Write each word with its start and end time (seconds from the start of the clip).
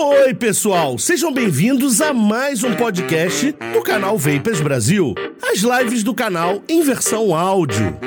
Oi, 0.00 0.32
pessoal, 0.32 0.96
sejam 0.96 1.32
bem-vindos 1.32 2.00
a 2.00 2.14
mais 2.14 2.62
um 2.62 2.72
podcast 2.76 3.50
do 3.72 3.82
canal 3.82 4.16
Vapers 4.16 4.60
Brasil. 4.60 5.12
As 5.42 5.58
lives 5.58 6.04
do 6.04 6.14
canal 6.14 6.62
em 6.68 6.84
versão 6.84 7.34
áudio. 7.34 7.98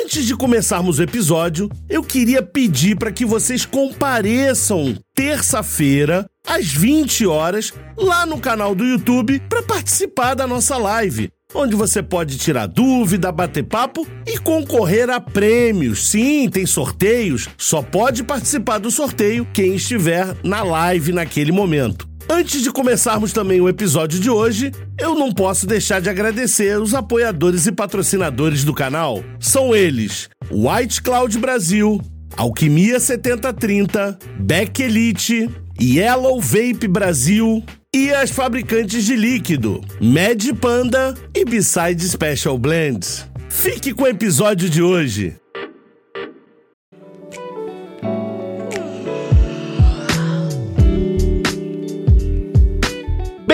Antes 0.00 0.24
de 0.26 0.36
começarmos 0.36 1.00
o 1.00 1.02
episódio, 1.02 1.68
eu 1.88 2.04
queria 2.04 2.40
pedir 2.40 2.96
para 2.96 3.10
que 3.10 3.26
vocês 3.26 3.66
compareçam 3.66 4.96
terça-feira 5.12 6.24
às 6.46 6.66
20 6.66 7.26
horas 7.26 7.74
lá 7.96 8.24
no 8.24 8.38
canal 8.38 8.76
do 8.76 8.84
YouTube 8.84 9.42
para 9.48 9.60
participar 9.60 10.34
da 10.34 10.46
nossa 10.46 10.76
live 10.76 11.32
onde 11.54 11.74
você 11.74 12.02
pode 12.02 12.38
tirar 12.38 12.66
dúvida, 12.66 13.32
bater 13.32 13.64
papo 13.64 14.06
e 14.26 14.38
concorrer 14.38 15.10
a 15.10 15.20
prêmios. 15.20 16.08
Sim, 16.08 16.48
tem 16.48 16.66
sorteios, 16.66 17.48
só 17.56 17.82
pode 17.82 18.22
participar 18.22 18.78
do 18.78 18.90
sorteio 18.90 19.46
quem 19.52 19.74
estiver 19.74 20.34
na 20.42 20.62
live 20.62 21.12
naquele 21.12 21.52
momento. 21.52 22.08
Antes 22.28 22.62
de 22.62 22.70
começarmos 22.70 23.32
também 23.32 23.60
o 23.60 23.68
episódio 23.68 24.20
de 24.20 24.30
hoje, 24.30 24.70
eu 24.96 25.16
não 25.16 25.32
posso 25.32 25.66
deixar 25.66 26.00
de 26.00 26.08
agradecer 26.08 26.80
os 26.80 26.94
apoiadores 26.94 27.66
e 27.66 27.72
patrocinadores 27.72 28.62
do 28.62 28.72
canal. 28.72 29.24
São 29.40 29.74
eles: 29.74 30.28
White 30.48 31.02
Cloud 31.02 31.36
Brasil, 31.38 32.00
Alquimia 32.36 33.00
7030, 33.00 34.16
Beck 34.38 34.80
Elite, 34.80 35.50
Yellow 35.80 36.40
Vape 36.40 36.86
Brasil, 36.86 37.64
e 37.92 38.12
as 38.12 38.30
fabricantes 38.30 39.04
de 39.04 39.16
líquido, 39.16 39.80
Mad 40.00 40.44
Panda 40.60 41.12
e 41.34 41.44
Beside 41.44 42.08
Special 42.08 42.56
Blends. 42.56 43.26
Fique 43.48 43.92
com 43.92 44.04
o 44.04 44.06
episódio 44.06 44.70
de 44.70 44.80
hoje. 44.80 45.39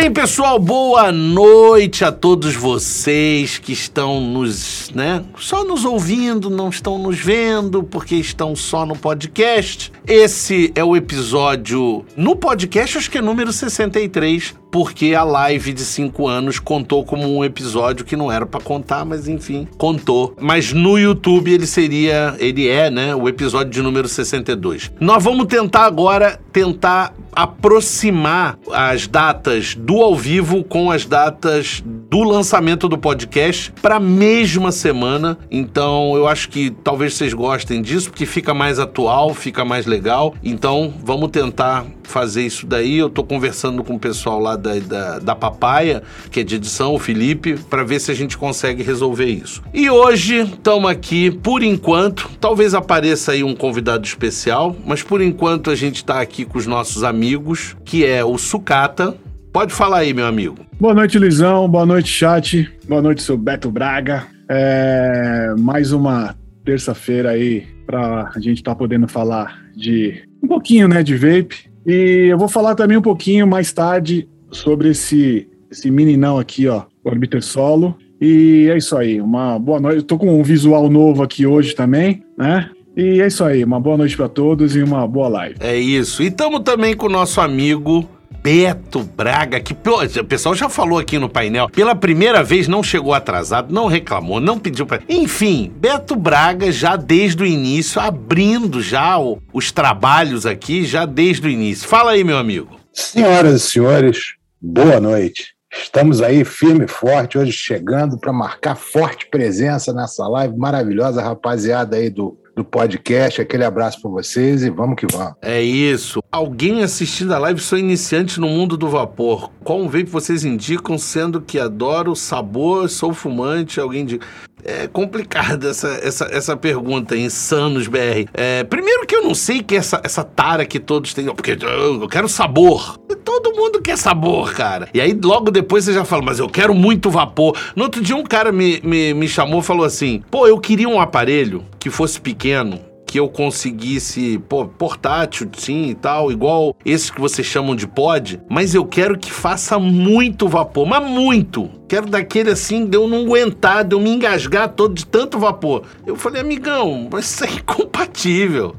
Bem, 0.07 0.13
pessoal, 0.13 0.57
boa 0.57 1.11
noite 1.11 2.05
a 2.05 2.13
todos 2.13 2.55
vocês 2.55 3.59
que 3.59 3.73
estão 3.73 4.21
nos, 4.21 4.89
né, 4.95 5.25
só 5.37 5.65
nos 5.65 5.85
ouvindo, 5.85 6.49
não 6.49 6.69
estão 6.69 6.97
nos 6.97 7.19
vendo, 7.19 7.83
porque 7.83 8.15
estão 8.15 8.55
só 8.55 8.87
no 8.87 8.95
podcast. 8.95 9.91
Esse 10.07 10.71
é 10.77 10.85
o 10.85 10.95
episódio 10.95 12.07
no 12.17 12.37
podcast, 12.37 12.99
acho 12.99 13.11
que 13.11 13.19
é 13.19 13.21
número 13.21 13.53
63 13.53 14.55
porque 14.77 15.15
a 15.15 15.25
live 15.25 15.73
de 15.73 15.81
5 15.81 16.29
anos 16.29 16.59
contou 16.59 17.03
como 17.03 17.27
um 17.35 17.43
episódio 17.43 18.05
que 18.05 18.15
não 18.15 18.31
era 18.31 18.45
para 18.45 18.61
contar, 18.61 19.07
mas 19.07 19.27
enfim, 19.27 19.67
contou. 19.79 20.37
Mas 20.39 20.71
no 20.71 20.99
YouTube 20.99 21.51
ele 21.51 21.67
seria, 21.67 22.37
ele 22.39 22.69
é, 22.69 22.91
né, 22.91 23.15
o 23.15 23.27
episódio 23.27 23.73
de 23.73 23.81
número 23.81 24.07
62. 24.07 24.93
Nós 25.01 25.25
vamos 25.25 25.47
tentar 25.47 25.87
agora 25.87 26.39
tentar 26.53 27.15
aproximar 27.37 28.59
as 28.73 29.07
datas 29.07 29.75
do 29.75 30.03
ao 30.03 30.15
vivo 30.15 30.65
com 30.65 30.91
as 30.91 31.05
datas 31.05 31.83
do 31.85 32.23
lançamento 32.23 32.89
do 32.89 32.97
podcast 32.97 33.71
para 33.83 33.97
a 33.97 34.01
mesma 34.01 34.73
semana. 34.73 35.37
Então, 35.51 36.17
eu 36.17 36.27
acho 36.27 36.49
que 36.49 36.71
talvez 36.71 37.13
vocês 37.13 37.35
gostem 37.35 37.83
disso 37.83 38.09
porque 38.09 38.25
fica 38.25 38.55
mais 38.55 38.79
atual, 38.79 39.35
fica 39.35 39.67
mais 39.67 39.85
legal. 39.85 40.35
Então, 40.43 40.95
vamos 41.05 41.29
tentar 41.31 41.85
fazer 42.05 42.47
isso 42.47 42.67
daí. 42.67 42.97
Eu 42.97 43.11
tô 43.11 43.23
conversando 43.23 43.85
com 43.85 43.97
o 43.97 43.99
pessoal 43.99 44.41
lá 44.41 44.57
da, 44.67 44.79
da, 44.79 45.19
da 45.21 45.35
Papaya, 45.35 46.03
que 46.31 46.41
é 46.41 46.45
de 46.45 46.57
edição, 46.57 46.95
o 46.95 46.99
Felipe, 46.99 47.57
para 47.71 47.85
ver 47.85 48.01
se 48.01 48.11
a 48.11 48.15
gente 48.15 48.37
consegue 48.37 48.83
resolver 48.83 49.27
isso. 49.27 49.63
E 49.73 49.89
hoje 49.89 50.41
estamos 50.41 50.91
aqui, 50.91 51.31
por 51.31 51.63
enquanto, 51.63 52.31
talvez 52.41 52.75
apareça 52.75 53.33
aí 53.33 53.45
um 53.45 53.55
convidado 53.55 54.05
especial, 54.05 54.75
mas 54.85 55.03
por 55.03 55.23
enquanto 55.23 55.71
a 55.71 55.75
gente 55.75 55.97
está 55.97 56.21
aqui 56.21 56.45
com 56.45 56.59
os 56.59 56.67
nossos 56.67 57.05
amigos, 57.05 57.77
que 57.85 58.05
é 58.05 58.25
o 58.25 58.37
Sucata. 58.37 59.15
Pode 59.53 59.73
falar 59.73 59.99
aí, 59.99 60.13
meu 60.13 60.27
amigo. 60.27 60.57
Boa 60.79 60.93
noite, 60.93 61.19
Luizão. 61.19 61.69
Boa 61.69 61.87
noite, 61.87 62.09
chat. 62.09 62.71
Boa 62.87 63.01
noite, 63.01 63.23
seu 63.23 63.39
Beto 63.39 63.71
Braga. 63.71 64.27
É 64.49 65.55
mais 65.59 65.93
uma 65.93 66.35
terça-feira 66.65 67.31
aí 67.31 67.67
para 67.87 68.31
a 68.35 68.41
gente 68.41 68.59
estar 68.59 68.73
tá 68.73 68.77
podendo 68.77 69.09
falar 69.09 69.59
de 69.75 70.23
um 70.43 70.49
pouquinho, 70.49 70.89
né, 70.89 71.03
de 71.03 71.17
vape. 71.17 71.71
E 71.87 72.27
eu 72.31 72.37
vou 72.37 72.49
falar 72.49 72.75
também 72.75 72.97
um 72.97 73.03
pouquinho 73.03 73.47
mais 73.47 73.73
tarde 73.73 74.29
sobre 74.51 74.91
esse, 74.91 75.49
esse 75.71 75.91
meninão 75.91 76.39
aqui, 76.39 76.69
ó, 76.69 76.85
Orbiter 77.05 77.43
Solo. 77.43 77.97
E 78.21 78.69
é 78.71 78.77
isso 78.77 78.97
aí, 78.97 79.21
uma 79.21 79.59
boa 79.59 79.81
noite. 79.81 80.03
Tô 80.03 80.19
com 80.19 80.41
um 80.41 80.43
visual 80.43 80.89
novo 80.89 81.23
aqui 81.23 81.47
hoje 81.47 81.75
também, 81.75 82.23
né? 82.37 82.71
E 82.97 83.21
é 83.21 83.27
isso 83.27 83.45
aí, 83.45 83.63
uma 83.63 83.79
boa 83.79 83.99
noite 83.99 84.17
para 84.17 84.29
todos 84.29 84.75
e 84.75 84.83
uma 84.83 85.07
boa 85.07 85.29
live. 85.29 85.57
É 85.61 85.77
isso. 85.77 86.23
E 86.23 86.29
estamos 86.29 86.61
também 86.61 86.97
com 86.97 87.07
o 87.07 87.11
nosso 87.11 87.43
amigo 87.43 88.09
Beto 88.47 89.03
Braga, 89.03 89.59
que 89.59 89.75
o 89.75 90.25
pessoal 90.25 90.55
já 90.55 90.69
falou 90.69 91.01
aqui 91.01 91.19
no 91.19 91.29
painel, 91.29 91.69
pela 91.69 91.97
primeira 91.97 92.45
vez 92.45 92.69
não 92.69 92.81
chegou 92.81 93.13
atrasado, 93.13 93.75
não 93.75 93.87
reclamou, 93.89 94.41
não 94.41 94.57
pediu 94.57 94.87
para. 94.87 95.03
Enfim, 95.09 95.73
Beto 95.77 96.15
Braga 96.15 96.71
já 96.71 96.95
desde 96.95 97.43
o 97.43 97.47
início, 97.47 98.01
abrindo 98.01 98.81
já 98.81 99.19
o, 99.19 99.43
os 99.53 99.73
trabalhos 99.73 100.47
aqui, 100.47 100.85
já 100.85 101.05
desde 101.05 101.49
o 101.49 101.51
início. 101.51 101.89
Fala 101.89 102.13
aí, 102.13 102.23
meu 102.23 102.39
amigo. 102.39 102.76
Senhoras 102.99 103.57
e 103.57 103.61
senhores, 103.61 104.37
boa 104.59 104.99
noite. 104.99 105.55
Estamos 105.71 106.23
aí 106.23 106.47
firme 106.47 106.87
e 106.87 106.89
forte, 106.89 107.37
hoje 107.37 107.53
chegando 107.53 108.19
para 108.19 108.33
marcar 108.33 108.75
forte 108.75 109.29
presença 109.29 109.93
nessa 109.93 110.27
live 110.27 110.57
maravilhosa, 110.57 111.23
rapaziada 111.23 111.97
aí 111.97 112.09
do 112.09 112.39
do 112.57 112.65
podcast. 112.65 113.41
Aquele 113.41 113.65
abraço 113.65 114.01
para 114.01 114.11
vocês 114.11 114.65
e 114.65 114.71
vamos 114.71 114.97
que 114.97 115.07
vamos. 115.13 115.35
É 115.43 115.61
isso. 115.61 116.23
Alguém 116.33 116.83
assistindo 116.83 117.35
a 117.35 117.39
live 117.39 117.61
sou 117.61 117.79
iniciante 117.79 118.41
no 118.41 118.49
mundo 118.49 118.79
do 118.79 118.89
vapor. 118.89 119.53
Qual 119.63 119.85
vape 119.85 120.05
vocês 120.05 120.43
indicam, 120.43 120.97
sendo 120.97 121.43
que 121.43 121.59
adoro 121.61 122.13
o 122.13 122.17
sabor, 122.17 122.89
sou 122.89 123.13
fumante? 123.13 123.79
Alguém 123.79 124.03
indica. 124.03 124.27
É 124.69 124.89
complicada 124.89 125.71
essa, 125.71 125.89
essa, 126.03 126.25
essa 126.25 126.57
pergunta, 126.57 127.17
Insanos 127.17 127.87
BR. 127.87 128.29
É, 128.35 128.65
primeiro 128.65 129.07
que 129.07 129.15
eu 129.15 129.23
não 129.23 129.33
sei 129.33 129.63
que 129.63 129.77
essa, 129.77 130.01
essa 130.03 130.25
tara 130.25 130.67
que 130.67 130.81
todos 130.81 131.15
têm, 131.15 131.27
porque 131.27 131.57
eu 131.63 132.09
quero 132.09 132.29
sabor. 132.29 132.99
Todo 133.25 133.55
mundo 133.55 133.81
quer 133.81 133.97
sabor, 133.97 134.53
cara. 134.53 134.89
E 134.93 135.01
aí 135.01 135.17
logo 135.23 135.53
depois 135.53 135.85
você 135.85 135.93
já 135.93 136.05
fala, 136.05 136.23
mas 136.23 136.41
eu 136.41 136.49
quero 136.49 136.75
muito 136.75 137.11
vapor. 137.11 137.57
No 137.77 137.85
outro 137.85 138.03
dia 138.03 138.17
um 138.17 138.25
cara 138.25 138.51
me, 138.51 138.81
me, 138.83 139.15
me 139.15 139.29
chamou 139.29 139.61
e 139.61 139.63
falou 139.63 139.85
assim: 139.85 140.23
pô, 140.31 140.49
eu 140.49 140.59
queria 140.59 140.89
um 140.89 141.01
aparelho 141.01 141.65
que 141.79 141.89
fosse 141.89 142.21
pequeno, 142.21 142.81
que 143.07 143.21
eu 143.21 143.29
conseguisse, 143.29 144.39
pô, 144.49 144.67
portátil, 144.67 145.49
sim 145.57 145.87
e 145.87 145.95
tal, 145.95 146.33
igual 146.33 146.77
esse 146.85 147.13
que 147.13 147.21
vocês 147.21 147.47
chamam 147.47 147.77
de 147.77 147.87
pod, 147.87 148.41
mas 148.49 148.75
eu 148.75 148.85
quero 148.85 149.17
que 149.19 149.31
faça 149.31 149.79
muito 149.79 150.49
vapor, 150.49 150.87
mas 150.87 151.09
muito. 151.09 151.71
Quero 151.89 152.07
daquele 152.07 152.51
assim, 152.51 152.85
de 152.85 152.97
eu 152.97 153.07
não 153.07 153.23
aguentar, 153.23 153.85
de 153.85 153.95
eu 153.95 154.01
me 154.01 154.11
engasgar 154.11 154.69
todo 154.71 154.95
de 154.95 155.07
tanto 155.07 155.39
vapor. 155.39 155.85
Eu 156.05 156.17
falei, 156.17 156.41
amigão, 156.41 157.09
mas 157.11 157.27
isso 157.27 157.45
é 157.45 157.51
incompatível 157.51 158.75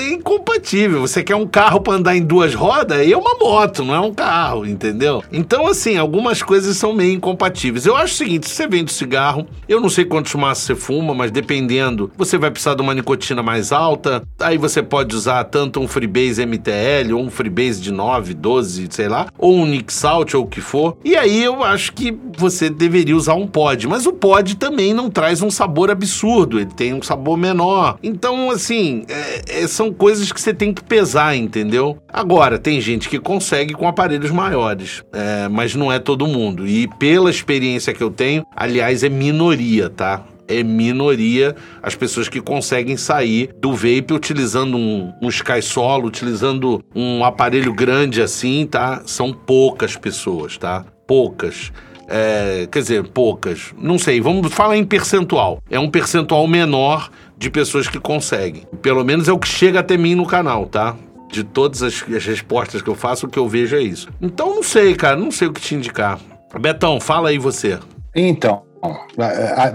é 0.00 0.12
incompatível. 0.12 1.00
Você 1.00 1.22
quer 1.22 1.36
um 1.36 1.46
carro 1.46 1.80
para 1.80 1.94
andar 1.94 2.16
em 2.16 2.22
duas 2.22 2.54
rodas? 2.54 2.98
Aí 2.98 3.12
é 3.12 3.16
uma 3.16 3.36
moto, 3.38 3.84
não 3.84 3.94
é 3.94 4.00
um 4.00 4.12
carro, 4.12 4.66
entendeu? 4.66 5.22
Então, 5.32 5.66
assim, 5.66 5.96
algumas 5.96 6.42
coisas 6.42 6.76
são 6.76 6.92
meio 6.92 7.12
incompatíveis. 7.14 7.86
Eu 7.86 7.96
acho 7.96 8.14
o 8.14 8.16
seguinte: 8.16 8.48
se 8.48 8.54
você 8.54 8.66
vende 8.66 8.92
cigarro, 8.92 9.46
eu 9.68 9.80
não 9.80 9.88
sei 9.88 10.04
quantos 10.04 10.34
maços 10.34 10.64
você 10.64 10.74
fuma, 10.74 11.14
mas 11.14 11.30
dependendo, 11.30 12.10
você 12.16 12.36
vai 12.38 12.50
precisar 12.50 12.74
de 12.74 12.82
uma 12.82 12.94
nicotina 12.94 13.42
mais 13.42 13.72
alta. 13.72 14.22
Aí 14.40 14.58
você 14.58 14.82
pode 14.82 15.14
usar 15.14 15.44
tanto 15.44 15.80
um 15.80 15.88
Freebase 15.88 16.44
MTL, 16.44 17.12
ou 17.14 17.22
um 17.22 17.30
Freebase 17.30 17.80
de 17.80 17.92
9, 17.92 18.34
12, 18.34 18.88
sei 18.90 19.08
lá, 19.08 19.28
ou 19.38 19.54
um 19.54 19.66
Nick 19.66 19.92
Salt, 19.92 20.34
ou 20.34 20.44
o 20.44 20.46
que 20.46 20.60
for. 20.60 20.96
E 21.04 21.16
aí 21.16 21.42
eu 21.42 21.62
acho 21.62 21.92
que 21.92 22.16
você 22.36 22.68
deveria 22.68 23.16
usar 23.16 23.34
um 23.34 23.46
pod. 23.46 23.86
Mas 23.86 24.06
o 24.06 24.12
pod 24.12 24.56
também 24.56 24.92
não 24.92 25.10
traz 25.10 25.42
um 25.42 25.50
sabor 25.50 25.90
absurdo, 25.90 26.58
ele 26.58 26.70
tem 26.74 26.94
um 26.94 27.02
sabor 27.02 27.36
menor. 27.36 27.98
Então, 28.02 28.50
assim, 28.50 29.04
é, 29.08 29.51
é, 29.52 29.66
são 29.66 29.92
coisas 29.92 30.32
que 30.32 30.40
você 30.40 30.54
tem 30.54 30.72
que 30.72 30.82
pesar, 30.82 31.36
entendeu? 31.36 31.98
Agora, 32.08 32.58
tem 32.58 32.80
gente 32.80 33.08
que 33.08 33.18
consegue 33.18 33.74
com 33.74 33.86
aparelhos 33.86 34.30
maiores, 34.30 35.02
é, 35.12 35.48
mas 35.48 35.74
não 35.74 35.92
é 35.92 35.98
todo 35.98 36.26
mundo. 36.26 36.66
E 36.66 36.88
pela 36.98 37.30
experiência 37.30 37.92
que 37.92 38.02
eu 38.02 38.10
tenho, 38.10 38.44
aliás, 38.56 39.04
é 39.04 39.08
minoria, 39.08 39.88
tá? 39.88 40.24
é 40.48 40.62
minoria 40.62 41.54
as 41.82 41.94
pessoas 41.94 42.28
que 42.28 42.40
conseguem 42.40 42.96
sair 42.96 43.50
do 43.58 43.72
vape 43.72 44.12
utilizando 44.12 44.76
um, 44.76 45.12
um 45.22 45.28
Sky 45.28 45.62
Solo, 45.62 46.08
utilizando 46.08 46.84
um 46.94 47.24
aparelho 47.24 47.72
grande 47.72 48.20
assim, 48.20 48.66
tá? 48.66 49.02
São 49.06 49.32
poucas 49.32 49.96
pessoas, 49.96 50.58
tá? 50.58 50.84
Poucas. 51.06 51.72
É, 52.08 52.68
quer 52.70 52.80
dizer, 52.80 53.04
poucas. 53.08 53.72
Não 53.78 53.98
sei, 53.98 54.20
vamos 54.20 54.52
falar 54.52 54.76
em 54.76 54.84
percentual. 54.84 55.62
É 55.70 55.78
um 55.78 55.88
percentual 55.88 56.46
menor 56.46 57.10
de 57.42 57.50
pessoas 57.50 57.88
que 57.88 57.98
conseguem. 57.98 58.62
Pelo 58.80 59.04
menos 59.04 59.26
é 59.26 59.32
o 59.32 59.38
que 59.38 59.48
chega 59.48 59.80
até 59.80 59.96
mim 59.96 60.14
no 60.14 60.24
canal, 60.24 60.64
tá? 60.64 60.94
De 61.28 61.42
todas 61.42 61.82
as, 61.82 62.04
as 62.08 62.24
respostas 62.24 62.80
que 62.80 62.88
eu 62.88 62.94
faço, 62.94 63.26
o 63.26 63.28
que 63.28 63.38
eu 63.38 63.48
vejo 63.48 63.74
é 63.74 63.80
isso. 63.80 64.08
Então 64.20 64.54
não 64.54 64.62
sei, 64.62 64.94
cara, 64.94 65.16
não 65.16 65.32
sei 65.32 65.48
o 65.48 65.52
que 65.52 65.60
te 65.60 65.74
indicar. 65.74 66.20
Betão, 66.60 67.00
fala 67.00 67.30
aí 67.30 67.38
você. 67.38 67.80
Então, 68.14 68.62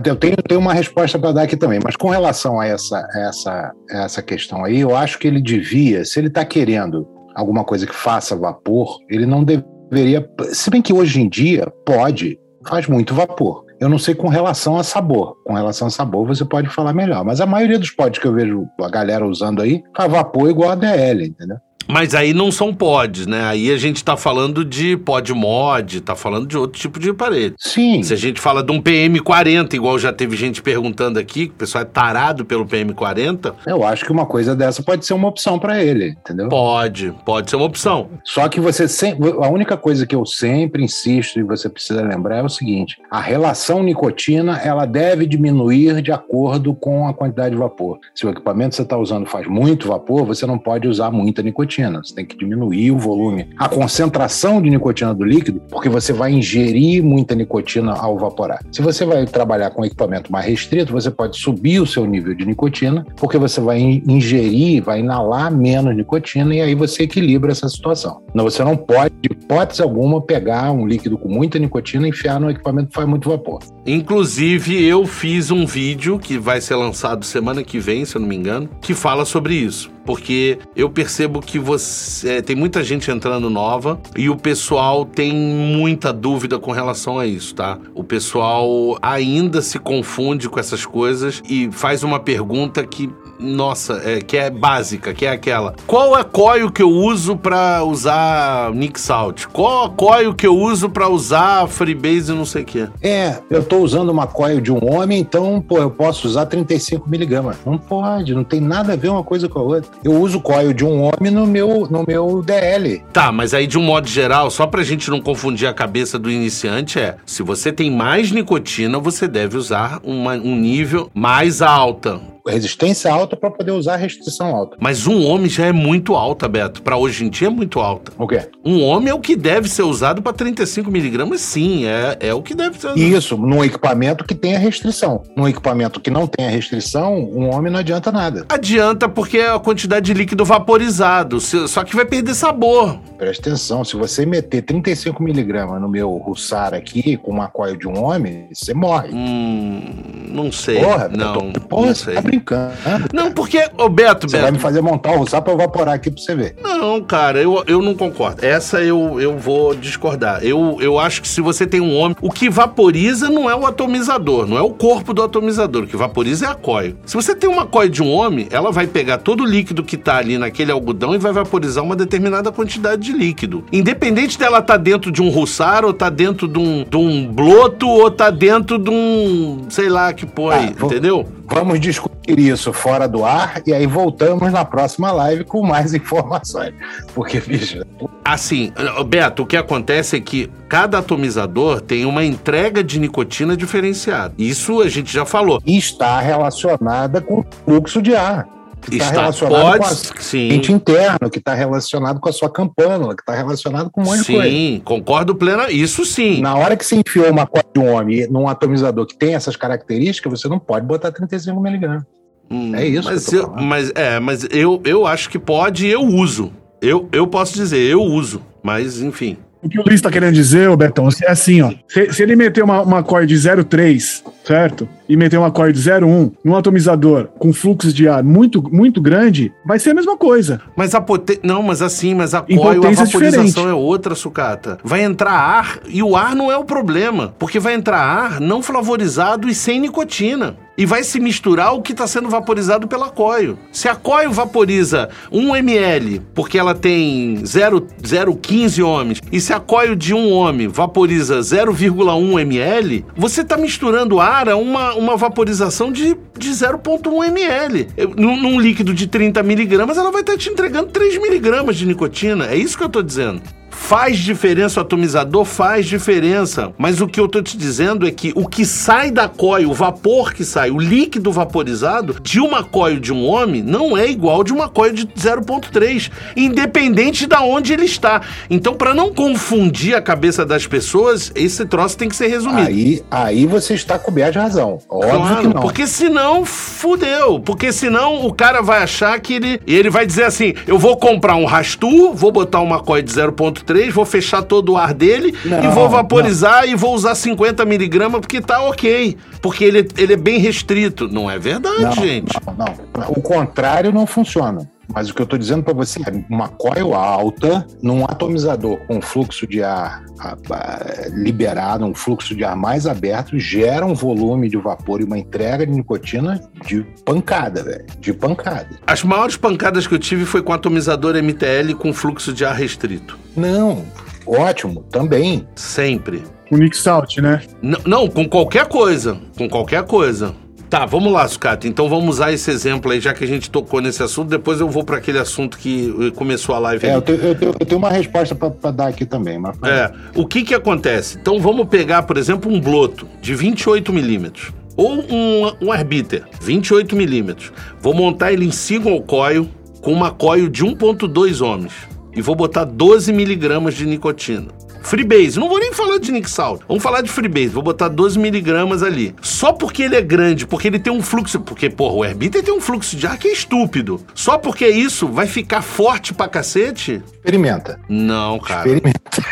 eu 0.05 0.15
tenho, 0.15 0.37
tenho 0.37 0.61
uma 0.61 0.73
resposta 0.73 1.19
para 1.19 1.33
dar 1.33 1.41
aqui 1.41 1.57
também, 1.57 1.79
mas 1.83 1.97
com 1.97 2.07
relação 2.07 2.57
a 2.57 2.65
essa, 2.65 3.05
essa, 3.13 3.73
essa 3.89 4.21
questão 4.21 4.63
aí, 4.63 4.79
eu 4.79 4.95
acho 4.95 5.19
que 5.19 5.27
ele 5.27 5.41
devia, 5.41 6.05
se 6.05 6.19
ele 6.19 6.27
está 6.27 6.45
querendo 6.45 7.05
alguma 7.35 7.65
coisa 7.65 7.85
que 7.85 7.95
faça 7.95 8.33
vapor, 8.33 8.97
ele 9.09 9.25
não 9.25 9.43
deveria. 9.43 10.25
Se 10.53 10.69
bem 10.69 10.81
que 10.81 10.93
hoje 10.93 11.19
em 11.19 11.27
dia 11.27 11.67
pode, 11.85 12.39
faz 12.65 12.87
muito 12.87 13.13
vapor. 13.13 13.66
Eu 13.79 13.89
não 13.89 13.99
sei 13.99 14.15
com 14.15 14.27
relação 14.27 14.77
a 14.77 14.83
sabor. 14.83 15.37
Com 15.45 15.53
relação 15.53 15.87
a 15.87 15.91
sabor, 15.91 16.25
você 16.25 16.43
pode 16.43 16.69
falar 16.69 16.93
melhor. 16.93 17.23
Mas 17.23 17.39
a 17.39 17.45
maioria 17.45 17.77
dos 17.77 17.91
pods 17.91 18.19
que 18.19 18.27
eu 18.27 18.33
vejo 18.33 18.67
a 18.81 18.89
galera 18.89 19.25
usando 19.25 19.61
aí 19.61 19.83
faz 19.95 20.11
vapor 20.11 20.49
igual 20.49 20.71
a 20.71 20.75
DL, 20.75 21.27
entendeu? 21.27 21.57
Mas 21.87 22.13
aí 22.13 22.33
não 22.33 22.51
são 22.51 22.73
pods, 22.73 23.25
né? 23.25 23.43
Aí 23.45 23.71
a 23.71 23.77
gente 23.77 24.03
tá 24.03 24.17
falando 24.17 24.65
de 24.65 24.97
pod 24.97 25.33
mod, 25.33 26.01
tá 26.01 26.15
falando 26.15 26.45
de 26.45 26.57
outro 26.57 26.79
tipo 26.79 26.99
de 26.99 27.09
aparelho. 27.09 27.55
Sim. 27.57 28.03
Se 28.03 28.13
a 28.13 28.17
gente 28.17 28.41
fala 28.41 28.61
de 28.61 28.71
um 28.71 28.81
PM40, 28.81 29.73
igual 29.73 29.97
já 29.97 30.11
teve 30.11 30.35
gente 30.35 30.61
perguntando 30.61 31.17
aqui, 31.17 31.47
que 31.47 31.53
o 31.53 31.57
pessoal 31.57 31.83
é 31.83 31.85
tarado 31.85 32.43
pelo 32.43 32.65
PM40. 32.65 33.53
Eu 33.65 33.85
acho 33.85 34.03
que 34.03 34.11
uma 34.11 34.25
coisa 34.25 34.55
dessa 34.55 34.83
pode 34.83 35.05
ser 35.05 35.13
uma 35.13 35.29
opção 35.29 35.57
para 35.57 35.81
ele, 35.81 36.09
entendeu? 36.09 36.49
Pode, 36.49 37.15
pode 37.25 37.49
ser 37.49 37.55
uma 37.55 37.65
opção. 37.65 38.09
Só 38.23 38.49
que 38.49 38.59
você 38.59 38.87
sempre. 38.87 39.29
A 39.29 39.47
única 39.47 39.77
coisa 39.77 40.05
que 40.05 40.15
eu 40.15 40.25
sempre 40.25 40.83
insisto 40.83 41.39
e 41.39 41.43
você 41.43 41.69
precisa 41.69 42.01
lembrar 42.01 42.37
é 42.39 42.43
o 42.43 42.49
seguinte: 42.49 42.97
a 43.09 43.21
relação 43.21 43.81
nicotina 43.81 44.57
ela 44.57 44.85
deve 44.85 45.25
diminuir 45.25 46.01
de 46.01 46.11
acordo 46.11 46.75
com 46.75 47.07
a 47.07 47.13
quantidade 47.13 47.51
de 47.51 47.61
vapor. 47.61 47.99
Se 48.13 48.25
o 48.25 48.29
equipamento 48.29 48.71
que 48.71 48.75
você 48.75 48.81
está 48.81 48.97
usando 48.97 49.25
faz 49.25 49.47
muito 49.47 49.87
vapor, 49.87 50.25
você 50.25 50.45
não 50.45 50.57
pode 50.57 50.87
usar 50.87 51.11
muita 51.11 51.41
nicotina 51.41 51.66
nicotina, 51.67 52.01
você 52.03 52.15
tem 52.15 52.25
que 52.25 52.37
diminuir 52.37 52.91
o 52.91 52.97
volume, 52.97 53.49
a 53.57 53.67
concentração 53.67 54.61
de 54.61 54.69
nicotina 54.69 55.13
do 55.13 55.23
líquido, 55.23 55.61
porque 55.69 55.89
você 55.89 56.13
vai 56.13 56.31
ingerir 56.31 57.03
muita 57.03 57.35
nicotina 57.35 57.93
ao 57.93 58.15
evaporar. 58.15 58.63
Se 58.71 58.81
você 58.81 59.05
vai 59.05 59.25
trabalhar 59.25 59.71
com 59.71 59.85
equipamento 59.85 60.31
mais 60.31 60.45
restrito, 60.45 60.93
você 60.93 61.11
pode 61.11 61.37
subir 61.37 61.81
o 61.81 61.85
seu 61.85 62.05
nível 62.05 62.33
de 62.33 62.45
nicotina, 62.45 63.05
porque 63.17 63.37
você 63.37 63.59
vai 63.59 63.79
ingerir, 64.07 64.81
vai 64.81 65.01
inalar 65.01 65.51
menos 65.55 65.95
nicotina 65.95 66.55
e 66.55 66.61
aí 66.61 66.73
você 66.73 67.03
equilibra 67.03 67.51
essa 67.51 67.67
situação. 67.67 68.23
Não, 68.33 68.45
você 68.45 68.63
não 68.63 68.77
pode, 68.77 69.13
de 69.21 69.29
hipótese 69.31 69.81
alguma, 69.81 70.21
pegar 70.21 70.71
um 70.71 70.87
líquido 70.87 71.17
com 71.17 71.27
muita 71.27 71.59
nicotina 71.59 72.07
e 72.07 72.09
enfiar 72.09 72.39
no 72.39 72.49
equipamento 72.49 72.89
que 72.89 72.95
faz 72.95 73.07
muito 73.07 73.29
vapor. 73.29 73.59
Inclusive, 73.85 74.83
eu 74.83 75.05
fiz 75.05 75.51
um 75.51 75.65
vídeo 75.65 76.17
que 76.17 76.37
vai 76.37 76.61
ser 76.61 76.75
lançado 76.75 77.25
semana 77.25 77.63
que 77.63 77.79
vem, 77.79 78.05
se 78.05 78.15
eu 78.15 78.21
não 78.21 78.27
me 78.27 78.35
engano, 78.35 78.69
que 78.81 78.93
fala 78.93 79.25
sobre 79.25 79.55
isso 79.55 79.96
porque 80.07 80.57
eu 80.73 80.89
percebo 80.89 81.41
que 81.41 81.59
você 81.59 82.41
tem 82.41 82.55
muita 82.55 82.81
gente 82.81 83.11
entrando 83.11 83.49
nova 83.49 83.99
e 84.15 84.29
o 84.29 84.37
pessoal 84.37 85.03
tem 85.03 85.35
muita 85.35 86.13
dúvida 86.13 86.57
com 86.57 86.71
relação 86.71 87.19
a 87.19 87.27
isso, 87.27 87.53
tá? 87.53 87.77
O 87.93 88.05
pessoal 88.05 88.97
ainda 89.01 89.61
se 89.61 89.77
confunde 89.77 90.47
com 90.47 90.61
essas 90.61 90.85
coisas 90.85 91.43
e 91.49 91.69
faz 91.73 92.03
uma 92.03 92.21
pergunta 92.21 92.85
que 92.85 93.09
nossa, 93.39 94.01
é, 94.03 94.21
que 94.21 94.37
é 94.37 94.49
básica, 94.49 95.13
que 95.13 95.25
é 95.25 95.31
aquela. 95.31 95.75
Qual 95.85 96.17
é 96.17 96.23
coil 96.23 96.71
que 96.71 96.81
eu 96.81 96.89
uso 96.89 97.35
para 97.35 97.83
usar 97.83 98.71
Nick 98.73 98.99
Salt? 98.99 99.45
Qual 99.47 99.87
é 99.87 99.89
coil 99.95 100.33
que 100.33 100.47
eu 100.47 100.57
uso 100.57 100.89
para 100.89 101.07
usar 101.07 101.67
Freebase 101.67 102.31
e 102.31 102.35
não 102.35 102.45
sei 102.45 102.63
o 102.63 102.65
quê? 102.65 102.87
É, 103.01 103.39
eu 103.49 103.63
tô 103.63 103.77
usando 103.77 104.09
uma 104.09 104.27
coil 104.27 104.59
de 104.59 104.71
um 104.71 104.93
homem, 104.93 105.19
então, 105.19 105.61
pô, 105.61 105.77
eu 105.77 105.91
posso 105.91 106.27
usar 106.27 106.45
35 106.45 107.09
miligramas. 107.09 107.57
Não 107.65 107.77
pode, 107.77 108.33
não 108.33 108.43
tem 108.43 108.59
nada 108.59 108.93
a 108.93 108.95
ver 108.95 109.09
uma 109.09 109.23
coisa 109.23 109.47
com 109.47 109.59
a 109.59 109.63
outra. 109.63 109.89
Eu 110.03 110.13
uso 110.13 110.39
coil 110.39 110.73
de 110.73 110.85
um 110.85 111.01
homem 111.01 111.31
no 111.31 111.45
meu, 111.45 111.87
no 111.89 112.03
meu 112.07 112.41
DL. 112.41 113.03
Tá, 113.13 113.31
mas 113.31 113.53
aí 113.53 113.67
de 113.67 113.77
um 113.77 113.83
modo 113.83 114.07
geral, 114.07 114.49
só 114.49 114.65
pra 114.65 114.83
gente 114.83 115.09
não 115.09 115.21
confundir 115.21 115.67
a 115.67 115.73
cabeça 115.73 116.17
do 116.17 116.31
iniciante, 116.31 116.99
é: 116.99 117.17
se 117.25 117.43
você 117.43 117.71
tem 117.71 117.91
mais 117.91 118.31
nicotina, 118.31 118.99
você 118.99 119.27
deve 119.27 119.57
usar 119.57 119.99
uma, 120.03 120.33
um 120.33 120.55
nível 120.55 121.09
mais 121.13 121.61
alta 121.61 122.19
resistência 122.51 123.11
alta 123.11 123.35
para 123.35 123.51
poder 123.51 123.71
usar 123.71 123.97
restrição 123.97 124.55
alta. 124.55 124.77
Mas 124.79 125.07
um 125.07 125.25
homem 125.25 125.49
já 125.49 125.65
é 125.65 125.71
muito 125.71 126.15
alta, 126.15 126.47
Beto. 126.47 126.81
Para 126.81 126.97
hoje 126.97 127.25
em 127.25 127.29
dia 127.29 127.47
é 127.47 127.51
muito 127.51 127.79
alta. 127.79 128.11
O 128.17 128.27
quê? 128.27 128.49
Um 128.65 128.83
homem 128.83 129.09
é 129.09 129.13
o 129.13 129.19
que 129.19 129.35
deve 129.35 129.69
ser 129.69 129.83
usado 129.83 130.21
para 130.21 130.33
35 130.33 130.89
miligramas, 130.91 131.41
sim. 131.41 131.85
É, 131.85 132.17
é 132.19 132.33
o 132.33 132.41
que 132.41 132.53
deve 132.53 132.79
ser 132.79 132.87
usado. 132.87 132.99
Isso, 132.99 133.37
num 133.37 133.63
equipamento 133.63 134.23
que 134.25 134.35
tenha 134.35 134.59
restrição. 134.59 135.23
Num 135.35 135.47
equipamento 135.47 135.99
que 135.99 136.09
não 136.09 136.27
tenha 136.27 136.49
restrição, 136.49 137.15
um 137.15 137.53
homem 137.53 137.71
não 137.71 137.79
adianta 137.79 138.11
nada. 138.11 138.45
Adianta 138.49 139.07
porque 139.09 139.37
é 139.37 139.49
a 139.49 139.59
quantidade 139.59 140.05
de 140.05 140.13
líquido 140.13 140.43
vaporizado. 140.45 141.39
Só 141.39 141.83
que 141.83 141.95
vai 141.95 142.05
perder 142.05 142.33
sabor. 142.33 142.99
Presta 143.17 143.49
atenção, 143.49 143.83
se 143.83 143.95
você 143.95 144.25
meter 144.25 144.61
35 144.61 145.21
miligramas 145.23 145.81
no 145.81 145.89
meu 145.89 146.09
Russar 146.17 146.73
aqui, 146.73 147.17
com 147.17 147.31
uma 147.31 147.47
coil 147.47 147.75
de 147.75 147.87
um 147.87 148.03
homem, 148.03 148.47
você 148.53 148.73
morre. 148.73 149.09
Hum, 149.11 149.81
não 150.29 150.51
sei. 150.51 150.79
Porra, 150.79 151.09
não, 151.09 151.51
tô, 151.51 151.61
porra, 151.61 151.87
não 151.87 151.95
sei. 151.95 152.15
Brincando. 152.37 152.73
Não, 153.13 153.31
porque, 153.31 153.69
ô 153.77 153.89
Beto, 153.89 154.27
Você 154.29 154.33
Beto. 154.37 154.43
vai 154.43 154.51
me 154.51 154.59
fazer 154.59 154.81
montar 154.81 155.11
o 155.11 155.17
Russar 155.19 155.41
pra 155.41 155.53
eu 155.53 155.57
evaporar 155.57 155.95
aqui 155.95 156.09
pra 156.11 156.21
você 156.21 156.35
ver. 156.35 156.55
Não, 156.61 157.01
cara, 157.01 157.41
eu, 157.41 157.63
eu 157.67 157.81
não 157.81 157.93
concordo. 157.95 158.45
Essa 158.45 158.81
eu, 158.81 159.19
eu 159.19 159.37
vou 159.37 159.73
discordar. 159.75 160.43
Eu, 160.43 160.77
eu 160.79 160.99
acho 160.99 161.21
que 161.21 161.27
se 161.27 161.41
você 161.41 161.65
tem 161.65 161.81
um 161.81 161.95
homem, 161.95 162.15
o 162.21 162.31
que 162.31 162.49
vaporiza 162.49 163.29
não 163.29 163.49
é 163.49 163.55
o 163.55 163.65
atomizador, 163.65 164.47
não 164.47 164.57
é 164.57 164.61
o 164.61 164.69
corpo 164.69 165.13
do 165.13 165.23
atomizador. 165.23 165.83
O 165.83 165.87
que 165.87 165.97
vaporiza 165.97 166.45
é 166.45 166.49
a 166.49 166.55
coil. 166.55 166.95
Se 167.05 167.15
você 167.15 167.35
tem 167.35 167.49
uma 167.49 167.65
coil 167.65 167.89
de 167.89 168.01
um 168.03 168.11
homem, 168.11 168.47
ela 168.51 168.71
vai 168.71 168.87
pegar 168.87 169.17
todo 169.17 169.43
o 169.43 169.45
líquido 169.45 169.83
que 169.83 169.97
tá 169.97 170.17
ali 170.17 170.37
naquele 170.37 170.71
algodão 170.71 171.13
e 171.15 171.17
vai 171.17 171.31
vaporizar 171.33 171.83
uma 171.83 171.95
determinada 171.95 172.51
quantidade 172.51 173.01
de 173.01 173.11
líquido. 173.13 173.63
Independente 173.71 174.37
dela 174.37 174.61
tá 174.61 174.77
dentro 174.77 175.11
de 175.11 175.21
um 175.21 175.29
russar, 175.29 175.85
ou 175.85 175.93
tá 175.93 176.09
dentro 176.09 176.47
de 176.47 176.59
um, 176.59 176.83
de 176.83 176.97
um 176.97 177.27
bloto, 177.31 177.87
ou 177.87 178.09
tá 178.11 178.29
dentro 178.29 178.77
de 178.77 178.89
um, 178.89 179.65
sei 179.69 179.89
lá 179.89 180.13
que 180.13 180.25
põe, 180.25 180.55
Ah, 180.55 180.85
entendeu? 180.85 181.25
Vamos 181.49 181.79
discutir 181.79 182.37
isso 182.37 182.73
fora 182.73 183.07
do 183.07 183.23
ar 183.23 183.61
e 183.65 183.73
aí 183.73 183.87
voltamos 183.87 184.51
na 184.51 184.65
próxima 184.65 185.11
live 185.11 185.43
com 185.43 185.65
mais 185.65 185.93
informações. 185.95 186.73
Porque, 187.13 187.39
bicho, 187.39 187.81
Assim, 188.27 188.73
Beto, 189.07 189.43
o 189.43 189.45
que 189.45 189.55
acontece 189.55 190.17
é 190.17 190.19
que 190.19 190.51
cada 190.67 190.99
atomizador 190.99 191.79
tem 191.79 192.05
uma 192.05 192.25
entrega 192.25 192.83
de 192.83 192.99
nicotina 192.99 193.55
diferenciada. 193.55 194.33
Isso 194.37 194.81
a 194.81 194.89
gente 194.89 195.13
já 195.13 195.25
falou. 195.25 195.61
está 195.65 196.19
relacionada 196.19 197.21
com 197.21 197.39
o 197.39 197.45
fluxo 197.65 198.01
de 198.01 198.13
ar. 198.13 198.56
Que 198.81 198.95
está 198.95 199.05
Está, 199.05 199.21
relacionado 199.21 199.61
pode, 199.61 199.77
com 199.79 199.85
a 199.85 200.21
sim. 200.21 200.45
ambiente 200.45 200.71
interno, 200.71 201.29
que 201.29 201.39
está 201.39 201.53
relacionado 201.53 202.19
com 202.19 202.29
a 202.29 202.31
sua 202.31 202.49
campânula, 202.49 203.15
que 203.15 203.21
está 203.21 203.33
relacionado 203.33 203.89
com 203.89 204.01
um 204.01 204.05
monte 204.05 204.19
de 204.19 204.33
coisa. 204.33 204.49
Sim, 204.49 204.81
concordo 204.85 205.35
plena. 205.35 205.69
Isso 205.69 206.05
sim. 206.05 206.41
Na 206.41 206.55
hora 206.55 206.77
que 206.77 206.85
você 206.85 206.95
enfiou 206.95 207.29
uma 207.29 207.45
coisa 207.45 207.67
de 207.73 207.79
um 207.79 207.91
homem 207.91 208.27
num 208.29 208.47
atomizador 208.47 209.05
que 209.05 209.17
tem 209.17 209.35
essas 209.35 209.55
características, 209.55 210.39
você 210.39 210.47
não 210.47 210.59
pode 210.59 210.85
botar 210.85 211.11
35 211.11 211.59
miligramas. 211.59 212.03
Hum, 212.49 212.73
é 212.75 212.87
isso 212.87 213.09
Mas, 213.09 213.33
eu 213.33 213.51
mas 213.51 213.91
é, 213.93 214.19
mas 214.21 214.47
eu, 214.49 214.81
eu 214.85 215.05
acho 215.05 215.29
que 215.29 215.37
pode 215.37 215.85
e 215.85 215.91
eu 215.91 216.01
uso. 216.01 216.53
Eu, 216.81 217.09
eu 217.11 217.27
posso 217.27 217.53
dizer, 217.53 217.79
eu 217.79 218.01
uso. 218.01 218.41
Mas, 218.63 219.01
enfim. 219.01 219.37
O 219.61 219.69
que 219.69 219.79
o 219.79 219.83
Luiz 219.83 219.95
está 219.95 220.11
querendo 220.11 220.33
dizer, 220.33 220.69
ô 220.69 220.77
Betão, 220.77 221.09
é 221.23 221.31
assim, 221.31 221.61
ó. 221.61 221.71
Se, 221.87 222.13
se 222.13 222.23
ele 222.23 222.35
meter 222.35 222.63
uma, 222.63 222.81
uma 222.81 223.03
coil 223.03 223.25
de 223.25 223.35
0,3, 223.35 224.23
certo? 224.45 224.87
E 225.09 225.17
meter 225.17 225.37
uma 225.37 225.51
coil 225.51 225.71
de 225.71 225.79
0,1 225.79 226.31
num 226.43 226.55
atomizador 226.55 227.27
com 227.39 227.51
fluxo 227.51 227.91
de 227.91 228.07
ar 228.07 228.23
muito, 228.23 228.63
muito 228.71 229.01
grande, 229.01 229.51
vai 229.65 229.79
ser 229.79 229.91
a 229.91 229.93
mesma 229.93 230.17
coisa. 230.17 230.61
Mas 230.75 230.93
a 230.93 231.01
potência. 231.01 231.41
Não, 231.43 231.63
mas 231.63 231.81
assim, 231.81 232.13
mas 232.13 232.33
a 232.33 232.41
coil, 232.41 232.59
a 232.59 232.75
potência 232.75 233.05
vaporização 233.05 233.45
diferente. 233.45 233.69
é 233.69 233.73
outra, 233.73 234.15
sucata. 234.15 234.77
Vai 234.83 235.01
entrar 235.01 235.31
ar 235.31 235.79
e 235.87 236.03
o 236.03 236.15
ar 236.15 236.35
não 236.35 236.51
é 236.51 236.57
o 236.57 236.63
problema. 236.63 237.33
Porque 237.39 237.59
vai 237.59 237.73
entrar 237.73 237.99
ar 237.99 238.39
não 238.39 238.61
flavorizado 238.61 239.49
e 239.49 239.55
sem 239.55 239.79
nicotina. 239.79 240.55
E 240.77 240.85
vai 240.85 241.03
se 241.03 241.19
misturar 241.19 241.73
o 241.73 241.81
que 241.81 241.91
está 241.91 242.05
sendo 242.05 242.29
vaporizado 242.29 242.87
pela 242.87 243.09
coil. 243.09 243.57
Se 243.71 243.89
a 243.89 243.95
coil 243.95 244.31
vaporiza 244.31 245.09
1 245.31 245.55
ml, 245.55 246.21
porque 246.35 246.57
ela 246.57 246.75
tem 246.75 247.43
0,015 247.43 248.83
ohms, 248.83 249.21
e 249.31 249.41
se 249.41 249.53
a 249.53 249.59
coil 249.59 249.95
de 249.95 250.13
um 250.13 250.31
homem 250.31 250.67
vaporiza 250.67 251.39
0,1 251.39 252.39
ml, 252.41 253.05
você 253.15 253.41
está 253.41 253.57
misturando 253.57 254.19
ar 254.19 254.49
a 254.49 254.55
uma, 254.55 254.93
uma 254.93 255.17
vaporização 255.17 255.91
de, 255.91 256.15
de 256.37 256.49
0,1 256.51 257.27
ml. 257.27 257.87
Num, 258.15 258.39
num 258.39 258.59
líquido 258.59 258.93
de 258.93 259.07
30 259.07 259.41
miligramas, 259.41 259.97
ela 259.97 260.11
vai 260.11 260.21
estar 260.21 260.37
te 260.37 260.49
entregando 260.49 260.91
3 260.91 261.19
miligramas 261.19 261.75
de 261.75 261.87
nicotina. 261.87 262.45
É 262.47 262.55
isso 262.55 262.77
que 262.77 262.83
eu 262.83 262.89
tô 262.89 263.01
dizendo. 263.01 263.41
Faz 263.79 264.17
diferença 264.17 264.79
o 264.79 264.83
atomizador? 264.83 265.45
Faz 265.45 265.85
diferença. 265.85 266.73
Mas 266.77 266.99
o 266.99 267.07
que 267.07 267.19
eu 267.19 267.27
tô 267.27 267.41
te 267.41 267.57
dizendo 267.57 268.05
é 268.07 268.11
que 268.11 268.33
o 268.35 268.45
que 268.47 268.65
sai 268.65 269.11
da 269.11 269.29
coil, 269.29 269.69
o 269.69 269.73
vapor 269.73 270.33
que 270.33 270.43
sai, 270.43 270.69
o 270.71 270.77
líquido 270.79 271.31
vaporizado 271.31 272.17
de 272.21 272.39
uma 272.41 272.63
coil 272.63 272.99
de 272.99 273.13
um 273.13 273.25
homem 273.25 273.61
não 273.61 273.97
é 273.97 274.05
igual 274.09 274.43
de 274.43 274.51
uma 274.51 274.67
coil 274.67 274.91
de 274.91 275.05
0.3, 275.07 276.11
independente 276.35 277.25
da 277.27 277.41
onde 277.41 277.71
ele 277.71 277.85
está. 277.85 278.21
Então, 278.49 278.73
para 278.73 278.93
não 278.93 279.13
confundir 279.13 279.95
a 279.95 280.01
cabeça 280.01 280.45
das 280.45 280.65
pessoas, 280.67 281.31
esse 281.35 281.65
troço 281.65 281.97
tem 281.97 282.09
que 282.09 282.15
ser 282.15 282.27
resumido. 282.27 282.67
Aí, 282.67 283.01
aí 283.09 283.45
você 283.45 283.73
está 283.73 283.97
coberto 283.97 284.33
de 284.33 284.39
razão. 284.39 284.79
Óbvio 284.89 285.17
Claro, 285.17 285.41
que 285.41 285.53
não. 285.53 285.61
porque 285.61 285.87
senão 285.87 286.43
fudeu. 286.43 287.39
Porque 287.39 287.71
senão 287.71 288.25
o 288.25 288.33
cara 288.33 288.61
vai 288.61 288.83
achar 288.83 289.17
que 289.19 289.33
ele. 289.35 289.61
E 289.65 289.75
ele 289.75 289.89
vai 289.89 290.05
dizer 290.05 290.23
assim: 290.23 290.53
eu 290.65 290.77
vou 290.77 290.97
comprar 290.97 291.35
um 291.35 291.45
Rastur, 291.45 292.13
vou 292.13 292.31
botar 292.31 292.59
uma 292.59 292.79
coil 292.81 293.01
de 293.01 293.11
0.3, 293.13 293.66
vou 293.93 294.05
fechar 294.05 294.41
todo 294.43 294.73
o 294.73 294.77
ar 294.77 294.93
dele 294.93 295.35
e 295.45 295.47
Não, 295.47 295.71
vou 295.71 295.89
vaporizar 295.89 296.67
e 296.67 296.75
vou 296.75 296.93
usar 296.93 297.15
50 297.15 297.65
miligramas 297.65 298.21
porque 298.21 298.41
tá 298.41 298.61
ok. 298.61 299.17
Porque 299.41 299.63
ele, 299.63 299.87
ele 299.97 300.13
é 300.13 300.17
bem 300.17 300.39
restrito. 300.39 301.07
Não 301.07 301.29
é 301.29 301.37
verdade, 301.39 301.81
Não, 301.83 301.91
gente. 301.91 302.33
não, 302.57 302.65
não. 302.97 303.11
O 303.11 303.21
contrário 303.21 303.91
não 303.91 304.05
funciona. 304.05 304.69
Mas 304.93 305.09
o 305.09 305.13
que 305.13 305.21
eu 305.21 305.25
estou 305.25 305.37
dizendo 305.37 305.63
para 305.63 305.73
você 305.73 305.99
é 305.99 306.25
uma 306.29 306.47
coil 306.47 306.93
alta 306.93 307.65
num 307.81 308.05
atomizador 308.05 308.77
com 308.87 309.01
fluxo 309.01 309.45
de 309.45 309.61
ar 309.61 310.03
a, 310.19 310.37
a, 310.49 311.07
liberado, 311.09 311.85
um 311.85 311.93
fluxo 311.93 312.35
de 312.35 312.43
ar 312.43 312.55
mais 312.55 312.87
aberto, 312.87 313.37
gera 313.39 313.85
um 313.85 313.93
volume 313.93 314.49
de 314.49 314.57
vapor 314.57 315.01
e 315.01 315.03
uma 315.03 315.17
entrega 315.17 315.65
de 315.65 315.71
nicotina 315.71 316.41
de 316.65 316.83
pancada, 317.05 317.63
velho. 317.63 317.85
De 317.99 318.13
pancada. 318.13 318.69
As 318.85 319.03
maiores 319.03 319.37
pancadas 319.37 319.85
que 319.85 319.93
eu 319.93 319.99
tive 319.99 320.25
foi 320.25 320.41
com 320.41 320.53
atomizador 320.53 321.15
MTL 321.15 321.73
com 321.77 321.93
fluxo 321.93 322.33
de 322.33 322.45
ar 322.45 322.55
restrito. 322.55 323.17
Não, 323.35 323.85
ótimo, 324.25 324.83
também. 324.83 325.47
Sempre. 325.55 326.23
O 326.49 326.57
Nick 326.57 326.77
Salt, 326.77 327.17
né? 327.17 327.41
N 327.61 327.77
não, 327.85 328.07
com 328.07 328.27
qualquer 328.27 328.67
coisa. 328.67 329.17
Com 329.37 329.49
qualquer 329.49 329.83
coisa. 329.83 330.33
Tá, 330.69 330.85
vamos 330.85 331.13
lá, 331.13 331.27
Sucato. 331.27 331.67
Então 331.67 331.87
vamos 331.87 332.15
usar 332.15 332.31
esse 332.31 332.51
exemplo 332.51 332.91
aí, 332.91 332.99
já 332.99 333.13
que 333.13 333.23
a 333.23 333.27
gente 333.27 333.49
tocou 333.49 333.81
nesse 333.81 334.03
assunto. 334.03 334.29
Depois 334.29 334.59
eu 334.59 334.69
vou 334.69 334.83
para 334.83 334.97
aquele 334.97 335.19
assunto 335.19 335.57
que 335.57 336.11
começou 336.15 336.53
a 336.55 336.59
live. 336.59 336.85
É, 336.85 336.95
eu 336.95 337.01
tenho, 337.01 337.19
eu, 337.19 337.35
tenho, 337.35 337.55
eu 337.59 337.65
tenho, 337.65 337.79
uma 337.79 337.89
resposta 337.89 338.35
para 338.35 338.71
dar 338.71 338.87
aqui 338.87 339.05
também. 339.05 339.37
Mas... 339.37 339.55
É, 339.63 339.91
o 340.15 340.25
que 340.25 340.43
que 340.43 340.53
acontece? 340.53 341.17
Então 341.17 341.39
vamos 341.39 341.67
pegar, 341.67 342.03
por 342.03 342.17
exemplo, 342.17 342.51
um 342.51 342.59
bloto 342.59 343.07
de 343.21 343.33
28 343.33 343.93
milímetros. 343.93 344.51
Ou 344.75 344.93
um, 344.93 345.51
um 345.61 345.71
arbiter, 345.71 346.23
28 346.41 346.95
milímetros. 346.95 347.51
Vou 347.81 347.93
montar 347.93 348.31
ele 348.31 348.45
em 348.45 348.51
single 348.51 349.01
coil, 349.01 349.49
com 349.81 349.91
uma 349.91 350.11
coil 350.11 350.49
de 350.49 350.63
1.2 350.63 351.41
ohms. 351.41 351.73
E 352.15 352.21
vou 352.21 352.35
botar 352.35 352.63
12 352.63 353.11
miligramas 353.13 353.73
de 353.73 353.85
nicotina. 353.85 354.47
Freebase, 354.87 355.37
não 355.37 355.49
vou 355.49 355.59
nem 355.59 355.73
falar 355.73 355.99
de 355.99 356.13
Nick 356.13 356.29
Salt. 356.29 356.61
Vamos 356.65 356.81
falar 356.81 357.01
de 357.01 357.09
Freebase, 357.09 357.49
vou 357.49 357.61
botar 357.61 357.89
12 357.89 358.17
miligramas 358.17 358.81
ali. 358.81 359.13
Só 359.21 359.51
porque 359.51 359.83
ele 359.83 359.97
é 359.97 360.01
grande, 360.01 360.47
porque 360.47 360.69
ele 360.69 360.79
tem 360.79 360.93
um 360.93 361.01
fluxo. 361.01 361.41
Porque, 361.41 361.69
porra, 361.69 361.93
o 361.93 362.05
Herbiter 362.05 362.41
tem 362.41 362.53
um 362.53 362.61
fluxo 362.61 362.95
de 362.95 363.05
ar 363.05 363.17
que 363.17 363.27
é 363.27 363.33
estúpido. 363.33 363.99
Só 364.15 364.37
porque 364.37 364.65
isso 364.65 365.09
vai 365.09 365.27
ficar 365.27 365.61
forte 365.61 366.13
pra 366.13 366.29
cacete? 366.29 367.03
Experimenta. 367.17 367.77
Não, 367.89 368.39
cara. 368.39 368.69
Experimenta. 368.69 369.23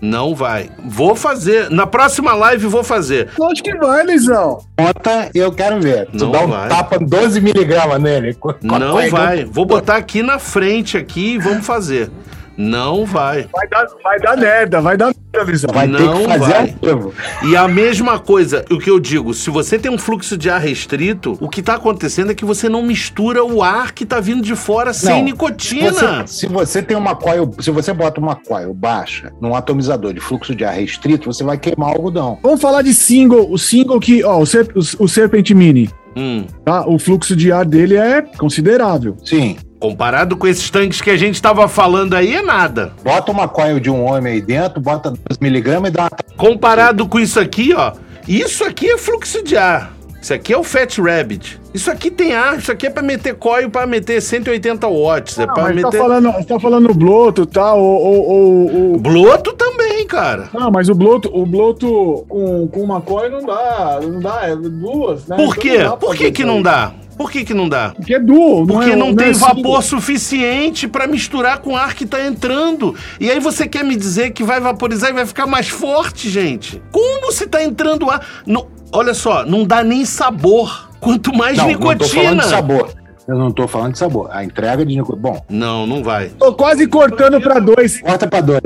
Não 0.00 0.34
vai. 0.34 0.70
Vou 0.84 1.14
fazer. 1.14 1.70
Na 1.70 1.86
próxima 1.86 2.34
live 2.34 2.66
vou 2.66 2.82
fazer. 2.82 3.28
Acho 3.40 3.62
que 3.62 3.74
vai, 3.76 4.04
Lisão. 4.04 4.58
Bota 4.76 5.30
eu 5.34 5.52
quero 5.52 5.80
ver. 5.80 6.06
Tu 6.06 6.24
não 6.24 6.30
dá 6.30 6.40
um 6.40 6.48
vai. 6.48 6.68
tapa 6.68 6.98
12 6.98 7.40
miligramas 7.40 8.00
nele. 8.00 8.36
Não 8.62 9.08
vai. 9.10 9.44
Vou 9.44 9.64
botar 9.64 9.96
aqui 9.96 10.22
na 10.22 10.38
frente 10.38 10.96
aqui 10.96 11.34
e 11.34 11.38
vamos 11.38 11.66
fazer. 11.66 12.10
Não 12.58 13.06
vai. 13.06 13.46
Vai 13.52 13.68
dar, 13.68 13.86
vai 14.02 14.18
dar 14.18 14.36
merda, 14.36 14.80
vai 14.80 14.96
dar 14.96 15.14
merda, 15.32 15.50
Lisão. 15.50 15.70
Vai 15.72 15.86
não 15.86 15.98
ter 15.98 16.18
que 16.18 16.38
fazer 16.38 16.76
vai. 16.80 17.48
E 17.48 17.56
a 17.56 17.68
mesma 17.68 18.18
coisa, 18.18 18.64
o 18.68 18.80
que 18.80 18.90
eu 18.90 18.98
digo, 18.98 19.32
se 19.32 19.48
você 19.48 19.78
tem 19.78 19.88
um 19.88 19.96
fluxo 19.96 20.36
de 20.36 20.50
ar 20.50 20.60
restrito, 20.60 21.38
o 21.40 21.48
que 21.48 21.62
tá 21.62 21.76
acontecendo 21.76 22.32
é 22.32 22.34
que 22.34 22.44
você 22.44 22.68
não 22.68 22.82
mistura 22.82 23.44
o 23.44 23.62
ar 23.62 23.92
que 23.92 24.04
tá 24.04 24.18
vindo 24.18 24.42
de 24.42 24.56
fora 24.56 24.86
não, 24.86 24.92
sem 24.94 25.22
nicotina. 25.22 25.92
Você, 25.92 26.26
se 26.26 26.46
você 26.48 26.82
tem 26.82 26.96
uma 26.96 27.14
coil, 27.14 27.48
se 27.60 27.70
você 27.70 27.92
bota 27.92 28.20
uma 28.20 28.34
coil 28.34 28.74
baixa 28.74 29.32
num 29.40 29.54
atomizador 29.54 30.12
de 30.12 30.18
fluxo 30.18 30.52
de 30.52 30.64
ar 30.64 30.74
restrito, 30.74 31.32
você 31.32 31.44
vai 31.44 31.58
queimar 31.58 31.90
o 31.90 31.92
algodão. 31.92 32.40
Vamos 32.42 32.60
falar 32.60 32.82
de 32.82 32.92
single, 32.92 33.52
o 33.52 33.56
single 33.56 34.00
que, 34.00 34.24
ó, 34.24 34.36
o, 34.36 34.46
Serp, 34.46 34.76
o, 34.76 35.04
o 35.04 35.08
Serpent 35.08 35.48
Mini. 35.52 35.88
Hum. 36.16 36.44
Tá? 36.64 36.84
O 36.88 36.98
fluxo 36.98 37.36
de 37.36 37.52
ar 37.52 37.64
dele 37.64 37.96
é 37.96 38.22
considerável. 38.22 39.16
Sim. 39.24 39.56
Comparado 39.78 40.36
com 40.36 40.46
esses 40.46 40.68
tanques 40.70 41.00
que 41.00 41.10
a 41.10 41.16
gente 41.16 41.34
estava 41.34 41.68
falando 41.68 42.14
aí, 42.14 42.34
é 42.34 42.42
nada. 42.42 42.92
Bota 43.02 43.30
uma 43.30 43.46
coil 43.46 43.78
de 43.78 43.88
um 43.88 44.04
homem 44.04 44.34
aí 44.34 44.40
dentro, 44.40 44.80
bota 44.80 45.12
2mg 45.12 45.86
e 45.86 45.90
dá 45.90 46.02
uma... 46.02 46.10
Comparado 46.36 47.06
com 47.06 47.20
isso 47.20 47.38
aqui, 47.38 47.72
ó. 47.74 47.92
Isso 48.26 48.64
aqui 48.64 48.90
é 48.90 48.98
fluxo 48.98 49.42
de 49.42 49.56
ar. 49.56 49.92
Isso 50.20 50.34
aqui 50.34 50.52
é 50.52 50.58
o 50.58 50.64
Fat 50.64 50.98
Rabbit. 50.98 51.60
Isso 51.72 51.90
aqui 51.90 52.10
tem 52.10 52.34
ar, 52.34 52.58
isso 52.58 52.72
aqui 52.72 52.88
é 52.88 52.90
pra 52.90 53.02
meter 53.02 53.34
coil 53.34 53.70
para 53.70 53.86
meter 53.86 54.20
180 54.20 54.86
watts. 54.88 55.38
É 55.38 55.46
não, 55.46 55.54
pra 55.54 55.62
mas 55.62 55.76
meter... 55.76 55.90
tá 55.90 55.98
falando, 55.98 56.32
você 56.32 56.44
tá 56.44 56.60
falando 56.60 56.94
bloto 56.94 57.46
tá, 57.46 57.60
tal, 57.60 57.80
ou, 57.80 58.28
ou, 58.28 58.92
ou, 58.92 58.98
Bloto 58.98 59.52
também, 59.52 60.04
cara. 60.06 60.48
Não, 60.52 60.72
mas 60.72 60.88
o 60.88 60.94
bloto, 60.94 61.30
o 61.32 61.46
bloto 61.46 62.26
com, 62.28 62.66
com 62.66 62.82
uma 62.82 63.00
coil 63.00 63.30
não 63.30 63.46
dá, 63.46 64.00
não 64.02 64.20
dá, 64.20 64.40
é 64.42 64.56
duas, 64.56 65.26
né? 65.28 65.36
Por 65.36 65.56
então 65.56 65.60
quê? 65.60 65.78
Por 66.00 66.16
que 66.16 66.32
que 66.32 66.44
não 66.44 66.62
dá? 66.62 66.92
Por 67.18 67.32
que, 67.32 67.44
que 67.44 67.52
não 67.52 67.68
dá? 67.68 67.90
Porque 67.96 68.14
é 68.14 68.20
duo, 68.20 68.60
não 68.60 68.66
Porque 68.66 68.90
é, 68.90 68.96
não, 68.96 69.08
não 69.08 69.16
tem 69.16 69.30
é 69.30 69.32
vapor 69.32 69.82
suficiente 69.82 70.86
para 70.86 71.08
misturar 71.08 71.58
com 71.58 71.72
o 71.72 71.76
ar 71.76 71.92
que 71.92 72.06
tá 72.06 72.24
entrando. 72.24 72.94
E 73.18 73.28
aí 73.28 73.40
você 73.40 73.66
quer 73.66 73.84
me 73.84 73.96
dizer 73.96 74.30
que 74.30 74.44
vai 74.44 74.60
vaporizar 74.60 75.10
e 75.10 75.12
vai 75.12 75.26
ficar 75.26 75.44
mais 75.44 75.68
forte, 75.68 76.30
gente? 76.30 76.80
Como 76.92 77.32
se 77.32 77.48
tá 77.48 77.62
entrando 77.62 78.08
ar? 78.08 78.24
Não, 78.46 78.68
olha 78.92 79.12
só, 79.14 79.44
não 79.44 79.64
dá 79.64 79.82
nem 79.82 80.04
sabor. 80.04 80.88
Quanto 81.00 81.34
mais 81.34 81.58
não, 81.58 81.66
nicotina. 81.66 81.90
Não 81.90 81.98
tô 81.98 82.08
falando 82.08 82.40
de 82.40 82.48
sabor. 82.48 82.94
Eu 83.26 83.36
não 83.36 83.52
tô 83.52 83.68
falando 83.68 83.92
de 83.92 83.98
sabor. 83.98 84.28
A 84.30 84.44
entrega 84.44 84.86
de 84.86 84.94
nicotina. 84.94 85.20
Bom. 85.20 85.44
Não, 85.50 85.88
não 85.88 86.04
vai. 86.04 86.28
Tô 86.28 86.52
quase 86.54 86.86
cortando 86.86 87.40
para 87.40 87.58
dois. 87.58 88.00
Corta 88.00 88.28
para 88.28 88.40
dois. 88.40 88.60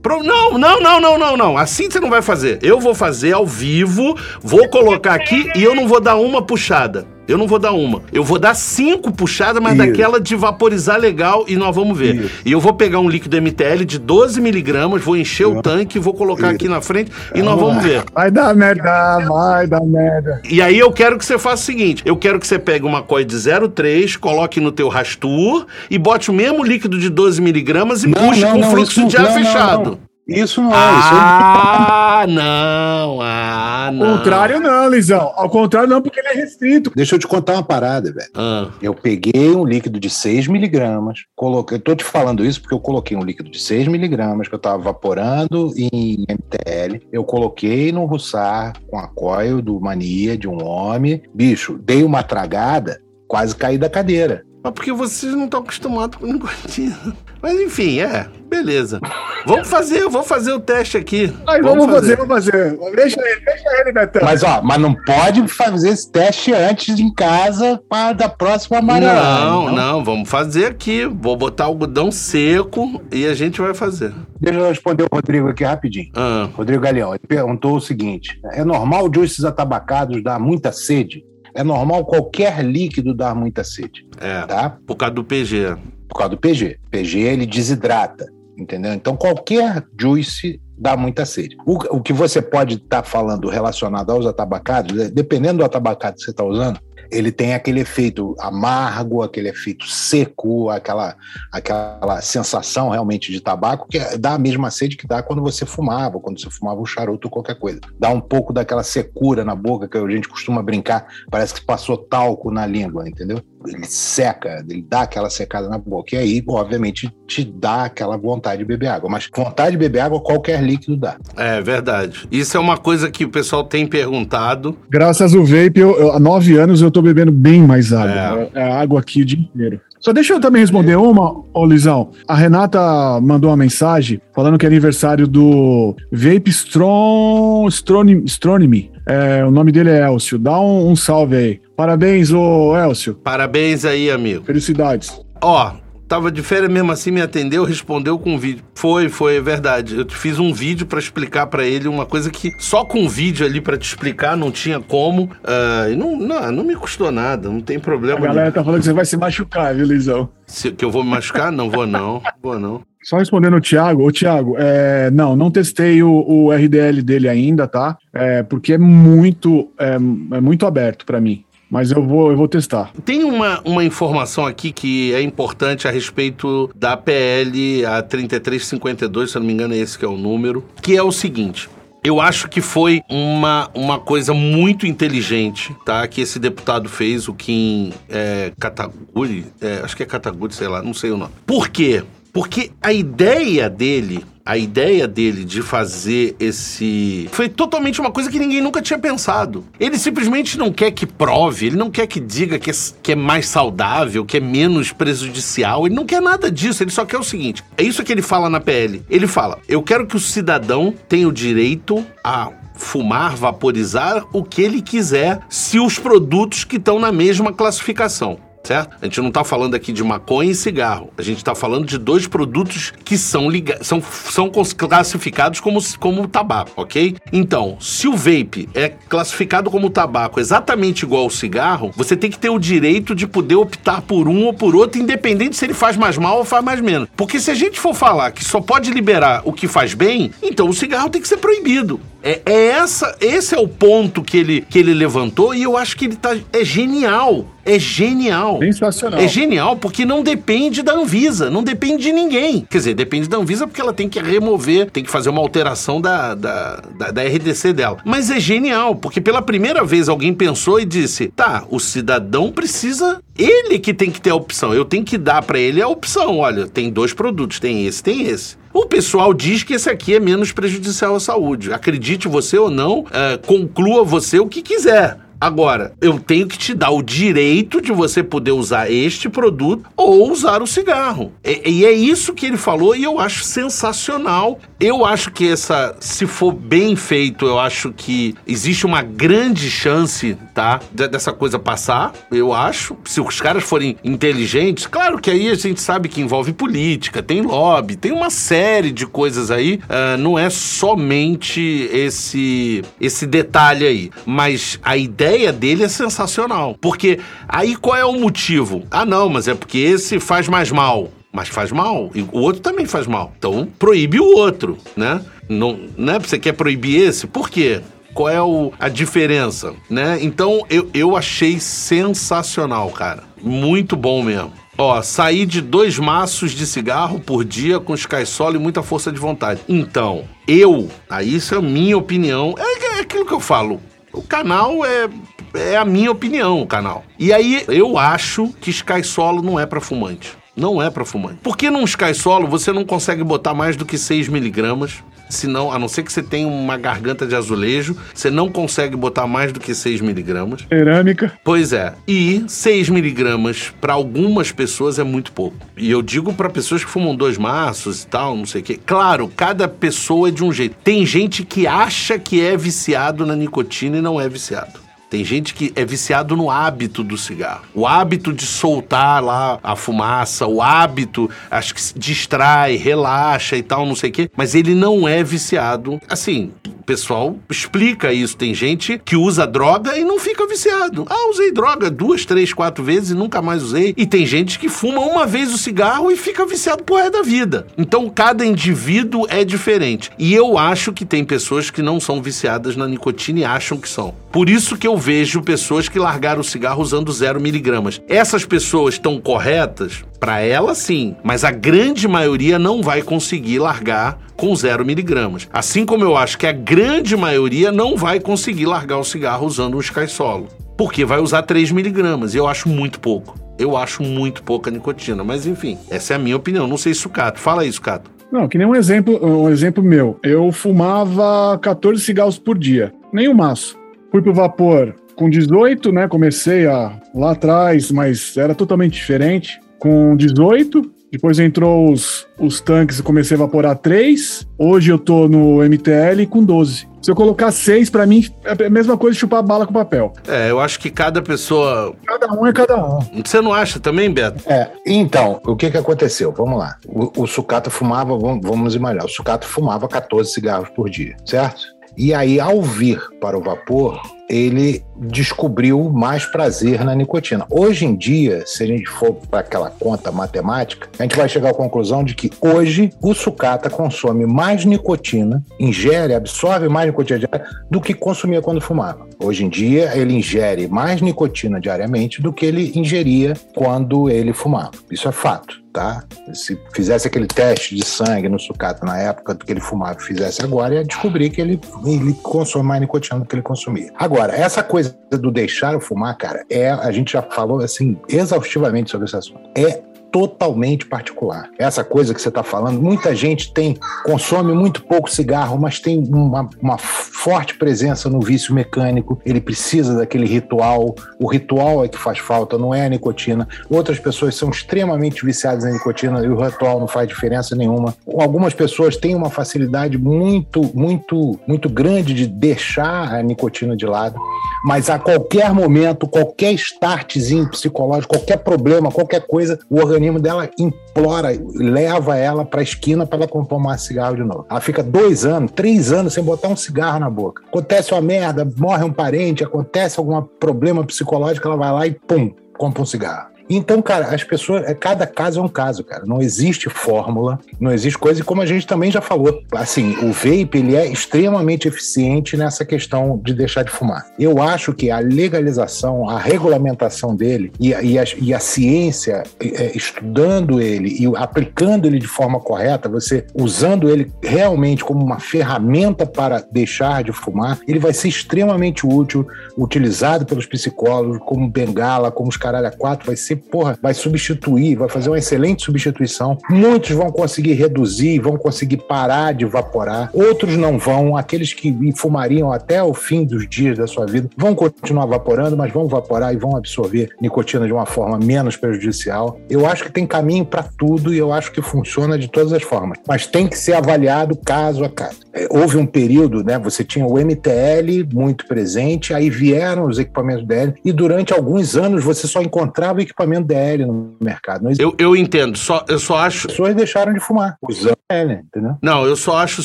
Pro... 0.00 0.22
Não, 0.22 0.56
não, 0.56 0.80
não, 0.80 1.00
não, 1.00 1.18
não, 1.18 1.36
não. 1.36 1.58
Assim 1.58 1.90
você 1.90 1.98
não 1.98 2.10
vai 2.10 2.22
fazer. 2.22 2.60
Eu 2.62 2.78
vou 2.78 2.94
fazer 2.94 3.32
ao 3.32 3.44
vivo, 3.44 4.16
vou 4.40 4.68
colocar 4.68 5.14
aqui 5.14 5.50
e 5.56 5.64
eu 5.64 5.74
não 5.74 5.88
vou 5.88 6.00
dar 6.00 6.14
uma 6.14 6.40
puxada. 6.40 7.17
Eu 7.28 7.36
não 7.36 7.46
vou 7.46 7.58
dar 7.58 7.72
uma. 7.72 8.00
Eu 8.10 8.24
vou 8.24 8.38
dar 8.38 8.54
cinco 8.54 9.12
puxadas, 9.12 9.62
mas 9.62 9.74
Isso. 9.74 9.86
daquela 9.86 10.18
de 10.18 10.34
vaporizar 10.34 10.98
legal 10.98 11.44
e 11.46 11.56
nós 11.56 11.76
vamos 11.76 11.96
ver. 11.96 12.14
Isso. 12.14 12.40
E 12.42 12.50
eu 12.50 12.58
vou 12.58 12.72
pegar 12.72 13.00
um 13.00 13.08
líquido 13.08 13.36
MTL 13.40 13.84
de 13.84 13.98
12 13.98 14.40
miligramas, 14.40 15.04
vou 15.04 15.14
encher 15.14 15.46
Isso. 15.46 15.58
o 15.58 15.62
tanque, 15.62 15.98
vou 15.98 16.14
colocar 16.14 16.48
aqui 16.48 16.66
na 16.66 16.80
frente 16.80 17.12
e 17.34 17.42
nós 17.42 17.60
vamos 17.60 17.82
ver. 17.82 18.02
Vai 18.14 18.30
dar 18.30 18.54
merda, 18.54 19.18
vai 19.28 19.66
dar 19.66 19.82
merda. 19.82 20.40
E 20.48 20.62
aí 20.62 20.78
eu 20.78 20.90
quero 20.90 21.18
que 21.18 21.24
você 21.24 21.38
faça 21.38 21.62
o 21.62 21.66
seguinte: 21.66 22.02
eu 22.06 22.16
quero 22.16 22.40
que 22.40 22.46
você 22.46 22.58
pegue 22.58 22.86
uma 22.86 23.02
coil 23.02 23.26
de 23.26 23.36
0,3, 23.36 24.16
coloque 24.18 24.58
no 24.58 24.72
teu 24.72 24.88
rastur 24.88 25.66
e 25.90 25.98
bote 25.98 26.30
o 26.30 26.34
mesmo 26.34 26.64
líquido 26.64 26.98
de 26.98 27.10
12 27.10 27.42
miligramas 27.42 28.04
e 28.04 28.06
não, 28.06 28.26
puxe 28.26 28.40
não, 28.40 28.52
com 28.52 28.58
não, 28.58 28.70
fluxo 28.70 29.06
de 29.06 29.16
ar 29.18 29.24
não, 29.24 29.32
fechado. 29.34 29.98
Isso 30.28 30.60
não 30.60 30.70
é. 30.70 30.76
Ah, 30.76 32.24
isso 32.24 32.30
é... 32.30 32.34
não. 32.34 33.18
Ah, 33.22 33.67
não. 33.90 34.06
Ao 34.06 34.18
contrário, 34.18 34.60
não, 34.60 34.88
Lisão. 34.88 35.32
Ao 35.36 35.48
contrário, 35.48 35.88
não, 35.88 36.02
porque 36.02 36.20
ele 36.20 36.28
é 36.28 36.34
restrito. 36.34 36.92
Deixa 36.94 37.14
eu 37.14 37.18
te 37.18 37.26
contar 37.26 37.54
uma 37.54 37.62
parada, 37.62 38.12
velho. 38.12 38.30
Ah. 38.34 38.70
Eu 38.80 38.94
peguei 38.94 39.50
um 39.50 39.64
líquido 39.64 39.98
de 40.00 40.10
6 40.10 40.46
miligramas, 40.48 41.20
coloquei. 41.36 41.76
Eu 41.76 41.82
tô 41.82 41.94
te 41.94 42.04
falando 42.04 42.44
isso 42.44 42.60
porque 42.60 42.74
eu 42.74 42.80
coloquei 42.80 43.16
um 43.16 43.22
líquido 43.22 43.50
de 43.50 43.60
6 43.60 43.88
miligramas 43.88 44.48
que 44.48 44.54
eu 44.54 44.58
tava 44.58 44.82
vaporando 44.82 45.72
em 45.76 46.24
MTL. 46.28 47.00
Eu 47.12 47.24
coloquei 47.24 47.92
no 47.92 48.04
Russar 48.04 48.74
com 48.88 48.98
a 48.98 49.08
coil 49.08 49.60
do 49.62 49.80
Mania 49.80 50.36
de 50.36 50.48
um 50.48 50.64
homem. 50.64 51.22
Bicho, 51.34 51.78
dei 51.82 52.02
uma 52.02 52.22
tragada, 52.22 53.00
quase 53.26 53.54
caí 53.54 53.78
da 53.78 53.88
cadeira. 53.88 54.44
Mas 54.68 54.74
porque 54.74 54.92
vocês 54.92 55.32
não 55.32 55.46
estão 55.46 55.60
acostumados 55.60 56.18
com 56.18 56.26
nicotina. 56.26 56.98
Mas 57.40 57.58
enfim, 57.58 58.00
é, 58.00 58.26
beleza. 58.50 59.00
Vamos 59.46 59.66
fazer, 59.66 60.02
eu 60.02 60.10
vou 60.10 60.22
fazer 60.22 60.52
o 60.52 60.60
teste 60.60 60.98
aqui. 60.98 61.32
Ai, 61.46 61.62
vamos, 61.62 61.86
vamos 61.86 61.94
fazer. 61.94 62.16
vamos 62.16 62.34
fazer. 62.34 62.76
Deixa 62.94 63.20
ele, 63.20 63.40
deixa 63.40 63.80
ele, 63.80 63.92
Betão. 63.92 64.22
Mas 64.22 64.42
ó, 64.42 64.60
mas 64.62 64.78
não 64.78 64.94
pode 64.94 65.48
fazer 65.48 65.88
esse 65.88 66.12
teste 66.12 66.52
antes 66.52 66.98
em 66.98 67.10
casa 67.14 67.80
para 67.88 68.12
da 68.12 68.28
próxima 68.28 68.82
maratona. 68.82 69.44
Não, 69.44 69.64
não, 69.66 69.74
não, 69.74 70.04
vamos 70.04 70.28
fazer 70.28 70.66
aqui. 70.66 71.06
Vou 71.06 71.34
botar 71.34 71.64
algodão 71.64 72.12
seco 72.12 73.00
e 73.10 73.24
a 73.24 73.32
gente 73.32 73.62
vai 73.62 73.72
fazer. 73.72 74.12
Deixa 74.38 74.58
eu 74.58 74.68
responder 74.68 75.04
o 75.04 75.08
Rodrigo 75.10 75.48
aqui 75.48 75.64
rapidinho. 75.64 76.10
Ah. 76.14 76.48
Rodrigo 76.54 76.82
Galeão, 76.82 77.14
ele 77.14 77.26
perguntou 77.26 77.76
o 77.76 77.80
seguinte: 77.80 78.38
é 78.52 78.62
normal 78.64 79.10
juices 79.14 79.46
atabacados 79.46 80.22
dar 80.22 80.38
muita 80.38 80.72
sede? 80.72 81.24
É 81.54 81.62
normal 81.62 82.04
qualquer 82.04 82.64
líquido 82.64 83.14
dar 83.14 83.34
muita 83.34 83.64
sede. 83.64 84.06
É. 84.20 84.46
Tá? 84.46 84.78
Por 84.86 84.96
causa 84.96 85.14
do 85.14 85.24
PG. 85.24 85.76
Por 86.08 86.16
causa 86.16 86.30
do 86.30 86.38
PG. 86.38 86.78
PG 86.90 87.18
ele 87.18 87.46
desidrata, 87.46 88.26
entendeu? 88.56 88.92
Então 88.92 89.16
qualquer 89.16 89.84
juice 89.98 90.60
dá 90.78 90.96
muita 90.96 91.26
sede. 91.26 91.56
O, 91.66 91.96
o 91.96 92.00
que 92.00 92.12
você 92.12 92.40
pode 92.40 92.76
estar 92.76 93.02
tá 93.02 93.08
falando 93.08 93.48
relacionado 93.48 94.10
aos 94.10 94.26
atabacados, 94.26 95.10
dependendo 95.10 95.58
do 95.58 95.64
atabacado 95.64 96.16
que 96.16 96.22
você 96.22 96.30
está 96.30 96.44
usando, 96.44 96.80
ele 97.10 97.32
tem 97.32 97.54
aquele 97.54 97.80
efeito 97.80 98.34
amargo, 98.38 99.22
aquele 99.22 99.48
efeito 99.48 99.86
seco, 99.86 100.70
aquela, 100.70 101.16
aquela 101.52 102.20
sensação 102.20 102.90
realmente 102.90 103.32
de 103.32 103.40
tabaco 103.40 103.88
que 103.88 103.98
dá 104.18 104.34
a 104.34 104.38
mesma 104.38 104.70
sede 104.70 104.96
que 104.96 105.06
dá 105.06 105.22
quando 105.22 105.42
você 105.42 105.64
fumava, 105.64 106.20
quando 106.20 106.40
você 106.40 106.50
fumava 106.50 106.80
um 106.80 106.86
charuto 106.86 107.28
ou 107.28 107.32
qualquer 107.32 107.58
coisa. 107.58 107.80
Dá 107.98 108.10
um 108.10 108.20
pouco 108.20 108.52
daquela 108.52 108.82
secura 108.82 109.44
na 109.44 109.54
boca 109.54 109.88
que 109.88 109.96
a 109.96 110.08
gente 110.08 110.28
costuma 110.28 110.62
brincar, 110.62 111.06
parece 111.30 111.54
que 111.54 111.64
passou 111.64 111.96
talco 111.96 112.50
na 112.50 112.66
língua, 112.66 113.08
entendeu? 113.08 113.42
Ele 113.66 113.84
seca, 113.84 114.64
ele 114.68 114.84
dá 114.88 115.02
aquela 115.02 115.28
secada 115.30 115.68
na 115.68 115.78
boca. 115.78 116.14
E 116.14 116.18
aí, 116.18 116.44
obviamente, 116.48 117.12
te 117.26 117.44
dá 117.44 117.84
aquela 117.84 118.16
vontade 118.16 118.58
de 118.58 118.64
beber 118.64 118.88
água. 118.88 119.10
Mas 119.10 119.28
vontade 119.34 119.72
de 119.72 119.76
beber 119.76 120.00
água, 120.00 120.20
qualquer 120.20 120.62
líquido 120.62 120.96
dá. 120.96 121.16
É 121.36 121.60
verdade. 121.60 122.28
Isso 122.30 122.56
é 122.56 122.60
uma 122.60 122.78
coisa 122.78 123.10
que 123.10 123.24
o 123.24 123.30
pessoal 123.30 123.64
tem 123.64 123.86
perguntado. 123.86 124.76
Graças 124.88 125.34
ao 125.34 125.44
vape, 125.44 125.80
eu, 125.80 125.98
eu, 125.98 126.12
há 126.12 126.20
nove 126.20 126.56
anos 126.56 126.80
eu 126.80 126.90
tô 126.90 127.02
bebendo 127.02 127.32
bem 127.32 127.62
mais 127.62 127.92
água. 127.92 128.50
É, 128.54 128.60
é 128.60 128.72
água 128.72 129.00
aqui 129.00 129.22
o 129.22 129.24
dia 129.24 129.38
inteiro. 129.38 129.80
Só 130.00 130.12
deixa 130.12 130.32
eu 130.32 130.40
também 130.40 130.62
responder 130.62 130.96
uma, 130.96 131.42
ô 131.52 131.66
Lisão. 131.66 132.10
A 132.26 132.34
Renata 132.34 133.20
mandou 133.20 133.50
uma 133.50 133.56
mensagem 133.56 134.20
falando 134.32 134.56
que 134.56 134.64
é 134.64 134.68
aniversário 134.68 135.26
do 135.26 135.96
Vape 136.12 136.50
Stron, 136.50 137.66
Stronimy. 137.68 138.92
É, 139.06 139.44
o 139.44 139.50
nome 139.50 139.72
dele 139.72 139.90
é 139.90 140.06
Elcio. 140.06 140.38
Dá 140.38 140.60
um, 140.60 140.90
um 140.90 140.96
salve 140.96 141.36
aí. 141.36 141.60
Parabéns, 141.78 142.32
ô 142.32 142.76
Elcio. 142.76 143.14
Parabéns 143.14 143.84
aí, 143.84 144.10
amigo. 144.10 144.42
Felicidades. 144.44 145.16
Ó, 145.40 145.74
tava 146.08 146.28
de 146.28 146.42
férias 146.42 146.72
mesmo 146.72 146.90
assim, 146.90 147.12
me 147.12 147.22
atendeu, 147.22 147.62
respondeu 147.62 148.18
com 148.18 148.36
vídeo. 148.36 148.64
Foi, 148.74 149.08
foi, 149.08 149.36
é 149.36 149.40
verdade. 149.40 149.96
Eu 149.96 150.04
fiz 150.10 150.40
um 150.40 150.52
vídeo 150.52 150.84
para 150.86 150.98
explicar 150.98 151.46
para 151.46 151.64
ele 151.64 151.86
uma 151.86 152.04
coisa 152.04 152.32
que 152.32 152.52
só 152.58 152.84
com 152.84 153.08
vídeo 153.08 153.46
ali 153.46 153.60
para 153.60 153.76
te 153.76 153.86
explicar 153.86 154.36
não 154.36 154.50
tinha 154.50 154.80
como. 154.80 155.26
Uh, 155.26 155.92
e 155.92 155.94
não, 155.94 156.18
não, 156.18 156.50
não 156.50 156.64
me 156.64 156.74
custou 156.74 157.12
nada, 157.12 157.48
não 157.48 157.60
tem 157.60 157.78
problema. 157.78 158.18
A 158.18 158.22
galera 158.26 158.50
tá 158.50 158.64
falando 158.64 158.80
que 158.80 158.86
você 158.86 158.92
vai 158.92 159.04
se 159.04 159.16
machucar, 159.16 159.72
viu, 159.72 159.86
Lisão? 159.86 160.28
Se, 160.48 160.72
que 160.72 160.84
eu 160.84 160.90
vou 160.90 161.04
me 161.04 161.10
machucar? 161.10 161.52
não 161.52 161.70
vou 161.70 161.86
não, 161.86 162.20
vou 162.42 162.58
não. 162.58 162.82
Só 163.04 163.18
respondendo 163.18 163.56
o 163.56 163.60
Thiago, 163.60 164.04
o 164.04 164.10
Thiago, 164.10 164.56
é, 164.58 165.10
não, 165.12 165.36
não 165.36 165.48
testei 165.48 166.02
o, 166.02 166.10
o, 166.10 166.52
RDL 166.52 167.00
dele 167.02 167.28
ainda, 167.28 167.68
tá? 167.68 167.96
É, 168.12 168.42
porque 168.42 168.72
é 168.72 168.78
muito, 168.78 169.70
é, 169.78 169.94
é 169.94 170.40
muito 170.40 170.66
aberto 170.66 171.06
para 171.06 171.20
mim. 171.20 171.44
Mas 171.70 171.90
eu 171.90 172.02
vou, 172.02 172.30
eu 172.30 172.36
vou 172.36 172.48
testar. 172.48 172.90
Tem 173.04 173.24
uma, 173.24 173.60
uma 173.64 173.84
informação 173.84 174.46
aqui 174.46 174.72
que 174.72 175.12
é 175.12 175.20
importante 175.20 175.86
a 175.86 175.90
respeito 175.90 176.70
da 176.74 176.96
PL, 176.96 177.84
a 177.84 178.02
3352, 178.02 179.30
se 179.30 179.36
eu 179.36 179.40
não 179.40 179.46
me 179.46 179.52
engano, 179.52 179.74
é 179.74 179.78
esse 179.78 179.98
que 179.98 180.04
é 180.04 180.08
o 180.08 180.16
número, 180.16 180.64
que 180.82 180.96
é 180.96 181.02
o 181.02 181.12
seguinte. 181.12 181.68
Eu 182.02 182.20
acho 182.20 182.48
que 182.48 182.60
foi 182.60 183.02
uma, 183.10 183.68
uma 183.74 183.98
coisa 183.98 184.32
muito 184.32 184.86
inteligente, 184.86 185.74
tá? 185.84 186.06
Que 186.06 186.20
esse 186.20 186.38
deputado 186.38 186.88
fez, 186.88 187.28
o 187.28 187.34
Kim 187.34 187.92
é, 188.08 188.52
Kataguri, 188.58 189.46
é, 189.60 189.80
acho 189.82 189.96
que 189.96 190.04
é 190.04 190.06
Kataguri, 190.06 190.54
sei 190.54 190.68
lá, 190.68 190.80
não 190.80 190.94
sei 190.94 191.10
o 191.10 191.16
nome. 191.16 191.32
Por 191.44 191.68
quê? 191.68 192.02
Porque 192.32 192.70
a 192.80 192.92
ideia 192.92 193.68
dele 193.68 194.24
a 194.48 194.56
ideia 194.56 195.06
dele 195.06 195.44
de 195.44 195.60
fazer 195.60 196.34
esse. 196.40 197.28
Foi 197.32 197.50
totalmente 197.50 198.00
uma 198.00 198.10
coisa 198.10 198.30
que 198.30 198.38
ninguém 198.38 198.62
nunca 198.62 198.80
tinha 198.80 198.98
pensado. 198.98 199.62
Ele 199.78 199.98
simplesmente 199.98 200.56
não 200.56 200.72
quer 200.72 200.90
que 200.90 201.04
prove, 201.04 201.66
ele 201.66 201.76
não 201.76 201.90
quer 201.90 202.06
que 202.06 202.18
diga 202.18 202.58
que 202.58 202.70
é, 202.70 202.74
que 203.02 203.12
é 203.12 203.14
mais 203.14 203.46
saudável, 203.46 204.24
que 204.24 204.38
é 204.38 204.40
menos 204.40 204.90
prejudicial, 204.90 205.84
ele 205.84 205.94
não 205.94 206.06
quer 206.06 206.22
nada 206.22 206.50
disso, 206.50 206.82
ele 206.82 206.90
só 206.90 207.04
quer 207.04 207.18
o 207.18 207.22
seguinte: 207.22 207.62
é 207.76 207.82
isso 207.82 208.02
que 208.02 208.10
ele 208.10 208.22
fala 208.22 208.48
na 208.48 208.58
PL. 208.58 209.02
Ele 209.10 209.26
fala: 209.26 209.58
eu 209.68 209.82
quero 209.82 210.06
que 210.06 210.16
o 210.16 210.20
cidadão 210.20 210.94
tenha 211.06 211.28
o 211.28 211.32
direito 211.32 212.02
a 212.24 212.50
fumar, 212.74 213.36
vaporizar 213.36 214.24
o 214.32 214.42
que 214.42 214.62
ele 214.62 214.80
quiser, 214.80 215.40
se 215.50 215.78
os 215.78 215.98
produtos 215.98 216.64
que 216.64 216.76
estão 216.76 216.98
na 216.98 217.12
mesma 217.12 217.52
classificação 217.52 218.47
certo? 218.68 218.96
A 219.00 219.06
gente 219.06 219.20
não 219.20 219.28
está 219.28 219.42
falando 219.42 219.74
aqui 219.74 219.92
de 219.92 220.04
maconha 220.04 220.50
e 220.50 220.54
cigarro. 220.54 221.10
A 221.16 221.22
gente 221.22 221.38
está 221.38 221.54
falando 221.54 221.86
de 221.86 221.96
dois 221.96 222.26
produtos 222.26 222.92
que 223.02 223.16
são, 223.16 223.48
ligados, 223.48 223.86
são, 223.86 224.02
são 224.02 224.50
classificados 224.50 225.58
como, 225.58 225.80
como 225.98 226.28
tabaco, 226.28 226.72
ok? 226.76 227.16
Então, 227.32 227.78
se 227.80 228.06
o 228.06 228.14
vape 228.14 228.68
é 228.74 228.90
classificado 228.90 229.70
como 229.70 229.88
tabaco 229.88 230.38
exatamente 230.38 231.04
igual 231.04 231.22
ao 231.22 231.30
cigarro, 231.30 231.90
você 231.96 232.14
tem 232.14 232.30
que 232.30 232.38
ter 232.38 232.50
o 232.50 232.58
direito 232.58 233.14
de 233.14 233.26
poder 233.26 233.56
optar 233.56 234.02
por 234.02 234.28
um 234.28 234.44
ou 234.44 234.52
por 234.52 234.76
outro, 234.76 235.00
independente 235.00 235.56
se 235.56 235.64
ele 235.64 235.74
faz 235.74 235.96
mais 235.96 236.18
mal 236.18 236.38
ou 236.38 236.44
faz 236.44 236.62
mais 236.62 236.80
menos. 236.80 237.08
Porque 237.16 237.40
se 237.40 237.50
a 237.50 237.54
gente 237.54 237.80
for 237.80 237.94
falar 237.94 238.32
que 238.32 238.44
só 238.44 238.60
pode 238.60 238.90
liberar 238.90 239.40
o 239.46 239.52
que 239.52 239.66
faz 239.66 239.94
bem, 239.94 240.30
então 240.42 240.68
o 240.68 240.74
cigarro 240.74 241.08
tem 241.08 241.22
que 241.22 241.28
ser 241.28 241.38
proibido. 241.38 241.98
É, 242.22 242.40
é, 242.44 242.66
essa, 242.68 243.16
esse 243.20 243.54
é 243.54 243.58
o 243.58 243.68
ponto 243.68 244.22
que 244.22 244.36
ele, 244.36 244.60
que 244.62 244.78
ele 244.78 244.92
levantou 244.92 245.54
e 245.54 245.62
eu 245.62 245.76
acho 245.76 245.96
que 245.96 246.06
ele 246.06 246.16
tá, 246.16 246.36
é 246.52 246.64
genial. 246.64 247.46
É 247.64 247.78
genial. 247.78 248.58
Sensacional. 248.60 249.20
É 249.20 249.28
genial 249.28 249.76
porque 249.76 250.04
não 250.04 250.22
depende 250.22 250.82
da 250.82 250.94
Anvisa, 250.94 251.50
não 251.50 251.62
depende 251.62 252.04
de 252.04 252.12
ninguém. 252.12 252.66
Quer 252.68 252.78
dizer, 252.78 252.94
depende 252.94 253.28
da 253.28 253.36
Anvisa 253.36 253.66
porque 253.66 253.80
ela 253.80 253.92
tem 253.92 254.08
que 254.08 254.18
remover, 254.18 254.90
tem 254.90 255.04
que 255.04 255.10
fazer 255.10 255.28
uma 255.28 255.40
alteração 255.40 256.00
da, 256.00 256.34
da, 256.34 256.82
da, 256.98 257.10
da 257.10 257.22
RDC 257.22 257.74
dela. 257.74 257.98
Mas 258.04 258.30
é 258.30 258.40
genial 258.40 258.96
porque 258.96 259.20
pela 259.20 259.42
primeira 259.42 259.84
vez 259.84 260.08
alguém 260.08 260.32
pensou 260.32 260.80
e 260.80 260.86
disse: 260.86 261.28
tá, 261.28 261.64
o 261.68 261.78
cidadão 261.78 262.50
precisa 262.50 263.20
ele 263.36 263.78
que 263.78 263.92
tem 263.92 264.10
que 264.10 264.20
ter 264.20 264.30
a 264.30 264.34
opção. 264.34 264.72
Eu 264.72 264.86
tenho 264.86 265.04
que 265.04 265.18
dar 265.18 265.42
para 265.42 265.58
ele 265.58 265.82
a 265.82 265.88
opção. 265.88 266.38
Olha, 266.38 266.66
tem 266.66 266.90
dois 266.90 267.12
produtos, 267.12 267.60
tem 267.60 267.86
esse, 267.86 268.02
tem 268.02 268.22
esse. 268.22 268.56
O 268.72 268.86
pessoal 268.86 269.32
diz 269.32 269.62
que 269.62 269.74
esse 269.74 269.88
aqui 269.88 270.14
é 270.14 270.20
menos 270.20 270.52
prejudicial 270.52 271.14
à 271.14 271.20
saúde. 271.20 271.72
Acredite 271.72 272.28
você 272.28 272.58
ou 272.58 272.70
não, 272.70 273.06
é, 273.10 273.36
conclua 273.38 274.04
você 274.04 274.38
o 274.38 274.46
que 274.46 274.62
quiser. 274.62 275.18
Agora, 275.40 275.92
eu 276.00 276.18
tenho 276.18 276.48
que 276.48 276.58
te 276.58 276.74
dar 276.74 276.90
o 276.90 277.02
direito 277.02 277.80
de 277.80 277.92
você 277.92 278.22
poder 278.22 278.50
usar 278.50 278.90
este 278.90 279.28
produto 279.28 279.88
ou 279.96 280.30
usar 280.30 280.62
o 280.62 280.66
cigarro. 280.66 281.32
E, 281.44 281.62
e, 281.64 281.84
é 281.84 281.92
isso 281.92 282.34
que 282.34 282.46
ele 282.46 282.56
falou 282.56 282.94
e 282.96 283.04
eu 283.04 283.20
acho 283.20 283.44
sensacional. 283.44 284.58
Eu 284.80 285.04
acho 285.04 285.30
que 285.30 285.48
essa, 285.48 285.96
se 286.00 286.26
for 286.26 286.52
bem 286.52 286.96
feito, 286.96 287.46
eu 287.46 287.58
acho 287.58 287.92
que 287.92 288.34
existe 288.46 288.84
uma 288.84 289.02
grande 289.02 289.70
chance, 289.70 290.36
tá? 290.54 290.80
Dessa 290.92 291.32
coisa 291.32 291.58
passar, 291.58 292.12
eu 292.32 292.52
acho. 292.52 292.96
Se 293.04 293.20
os 293.20 293.40
caras 293.40 293.62
forem 293.62 293.96
inteligentes, 294.02 294.86
claro 294.86 295.20
que 295.20 295.30
aí 295.30 295.48
a 295.48 295.54
gente 295.54 295.80
sabe 295.80 296.08
que 296.08 296.20
envolve 296.20 296.52
política, 296.52 297.22
tem 297.22 297.42
lobby, 297.42 297.96
tem 297.96 298.10
uma 298.10 298.30
série 298.30 298.90
de 298.90 299.06
coisas 299.06 299.50
aí. 299.50 299.80
Uh, 299.84 300.18
não 300.18 300.38
é 300.38 300.50
somente 300.50 301.88
esse, 301.92 302.82
esse 303.00 303.26
detalhe 303.26 303.86
aí. 303.86 304.10
Mas 304.26 304.78
a 304.82 304.96
ideia 304.96 305.27
ideia 305.28 305.52
dele 305.52 305.84
é 305.84 305.88
sensacional. 305.88 306.76
Porque 306.80 307.20
aí 307.48 307.76
qual 307.76 307.96
é 307.96 308.04
o 308.04 308.18
motivo? 308.18 308.84
Ah, 308.90 309.04
não, 309.04 309.28
mas 309.28 309.48
é 309.48 309.54
porque 309.54 309.78
esse 309.78 310.18
faz 310.18 310.48
mais 310.48 310.70
mal. 310.70 311.10
Mas 311.32 311.48
faz 311.48 311.70
mal. 311.70 312.10
E 312.14 312.22
o 312.22 312.38
outro 312.38 312.62
também 312.62 312.86
faz 312.86 313.06
mal. 313.06 313.32
Então 313.38 313.68
proíbe 313.78 314.18
o 314.18 314.36
outro, 314.36 314.78
né? 314.96 315.20
Não, 315.48 315.78
né? 315.96 316.18
Você 316.18 316.38
quer 316.38 316.52
proibir 316.52 317.02
esse? 317.02 317.26
Por 317.26 317.50
quê? 317.50 317.82
Qual 318.14 318.28
é 318.28 318.42
o, 318.42 318.72
a 318.80 318.88
diferença, 318.88 319.74
né? 319.88 320.18
Então 320.20 320.64
eu, 320.70 320.88
eu 320.94 321.16
achei 321.16 321.60
sensacional, 321.60 322.90
cara. 322.90 323.24
Muito 323.42 323.94
bom 323.94 324.22
mesmo. 324.22 324.52
Ó, 324.76 325.02
sair 325.02 325.44
de 325.44 325.60
dois 325.60 325.98
maços 325.98 326.52
de 326.52 326.64
cigarro 326.64 327.18
por 327.18 327.44
dia 327.44 327.80
com 327.80 327.96
Solo 328.24 328.56
e 328.56 328.58
muita 328.60 328.80
força 328.80 329.10
de 329.10 329.18
vontade. 329.18 329.60
Então, 329.68 330.24
eu, 330.46 330.88
aí 331.10 331.34
isso 331.34 331.52
é 331.52 331.58
a 331.58 331.62
minha 331.62 331.98
opinião, 331.98 332.54
é, 332.56 332.98
é 332.98 333.00
aquilo 333.00 333.26
que 333.26 333.34
eu 333.34 333.40
falo. 333.40 333.80
O 334.12 334.22
canal 334.22 334.84
é, 334.84 335.08
é 335.54 335.76
a 335.76 335.84
minha 335.84 336.10
opinião, 336.10 336.62
o 336.62 336.66
canal. 336.66 337.04
E 337.18 337.32
aí 337.32 337.64
eu 337.68 337.98
acho 337.98 338.48
que 338.60 338.70
Sky 338.70 339.02
Solo 339.02 339.42
não 339.42 339.58
é 339.58 339.66
para 339.66 339.80
fumante. 339.80 340.36
Não 340.56 340.82
é 340.82 340.90
para 340.90 341.04
fumante. 341.04 341.38
Porque 341.42 341.70
num 341.70 341.84
Sky 341.84 342.14
Solo 342.14 342.48
você 342.48 342.72
não 342.72 342.84
consegue 342.84 343.22
botar 343.22 343.54
mais 343.54 343.76
do 343.76 343.84
que 343.84 343.96
6 343.96 344.28
miligramas 344.28 345.04
senão, 345.28 345.72
a 345.72 345.78
não 345.78 345.88
ser 345.88 346.02
que 346.02 346.12
você 346.12 346.22
tenha 346.22 346.48
uma 346.48 346.76
garganta 346.76 347.26
de 347.26 347.34
azulejo, 347.34 347.96
você 348.14 348.30
não 348.30 348.48
consegue 348.48 348.96
botar 348.96 349.26
mais 349.26 349.52
do 349.52 349.60
que 349.60 349.74
6 349.74 350.00
miligramas. 350.00 350.64
Cerâmica. 350.68 351.32
Pois 351.44 351.72
é. 351.72 351.94
E 352.06 352.44
6 352.46 352.88
miligramas 352.88 353.72
para 353.80 353.92
algumas 353.92 354.52
pessoas 354.52 354.98
é 354.98 355.04
muito 355.04 355.32
pouco. 355.32 355.56
E 355.76 355.90
eu 355.90 356.02
digo 356.02 356.32
para 356.32 356.48
pessoas 356.48 356.84
que 356.84 356.90
fumam 356.90 357.14
dois 357.14 357.38
maços 357.38 358.02
e 358.02 358.06
tal, 358.06 358.36
não 358.36 358.46
sei 358.46 358.60
o 358.60 358.64
quê. 358.64 358.80
Claro, 358.84 359.30
cada 359.34 359.68
pessoa 359.68 360.28
é 360.28 360.30
de 360.30 360.44
um 360.44 360.52
jeito. 360.52 360.76
Tem 360.82 361.04
gente 361.04 361.44
que 361.44 361.66
acha 361.66 362.18
que 362.18 362.40
é 362.40 362.56
viciado 362.56 363.24
na 363.26 363.36
nicotina 363.36 363.98
e 363.98 364.02
não 364.02 364.20
é 364.20 364.28
viciado. 364.28 364.87
Tem 365.10 365.24
gente 365.24 365.54
que 365.54 365.72
é 365.74 365.84
viciado 365.84 366.36
no 366.36 366.50
hábito 366.50 367.02
do 367.02 367.16
cigarro. 367.16 367.64
O 367.74 367.86
hábito 367.86 368.32
de 368.32 368.44
soltar 368.44 369.22
lá 369.22 369.58
a 369.62 369.74
fumaça, 369.74 370.46
o 370.46 370.60
hábito, 370.60 371.30
acho 371.50 371.74
que 371.74 371.80
distrai, 371.98 372.76
relaxa 372.76 373.56
e 373.56 373.62
tal, 373.62 373.86
não 373.86 373.94
sei 373.94 374.10
o 374.10 374.12
quê. 374.12 374.30
Mas 374.36 374.54
ele 374.54 374.74
não 374.74 375.08
é 375.08 375.24
viciado. 375.24 375.98
Assim, 376.08 376.52
pessoal 376.88 377.36
explica 377.50 378.14
isso. 378.14 378.34
Tem 378.34 378.54
gente 378.54 378.98
que 379.04 379.14
usa 379.14 379.46
droga 379.46 379.98
e 379.98 380.04
não 380.04 380.18
fica 380.18 380.46
viciado. 380.46 381.04
Ah, 381.10 381.28
usei 381.28 381.52
droga 381.52 381.90
duas, 381.90 382.24
três, 382.24 382.54
quatro 382.54 382.82
vezes 382.82 383.10
e 383.10 383.14
nunca 383.14 383.42
mais 383.42 383.62
usei. 383.62 383.92
E 383.94 384.06
tem 384.06 384.24
gente 384.24 384.58
que 384.58 384.70
fuma 384.70 385.00
uma 385.00 385.26
vez 385.26 385.52
o 385.52 385.58
cigarro 385.58 386.10
e 386.10 386.16
fica 386.16 386.46
viciado 386.46 386.82
por 386.82 386.96
resto 386.96 387.12
da 387.12 387.22
vida. 387.22 387.66
Então, 387.76 388.08
cada 388.08 388.44
indivíduo 388.44 389.26
é 389.28 389.44
diferente. 389.44 390.10
E 390.18 390.32
eu 390.32 390.56
acho 390.56 390.90
que 390.90 391.04
tem 391.04 391.26
pessoas 391.26 391.70
que 391.70 391.82
não 391.82 392.00
são 392.00 392.22
viciadas 392.22 392.74
na 392.74 392.88
nicotina 392.88 393.40
e 393.40 393.44
acham 393.44 393.76
que 393.76 393.88
são. 393.88 394.14
Por 394.30 394.48
isso 394.50 394.76
que 394.76 394.86
eu 394.86 394.96
vejo 394.96 395.42
pessoas 395.42 395.88
que 395.88 395.98
largaram 395.98 396.40
o 396.40 396.44
cigarro 396.44 396.82
usando 396.82 397.12
zero 397.12 397.40
miligramas. 397.40 398.00
Essas 398.08 398.44
pessoas 398.44 398.94
estão 398.94 399.20
corretas? 399.20 400.04
Para 400.20 400.40
ela, 400.40 400.74
sim. 400.74 401.16
Mas 401.24 401.44
a 401.44 401.50
grande 401.50 402.06
maioria 402.06 402.58
não 402.58 402.82
vai 402.82 403.02
conseguir 403.02 403.58
largar 403.58 404.18
com 404.36 404.54
zero 404.54 404.84
miligramas. 404.84 405.48
Assim 405.52 405.86
como 405.86 406.04
eu 406.04 406.16
acho 406.16 406.36
que 406.36 406.46
a 406.46 406.52
grande 406.52 407.16
maioria 407.16 407.72
não 407.72 407.96
vai 407.96 408.20
conseguir 408.20 408.66
largar 408.66 408.98
o 408.98 409.04
cigarro 409.04 409.46
usando 409.46 409.76
um 409.76 410.06
Solo. 410.08 410.48
Porque 410.76 411.04
vai 411.04 411.18
usar 411.18 411.42
3 411.42 411.72
miligramas. 411.72 412.34
E 412.34 412.36
eu 412.38 412.46
acho 412.46 412.68
muito 412.68 413.00
pouco. 413.00 413.34
Eu 413.58 413.76
acho 413.76 414.02
muito 414.02 414.42
pouca 414.42 414.70
nicotina. 414.70 415.24
Mas 415.24 415.46
enfim, 415.46 415.76
essa 415.90 416.12
é 416.12 416.16
a 416.16 416.18
minha 416.18 416.36
opinião. 416.36 416.68
Não 416.68 416.76
sei 416.76 416.94
se 416.94 417.06
o 417.06 417.10
Cato. 417.10 417.40
Fala 417.40 417.64
isso, 417.64 417.80
Cato. 417.80 418.10
Não, 418.30 418.46
que 418.46 418.58
nem 418.58 418.66
um 418.66 418.74
exemplo, 418.74 419.18
um 419.24 419.48
exemplo 419.48 419.82
meu. 419.82 420.18
Eu 420.22 420.52
fumava 420.52 421.58
14 421.58 422.02
cigarros 422.02 422.38
por 422.38 422.58
dia. 422.58 422.92
Nem 423.12 423.28
um 423.28 423.34
maço. 423.34 423.77
Fui 424.10 424.22
pro 424.22 424.32
vapor 424.32 424.94
com 425.14 425.28
18, 425.28 425.92
né? 425.92 426.08
Comecei 426.08 426.66
a, 426.66 426.98
lá 427.14 427.32
atrás, 427.32 427.90
mas 427.90 428.36
era 428.36 428.54
totalmente 428.54 428.94
diferente. 428.94 429.60
Com 429.78 430.16
18, 430.16 430.82
depois 431.10 431.38
entrou 431.38 431.90
os, 431.92 432.26
os 432.38 432.60
tanques 432.60 432.98
e 432.98 433.02
comecei 433.02 433.36
a 433.36 433.38
evaporar 433.38 433.76
3. 433.76 434.46
Hoje 434.58 434.90
eu 434.90 434.98
tô 434.98 435.28
no 435.28 435.62
MTL 435.62 436.26
com 436.28 436.44
12. 436.44 436.88
Se 437.00 437.10
eu 437.10 437.14
colocar 437.14 437.50
6, 437.50 437.90
para 437.90 438.06
mim 438.06 438.24
é 438.44 438.66
a 438.66 438.70
mesma 438.70 438.96
coisa 438.96 439.14
de 439.14 439.20
chupar 439.20 439.42
bala 439.42 439.66
com 439.66 439.72
papel. 439.72 440.12
É, 440.26 440.50
eu 440.50 440.60
acho 440.60 440.78
que 440.78 440.90
cada 440.90 441.22
pessoa. 441.22 441.94
Cada 442.06 442.32
um 442.32 442.46
é 442.46 442.52
cada 442.52 442.76
um. 442.76 442.98
Você 443.24 443.40
não 443.40 443.52
acha 443.52 443.80
também, 443.80 444.12
Beto? 444.12 444.42
É, 444.50 444.70
então, 444.86 445.40
o 445.46 445.56
que 445.56 445.70
que 445.70 445.76
aconteceu? 445.76 446.32
Vamos 446.32 446.58
lá. 446.58 446.76
O, 446.86 447.22
o 447.22 447.26
sucata 447.26 447.70
fumava, 447.70 448.16
vamos, 448.18 448.40
vamos 448.42 448.74
imaginar, 448.74 449.04
o 449.04 449.08
sucata 449.08 449.46
fumava 449.46 449.88
14 449.88 450.30
cigarros 450.30 450.68
por 450.70 450.90
dia, 450.90 451.16
certo? 451.24 451.77
E 452.00 452.14
aí, 452.14 452.38
ao 452.38 452.62
vir 452.62 453.00
para 453.20 453.36
o 453.36 453.42
vapor, 453.42 454.00
ele 454.28 454.82
descobriu 454.98 455.90
mais 455.90 456.24
prazer 456.26 456.84
na 456.84 456.94
nicotina. 456.94 457.46
Hoje 457.50 457.86
em 457.86 457.94
dia, 457.94 458.42
se 458.46 458.62
a 458.62 458.66
gente 458.66 458.86
for 458.86 459.14
para 459.14 459.40
aquela 459.40 459.70
conta 459.70 460.10
matemática, 460.10 460.88
a 460.98 461.02
gente 461.02 461.16
vai 461.16 461.28
chegar 461.28 461.50
à 461.50 461.54
conclusão 461.54 462.02
de 462.02 462.14
que 462.14 462.30
hoje 462.40 462.92
o 463.00 463.14
sucata 463.14 463.70
consome 463.70 464.26
mais 464.26 464.64
nicotina, 464.64 465.42
ingere, 465.58 466.14
absorve 466.14 466.68
mais 466.68 466.86
nicotina 466.86 467.28
do 467.70 467.80
que 467.80 467.94
consumia 467.94 468.42
quando 468.42 468.60
fumava. 468.60 469.06
Hoje 469.20 469.44
em 469.44 469.48
dia, 469.48 469.96
ele 469.96 470.14
ingere 470.14 470.68
mais 470.68 471.00
nicotina 471.00 471.60
diariamente 471.60 472.20
do 472.20 472.32
que 472.32 472.46
ele 472.46 472.72
ingeria 472.74 473.34
quando 473.54 474.10
ele 474.10 474.32
fumava. 474.32 474.72
Isso 474.90 475.08
é 475.08 475.12
fato. 475.12 475.68
Tá? 475.72 476.02
Se 476.32 476.58
fizesse 476.74 477.06
aquele 477.06 477.26
teste 477.26 477.76
de 477.76 477.84
sangue 477.84 478.28
no 478.28 478.38
sucata 478.38 478.84
na 478.84 478.98
época 478.98 479.34
do 479.34 479.44
que 479.44 479.52
ele 479.52 479.60
fumava, 479.60 480.00
fizesse 480.00 480.42
agora, 480.42 480.74
ia 480.74 480.84
descobrir 480.84 481.30
que 481.30 481.40
ele, 481.40 481.60
ele 481.84 482.14
consome 482.14 482.66
mais 482.66 482.80
nicotina 482.80 483.20
do 483.20 483.26
que 483.26 483.34
ele 483.34 483.42
consumia. 483.42 483.92
Agora, 483.96 484.17
essa 484.26 484.62
coisa 484.62 484.96
do 485.10 485.30
deixar 485.30 485.72
eu 485.72 485.80
fumar, 485.80 486.16
cara, 486.16 486.44
é 486.50 486.70
a 486.70 486.90
gente 486.90 487.12
já 487.12 487.22
falou 487.22 487.60
assim 487.60 487.96
exaustivamente 488.08 488.90
sobre 488.90 489.06
esse 489.06 489.16
assunto. 489.16 489.48
É 489.54 489.82
totalmente 490.10 490.86
particular. 490.86 491.50
Essa 491.58 491.84
coisa 491.84 492.14
que 492.14 492.20
você 492.20 492.28
está 492.28 492.42
falando, 492.42 492.80
muita 492.80 493.14
gente 493.14 493.52
tem 493.52 493.76
consome 494.04 494.52
muito 494.52 494.82
pouco 494.84 495.10
cigarro, 495.10 495.58
mas 495.58 495.80
tem 495.80 496.02
uma, 496.08 496.48
uma, 496.60 496.78
forte 496.78 497.54
presença 497.58 498.08
no 498.08 498.20
vício 498.20 498.54
mecânico. 498.54 499.20
Ele 499.24 499.40
precisa 499.40 499.96
daquele 499.96 500.26
ritual. 500.26 500.94
O 501.18 501.26
ritual 501.26 501.84
é 501.84 501.88
que 501.88 501.98
faz 501.98 502.18
falta, 502.18 502.56
não 502.56 502.74
é 502.74 502.86
a 502.86 502.88
nicotina. 502.88 503.46
Outras 503.68 503.98
pessoas 503.98 504.34
são 504.34 504.50
extremamente 504.50 505.24
viciadas 505.24 505.64
em 505.64 505.72
nicotina 505.72 506.24
e 506.24 506.28
o 506.28 506.40
ritual 506.40 506.80
não 506.80 506.88
faz 506.88 507.08
diferença 507.08 507.54
nenhuma. 507.54 507.94
Algumas 508.18 508.54
pessoas 508.54 508.96
têm 508.96 509.14
uma 509.14 509.30
facilidade 509.30 509.98
muito, 509.98 510.70
muito, 510.74 511.38
muito 511.46 511.68
grande 511.68 512.14
de 512.14 512.26
deixar 512.26 513.14
a 513.14 513.22
nicotina 513.22 513.76
de 513.76 513.84
lado, 513.84 514.18
mas 514.64 514.88
a 514.88 514.98
qualquer 514.98 515.52
momento, 515.52 516.06
qualquer 516.06 516.52
startzinho 516.52 517.50
psicológico, 517.50 518.14
qualquer 518.14 518.38
problema, 518.38 518.90
qualquer 518.90 519.26
coisa, 519.26 519.58
o 519.68 519.76
organismo 519.76 519.97
organismo 519.98 520.20
dela 520.20 520.48
implora, 520.58 521.30
leva 521.54 522.16
ela 522.16 522.44
para 522.44 522.60
a 522.60 522.62
esquina 522.62 523.04
para 523.04 523.24
ela 523.24 523.44
tomar 523.44 523.78
cigarro 523.78 524.16
de 524.16 524.22
novo. 524.22 524.46
Ela 524.48 524.60
fica 524.60 524.82
dois 524.82 525.24
anos, 525.24 525.50
três 525.50 525.92
anos 525.92 526.14
sem 526.14 526.22
botar 526.22 526.48
um 526.48 526.56
cigarro 526.56 527.00
na 527.00 527.10
boca. 527.10 527.42
Acontece 527.46 527.92
uma 527.92 528.00
merda, 528.00 528.48
morre 528.56 528.84
um 528.84 528.92
parente, 528.92 529.44
acontece 529.44 529.98
algum 529.98 530.22
problema 530.22 530.84
psicológico, 530.84 531.46
ela 531.48 531.56
vai 531.56 531.72
lá 531.72 531.86
e 531.86 531.92
pum, 531.92 532.32
compra 532.56 532.82
um 532.82 532.86
cigarro. 532.86 533.37
Então, 533.48 533.80
cara, 533.80 534.06
as 534.14 534.22
pessoas, 534.22 534.64
é, 534.64 534.74
cada 534.74 535.06
caso 535.06 535.40
é 535.40 535.42
um 535.42 535.48
caso, 535.48 535.82
cara. 535.82 536.04
Não 536.04 536.20
existe 536.20 536.68
fórmula, 536.68 537.38
não 537.58 537.72
existe 537.72 537.98
coisa. 537.98 538.20
E 538.20 538.24
como 538.24 538.42
a 538.42 538.46
gente 538.46 538.66
também 538.66 538.90
já 538.90 539.00
falou, 539.00 539.42
assim, 539.52 539.96
o 540.02 540.12
vape 540.12 540.58
ele 540.58 540.76
é 540.76 540.86
extremamente 540.86 541.66
eficiente 541.66 542.36
nessa 542.36 542.64
questão 542.64 543.20
de 543.24 543.32
deixar 543.32 543.62
de 543.62 543.70
fumar. 543.70 544.06
Eu 544.18 544.42
acho 544.42 544.72
que 544.72 544.90
a 544.90 544.98
legalização, 544.98 546.08
a 546.08 546.18
regulamentação 546.18 547.14
dele 547.14 547.52
e, 547.58 547.68
e 547.68 547.98
a, 547.98 548.04
e 548.20 548.34
a 548.34 548.38
ciência, 548.38 549.22
é, 549.40 549.76
estudando 549.76 550.60
ele 550.60 550.96
e 551.00 551.06
aplicando 551.16 551.86
ele 551.86 551.98
de 551.98 552.06
forma 552.06 552.40
correta, 552.40 552.88
você 552.88 553.24
usando 553.34 553.88
ele 553.88 554.12
realmente 554.22 554.84
como 554.84 555.04
uma 555.04 555.18
ferramenta 555.18 556.06
para 556.06 556.44
deixar 556.52 557.02
de 557.02 557.12
fumar, 557.12 557.58
ele 557.66 557.78
vai 557.78 557.92
ser 557.92 558.08
extremamente 558.08 558.86
útil, 558.86 559.26
utilizado 559.56 560.26
pelos 560.26 560.46
psicólogos 560.46 561.18
como 561.18 561.48
bengala, 561.48 562.10
como 562.10 562.28
os 562.28 562.36
caralho 562.36 562.66
a 562.66 562.70
quatro, 562.70 563.06
vai 563.06 563.16
ser 563.16 563.37
porra, 563.38 563.78
vai 563.80 563.94
substituir, 563.94 564.76
vai 564.76 564.88
fazer 564.88 565.08
uma 565.08 565.18
excelente 565.18 565.64
substituição. 565.64 566.38
Muitos 566.50 566.90
vão 566.90 567.10
conseguir 567.10 567.54
reduzir, 567.54 568.18
vão 568.20 568.36
conseguir 568.36 568.78
parar 568.78 569.32
de 569.32 569.44
evaporar, 569.44 570.10
outros 570.12 570.56
não 570.56 570.78
vão. 570.78 571.16
Aqueles 571.16 571.52
que 571.52 571.76
fumariam 571.96 572.52
até 572.52 572.82
o 572.82 572.94
fim 572.94 573.24
dos 573.24 573.48
dias 573.48 573.78
da 573.78 573.86
sua 573.86 574.06
vida 574.06 574.28
vão 574.36 574.54
continuar 574.54 575.06
evaporando, 575.06 575.56
mas 575.56 575.72
vão 575.72 575.86
evaporar 575.86 576.32
e 576.34 576.36
vão 576.36 576.56
absorver 576.56 577.10
nicotina 577.20 577.66
de 577.66 577.72
uma 577.72 577.86
forma 577.86 578.18
menos 578.18 578.56
prejudicial. 578.56 579.40
Eu 579.48 579.66
acho 579.66 579.84
que 579.84 579.92
tem 579.92 580.06
caminho 580.06 580.44
para 580.44 580.62
tudo 580.62 581.12
e 581.14 581.18
eu 581.18 581.32
acho 581.32 581.52
que 581.52 581.62
funciona 581.62 582.18
de 582.18 582.28
todas 582.28 582.52
as 582.52 582.62
formas, 582.62 582.98
mas 583.06 583.26
tem 583.26 583.46
que 583.46 583.56
ser 583.56 583.74
avaliado 583.74 584.36
caso 584.36 584.84
a 584.84 584.88
caso. 584.88 585.20
É, 585.32 585.46
houve 585.50 585.76
um 585.76 585.86
período, 585.86 586.42
né? 586.42 586.58
Você 586.58 586.84
tinha 586.84 587.06
o 587.06 587.14
MTL 587.14 588.04
muito 588.12 588.46
presente, 588.46 589.14
aí 589.14 589.30
vieram 589.30 589.86
os 589.86 589.98
equipamentos 589.98 590.46
DL 590.46 590.74
e 590.84 590.92
durante 590.92 591.32
alguns 591.32 591.76
anos 591.76 592.02
você 592.02 592.26
só 592.26 592.40
encontrava 592.40 593.02
equipamento 593.02 593.27
equipamento 593.28 593.46
DL 593.46 593.86
no 593.86 594.16
mercado. 594.20 594.68
eu, 594.78 594.94
eu 594.98 595.16
entendo, 595.16 595.56
só, 595.56 595.84
eu 595.88 595.98
só 595.98 596.16
acho. 596.16 596.46
As 596.46 596.52
pessoas 596.52 596.74
deixaram 596.74 597.12
de 597.12 597.20
fumar 597.20 597.56
usando 597.62 597.96
DL, 598.10 598.32
entendeu? 598.34 598.76
Não, 598.82 599.04
eu 599.04 599.16
só 599.16 599.36
acho 599.36 599.60
o 599.60 599.64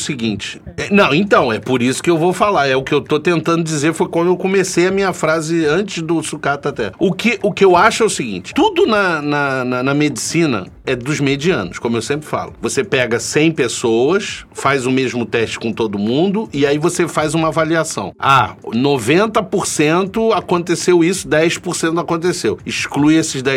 seguinte. 0.00 0.60
É, 0.76 0.92
não, 0.92 1.14
então, 1.14 1.52
é 1.52 1.58
por 1.58 1.82
isso 1.82 2.02
que 2.02 2.10
eu 2.10 2.18
vou 2.18 2.32
falar. 2.32 2.66
É 2.66 2.76
o 2.76 2.82
que 2.82 2.92
eu 2.92 3.00
tô 3.00 3.18
tentando 3.18 3.62
dizer, 3.64 3.94
foi 3.94 4.08
quando 4.08 4.28
eu 4.28 4.36
comecei 4.36 4.86
a 4.86 4.90
minha 4.90 5.12
frase 5.12 5.64
antes 5.66 6.02
do 6.02 6.22
sucata 6.22 6.68
até. 6.68 6.92
O 6.98 7.12
que, 7.12 7.38
o 7.42 7.52
que 7.52 7.64
eu 7.64 7.76
acho 7.76 8.02
é 8.02 8.06
o 8.06 8.10
seguinte: 8.10 8.52
tudo 8.54 8.86
na, 8.86 9.22
na, 9.22 9.64
na, 9.64 9.82
na 9.82 9.94
medicina 9.94 10.66
é 10.86 10.94
dos 10.94 11.18
medianos, 11.20 11.78
como 11.78 11.96
eu 11.96 12.02
sempre 12.02 12.26
falo. 12.26 12.52
Você 12.60 12.84
pega 12.84 13.18
100 13.18 13.52
pessoas, 13.52 14.44
faz 14.52 14.84
o 14.84 14.90
mesmo 14.90 15.24
teste 15.24 15.58
com 15.58 15.72
todo 15.72 15.98
mundo 15.98 16.48
e 16.52 16.66
aí 16.66 16.78
você 16.78 17.08
faz 17.08 17.34
uma 17.34 17.48
avaliação. 17.48 18.12
Ah, 18.18 18.54
90% 18.64 20.36
aconteceu 20.36 21.02
isso, 21.02 21.28
10% 21.28 21.92
não 21.92 22.02
aconteceu. 22.02 22.58
Exclui 22.66 23.16
esses 23.16 23.42
10% 23.42 23.53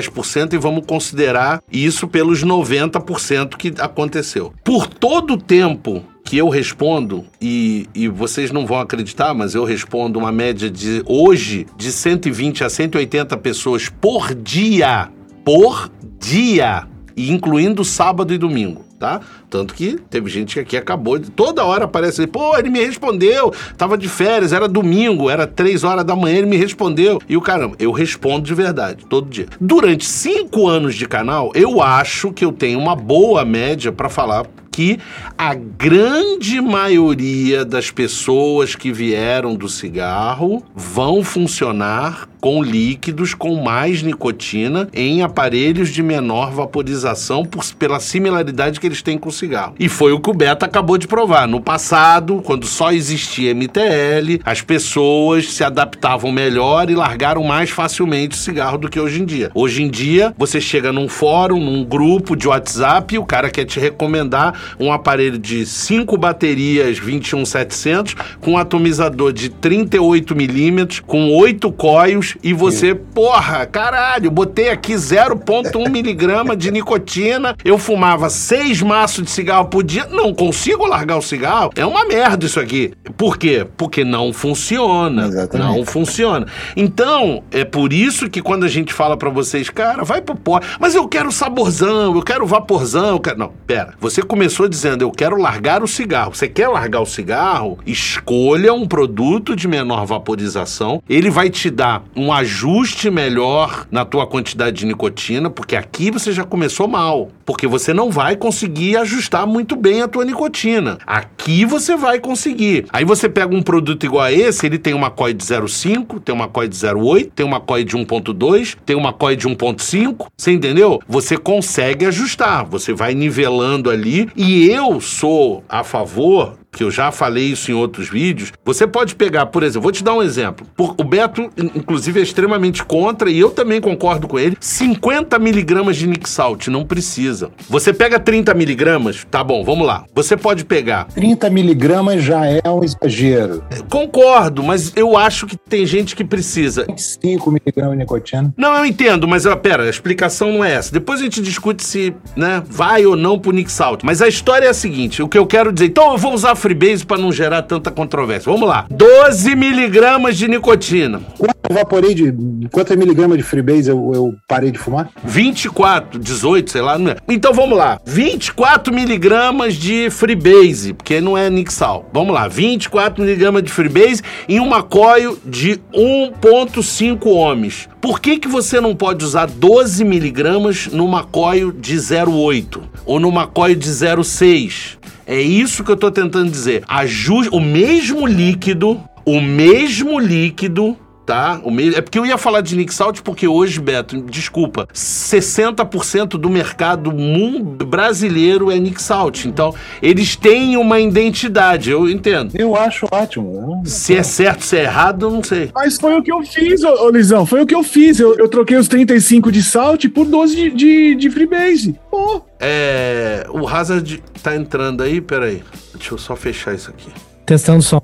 e 0.54 0.58
vamos 0.58 0.86
considerar 0.86 1.62
isso 1.72 2.08
pelos 2.08 2.44
90% 2.44 3.56
que 3.56 3.74
aconteceu. 3.80 4.54
Por 4.64 4.88
todo 4.88 5.34
o 5.34 5.38
tempo 5.38 6.04
que 6.24 6.38
eu 6.38 6.50
respondo, 6.50 7.26
e, 7.42 7.88
e 7.96 8.08
vocês 8.08 8.52
não 8.52 8.66
vão 8.66 8.80
acreditar, 8.80 9.34
mas 9.34 9.56
eu 9.56 9.64
respondo 9.64 10.20
uma 10.20 10.32
média 10.32 10.70
de 10.70 11.02
hoje 11.06 11.66
de 11.78 11.92
120 11.92 12.66
a 12.66 12.70
180 12.70 13.38
pessoas 13.38 13.88
por 13.88 14.36
dia. 14.36 15.10
Por 15.46 15.90
dia 16.20 16.86
incluindo 17.18 17.84
sábado 17.84 18.34
e 18.34 18.38
domingo, 18.38 18.86
tá? 19.00 19.22
Tanto 19.50 19.74
que 19.74 19.98
teve 20.10 20.30
gente 20.30 20.56
que 20.56 20.60
aqui 20.60 20.78
acabou. 20.78 21.20
Toda 21.20 21.64
hora 21.64 21.86
aparece, 21.86 22.28
pô, 22.28 22.58
ele 22.58 22.70
me 22.70 22.84
respondeu, 22.84 23.54
tava 23.78 23.98
de 23.98 24.10
férias, 24.10 24.52
era 24.52 24.68
domingo, 24.68 25.30
era 25.30 25.48
três 25.48 25.84
horas 25.84 26.04
da 26.04 26.16
manhã, 26.16 26.38
ele 26.38 26.48
me 26.48 26.58
respondeu. 26.58 27.22
E 27.30 27.38
o 27.38 27.42
caramba, 27.42 27.76
eu 27.80 27.92
respondo 27.92 28.46
de 28.46 28.54
verdade, 28.54 29.06
todo 29.06 29.30
dia. 29.30 29.48
Durante 29.60 30.06
cinco 30.06 30.68
anos 30.68 30.96
de 30.96 31.08
canal, 31.08 31.52
eu 31.56 31.82
acho 31.82 32.32
que 32.32 32.44
eu 32.44 32.52
tenho 32.52 32.80
uma 32.80 32.96
boa 32.96 33.46
média 33.46 33.92
para 33.92 34.10
falar 34.10 34.46
que 34.78 35.00
a 35.36 35.56
grande 35.56 36.62
maioria 36.62 37.66
das 37.66 37.90
pessoas 37.90 38.76
que 38.76 38.92
vieram 38.92 39.56
do 39.56 39.68
cigarro 39.68 40.62
vão 40.76 41.24
funcionar 41.24 42.30
com 42.40 42.62
líquidos 42.62 43.34
com 43.34 43.56
mais 43.56 44.04
nicotina 44.04 44.88
em 44.94 45.24
aparelhos 45.24 45.90
de 45.90 46.04
menor 46.04 46.52
vaporização 46.52 47.44
por, 47.44 47.66
pela 47.74 48.00
similaridade 48.00 48.80
que 48.80 48.86
eles 48.86 49.02
têm 49.02 49.18
com 49.18 49.30
o 49.30 49.34
cigarro. 49.38 49.76
E 49.80 49.88
foi 49.88 50.12
o 50.12 50.20
que 50.20 50.30
o 50.30 50.34
Beto 50.34 50.66
acabou 50.66 50.98
de 50.98 51.08
provar. 51.08 51.48
No 51.48 51.62
passado, 51.62 52.42
quando 52.44 52.66
só 52.66 52.92
existia 52.92 53.54
MTL, 53.54 54.42
as 54.44 54.62
pessoas 54.62 55.54
se 55.54 55.64
adaptavam 55.64 56.32
melhor 56.32 56.90
e 56.90 56.96
largaram 56.96 57.44
mais 57.44 57.70
facilmente 57.70 58.36
o 58.36 58.40
cigarro 58.40 58.78
do 58.78 58.90
que 58.90 59.00
hoje 59.00 59.22
em 59.22 59.26
dia. 59.26 59.52
Hoje 59.54 59.84
em 59.84 59.90
dia, 59.90 60.34
você 60.38 60.60
chega 60.60 60.92
num 60.92 61.08
fórum, 61.08 61.60
num 61.60 61.84
grupo 61.84 62.36
de 62.36 62.48
WhatsApp 62.48 63.16
e 63.16 63.18
o 63.18 63.26
cara 63.26 63.50
quer 63.50 63.66
te 63.66 63.80
recomendar 63.80 64.76
um 64.80 64.92
aparelho 64.92 65.38
de 65.38 65.66
5 65.66 66.18
baterias 66.18 67.00
21700 67.00 68.16
com 68.42 68.52
um 68.52 68.58
atomizador 68.58 69.32
de 69.32 69.50
38 69.50 70.36
milímetros, 70.36 71.00
com 71.00 71.36
8 71.36 71.72
coios 71.72 72.36
e 72.44 72.54
você, 72.54 72.94
Sim. 72.94 73.00
porra, 73.14 73.66
caralho, 73.66 74.32
botei 74.32 74.70
aqui 74.70 74.94
0,1 74.94 75.90
miligrama 75.90 76.56
de 76.56 76.72
nicotina, 76.72 77.56
eu 77.64 77.78
fumava 77.78 78.30
6 78.30 78.82
maços 78.82 79.27
de 79.28 79.32
cigarro 79.32 79.68
por 79.68 79.84
dia, 79.84 80.08
não 80.10 80.34
consigo 80.34 80.86
largar 80.86 81.18
o 81.18 81.22
cigarro. 81.22 81.72
É 81.76 81.86
uma 81.86 82.06
merda 82.06 82.46
isso 82.46 82.60
aqui. 82.60 82.94
Por 83.18 83.38
quê? 83.38 83.68
Porque 83.76 84.04
não 84.04 84.32
funciona. 84.34 85.28
Exatamente. 85.28 85.78
Não 85.78 85.86
funciona. 85.86 86.48
Então, 86.76 87.44
é 87.52 87.66
por 87.66 87.92
isso 87.92 88.30
que 88.30 88.42
quando 88.42 88.64
a 88.64 88.68
gente 88.70 88.94
fala 88.94 89.18
para 89.18 89.30
vocês, 89.30 89.70
cara, 89.70 90.04
vai 90.04 90.22
pro 90.22 90.36
pó, 90.36 90.60
mas 90.80 90.96
eu 90.96 91.08
quero 91.08 91.32
saborzão, 91.32 92.16
eu 92.16 92.22
quero 92.24 92.48
vaporzão, 92.48 93.10
eu 93.10 93.20
quero... 93.20 93.38
Não, 93.38 93.52
pera. 93.68 93.94
Você 94.00 94.24
começou 94.24 94.68
dizendo, 94.68 95.02
eu 95.02 95.12
quero 95.12 95.38
largar 95.38 95.84
o 95.84 95.88
cigarro. 95.88 96.34
Você 96.34 96.48
quer 96.48 96.70
largar 96.70 97.02
o 97.02 97.06
cigarro? 97.06 97.78
Escolha 97.86 98.74
um 98.74 98.88
produto 98.88 99.56
de 99.56 99.68
menor 99.68 100.06
vaporização. 100.06 101.04
Ele 101.10 101.30
vai 101.30 101.50
te 101.50 101.70
dar 101.70 102.04
um 102.16 102.32
ajuste 102.32 103.10
melhor 103.10 103.86
na 103.92 104.06
tua 104.06 104.26
quantidade 104.26 104.78
de 104.78 104.86
nicotina, 104.86 105.50
porque 105.50 105.76
aqui 105.76 106.10
você 106.10 106.32
já 106.32 106.46
começou 106.46 106.88
mal. 106.88 107.30
Porque 107.46 107.68
você 107.68 107.94
não 107.94 108.10
vai 108.10 108.36
conseguir 108.36 108.98
ajustar 108.98 109.17
muito 109.46 109.76
bem 109.76 110.02
a 110.02 110.08
tua 110.08 110.26
nicotina. 110.26 110.98
Aqui 111.06 111.66
você 111.66 111.96
vai 111.96 112.20
conseguir. 112.20 112.86
Aí 112.92 113.06
você 113.06 113.28
pega 113.30 113.56
um 113.56 113.62
produto 113.62 114.06
igual 114.06 114.24
a 114.24 114.32
esse, 114.32 114.66
ele 114.66 114.78
tem 114.78 114.94
uma 114.94 115.10
COI 115.10 115.34
de 115.34 115.44
0,5, 115.44 116.20
tem 116.20 116.34
uma 116.34 116.48
COI 116.48 116.68
de 116.68 116.76
0,8, 116.76 117.32
tem 117.36 117.46
uma 117.46 117.60
COI 117.60 117.84
de 117.84 117.96
1,2, 117.96 118.78
tem 118.86 118.96
uma 118.96 119.14
COI 119.14 119.36
de 119.36 119.48
1,5. 119.48 120.28
Você 120.38 120.52
entendeu? 120.52 121.02
Você 121.08 121.38
consegue 121.38 122.06
ajustar. 122.06 122.66
Você 122.66 122.94
vai 122.94 123.14
nivelando 123.14 123.90
ali. 123.90 124.30
E 124.36 124.70
eu 124.70 125.00
sou 125.02 125.64
a 125.68 125.84
favor 125.84 126.58
que 126.78 126.84
eu 126.84 126.92
já 126.92 127.12
falei 127.12 127.46
isso 127.46 127.72
em 127.72 127.74
outros 127.74 128.08
vídeos, 128.08 128.54
você 128.64 128.86
pode 128.86 129.16
pegar, 129.16 129.48
por 129.48 129.64
exemplo, 129.64 129.82
vou 129.82 129.92
te 129.92 130.04
dar 130.04 130.14
um 130.14 130.22
exemplo. 130.22 130.68
o 130.78 131.04
Beto, 131.04 131.50
inclusive, 131.58 132.20
é 132.20 132.24
extremamente 132.24 132.84
contra, 132.86 133.32
e 133.32 133.40
eu 133.40 133.50
também 133.50 133.82
concordo 133.82 134.28
com 134.28 134.38
ele, 134.38 134.56
50 134.60 135.40
miligramas 135.40 135.98
de 135.98 136.06
Nick 136.06 136.30
Salt, 136.30 136.68
não 136.68 136.86
precisa. 136.86 137.50
Você 137.68 137.92
pega 137.92 138.20
30 138.20 138.54
miligramas, 138.54 139.26
tá 139.32 139.44
bom, 139.44 139.64
vamos 139.64 139.88
lá. 139.88 140.06
Você 140.14 140.38
pode 140.38 140.66
pegar... 140.66 141.06
30 141.06 141.50
miligramas 141.50 142.24
já 142.24 142.46
é 142.46 142.62
um 142.70 142.84
exagero. 142.84 143.64
Concordo, 143.90 144.62
mas 144.62 144.94
eu 144.96 145.18
acho 145.18 145.48
que 145.48 145.58
tem 145.58 145.84
gente 145.84 146.16
que 146.16 146.24
precisa. 146.24 146.86
25 146.88 147.52
miligramas 147.52 147.94
de 147.94 147.98
nicotina. 147.98 148.54
Não, 148.56 148.76
eu 148.76 148.86
entendo, 148.86 149.28
mas 149.28 149.46
pera, 149.64 149.84
a 149.84 149.90
explicação 149.90 150.52
não 150.52 150.64
é 150.64 150.74
essa. 150.74 150.92
Depois 150.92 151.22
a 151.22 151.24
gente 151.24 151.42
discute 151.42 151.84
se, 151.84 152.14
né, 152.36 152.62
vai 152.68 153.04
ou 153.06 153.16
não 153.16 153.40
pro 153.40 153.52
Nick 153.52 153.72
Salt. 153.72 154.04
Mas 154.04 154.22
a 154.22 154.28
história 154.28 154.68
é 154.68 154.70
a 154.70 154.74
seguinte, 154.74 155.24
o 155.24 155.28
que 155.28 155.38
eu 155.38 155.48
quero 155.48 155.74
dizer, 155.74 155.88
então 155.88 156.12
eu 156.12 156.18
vou 156.18 156.34
usar 156.34 156.56
Freebase 156.68 157.06
para 157.06 157.18
não 157.18 157.32
gerar 157.32 157.62
tanta 157.62 157.90
controvérsia. 157.90 158.52
Vamos 158.52 158.68
lá. 158.68 158.86
12 158.92 159.56
miligramas 159.56 160.38
de 160.38 160.50
nicotina. 160.50 161.22
Quanto 161.38 161.56
eu 161.70 161.76
vaporei 161.76 162.14
de. 162.14 162.34
Quantos 162.72 162.96
miligramas 162.98 163.38
de 163.38 163.44
Freebase 163.44 163.90
eu, 163.90 164.12
eu 164.14 164.36
parei 164.46 164.70
de 164.70 164.78
fumar? 164.78 165.10
24, 165.24 166.20
18, 166.20 166.70
sei 166.70 166.82
lá. 166.82 166.98
É. 166.98 167.16
Então 167.30 167.54
vamos 167.54 167.78
lá. 167.78 168.02
24 168.06 168.94
miligramas 168.94 169.76
de 169.76 170.10
Freebase, 170.10 170.94
porque 170.94 171.22
não 171.22 171.38
é 171.38 171.50
Nixal. 171.50 172.10
Vamos 172.12 172.34
lá. 172.34 172.50
24 172.50 173.24
miligramas 173.24 173.64
de 173.64 173.72
Freebase 173.72 174.22
em 174.50 174.60
uma 174.60 174.84
coil 174.84 175.40
de 175.46 175.80
1,5 175.94 177.26
ohms. 177.28 177.88
Por 178.02 178.20
que, 178.20 178.40
que 178.40 178.48
você 178.48 178.82
não 178.82 178.94
pode 178.94 179.24
usar 179.24 179.48
12 179.48 180.04
miligramas 180.04 180.88
numa 180.88 181.24
coil 181.24 181.72
de 181.72 181.96
0,8 181.96 182.82
ou 183.06 183.20
numa 183.20 183.48
coil 183.48 183.76
de 183.76 183.90
0,6? 183.90 184.98
É 185.28 185.42
isso 185.42 185.84
que 185.84 185.92
eu 185.92 185.98
tô 185.98 186.10
tentando 186.10 186.50
dizer. 186.50 186.86
Ajuste 186.88 187.54
o 187.54 187.60
mesmo 187.60 188.26
líquido, 188.26 189.04
o 189.26 189.42
mesmo 189.42 190.18
líquido 190.18 190.98
tá? 191.28 191.60
O 191.62 191.70
meio, 191.70 191.94
é 191.96 192.00
porque 192.00 192.18
eu 192.18 192.26
ia 192.26 192.38
falar 192.38 192.62
de 192.62 192.76
Nick 192.76 192.94
Salt 192.94 193.20
porque 193.20 193.46
hoje, 193.46 193.82
Beto, 193.82 194.20
desculpa, 194.22 194.88
60% 194.94 196.30
do 196.30 196.50
mercado 196.50 197.12
mundo 197.12 197.86
brasileiro 197.86 198.72
é 198.72 198.80
Nick 198.80 199.02
Salt. 199.04 199.44
Então, 199.44 199.76
eles 200.02 200.38
têm 200.38 200.78
uma 200.78 201.02
identidade, 201.02 201.92
eu 201.92 202.10
entendo. 202.10 202.56
Eu 202.56 202.78
acho 202.78 203.06
ótimo. 203.12 203.84
Se 203.86 204.16
é 204.16 204.24
certo, 204.24 204.64
se 204.64 204.78
é 204.78 204.84
errado, 204.84 205.26
eu 205.26 205.32
não 205.32 205.44
sei. 205.44 205.70
Mas 205.76 205.98
foi 205.98 206.18
o 206.18 206.24
que 206.24 206.32
eu 206.32 206.42
fiz, 206.44 206.82
ô, 206.82 207.08
ô 207.08 207.10
Lisão, 207.10 207.46
foi 207.46 207.62
o 207.62 207.66
que 207.66 207.76
eu 207.76 207.84
fiz. 207.84 208.20
Eu, 208.20 208.38
eu 208.38 208.48
troquei 208.48 208.78
os 208.78 208.88
35 208.88 209.52
de 209.52 209.62
Salt 209.62 210.08
por 210.08 210.26
12 210.26 210.56
de, 210.56 210.70
de, 210.70 211.16
de 211.16 211.30
Freebase. 211.30 212.00
Pô. 212.10 212.42
É, 212.58 213.46
o 213.50 213.68
Hazard 213.68 214.24
tá 214.42 214.56
entrando 214.56 215.04
aí, 215.04 215.20
peraí. 215.20 215.62
Deixa 215.94 216.14
eu 216.14 216.18
só 216.18 216.38
fechar 216.38 216.74
isso 216.74 216.90
aqui. 216.90 217.12
Testando 217.46 217.82
som. 217.82 218.02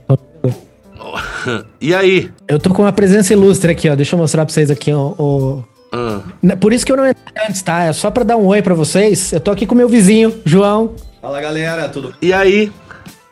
e 1.81 1.93
aí? 1.93 2.31
Eu 2.47 2.59
tô 2.59 2.73
com 2.73 2.81
uma 2.81 2.93
presença 2.93 3.33
ilustre 3.33 3.71
aqui, 3.71 3.89
ó. 3.89 3.95
Deixa 3.95 4.15
eu 4.15 4.19
mostrar 4.19 4.45
pra 4.45 4.53
vocês 4.53 4.71
aqui, 4.71 4.91
ó. 4.93 5.13
O... 5.17 5.63
Ah. 5.91 6.21
Por 6.59 6.73
isso 6.73 6.85
que 6.85 6.91
eu 6.91 6.97
não 6.97 7.07
entrei 7.07 7.45
antes, 7.47 7.61
tá? 7.61 7.83
É 7.83 7.93
só 7.93 8.09
pra 8.09 8.23
dar 8.23 8.37
um 8.37 8.47
oi 8.47 8.61
pra 8.61 8.73
vocês. 8.73 9.31
Eu 9.31 9.39
tô 9.39 9.51
aqui 9.51 9.65
com 9.65 9.75
meu 9.75 9.87
vizinho, 9.87 10.33
João. 10.45 10.95
Fala 11.21 11.39
galera, 11.39 11.87
tudo 11.87 12.13
E 12.21 12.33
aí? 12.33 12.71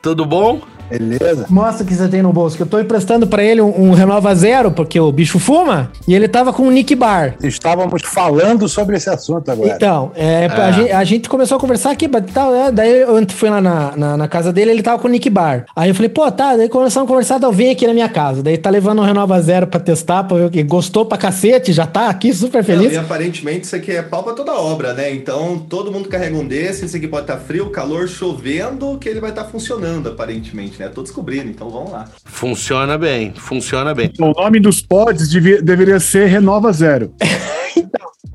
Tudo 0.01 0.25
bom? 0.25 0.61
Beleza. 0.97 1.45
Mostra 1.49 1.83
o 1.83 1.87
que 1.87 1.93
você 1.93 2.07
tem 2.07 2.21
no 2.21 2.33
bolso, 2.33 2.57
que 2.57 2.63
eu 2.63 2.67
tô 2.67 2.79
emprestando 2.79 3.25
para 3.25 3.43
ele 3.43 3.61
um, 3.61 3.89
um, 3.89 3.93
Renova 3.93 4.33
Zero, 4.35 4.71
porque 4.71 4.99
o 4.99 5.11
bicho 5.11 5.39
fuma, 5.39 5.91
e 6.07 6.13
ele 6.13 6.27
tava 6.27 6.51
com 6.51 6.63
um 6.63 6.71
Nick 6.71 6.93
Bar. 6.95 7.35
Estávamos 7.41 8.01
falando 8.03 8.67
sobre 8.67 8.97
esse 8.97 9.09
assunto 9.09 9.49
agora. 9.49 9.73
Então, 9.75 10.11
é, 10.15 10.47
A, 10.47 10.67
é. 10.67 10.73
gente, 10.73 10.91
a, 10.91 11.03
gente, 11.03 11.29
começou 11.29 11.57
a 11.57 11.59
conversar 11.59 11.91
aqui, 11.91 12.07
tal, 12.33 12.53
é, 12.53 12.71
daí 12.71 13.01
eu 13.01 13.29
fui 13.29 13.49
lá 13.49 13.61
na, 13.61 13.95
na, 13.95 14.17
na, 14.17 14.27
casa 14.27 14.51
dele, 14.51 14.71
ele 14.71 14.83
tava 14.83 14.99
com 14.99 15.07
o 15.07 15.11
Nick 15.11 15.29
Bar. 15.29 15.65
Aí 15.75 15.89
eu 15.89 15.95
falei, 15.95 16.09
pô, 16.09 16.29
tá, 16.31 16.55
daí 16.55 16.67
começamos 16.67 17.07
a 17.07 17.09
conversar, 17.09 17.37
então 17.37 17.51
vem 17.51 17.71
aqui 17.71 17.87
na 17.87 17.93
minha 17.93 18.09
casa. 18.09 18.43
Daí 18.43 18.57
tá 18.57 18.69
levando 18.69 19.01
um 19.01 19.05
Renova 19.05 19.39
Zero 19.41 19.67
pra 19.67 19.79
testar, 19.79 20.23
pra 20.23 20.37
ver 20.37 20.45
o 20.45 20.49
que 20.49 20.61
gostou 20.63 21.05
pra 21.05 21.17
cacete, 21.17 21.71
já 21.71 21.85
tá 21.85 22.09
aqui 22.09 22.33
super 22.33 22.63
feliz. 22.63 22.93
Não, 22.93 22.93
e 22.93 22.97
aparentemente 22.97 23.65
isso 23.65 23.75
aqui 23.75 23.91
é 23.91 24.01
pau 24.01 24.23
pra 24.23 24.33
toda 24.33 24.53
obra, 24.53 24.93
né? 24.93 25.13
Então 25.13 25.59
todo 25.69 25.91
mundo 25.91 26.09
carrega 26.09 26.35
um 26.35 26.45
desse, 26.45 26.85
esse 26.85 26.97
aqui 26.97 27.07
pode 27.07 27.23
estar 27.23 27.37
tá 27.37 27.39
frio, 27.39 27.69
calor, 27.69 28.07
chovendo, 28.07 28.97
que 28.97 29.07
ele 29.07 29.19
vai 29.19 29.29
estar 29.29 29.43
tá 29.43 29.49
funcionando, 29.49 30.09
aparentemente, 30.09 30.80
né? 30.81 30.89
Tô 30.89 31.01
descobrindo, 31.01 31.49
então 31.49 31.61
então 31.61 31.69
vamos 31.69 31.91
lá. 31.91 32.07
Funciona 32.25 32.97
bem, 32.97 33.33
funciona 33.35 33.93
bem. 33.93 34.11
O 34.19 34.33
nome 34.33 34.59
dos 34.59 34.81
pods 34.81 35.29
devia, 35.29 35.61
deveria 35.61 35.99
ser 35.99 36.25
Renova 36.25 36.73
Zero. 36.73 37.13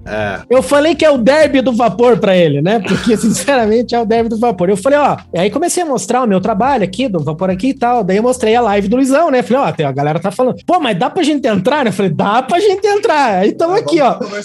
é. 0.07 0.41
Eu 0.49 0.63
falei 0.63 0.95
que 0.95 1.05
é 1.05 1.11
o 1.11 1.19
derby 1.19 1.61
do 1.61 1.73
vapor 1.73 2.19
para 2.19 2.37
ele, 2.37 2.63
né? 2.63 2.81
Porque, 2.81 3.17
sinceramente, 3.19 3.95
é 3.95 4.01
o 4.01 4.07
derby 4.07 4.29
do 4.29 4.39
vapor. 4.39 4.69
Eu 4.69 4.77
falei, 4.77 4.99
ó, 4.99 5.17
e 5.33 5.39
aí 5.39 5.51
comecei 5.51 5.83
a 5.83 5.87
mostrar 5.87 6.23
o 6.23 6.27
meu 6.27 6.41
trabalho 6.41 6.85
aqui, 6.85 7.09
do 7.09 7.23
vapor 7.23 7.51
aqui 7.51 7.69
e 7.69 7.75
tal. 7.75 8.05
Daí 8.05 8.17
eu 8.17 8.23
mostrei 8.23 8.55
a 8.55 8.61
live 8.61 8.89
do 8.89 8.97
Luizão, 8.97 9.31
né? 9.31 9.43
Falei, 9.43 9.63
ó, 9.63 9.89
a 9.89 9.93
galera 9.93 10.21
tá 10.21 10.31
falando, 10.31 10.57
pô, 10.65 10.79
mas 10.81 10.99
dá 10.99 11.11
pra 11.11 11.23
gente 11.23 11.47
entrar, 11.47 11.85
né? 11.85 11.91
Eu 11.91 11.95
falei, 11.95 12.13
dá 12.13 12.43
pra 12.43 12.61
gente 12.61 12.87
entrar. 12.87 13.41
Aí 13.41 13.53
tamo 13.53 13.75
ah, 13.75 13.79
aqui, 13.79 14.01
ó. 14.01 14.19
Galera, 14.19 14.45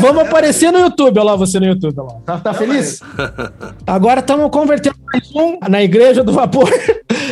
vamos 0.00 0.22
né? 0.22 0.28
aparecer 0.28 0.70
no 0.70 0.78
YouTube, 0.78 1.18
olha 1.18 1.30
lá 1.30 1.36
você 1.36 1.58
no 1.58 1.66
YouTube, 1.66 1.94
olha 1.98 2.12
lá. 2.12 2.20
Tá, 2.24 2.38
tá 2.38 2.52
Não, 2.52 2.58
feliz? 2.58 3.00
Mas... 3.16 3.18
Agora 3.86 4.20
estamos 4.20 4.50
convertendo 4.50 4.96
mais 5.12 5.30
um 5.34 5.58
na 5.68 5.82
igreja 5.82 6.22
do 6.22 6.32
vapor. 6.32 6.70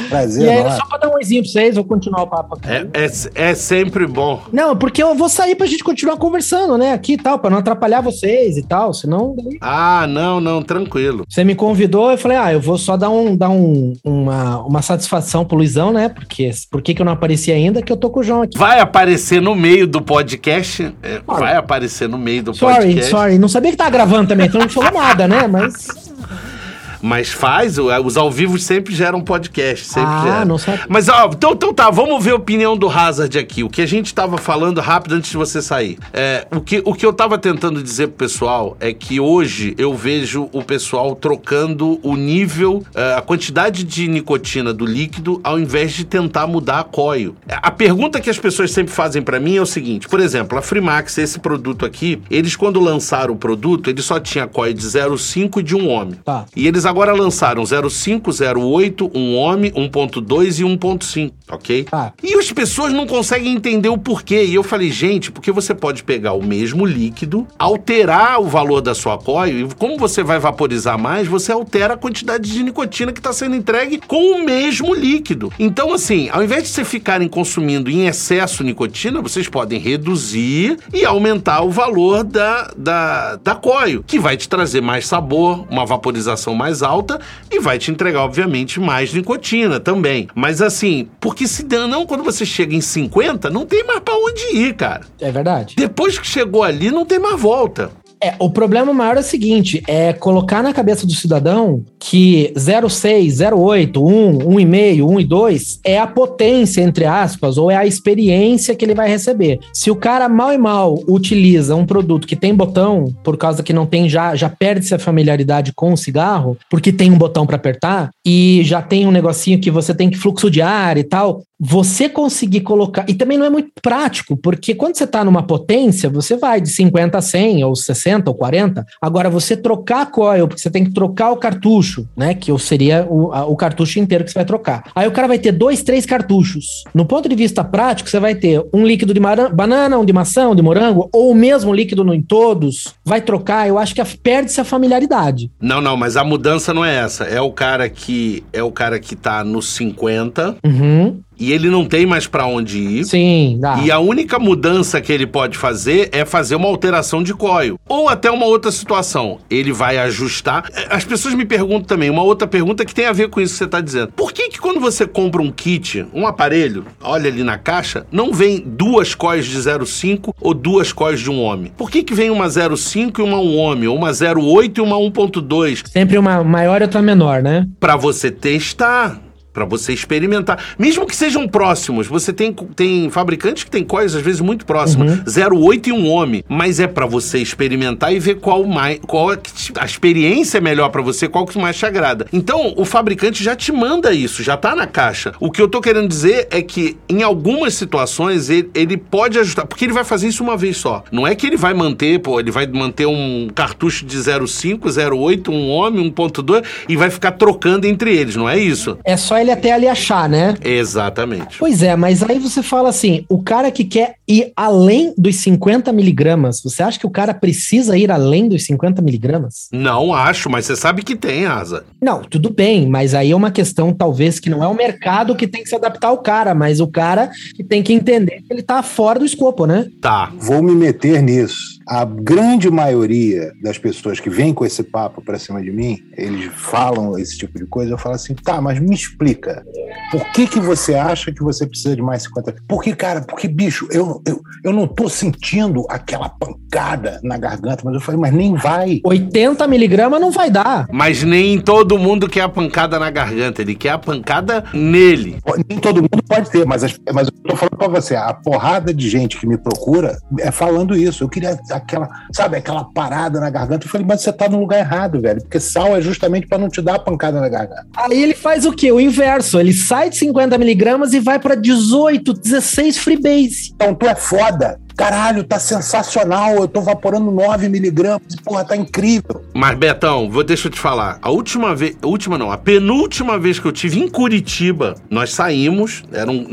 Prazer, 0.09 0.47
e 0.47 0.49
aí, 0.49 0.73
só 0.73 0.87
pra 0.87 0.99
dar 0.99 1.09
um 1.09 1.19
exemplo 1.19 1.45
pra 1.45 1.53
vocês, 1.53 1.75
vou 1.75 1.85
continuar 1.85 2.23
o 2.23 2.27
papo 2.27 2.57
aqui. 2.57 2.69
É, 2.69 2.89
é, 3.05 3.51
é 3.51 3.55
sempre 3.55 4.07
bom. 4.07 4.43
Não, 4.53 4.77
porque 4.77 5.03
eu 5.03 5.15
vou 5.15 5.29
sair 5.29 5.55
pra 5.55 5.67
gente 5.67 5.85
continuar 5.85 6.17
conversando, 6.17 6.79
né? 6.79 6.93
Aqui 6.93 7.15
e 7.15 7.17
tal, 7.17 7.39
pra 7.39 7.51
não 7.51 7.59
atrapalhar 7.67 8.01
vocês 8.01 8.57
e 8.57 8.63
tal, 8.63 8.95
senão. 8.95 9.35
Ah, 9.61 10.07
não, 10.09 10.41
não, 10.41 10.63
tranquilo. 10.63 11.25
Você 11.29 11.43
me 11.43 11.55
convidou, 11.55 12.11
eu 12.11 12.19
falei, 12.19 12.37
ah, 12.37 12.53
eu 12.53 12.61
vou 12.61 12.79
só 12.79 12.97
dar, 12.97 13.11
um, 13.11 13.37
dar 13.37 13.51
um, 13.51 13.95
uma, 14.05 14.61
uma 14.63 14.83
satisfação 14.83 15.45
pro 15.45 15.57
Luizão, 15.57 15.93
né? 15.93 16.09
Porque 16.09 16.51
por 16.71 16.81
que, 16.81 16.95
que 16.95 17.03
eu 17.03 17.07
não 17.07 17.13
apareci 17.13 17.51
ainda? 17.51 17.83
Que 17.83 17.93
eu 17.93 17.97
tô 17.97 18.11
com 18.11 18.21
o 18.21 18.23
João 18.23 18.43
aqui. 18.43 18.57
Vai 18.57 18.79
aparecer 18.81 19.43
no 19.43 19.55
meio 19.55 19.87
do 19.87 20.01
podcast. 20.01 20.95
É, 21.03 21.21
vai 21.27 21.57
aparecer 21.57 22.09
no 22.09 22.19
meio 22.19 22.45
do 22.45 22.55
sorry, 22.55 22.77
podcast. 22.77 23.11
Sorry, 23.11 23.23
sorry. 23.23 23.39
Não 23.39 23.49
sabia 23.49 23.71
que 23.71 23.77
tava 23.77 23.91
gravando 23.91 24.29
também, 24.29 24.47
então 24.47 24.61
não 24.61 24.69
falou 24.69 24.93
nada, 24.93 25.27
né? 25.27 25.47
Mas. 25.47 25.89
Mas 27.01 27.31
faz, 27.31 27.77
os 27.79 28.17
ao 28.17 28.31
vivo 28.31 28.59
sempre 28.59 28.95
geram 28.95 29.21
podcast, 29.21 29.87
sempre 29.87 30.31
ah, 30.31 30.45
não 30.45 30.59
sabe. 30.59 30.83
Mas, 30.89 31.09
ó, 31.09 31.31
então, 31.33 31.53
então 31.53 31.73
tá, 31.73 31.91
vamos 31.91 32.23
ver 32.25 32.33
a 32.33 32.37
opinião 32.37 32.77
do 32.77 32.89
Hazard 32.89 33.39
aqui. 33.39 33.63
O 33.63 33.69
que 33.69 33.83
a 33.83 33.87
gente 33.87 34.15
tava 34.15 34.39
falando 34.39 34.81
rápido 34.81 35.15
antes 35.15 35.31
de 35.31 35.37
você 35.37 35.61
sair. 35.61 35.99
É, 36.13 36.47
o, 36.51 36.61
que, 36.61 36.83
o 36.85 36.95
que 36.95 37.05
eu 37.05 37.13
tava 37.13 37.39
tentando 37.39 37.83
dizer 37.83 38.09
pro 38.09 38.27
pessoal 38.27 38.77
é 38.81 38.93
que 38.93 39.21
hoje 39.21 39.75
eu 39.79 39.95
vejo 39.95 40.49
o 40.53 40.63
pessoal 40.63 41.15
trocando 41.15 41.99
o 42.03 42.17
nível, 42.17 42.83
é, 42.95 43.15
a 43.15 43.21
quantidade 43.21 43.85
de 43.85 44.09
nicotina 44.09 44.73
do 44.73 44.87
líquido, 44.87 45.41
ao 45.45 45.59
invés 45.59 45.93
de 45.93 46.05
tentar 46.05 46.47
mudar 46.47 46.81
a 46.81 46.85
coio. 46.85 47.37
A 47.49 47.71
pergunta 47.71 48.21
que 48.21 48.31
as 48.31 48.39
pessoas 48.39 48.71
sempre 48.71 48.93
fazem 48.93 49.23
para 49.23 49.39
mim 49.39 49.57
é 49.57 49.61
o 49.61 49.67
seguinte: 49.67 50.09
por 50.09 50.21
exemplo, 50.21 50.59
a 50.59 50.63
Freemax, 50.63 51.19
esse 51.19 51.39
produto 51.39 51.85
aqui, 51.85 52.23
eles 52.31 52.57
quando 52.57 52.81
lançaram 52.81 53.35
o 53.35 53.37
produto, 53.37 53.91
ele 53.91 54.03
só 54.03 54.19
tinha 54.19 54.47
coio 54.47 54.73
de 54.73 54.83
0,5 54.83 55.61
e 55.61 55.63
de 55.63 55.77
um 55.77 55.89
homem. 55.89 56.19
Tá. 56.25 56.47
E 56.55 56.67
eles 56.67 56.86
agora 56.87 57.13
lançaram 57.13 57.65
05, 57.67 58.31
08, 58.59 59.11
um 59.15 59.37
homem, 59.37 59.71
1.2 59.73 60.61
e 60.61 60.63
1.5, 60.65 61.33
ok? 61.51 61.87
Ah. 61.93 62.13
E 62.23 62.35
as 62.35 62.51
pessoas 62.53 62.93
não 62.93 63.07
conseguem 63.07 63.53
entender 63.53 63.89
o 63.89 63.99
porquê. 63.99 64.45
E 64.45 64.55
eu 64.55 64.63
falei, 64.63 64.91
gente, 64.91 65.31
porque 65.31 65.53
você 65.53 65.75
pode 65.75 66.03
pegar 66.03 66.33
o 66.33 66.43
mesmo 66.43 66.85
líquido, 66.85 67.47
alterar 67.59 68.41
o 68.41 68.45
valor 68.45 68.81
da 68.81 68.95
sua 68.95 69.19
coil, 69.19 69.69
e 69.69 69.75
como 69.75 69.99
você 69.99 70.23
vai 70.23 70.39
vaporizar 70.39 70.99
mais, 70.99 71.27
você 71.27 71.53
altera 71.53 71.95
a 71.95 71.97
quantidade 71.97 72.51
de 72.51 72.63
nicotina 72.63 73.13
que 73.13 73.21
está 73.21 73.33
sendo 73.33 73.57
entregue 73.57 74.01
com 74.07 74.37
o 74.37 74.45
mesmo 74.45 74.95
líquido. 74.95 75.53
Então, 75.59 75.93
assim, 75.93 76.29
ao 76.31 76.43
invés 76.43 76.65
de 76.65 76.69
você 76.69 76.85
ficarem 76.85 77.29
consumindo 77.29 77.91
em 77.91 78.07
excesso 78.07 78.63
nicotina, 78.63 79.21
vocês 79.21 79.49
podem 79.49 79.79
reduzir 79.79 80.79
e 80.93 81.05
aumentar 81.05 81.63
o 81.63 81.71
valor 81.71 82.25
da, 82.25 82.73
da, 82.77 83.37
da 83.37 83.55
coil, 83.55 84.03
que 84.07 84.19
vai 84.19 84.37
te 84.37 84.49
trazer 84.49 84.81
mais 84.81 85.07
sabor, 85.07 85.67
uma 85.71 85.85
vaporização 85.85 86.55
mais 86.55 86.76
alta 86.83 87.21
e 87.51 87.61
vai 87.61 87.79
te 87.79 87.91
entregar, 87.91 88.23
obviamente, 88.23 88.81
mais 88.81 89.13
nicotina 89.13 89.79
também. 89.79 90.29
Mas 90.35 90.63
assim, 90.63 91.09
porque 91.21 91.47
se 91.47 91.65
não, 91.89 92.07
quando 92.07 92.25
você 92.25 92.47
chega 92.47 92.75
em 92.75 92.81
50, 92.81 93.51
não 93.51 93.67
tem 93.67 93.85
mais 93.85 94.01
para 94.01 94.17
onde 94.17 94.57
ir, 94.57 94.75
cara. 94.75 95.03
É 95.21 95.31
verdade. 95.31 95.75
Depois 95.77 96.19
que 96.19 96.27
chegou 96.27 96.63
ali, 96.63 96.91
não 96.91 97.05
tem 97.05 97.19
mais 97.19 97.41
volta. 97.41 97.91
É, 98.23 98.35
o 98.39 98.49
problema 98.49 98.93
maior 98.93 99.17
é 99.17 99.21
o 99.21 99.23
seguinte: 99.23 99.83
é 99.87 100.13
colocar 100.13 100.63
na 100.63 100.73
cabeça 100.73 101.07
do 101.07 101.13
cidadão 101.13 101.85
que 101.99 102.53
0,6, 102.57 103.27
0,8, 103.27 103.97
1, 103.99 104.39
1,5, 104.39 105.03
1 105.03 105.21
e 105.21 105.25
2 105.25 105.81
é 105.85 105.99
a 105.99 106.07
potência, 106.07 106.81
entre 106.81 107.05
aspas, 107.05 107.59
ou 107.59 107.71
é 107.71 107.77
a 107.77 107.87
experiência 107.87 108.75
que 108.75 108.85
ele 108.85 108.95
vai 108.95 109.09
receber. 109.09 109.59
Se 109.73 109.91
o 109.91 109.97
cara 109.97 110.29
mal 110.29 110.53
e 110.53 110.59
mal 110.59 110.99
utiliza 111.09 111.75
um 111.75 111.85
produto 111.85 112.27
que 112.27 112.37
tem 112.37 112.55
botão, 112.55 113.13
por 113.23 113.37
causa 113.37 113.63
que 113.63 113.73
não 113.73 113.87
tem 113.87 114.09
já, 114.09 114.35
já 114.35 114.49
perde-se 114.49 114.95
a 114.95 114.99
familiaridade 114.99 115.73
com 115.75 115.93
o 115.93 115.97
cigarro, 115.97 116.57
porque 116.71 116.93
tem 116.93 117.11
um 117.11 117.19
botão 117.19 117.47
para 117.47 117.57
apertar, 117.57 118.11
e 118.25 118.63
já 118.65 118.81
tem 118.81 119.07
um 119.07 119.13
negocinho 119.13 119.61
que 119.61 119.71
você 119.71 119.95
tem 119.95 120.11
que 120.11 120.17
fluxo 120.17 120.51
de 120.51 120.63
ar 120.63 120.97
e 120.97 121.05
tal, 121.05 121.43
você 121.59 122.09
conseguir 122.09 122.61
colocar. 122.61 123.05
E 123.09 123.15
também 123.15 123.39
não 123.39 123.47
é 123.47 123.51
muito 123.51 123.71
prático, 123.83 124.37
porque 124.37 124.75
quando 124.75 124.97
você 124.97 125.05
está 125.05 125.25
numa 125.25 125.43
potência, 125.43 126.11
você 126.11 126.37
vai 126.37 126.61
de 126.61 126.69
50 126.69 127.17
a 127.17 127.23
100, 127.23 127.65
ou 127.65 127.75
60 127.75 128.31
ou 128.31 128.37
40. 128.37 128.85
Agora, 129.01 129.31
você 129.31 129.57
trocar 129.57 130.03
a 130.03 130.07
coil, 130.07 130.47
porque 130.47 130.61
você 130.61 130.71
tem 130.71 130.85
que 130.85 130.93
trocar 130.93 131.31
o 131.31 131.37
cartucho, 131.37 132.07
né? 132.17 132.35
Que 132.35 132.57
seria 132.59 133.07
o, 133.09 133.33
a, 133.33 133.47
o 133.47 133.57
cartucho 133.57 133.99
inteiro 133.99 134.25
que 134.25 134.31
você 134.31 134.39
vai 134.39 134.45
trocar. 134.45 134.91
Aí 134.95 135.07
o 135.07 135.13
cara 135.13 135.29
vai 135.29 135.39
ter 135.39 135.53
dois, 135.53 135.83
três 135.83 136.05
cartuchos. 136.05 136.85
No 136.95 137.07
ponto 137.07 137.29
de 137.29 137.35
vista 137.35 137.65
prático, 137.65 138.09
você 138.09 138.21
vai 138.21 138.35
ter 138.35 138.65
um 138.73 138.87
líquido 138.87 139.15
de 139.15 139.21
banana, 139.21 139.99
um 139.99 140.05
de 140.05 140.13
maçã, 140.13 140.49
um 140.49 140.55
de 140.55 140.63
morango, 140.63 141.09
ou 141.13 141.31
o 141.31 141.35
mesmo 141.35 141.73
líquido 141.73 142.13
em 142.13 142.23
todos. 142.23 142.95
Vai 143.05 143.21
trocar, 143.21 143.67
eu 143.67 143.79
acho 143.79 143.95
que 143.95 144.05
perde-se 144.19 144.61
a 144.61 144.65
familiaridade. 144.65 145.51
Não, 145.61 145.81
não, 145.81 145.97
mas 145.97 146.17
a 146.17 146.25
mudança 146.25 146.73
não 146.73 146.85
é 146.85 146.97
essa. 146.97 147.25
É 147.25 147.41
o 147.41 147.51
cara 147.51 147.89
que 147.89 148.45
é 148.53 148.63
o 148.63 148.71
cara 148.71 148.99
que 149.01 149.17
tá 149.17 149.43
nos 149.43 149.69
50. 149.75 150.57
Uhum 150.65 151.21
e 151.39 151.53
ele 151.53 151.69
não 151.69 151.85
tem 151.85 152.07
mais 152.07 152.27
para 152.27 152.47
onde 152.47 152.79
ir. 152.79 153.05
Sim, 153.05 153.59
dá. 153.61 153.79
E 153.83 153.91
a 153.91 153.99
única 153.99 154.39
mudança 154.39 155.01
que 155.01 155.13
ele 155.13 155.27
pode 155.27 155.57
fazer 155.57 156.09
é 156.13 156.25
fazer 156.25 156.57
uma 156.57 156.69
alteração 156.69 157.23
de 157.23 157.35
coil. 157.35 157.79
Ou 157.89 158.09
até 158.09 158.31
uma 158.31 158.47
outra 158.47 158.71
situação. 158.71 159.39
Ele 159.51 159.73
vai 159.73 159.99
ajustar. 159.99 160.65
As 160.91 161.05
pessoas 161.05 161.35
me 161.35 161.45
perguntam 161.45 161.85
também, 161.85 162.11
uma 162.11 162.23
outra 162.23 162.47
pergunta 162.47 162.85
que 162.85 162.95
tem 162.95 163.07
a 163.07 163.13
ver 163.13 163.29
com 163.29 163.41
isso 163.41 163.55
que 163.55 163.59
você 163.59 163.65
está 163.65 163.81
dizendo. 163.81 164.13
Por 164.13 164.33
que 164.33 164.49
que 164.49 164.59
quando 164.59 164.81
você 164.81 165.07
compra 165.07 165.43
um 165.43 165.51
kit, 165.51 166.07
um 166.13 166.27
aparelho, 166.27 166.85
olha 167.03 167.29
ali 167.29 167.43
na 167.43 167.59
caixa, 167.59 168.07
não 168.11 168.33
vem 168.33 168.63
duas 168.65 169.15
coils 169.15 169.47
de 169.47 169.59
0,5 169.59 170.35
ou 170.41 170.55
duas 170.55 170.93
coils 170.93 171.21
de 171.21 171.31
um 171.31 171.41
homem? 171.41 171.73
Por 171.77 171.91
que 171.91 172.03
que 172.03 172.15
vem 172.15 172.31
uma 172.31 172.47
0,5 172.47 173.19
e 173.19 173.23
uma 173.23 173.39
um 173.39 173.57
homem? 173.57 173.89
Ou 173.89 173.97
uma 173.97 174.11
0,8 174.11 174.79
e 174.79 174.81
uma 174.81 174.97
1.2? 174.97 175.89
Sempre 175.89 176.19
uma 176.19 176.43
maior 176.43 176.81
e 176.81 176.85
outra 176.85 177.03
menor, 177.03 177.43
né? 177.43 177.67
Para 177.79 177.97
você 177.97 178.31
testar 178.31 179.21
para 179.57 179.65
você 179.65 179.95
experimentar. 179.95 180.63
Mesmo 180.79 181.07
que 181.07 181.17
sejam 181.17 181.49
próximos, 181.49 182.07
você 182.07 182.31
tem, 182.31 182.53
tem 182.53 183.09
fabricantes 183.09 183.65
que 183.65 183.71
tem 183.71 183.83
coisas 183.83 184.15
às 184.15 184.23
vezes 184.23 184.43
muito 184.43 184.67
próximas, 184.67 185.19
uhum. 185.19 185.25
0,8 185.25 185.87
e 185.87 185.93
um 185.93 186.11
homem, 186.11 186.45
mas 186.47 186.79
é 186.79 186.87
para 186.87 187.07
você 187.07 187.39
experimentar 187.39 188.13
e 188.13 188.19
ver 188.19 188.35
qual 188.35 188.65
mais 188.65 189.01
qual 189.07 189.33
é 189.33 189.39
a 189.81 189.87
experiência 189.87 190.59
é 190.59 190.61
melhor 190.61 190.91
para 190.91 191.01
você, 191.01 191.27
qual 191.27 191.47
que 191.47 191.59
mais 191.59 191.79
te 191.79 191.87
agrada. 191.87 192.27
Então, 192.35 192.75
o 192.77 192.85
fabricante 192.85 193.43
já 193.43 193.57
te 193.57 193.73
manda 193.73 194.13
isso, 194.13 194.43
já 194.43 194.59
tá 194.59 194.77
na 194.77 194.87
caixa. 194.87 195.33
O 195.41 195.51
que 195.51 195.63
eu 195.63 195.69
tô 195.69 195.81
querendo 195.81 196.07
dizer 196.07 196.49
é 196.51 196.61
que 196.61 196.99
em 197.09 197.23
algumas 197.23 197.73
situações 197.73 198.51
ele, 198.51 198.71
ele 198.75 198.97
pode 198.99 199.39
ajustar, 199.39 199.67
porque 199.67 199.87
ele 199.87 199.95
vai 199.95 200.05
fazer 200.05 200.29
isso 200.29 200.43
uma 200.43 200.57
vez 200.57 200.77
só. 200.77 201.03
Não 201.11 201.27
é 201.27 201.35
que 201.35 201.47
ele 201.47 201.57
vai 201.57 201.73
manter, 201.73 202.19
pô, 202.21 202.39
ele 202.39 202.51
vai 202.51 202.67
manter 202.67 203.07
um 203.07 203.49
cartucho 203.55 204.05
de 204.05 204.19
0,5, 204.19 204.81
0,8, 204.81 205.49
um 205.49 205.71
homem, 205.71 206.13
1.2 206.13 206.63
e 206.89 206.97
vai 206.97 207.09
ficar 207.09 207.33
trocando 207.33 207.87
entre 207.87 208.15
eles, 208.15 208.37
não 208.37 208.47
é 208.47 208.59
isso? 208.59 208.99
É 209.03 209.17
só 209.17 209.39
ele 209.39 209.46
ele 209.47 209.53
até 209.53 209.73
ali 209.73 209.87
achar, 209.87 210.29
né? 210.29 210.55
Exatamente. 210.63 211.59
Pois 211.59 211.83
é, 211.83 211.95
mas 211.97 212.23
aí 212.23 212.39
você 212.39 212.63
fala 212.63 212.89
assim: 212.89 213.25
o 213.29 213.43
cara 213.43 213.71
que 213.71 213.85
quer 213.85 214.17
ir 214.29 214.53
além 214.57 215.15
dos 215.17 215.37
50 215.37 215.93
miligramas, 215.93 216.61
você 216.63 216.83
acha 216.83 216.99
que 216.99 217.07
o 217.07 217.11
cara 217.11 217.33
precisa 217.33 217.97
ir 217.97 218.11
além 218.11 218.49
dos 218.49 218.65
50 218.65 219.01
miligramas? 219.01 219.69
Não 219.73 220.13
acho, 220.13 220.51
mas 220.51 220.67
você 220.67 220.77
sabe 220.77 221.03
que 221.03 221.17
tem, 221.17 221.47
Asa. 221.47 221.85
Não, 222.03 222.23
tudo 222.23 222.51
bem, 222.51 222.87
mas 222.89 223.15
aí 223.15 223.31
é 223.31 223.37
uma 223.37 223.51
questão, 223.51 223.93
talvez, 223.93 224.41
que 224.41 224.51
não 224.51 224.63
é 224.63 224.67
o 224.67 224.75
mercado 224.75 225.37
que 225.37 225.47
tem 225.47 225.63
que 225.63 225.69
se 225.69 225.75
adaptar 225.75 226.09
ao 226.09 226.19
cara, 226.19 226.55
mas 226.55 226.81
o 226.81 226.89
cara 226.89 227.31
que 227.55 227.63
tem 227.63 227.83
que 227.83 227.93
entender 227.93 228.43
que 228.43 228.53
ele 228.53 228.63
tá 228.63 228.83
fora 228.83 229.19
do 229.19 229.25
escopo, 229.25 229.67
né? 229.67 229.87
Tá. 230.01 230.33
Vou 230.39 230.63
me 230.63 230.75
meter 230.75 231.23
nisso 231.23 231.76
a 231.87 232.05
grande 232.05 232.69
maioria 232.69 233.53
das 233.63 233.79
pessoas 233.79 234.19
que 234.19 234.29
vêm 234.29 234.53
com 234.53 234.65
esse 234.65 234.83
papo 234.83 235.23
para 235.23 235.39
cima 235.39 235.63
de 235.63 235.71
mim, 235.71 235.99
eles 236.17 236.51
falam 236.53 237.17
esse 237.17 237.39
tipo 237.39 237.59
de 237.59 237.67
coisa, 237.67 237.93
eu 237.93 237.99
falo 237.99 238.17
assim, 238.17 238.35
tá, 238.35 238.61
mas 238.61 238.81
me 238.81 238.95
explica, 238.95 239.65
por 240.11 240.25
que 240.33 240.47
que 240.47 240.59
você 240.59 240.95
acha 240.95 241.33
que 241.33 241.43
você 241.43 241.67
precisa 241.67 241.95
de 241.95 242.03
mais 242.03 242.25
50? 242.25 242.57
Porque, 242.67 242.95
cara, 242.95 243.21
porque, 243.21 243.47
bicho, 243.47 243.87
eu, 243.91 244.21
eu, 244.27 244.41
eu 244.65 244.73
não 244.73 244.89
tô 244.89 245.09
sentindo 245.09 245.87
aquela 245.89 246.29
pancada 246.29 247.21
na 247.23 247.39
garganta, 247.39 247.83
mas 247.85 247.95
eu 247.95 248.01
falei, 248.01 248.21
mas 248.21 248.33
nem 248.33 248.55
vai. 248.55 249.01
80 249.05 249.67
miligramas 249.69 250.21
não 250.21 250.31
vai 250.31 250.51
dar. 250.51 250.89
Mas 250.91 251.23
nem 251.23 251.61
todo 251.61 251.99
mundo 251.99 252.29
quer 252.29 252.43
a 252.43 252.49
pancada 252.49 252.99
na 252.99 253.11
garganta, 253.11 253.63
ele 253.63 253.75
quer 253.75 253.91
a 253.91 253.99
pancada 253.99 254.65
nele. 254.73 255.37
Nem 255.69 255.79
todo 255.79 255.97
mundo 255.97 256.23
pode 256.27 256.51
ter, 256.51 256.67
mas, 256.67 256.83
mas 257.13 257.29
eu 257.29 257.33
tô 257.49 257.57
falando 257.57 257.77
pra 257.77 257.89
você, 257.89 258.17
a 258.17 258.35
porrada 258.35 258.93
de 258.93 259.09
gente 259.09 259.39
que 259.39 259.47
me 259.47 259.57
procura 259.57 260.19
é 260.41 260.51
falando 260.51 260.97
isso, 260.97 261.23
eu 261.23 261.29
queria 261.29 261.57
aquela, 261.77 262.09
sabe, 262.33 262.57
aquela 262.57 262.85
parada 262.85 263.41
na 263.41 263.51
garganta. 263.51 263.87
Eu 263.87 263.91
falei, 263.91 264.07
mas 264.07 264.21
você 264.21 264.33
tá 264.33 264.49
no 264.49 264.61
lugar 264.61 264.79
errado, 264.79 265.21
velho, 265.21 265.41
porque 265.41 265.61
sal 265.61 265.97
é 265.97 266.01
justamente 266.01 266.47
para 266.47 266.59
não 266.59 266.69
te 266.69 266.83
dar 266.83 266.97
a 266.97 266.99
pancada 266.99 267.41
na 267.41 267.49
garganta. 267.49 267.87
Aí 267.97 268.23
ele 268.23 268.35
faz 268.35 268.65
o 268.65 268.73
quê? 268.73 268.91
O 268.91 269.01
inverso. 269.01 269.59
Ele 269.59 269.73
sai 269.73 270.11
de 270.11 270.17
50 270.17 270.57
miligramas 270.59 271.13
e 271.13 271.21
vai 271.21 271.39
para 271.39 271.55
18, 271.55 272.33
16 272.33 272.99
freebase. 272.99 273.73
Então 273.75 273.95
tu 273.95 274.07
é 274.07 274.15
foda 274.15 274.79
caralho, 274.97 275.45
tá 275.45 275.59
sensacional, 275.59 276.57
eu 276.57 276.67
tô 276.67 276.81
vaporando 276.81 277.31
9 277.31 277.69
miligramas, 277.69 278.23
porra, 278.43 278.65
tá 278.65 278.77
incrível. 278.77 279.45
Mas, 279.55 279.77
Betão, 279.77 280.31
vou, 280.31 280.43
deixa 280.43 280.69
eu 280.69 280.73
te 280.73 280.81
falar, 280.81 281.19
a 281.21 281.31
última 281.31 281.75
vez, 281.75 281.97
última 282.03 282.39
não, 282.39 282.51
a 282.51 282.57
penúltima 282.57 283.39
vez 283.39 283.59
que 283.59 283.67
eu 283.67 283.73
tive 283.73 284.01
em 284.01 284.09
Curitiba, 284.09 284.95
nós 285.11 285.33
saímos, 285.33 286.03
eram, 286.13 286.47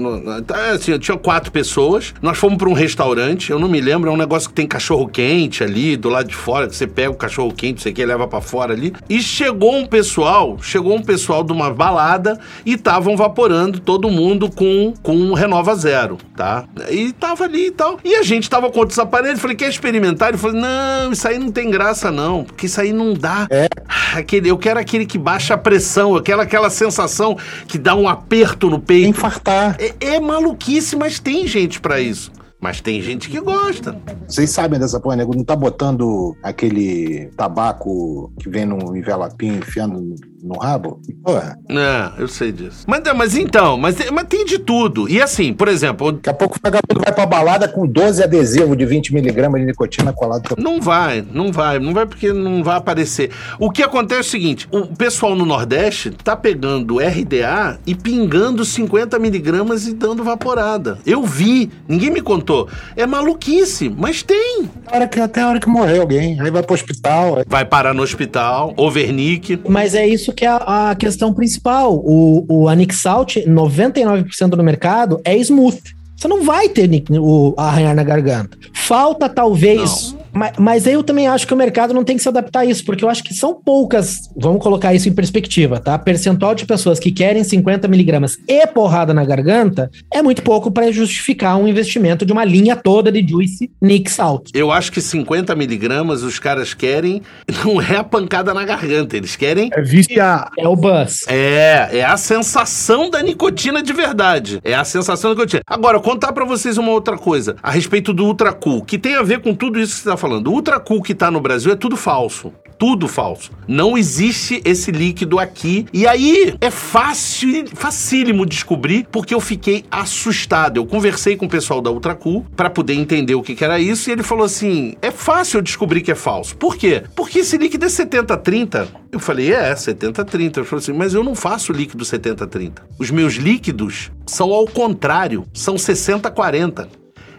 tá, 0.45 0.71
assim, 0.71 0.97
tinha 0.99 1.17
quatro 1.17 1.51
pessoas, 1.51 2.13
nós 2.21 2.37
fomos 2.37 2.57
para 2.57 2.67
um 2.67 2.73
restaurante, 2.73 3.49
eu 3.49 3.59
não 3.59 3.69
me 3.69 3.79
lembro, 3.79 4.09
é 4.09 4.13
um 4.13 4.17
negócio 4.17 4.49
que 4.49 4.55
tem 4.55 4.67
cachorro 4.67 5.07
quente 5.07 5.63
ali, 5.63 5.95
do 5.95 6.09
lado 6.09 6.27
de 6.27 6.35
fora, 6.35 6.67
que 6.67 6.75
você 6.75 6.85
pega 6.85 7.11
o 7.11 7.15
cachorro 7.15 7.53
quente, 7.53 7.81
você 7.81 7.93
quer 7.93 8.05
leva 8.05 8.27
para 8.27 8.41
fora 8.41 8.73
ali, 8.73 8.93
e 9.09 9.21
chegou 9.21 9.73
um 9.73 9.85
pessoal, 9.85 10.57
chegou 10.61 10.95
um 10.95 11.01
pessoal 11.01 11.43
de 11.43 11.53
uma 11.53 11.71
balada 11.71 12.39
e 12.65 12.73
estavam 12.73 13.15
vaporando 13.15 13.79
todo 13.79 14.09
mundo 14.09 14.49
com, 14.49 14.93
com 15.01 15.33
Renova 15.33 15.75
Zero, 15.75 16.17
tá? 16.35 16.65
E 16.89 17.13
tava 17.13 17.45
ali 17.45 17.67
e 17.67 17.71
tal, 17.71 17.99
e 18.03 18.15
a 18.15 18.23
gente 18.23 18.32
gente 18.35 18.49
tava 18.49 18.71
com 18.71 18.79
outros 18.79 18.99
aparelhos, 18.99 19.39
falei, 19.39 19.55
quer 19.55 19.69
experimentar? 19.69 20.29
Ele 20.29 20.37
falou, 20.37 20.59
não, 20.59 21.11
isso 21.11 21.27
aí 21.27 21.37
não 21.37 21.51
tem 21.51 21.69
graça 21.69 22.11
não, 22.11 22.43
porque 22.43 22.65
isso 22.65 22.79
aí 22.79 22.93
não 22.93 23.13
dá. 23.13 23.47
É. 23.49 23.67
Aquele, 24.15 24.49
eu 24.49 24.57
quero 24.57 24.79
aquele 24.79 25.05
que 25.05 25.17
baixa 25.17 25.53
a 25.53 25.57
pressão, 25.57 26.15
eu 26.15 26.21
quero 26.21 26.41
aquela 26.41 26.69
sensação 26.69 27.37
que 27.67 27.77
dá 27.77 27.95
um 27.95 28.07
aperto 28.07 28.69
no 28.69 28.79
peito. 28.79 29.09
Infartar. 29.09 29.77
É, 29.79 30.15
é 30.15 30.19
maluquice, 30.19 30.95
mas 30.95 31.19
tem 31.19 31.47
gente 31.47 31.79
para 31.79 31.99
isso. 31.99 32.31
Mas 32.63 32.79
tem 32.79 33.01
gente 33.01 33.29
que 33.29 33.41
gosta. 33.41 33.99
Vocês 34.25 34.49
sabem 34.49 34.79
dessa 34.79 34.97
porra, 34.97 35.17
nego? 35.17 35.35
Não 35.35 35.43
tá 35.43 35.53
botando 35.53 36.33
aquele 36.41 37.29
tabaco 37.35 38.31
que 38.39 38.47
vem 38.47 38.65
no 38.65 38.95
envelopinho 38.95 39.55
enfiando 39.55 40.15
no 40.43 40.59
rabo? 40.59 40.99
Porra. 41.23 41.57
É, 41.69 42.21
eu 42.21 42.27
sei 42.27 42.51
disso. 42.51 42.83
Mas, 42.85 43.01
mas 43.15 43.35
então, 43.35 43.77
mas, 43.77 43.95
mas 44.11 44.27
tem 44.27 44.43
de 44.43 44.59
tudo. 44.59 45.09
E 45.09 45.21
assim, 45.21 45.53
por 45.53 45.67
exemplo. 45.67 46.11
Daqui 46.11 46.29
a 46.29 46.33
pouco 46.33 46.57
o 46.57 46.59
vagabundo 46.61 47.01
vai 47.01 47.13
pra 47.13 47.25
balada 47.25 47.67
com 47.67 47.87
12 47.87 48.21
adesivos 48.21 48.77
de 48.77 48.85
20 48.85 49.13
miligramas 49.13 49.61
de 49.61 49.67
nicotina 49.67 50.11
colado. 50.11 50.55
Não 50.57 50.81
vai, 50.81 51.25
não 51.31 51.51
vai. 51.51 51.79
Não 51.79 51.93
vai 51.93 52.05
porque 52.05 52.33
não 52.33 52.63
vai 52.63 52.75
aparecer. 52.75 53.31
O 53.57 53.71
que 53.71 53.81
acontece 53.81 54.19
é 54.19 54.21
o 54.21 54.23
seguinte: 54.23 54.67
o 54.69 54.87
pessoal 54.87 55.35
no 55.35 55.45
Nordeste 55.45 56.11
tá 56.11 56.35
pegando 56.35 56.97
RDA 56.99 57.79
e 57.87 57.95
pingando 57.95 58.65
50 58.65 59.17
miligramas 59.19 59.87
e 59.87 59.93
dando 59.93 60.23
vaporada. 60.23 60.99
Eu 61.05 61.23
vi, 61.23 61.71
ninguém 61.87 62.11
me 62.11 62.21
contou. 62.21 62.67
É 62.97 63.05
maluquice, 63.05 63.89
mas 63.89 64.21
tem. 64.21 64.69
Hora 64.91 65.07
que, 65.07 65.19
até 65.19 65.41
a 65.41 65.49
hora 65.49 65.59
que 65.59 65.69
morrer 65.69 65.99
alguém. 65.99 66.39
Aí 66.41 66.51
vai 66.51 66.63
pro 66.63 66.73
hospital. 66.73 67.37
Aí... 67.37 67.43
Vai 67.47 67.63
parar 67.63 67.93
no 67.93 68.03
hospital, 68.03 68.73
overnick. 68.75 69.61
Mas 69.69 69.95
é 69.95 70.05
isso 70.05 70.32
que 70.33 70.45
é 70.45 70.49
a 70.49 70.95
questão 70.97 71.33
principal. 71.33 71.95
O, 71.95 72.45
o 72.47 72.67
Anixalt, 72.67 73.37
99% 73.37 74.49
do 74.49 74.63
mercado 74.63 75.21
é 75.23 75.35
smooth. 75.37 75.81
Você 76.15 76.27
não 76.27 76.43
vai 76.43 76.69
ter 76.69 76.89
o 77.11 77.53
arranhar 77.57 77.95
na 77.95 78.03
garganta. 78.03 78.57
Falta 78.73 79.27
talvez. 79.27 80.15
Mas, 80.33 80.53
mas 80.57 80.87
eu 80.87 81.03
também 81.03 81.27
acho 81.27 81.45
que 81.45 81.53
o 81.53 81.57
mercado 81.57 81.93
não 81.93 82.03
tem 82.03 82.17
que 82.17 82.23
se 82.23 82.29
adaptar 82.29 82.61
a 82.61 82.65
isso, 82.65 82.83
porque 82.83 83.03
eu 83.03 83.09
acho 83.09 83.23
que 83.23 83.33
são 83.33 83.53
poucas. 83.53 84.29
Vamos 84.35 84.61
colocar 84.61 84.93
isso 84.93 85.07
em 85.07 85.13
perspectiva, 85.13 85.79
tá? 85.79 85.97
Percentual 85.97 86.55
de 86.55 86.65
pessoas 86.65 86.99
que 86.99 87.11
querem 87.11 87.43
50 87.43 87.87
miligramas 87.87 88.37
e 88.47 88.65
porrada 88.67 89.13
na 89.13 89.23
garganta 89.23 89.89
é 90.11 90.21
muito 90.21 90.41
pouco 90.41 90.71
para 90.71 90.91
justificar 90.91 91.57
um 91.57 91.67
investimento 91.67 92.25
de 92.25 92.31
uma 92.31 92.43
linha 92.43 92.75
toda 92.75 93.11
de 93.11 93.25
Juice 93.27 93.71
Nick 93.81 94.09
Salt. 94.09 94.49
Eu 94.53 94.71
acho 94.71 94.91
que 94.91 95.01
50 95.01 95.55
miligramas 95.55 96.23
os 96.23 96.39
caras 96.39 96.73
querem 96.73 97.21
não 97.63 97.81
é 97.81 97.97
a 97.97 98.03
pancada 98.03 98.53
na 98.53 98.65
garganta, 98.65 99.15
eles 99.15 99.35
querem. 99.35 99.69
É 99.73 99.81
viciar. 99.81 100.49
É 100.57 100.67
o 100.67 100.75
buzz. 100.75 101.25
É, 101.27 101.89
é 101.99 102.03
a 102.03 102.17
sensação 102.17 103.09
da 103.09 103.21
nicotina 103.21 103.81
de 103.83 103.93
verdade. 103.93 104.59
É 104.63 104.73
a 104.73 104.83
sensação 104.83 105.31
da 105.31 105.35
nicotina. 105.35 105.61
Agora, 105.67 105.99
contar 105.99 106.33
para 106.33 106.45
vocês 106.45 106.77
uma 106.77 106.91
outra 106.91 107.17
coisa 107.17 107.55
a 107.61 107.71
respeito 107.71 108.13
do 108.13 108.25
Ultra 108.25 108.53
Cool, 108.53 108.83
que 108.83 108.97
tem 108.97 109.15
a 109.15 109.21
ver 109.21 109.41
com 109.41 109.53
tudo 109.53 109.79
isso 109.79 109.95
que 109.95 110.03
você 110.03 110.09
tá 110.09 110.17
falando. 110.23 110.47
O 110.47 110.51
Ultra 110.51 110.79
Cool 110.79 111.03
que 111.03 111.13
tá 111.13 111.29
no 111.29 111.41
Brasil 111.41 111.73
é 111.73 111.75
tudo 111.75 111.97
falso. 111.97 112.53
Tudo 112.79 113.09
falso. 113.09 113.51
Não 113.67 113.97
existe 113.97 114.61
esse 114.63 114.89
líquido 114.89 115.37
aqui. 115.37 115.85
E 115.91 116.07
aí 116.07 116.55
é 116.61 116.71
fácil, 116.71 117.67
facílimo 117.73 118.45
descobrir, 118.45 119.05
porque 119.11 119.33
eu 119.33 119.41
fiquei 119.41 119.83
assustado. 119.91 120.77
Eu 120.77 120.85
conversei 120.85 121.35
com 121.35 121.45
o 121.45 121.49
pessoal 121.49 121.81
da 121.81 121.91
Ultra 121.91 122.15
Cool 122.15 122.45
para 122.55 122.69
poder 122.69 122.93
entender 122.93 123.35
o 123.35 123.43
que, 123.43 123.53
que 123.53 123.65
era 123.65 123.79
isso, 123.79 124.09
e 124.09 124.13
ele 124.13 124.23
falou 124.23 124.45
assim: 124.45 124.95
é 125.01 125.11
fácil 125.11 125.57
eu 125.57 125.61
descobrir 125.61 126.01
que 126.01 126.11
é 126.11 126.15
falso. 126.15 126.55
Por 126.55 126.77
quê? 126.77 127.03
Porque 127.15 127.39
esse 127.39 127.57
líquido 127.57 127.85
é 127.85 127.89
70-30. 127.89 128.87
Eu 129.11 129.19
falei, 129.19 129.53
é, 129.53 129.73
70-30. 129.73 130.57
Ele 130.57 130.65
falou 130.65 130.81
assim, 130.81 130.93
mas 130.93 131.13
eu 131.13 131.23
não 131.23 131.35
faço 131.35 131.73
líquido 131.73 132.03
70-30. 132.03 132.79
Os 132.97 133.11
meus 133.11 133.33
líquidos 133.33 134.09
são 134.25 134.51
ao 134.51 134.65
contrário, 134.65 135.45
são 135.53 135.75
60-40. 135.75 136.87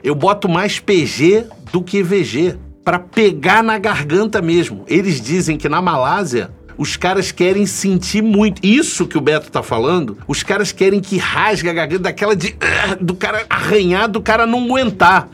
Eu 0.03 0.15
boto 0.15 0.49
mais 0.51 0.79
PG 0.79 1.47
do 1.73 1.83
que 1.83 2.03
VG 2.03 2.59
para 2.85 2.99
pegar 2.99 3.63
na 3.63 3.79
garganta 3.79 4.43
mesmo. 4.43 4.85
Eles 4.87 5.21
dizem 5.21 5.57
que 5.57 5.69
na 5.69 5.81
Malásia 5.81 6.51
os 6.77 6.97
caras 6.97 7.33
querem 7.33 7.65
sentir 7.67 8.23
muito. 8.23 8.65
Isso 8.65 9.07
que 9.07 9.17
o 9.17 9.21
Beto 9.21 9.51
tá 9.51 9.63
falando, 9.63 10.19
os 10.29 10.43
caras 10.43 10.71
querem 10.71 11.01
que 11.01 11.17
rasgue 11.17 11.69
a 11.69 11.73
garganta 11.73 12.03
daquela 12.05 12.37
de. 12.37 12.55
do 13.01 13.15
cara 13.15 13.47
arranhar, 13.49 14.09
do 14.09 14.21
cara 14.21 14.47
não 14.47 14.65
aguentar. 14.65 15.29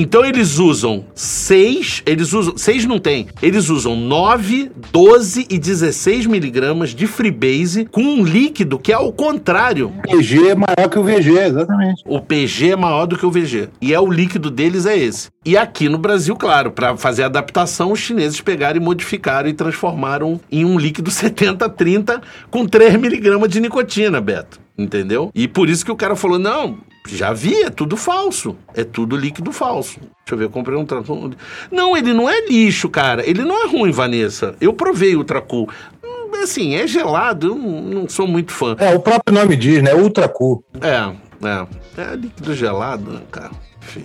Então 0.00 0.24
eles 0.24 0.60
usam 0.60 1.06
6, 1.12 2.04
eles 2.06 2.32
usam, 2.32 2.56
6 2.56 2.84
não 2.84 3.00
tem, 3.00 3.26
eles 3.42 3.68
usam 3.68 3.96
9, 3.96 4.70
12 4.92 5.48
e 5.50 5.58
16 5.58 6.24
miligramas 6.26 6.90
de 6.90 7.04
Freebase 7.08 7.84
com 7.84 8.00
um 8.00 8.22
líquido 8.22 8.78
que 8.78 8.92
é 8.92 8.94
ao 8.94 9.12
contrário. 9.12 9.92
O 10.06 10.18
PG 10.18 10.50
é 10.50 10.54
maior 10.54 10.88
que 10.88 11.00
o 11.00 11.02
VG, 11.02 11.38
exatamente. 11.38 12.04
O 12.06 12.20
PG 12.20 12.70
é 12.70 12.76
maior 12.76 13.06
do 13.06 13.18
que 13.18 13.26
o 13.26 13.30
VG. 13.32 13.70
E 13.82 13.92
é 13.92 13.98
o 13.98 14.08
líquido 14.08 14.52
deles 14.52 14.86
é 14.86 14.96
esse. 14.96 15.30
E 15.44 15.56
aqui 15.56 15.88
no 15.88 15.98
Brasil, 15.98 16.36
claro, 16.36 16.70
para 16.70 16.96
fazer 16.96 17.24
a 17.24 17.26
adaptação, 17.26 17.90
os 17.90 17.98
chineses 17.98 18.40
pegaram 18.40 18.80
e 18.80 18.84
modificaram 18.84 19.48
e 19.48 19.52
transformaram 19.52 20.40
em 20.48 20.64
um 20.64 20.78
líquido 20.78 21.10
70-30 21.10 22.22
com 22.52 22.64
3 22.64 22.94
miligramas 22.94 23.48
de 23.48 23.58
nicotina, 23.58 24.20
Beto. 24.20 24.67
Entendeu? 24.78 25.30
E 25.34 25.48
por 25.48 25.68
isso 25.68 25.84
que 25.84 25.90
o 25.90 25.96
cara 25.96 26.14
falou: 26.14 26.38
não, 26.38 26.78
já 27.08 27.32
vi, 27.32 27.62
é 27.62 27.70
tudo 27.70 27.96
falso. 27.96 28.56
É 28.74 28.84
tudo 28.84 29.16
líquido 29.16 29.50
falso. 29.50 29.98
Deixa 29.98 30.34
eu 30.34 30.38
ver, 30.38 30.44
eu 30.44 30.50
comprei 30.50 30.78
um 30.78 30.84
Tracul. 30.84 31.32
Não, 31.70 31.96
ele 31.96 32.12
não 32.12 32.28
é 32.30 32.46
lixo, 32.46 32.88
cara. 32.88 33.28
Ele 33.28 33.42
não 33.42 33.64
é 33.64 33.66
ruim, 33.66 33.90
Vanessa. 33.90 34.54
Eu 34.60 34.72
provei 34.72 35.16
o 35.16 35.24
Tracul. 35.24 35.68
Hum, 36.04 36.18
Assim, 36.42 36.76
é 36.76 36.86
gelado, 36.86 37.48
eu 37.48 37.54
não, 37.56 37.80
não 37.82 38.08
sou 38.08 38.26
muito 38.26 38.52
fã. 38.52 38.76
É, 38.78 38.94
o 38.94 39.00
próprio 39.00 39.34
nome 39.34 39.56
diz, 39.56 39.82
né? 39.82 39.94
Ultra 39.94 40.28
Cool. 40.28 40.62
É, 40.80 41.12
é. 41.46 41.66
É 42.00 42.14
líquido 42.14 42.54
gelado, 42.54 43.10
né, 43.10 43.20
cara? 43.30 43.50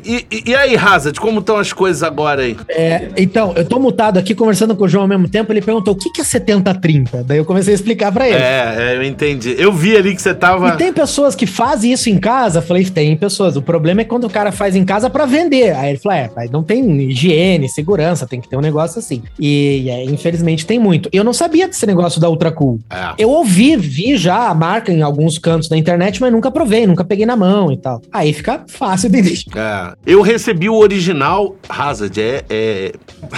E, 0.03 0.25
e, 0.31 0.51
e 0.51 0.55
aí, 0.55 0.75
Hazard, 0.75 1.19
como 1.19 1.39
estão 1.39 1.57
as 1.57 1.73
coisas 1.73 2.03
agora 2.03 2.41
aí? 2.41 2.55
É, 2.69 3.09
então, 3.17 3.53
eu 3.55 3.65
tô 3.65 3.79
mutado 3.79 4.17
aqui 4.17 4.35
conversando 4.35 4.75
com 4.75 4.85
o 4.85 4.87
João 4.87 5.03
ao 5.03 5.07
mesmo 5.07 5.27
tempo. 5.27 5.51
Ele 5.51 5.61
perguntou 5.61 5.93
o 5.93 5.97
que, 5.97 6.11
que 6.11 6.21
é 6.21 6.23
70-30. 6.23 7.23
Daí 7.23 7.37
eu 7.37 7.45
comecei 7.45 7.73
a 7.73 7.75
explicar 7.75 8.11
pra 8.11 8.27
ele. 8.27 8.37
É, 8.37 8.75
é, 8.77 8.95
eu 8.97 9.03
entendi. 9.03 9.55
Eu 9.57 9.71
vi 9.71 9.95
ali 9.95 10.15
que 10.15 10.21
você 10.21 10.33
tava. 10.33 10.69
E 10.69 10.77
tem 10.77 10.93
pessoas 10.93 11.35
que 11.35 11.45
fazem 11.45 11.91
isso 11.91 12.09
em 12.09 12.17
casa? 12.17 12.59
Eu 12.59 12.63
falei, 12.63 12.85
tem 12.85 13.15
pessoas. 13.15 13.55
O 13.55 13.61
problema 13.61 14.01
é 14.01 14.03
quando 14.03 14.25
o 14.25 14.29
cara 14.29 14.51
faz 14.51 14.75
em 14.75 14.85
casa 14.85 15.09
pra 15.09 15.25
vender. 15.25 15.75
Aí 15.75 15.91
ele 15.91 15.99
falou, 15.99 16.17
é, 16.17 16.29
mas 16.35 16.49
não 16.49 16.63
tem 16.63 16.83
higiene, 17.09 17.69
segurança, 17.69 18.27
tem 18.27 18.39
que 18.39 18.49
ter 18.49 18.57
um 18.57 18.61
negócio 18.61 18.99
assim. 18.99 19.21
E, 19.39 19.89
é, 19.89 20.03
infelizmente 20.05 20.65
tem 20.65 20.79
muito. 20.79 21.09
Eu 21.11 21.23
não 21.23 21.33
sabia 21.33 21.67
desse 21.67 21.85
negócio 21.85 22.19
da 22.19 22.29
Ultra 22.29 22.51
Cool. 22.51 22.79
É. 22.89 23.13
Eu 23.17 23.29
ouvi, 23.29 23.75
vi 23.75 24.17
já 24.17 24.47
a 24.49 24.53
marca 24.53 24.91
em 24.91 25.01
alguns 25.01 25.37
cantos 25.37 25.67
da 25.67 25.77
internet, 25.77 26.21
mas 26.21 26.31
nunca 26.31 26.51
provei, 26.51 26.85
nunca 26.85 27.03
peguei 27.03 27.25
na 27.25 27.35
mão 27.35 27.71
e 27.71 27.77
tal. 27.77 28.01
Aí 28.11 28.33
fica 28.33 28.63
fácil 28.67 29.09
de 29.09 29.17
identificar. 29.19 29.59
É. 29.59 29.72
Eu 30.05 30.21
recebi 30.21 30.69
o 30.69 30.75
original 30.75 31.55
Hazard. 31.67 32.19
É. 32.19 32.45
é... 32.49 32.93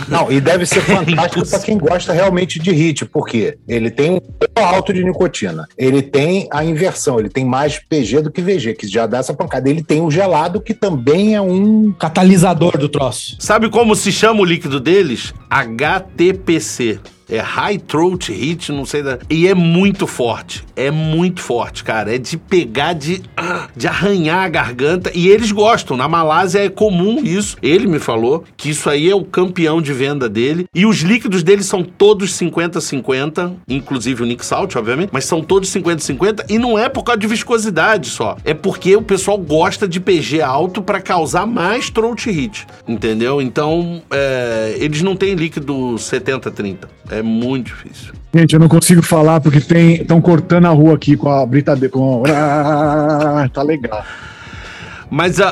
Não, 0.07 0.31
e 0.31 0.39
deve 0.41 0.65
ser 0.65 0.81
fantástico 0.86 1.47
para 1.47 1.59
quem 1.59 1.77
gosta 1.77 2.13
realmente 2.13 2.59
de 2.59 2.71
hit, 2.71 3.05
porque 3.05 3.57
ele 3.67 3.89
tem 3.89 4.11
um 4.11 4.63
alto 4.63 4.93
de 4.93 5.03
nicotina, 5.03 5.67
ele 5.77 6.01
tem 6.01 6.47
a 6.51 6.63
inversão, 6.63 7.19
ele 7.19 7.29
tem 7.29 7.45
mais 7.45 7.79
PG 7.79 8.21
do 8.21 8.31
que 8.31 8.41
VG, 8.41 8.73
que 8.73 8.88
já 8.88 9.05
dá 9.05 9.19
essa 9.19 9.33
pancada. 9.33 9.69
Ele 9.69 9.83
tem 9.83 10.01
o 10.01 10.11
gelado, 10.11 10.61
que 10.61 10.73
também 10.73 11.36
é 11.36 11.41
um. 11.41 11.91
Catalisador 11.93 12.77
do 12.77 12.89
troço. 12.89 13.38
Sabe 13.39 13.69
como 13.69 13.95
se 13.95 14.11
chama 14.11 14.41
o 14.41 14.45
líquido 14.45 14.79
deles? 14.79 15.33
HTPC. 15.49 16.99
É 17.30 17.39
High 17.39 17.80
Throat 17.80 18.32
Hit, 18.32 18.71
não 18.71 18.86
sei 18.86 19.01
da. 19.01 19.19
E 19.30 19.47
é 19.47 19.53
muito 19.53 20.05
forte. 20.05 20.63
É 20.76 20.91
muito 20.91 21.41
forte, 21.41 21.84
cara. 21.84 22.13
É 22.13 22.17
de 22.17 22.38
pegar, 22.38 22.93
de, 22.93 23.21
de 23.76 23.88
arranhar 23.88 24.43
a 24.43 24.49
garganta. 24.49 25.11
E 25.13 25.28
eles 25.28 25.51
gostam. 25.51 25.97
Na 25.97 26.07
Malásia 26.07 26.59
é 26.59 26.69
comum 26.69 27.21
isso. 27.23 27.57
Ele 27.61 27.88
me 27.88 27.99
falou 27.99 28.43
que 28.55 28.69
isso 28.69 28.89
aí 28.89 29.09
é 29.09 29.15
o 29.15 29.23
campeão 29.23 29.82
de 29.82 29.93
venda 29.93 30.30
dele. 30.30 30.65
E 30.73 30.86
os 30.86 30.97
líquidos 30.97 31.43
dele 31.43 31.63
são 31.63 31.84
todos 31.84 32.38
50-50, 32.38 33.53
inclusive 33.67 34.23
o 34.23 34.26
Nick 34.26 34.45
Salt, 34.45 34.76
obviamente, 34.76 35.09
mas 35.11 35.26
são 35.26 35.41
todos 35.41 35.69
50-50. 35.71 36.45
E 36.49 36.59
não 36.59 36.78
é 36.78 36.89
por 36.89 37.03
causa 37.03 37.19
de 37.19 37.28
viscosidade 37.28 38.09
só. 38.09 38.38
É 38.43 38.53
porque 38.53 38.95
o 38.95 39.01
pessoal 39.01 39.38
gosta 39.38 39.88
de 39.88 39.99
PG 39.99 40.41
alto 40.41 40.82
para 40.82 41.01
causar 41.01 41.45
mais 41.45 41.89
throat 41.89 42.30
hit. 42.30 42.67
Entendeu? 42.88 43.41
Então, 43.41 44.01
é, 44.11 44.76
eles 44.80 45.01
não 45.01 45.15
têm 45.15 45.36
líquido 45.36 45.95
70-30. 45.95 46.88
É 47.09 47.14
muito 47.22 47.68
difícil. 47.68 48.13
Gente, 48.34 48.53
eu 48.53 48.59
não 48.59 48.68
consigo 48.68 49.01
falar 49.01 49.39
porque 49.39 49.61
tem 49.61 49.93
estão 49.93 50.20
cortando 50.22 50.66
a 50.66 50.70
rua 50.70 50.95
aqui 50.95 51.16
com 51.16 51.30
a 51.30 51.45
britadeira. 51.45 51.89
Com... 51.89 52.24
Ah, 52.28 53.49
tá 53.53 53.61
legal. 53.63 54.03
Mas 55.09 55.38
o 55.39 55.43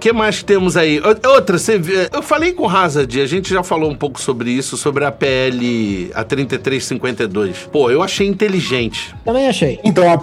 que 0.00 0.12
mais 0.12 0.40
que 0.40 0.44
temos 0.44 0.76
aí? 0.76 1.00
Outra, 1.00 1.56
você 1.56 1.80
eu 2.12 2.20
falei 2.20 2.52
com 2.52 2.64
o 2.64 2.68
Hazard, 2.68 3.20
a 3.20 3.26
gente 3.26 3.48
já 3.48 3.62
falou 3.62 3.90
um 3.90 3.94
pouco 3.94 4.20
sobre 4.20 4.50
isso, 4.50 4.76
sobre 4.76 5.04
a 5.04 5.12
PL, 5.12 6.10
a 6.14 6.24
3352. 6.24 7.68
Pô, 7.72 7.90
eu 7.90 8.02
achei 8.02 8.26
inteligente. 8.26 9.14
Também 9.24 9.48
achei. 9.48 9.80
Então, 9.84 10.12
a 10.12 10.18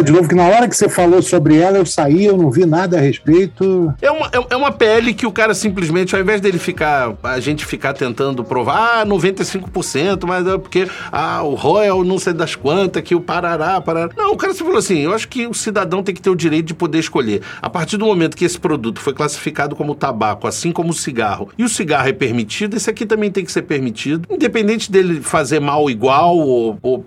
de 0.00 0.12
novo 0.12 0.28
que 0.28 0.34
na 0.34 0.44
hora 0.46 0.68
que 0.68 0.76
você 0.76 0.88
falou 0.88 1.20
sobre 1.20 1.56
ela, 1.58 1.76
eu 1.78 1.84
saí, 1.84 2.24
eu 2.24 2.36
não 2.36 2.50
vi 2.50 2.64
nada 2.64 2.96
a 2.96 3.00
respeito. 3.00 3.92
É 4.00 4.10
uma, 4.10 4.26
é- 4.28 4.46
é 4.50 4.56
uma 4.56 4.70
PL 4.72 5.12
que 5.12 5.26
o 5.26 5.32
cara 5.32 5.52
simplesmente, 5.54 6.14
ao 6.14 6.20
invés 6.20 6.40
dele 6.40 6.58
ficar, 6.58 7.14
a 7.22 7.40
gente 7.40 7.64
ficar 7.66 7.92
tentando 7.92 8.42
provar, 8.44 9.00
ah, 9.00 9.04
95%, 9.06 10.26
mas 10.26 10.46
é 10.46 10.56
porque, 10.58 10.88
ah, 11.10 11.42
o 11.42 11.54
Royal 11.54 12.02
não 12.04 12.18
sei 12.18 12.32
das 12.32 12.54
quantas, 12.54 13.02
que 13.02 13.14
o 13.14 13.20
Parará, 13.20 13.80
Parará. 13.80 14.10
Não, 14.16 14.32
o 14.32 14.36
cara 14.36 14.52
se 14.54 14.60
falou 14.60 14.78
assim, 14.78 14.98
eu 15.00 15.12
acho 15.14 15.28
que 15.28 15.46
o 15.46 15.54
cidadão 15.54 16.02
tem 16.02 16.14
que 16.14 16.22
ter 16.22 16.30
o 16.30 16.34
direito 16.36 16.66
de 16.66 16.74
poder 16.74 16.98
escolher. 16.98 17.42
A 17.60 17.68
partir 17.68 17.96
do 17.96 18.06
momento 18.06 18.36
que 18.36 18.44
esse 18.44 18.58
produto 18.58 19.00
foi 19.00 19.12
classificado 19.12 19.74
como 19.76 19.94
tabaco, 19.94 20.46
assim 20.46 20.72
como 20.72 20.90
o 20.90 20.94
cigarro, 20.94 21.48
e 21.58 21.64
o 21.64 21.68
cigarro 21.68 22.08
é 22.08 22.12
permitido, 22.12 22.76
esse 22.76 22.88
aqui 22.88 23.04
também 23.04 23.30
tem 23.30 23.44
que 23.44 23.52
ser 23.52 23.62
permitido, 23.62 24.26
independente 24.30 24.90
dele 24.90 25.20
fazer 25.20 25.60
mal 25.60 25.90
igual, 25.90 26.36
ou, 26.38 26.78
ou- 26.82 27.04